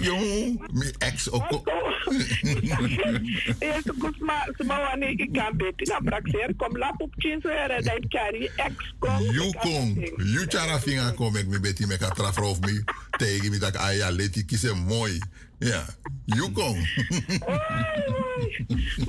[0.00, 1.62] Jong, mijn ex ook.
[3.64, 7.40] Ja, so kus ma sma wani ik kan beti na praxer kom la pup chin
[7.42, 9.22] so era dai kari ex kom.
[9.22, 12.84] You kom, you chara finga ik me beti me katra of me
[13.16, 15.20] tegen me dat aya leti kise mooi.
[15.64, 15.84] Ja,
[16.24, 16.76] you kom.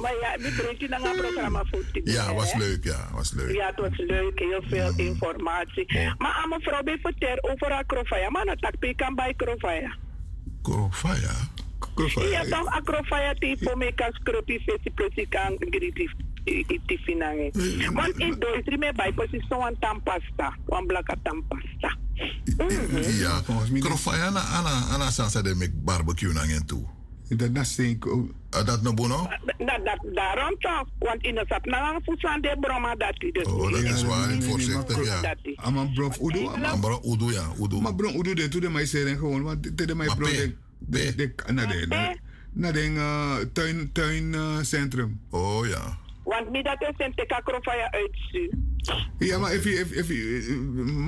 [0.01, 3.55] Maar ja, brengt je naar een programma voor die Ja, was leuk, ja, was leuk.
[3.55, 5.85] Ja, het was leuk, heel veel informatie.
[6.17, 8.29] Maar aan mevrouw bij vertel over haar krofaya.
[8.29, 9.95] Maar dat tak kan bij krofaya.
[10.61, 12.29] Krofaya?
[12.29, 16.09] Ja, dan acrofaya tipo me kan scropi fesi plesi kan griti
[16.43, 17.51] iti finange.
[17.93, 21.97] Want in Duitsland bij precies zo'n tampasta, een blaka tampasta.
[23.19, 23.41] Ja,
[23.79, 26.83] krofaya na ana ana sansa de mek barbecue na ngeen toe.
[27.29, 28.05] Dat na stink.
[28.49, 29.27] Dat no bono?
[29.57, 31.99] Dat, dat, daarom toch, want in de sap na
[32.41, 33.45] de broma dat die dus.
[33.45, 35.35] Oh, dat is waar, ik voorzichtig, ja.
[35.55, 36.47] Ama brof udu.
[36.47, 37.81] Ama udu, ja, udu.
[37.81, 40.29] Maar bron udu de toe de mij zeggen gewoon, want de mij bron
[40.79, 41.85] de de na de
[42.53, 45.19] na- de uh, tuin tuin uh, centrum.
[45.29, 45.97] Oh ja.
[46.25, 48.49] Want mi dat is een teka krofaya uitstuur.
[49.17, 50.51] Ja, maar if je if if je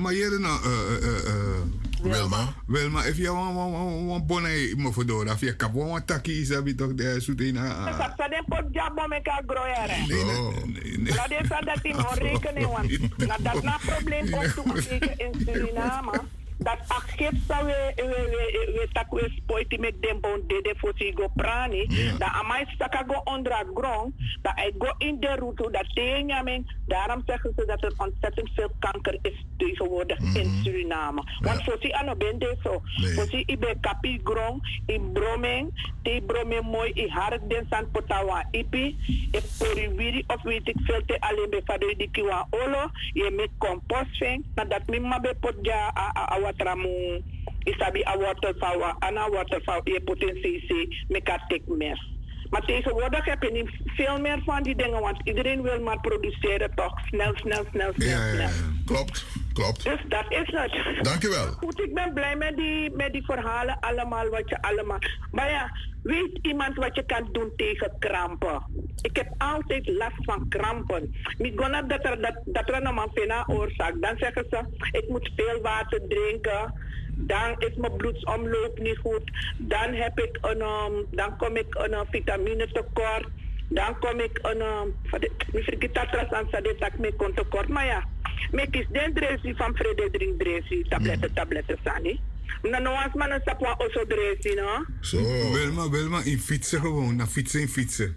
[0.00, 1.60] maar je nou eh eh eh
[2.02, 2.54] Wilma.
[2.66, 6.94] Wilma, if je wan bonai mo voor af je kap wan taki is dat toch
[6.94, 10.06] de zoet in Dat sa den pot jabo me ka groyere.
[10.06, 11.14] nee.
[11.14, 15.34] La de sa dat in rekening want na dat na probleem ook toe zeker in
[15.44, 16.20] Suriname.
[16.58, 18.42] Dat agip sa we we we
[18.74, 21.86] we tak we spoiti met dem bon de de fosi go prani.
[22.18, 24.12] Da amai staka go underground.
[24.42, 26.66] Da I go in de route dat teenjamin.
[26.86, 31.22] Daarom zeggen ze dat er ontzettend veel kanker is tegenwoordig in Suriname.
[31.40, 32.82] Want fosi ano ben de zo.
[33.14, 35.92] Fosi ibe kapi grong in broming.
[36.02, 38.96] Te broming mooi i hark den san potawa ipi.
[39.30, 42.90] E pori wiri of weet ik veel te alleen be fadoi di kiwa olo.
[43.12, 44.44] Je met compost ving.
[44.54, 47.22] Na dat mi mabe pot ja a, a, a watramu.
[47.66, 52.17] Isabi a waterval, ana waterval, je potentie se, me kan tek mes.
[52.50, 56.74] Maar tegenwoordig heb je niet veel meer van die dingen, want iedereen wil maar produceren
[56.74, 56.98] toch.
[57.06, 58.48] Snel, snel, snel, snel, snel.
[58.84, 59.84] Klopt, klopt.
[59.84, 61.04] Dus dat is het.
[61.04, 61.46] Dankjewel.
[61.46, 64.98] Goed, ik ben blij met die, met die verhalen allemaal, wat je allemaal...
[65.30, 65.70] Maar ja,
[66.02, 68.62] weet iemand wat je kan doen tegen krampen?
[69.02, 71.14] Ik heb altijd last van krampen.
[71.38, 71.56] Niet
[71.88, 73.94] dat er, dat, dat er een oorzaak.
[74.00, 74.60] Dan zeggen ze,
[74.90, 76.74] ik moet veel water drinken.
[77.20, 79.30] Dan is mijn bloedsomloop niet goed.
[79.56, 83.26] Dan heb ik een, um, dan kom ik een uh, vitamine tekort.
[83.68, 87.68] Dan kom ik een, um, ik vergeet dat aan dat ik me kon tekort.
[87.68, 88.04] Maar ja,
[88.50, 92.20] ik kies den dresi van vrede drink dresi, tabletten, tabletten, sani.
[92.62, 94.84] Nou, nou als man een sapwa oso dresi, no?
[95.00, 95.52] Zo.
[95.52, 97.16] Wilma, Wilma, in fietsen gewoon.
[97.16, 98.16] Na fietsen, in fietsen.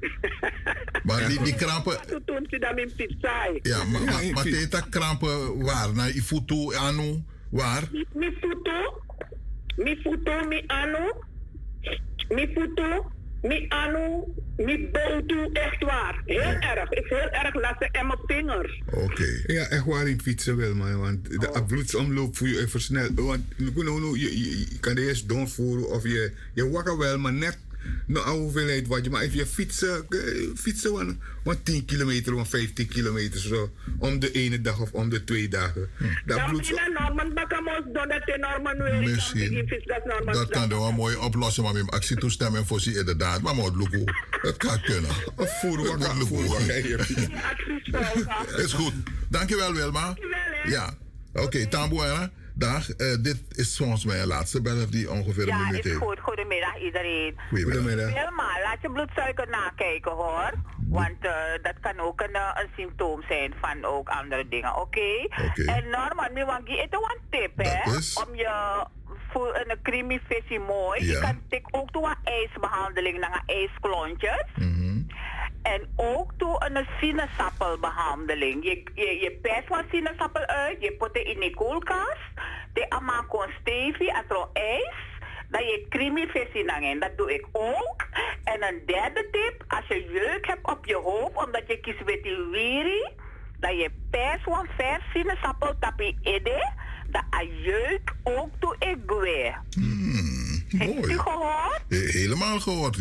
[1.04, 1.98] Maar die, die krampen...
[2.24, 3.48] Toen ze dan in pizza.
[3.62, 5.94] Ja, maar, maar, maar teta krampen waar?
[5.94, 7.24] Na ifutu, anu,
[7.54, 7.88] waar?
[7.92, 9.02] Mi futo,
[9.76, 11.12] mi futo, mi anu,
[12.28, 13.10] mi futo,
[13.42, 16.22] mi anu, mi boutu, echt waar.
[16.26, 16.90] Heel erg.
[16.90, 18.82] Ik heel erg lastig en mijn vingers.
[18.90, 19.42] Oké.
[19.46, 21.00] Ja, echt waar in fietsen wel, man.
[21.00, 23.08] Want de bloedsomloop voor je even snel.
[23.14, 27.58] Want je kan de eerst doorvoeren of je, je wakker wel, maar net
[28.06, 29.10] nou, hoeveelheid wat je.
[29.10, 30.18] Maar als je fietsen, eh,
[30.56, 33.70] fietsen van, van 10 kilometer, van 15 kilometer zo.
[33.98, 35.88] Om de ene dag of om de twee dagen.
[36.26, 39.68] Dat dan dat Norman weer Misschien.
[40.24, 43.42] Dat kan er wel een mooie oplossing, maar met actie toestemmen voor ze inderdaad.
[43.42, 44.14] Maar moet lukken.
[44.30, 45.10] Het kan kunnen.
[45.36, 45.98] Voeren wat
[48.64, 48.92] Is goed.
[49.28, 50.16] Dankjewel Wilma.
[50.64, 50.96] Ja.
[51.32, 52.26] Oké, Tambo hè?
[52.56, 55.90] Dag, eh, dit is volgens mij een laatste beller die ongeveer een Ja, minuut is
[55.90, 56.02] heeft.
[56.02, 56.20] goed.
[56.20, 57.36] Goedemiddag iedereen.
[57.48, 58.12] Goedemiddag.
[58.12, 60.52] Wilma, laat je bloedsuiker nakijken hoor.
[60.88, 65.26] Want eh, dat kan ook een, eh, een symptoom zijn van ook andere dingen, oké?
[65.66, 67.90] En Norman, nu want je een tip hè.
[68.28, 68.84] Om je
[69.32, 71.04] voor een creamy visie mooi.
[71.06, 71.20] Je Ja.
[71.20, 74.44] kan tik ook toe een ijsbehandeling naar een ijsklontjes.
[75.64, 78.64] En ook toe een sinaasappelbehandeling.
[78.64, 82.28] Je, je, je van sinaasappel uit, je put in de koelkast.
[82.72, 84.94] De ama kon stevig, als er ijs.
[85.48, 85.86] Dat je
[86.30, 87.00] visie in.
[87.00, 88.06] Dat doe ik ook.
[88.44, 92.22] En een derde tip, als je jeuk hebt op je hoofd, omdat je kiest met
[92.22, 93.08] die wiri,
[93.58, 96.72] dat je pers van vers sinaasappel tapi ede,
[97.06, 99.62] dat a jeuk ook toe ik weer.
[100.78, 101.80] Heeft u gehoord?
[101.88, 102.96] He- Helemaal gehoord.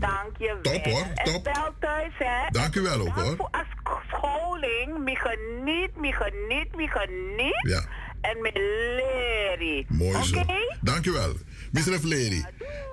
[0.00, 1.44] Dank je Top hoor, En top.
[1.44, 2.50] bel thuis, hè.
[2.50, 3.36] Dank u wel ook hoor.
[3.36, 3.66] voor als
[4.08, 7.58] scholing, me geniet, me geniet, me geniet.
[7.62, 7.84] Ja.
[8.20, 8.50] En me
[8.96, 9.84] leren.
[9.88, 10.38] Mooi zo.
[10.38, 10.76] Oké?
[10.80, 11.32] Dankjewel.
[11.72, 12.44] Misref Leri.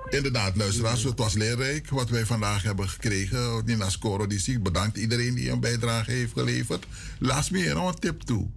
[0.10, 3.66] Inderdaad, luisteraars, het was leerrijk wat wij vandaag hebben gekregen.
[3.66, 4.64] Nina Scoro die ziek.
[4.64, 6.86] Bedankt iedereen die een bijdrage heeft geleverd.
[7.20, 8.48] Laat me hier nog een tip toe.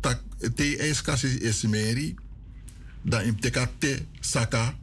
[0.00, 0.20] Tak
[0.54, 2.14] te ijskassie is meri.
[3.02, 4.74] Dan in teka te saka.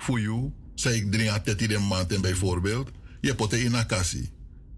[0.00, 0.50] Voor jou.
[0.74, 2.90] Zeg ik drink aan teti de maand in bijvoorbeeld.
[3.20, 4.30] Je pot in een kassie.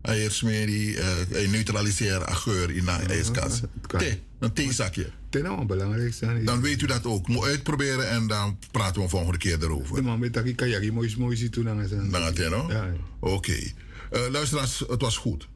[0.03, 3.63] Hij smeri, eh, hij neutraliseert een geur in een ijskast.
[3.87, 5.11] Thee, een theezakje.
[5.29, 6.45] Ten nou belangrijk zijn.
[6.45, 7.29] Dan weet u dat ook.
[7.29, 9.95] Moet uitproberen en dan praten we een volgende keer erover.
[9.95, 12.11] De man met dat ik mooi mooi zien toen aan zijn.
[12.11, 12.67] Dan gaat no?
[12.69, 12.93] Ja.
[13.21, 13.73] Oké.
[14.11, 15.49] Eh, luisteraars, het was goed.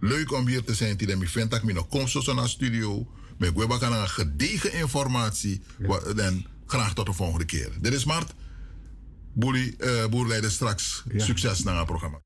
[0.00, 0.96] Leuk om hier te zijn.
[0.96, 3.06] Die vindt dat ik nog kom zo naar de studio.
[3.38, 5.62] Met Gweba kan een gedegen informatie.
[6.16, 7.68] En graag tot de volgende keer.
[7.80, 8.34] Dit is Mart.
[9.78, 11.02] Eh Boerleider straks.
[11.16, 12.23] Succes naar het programma.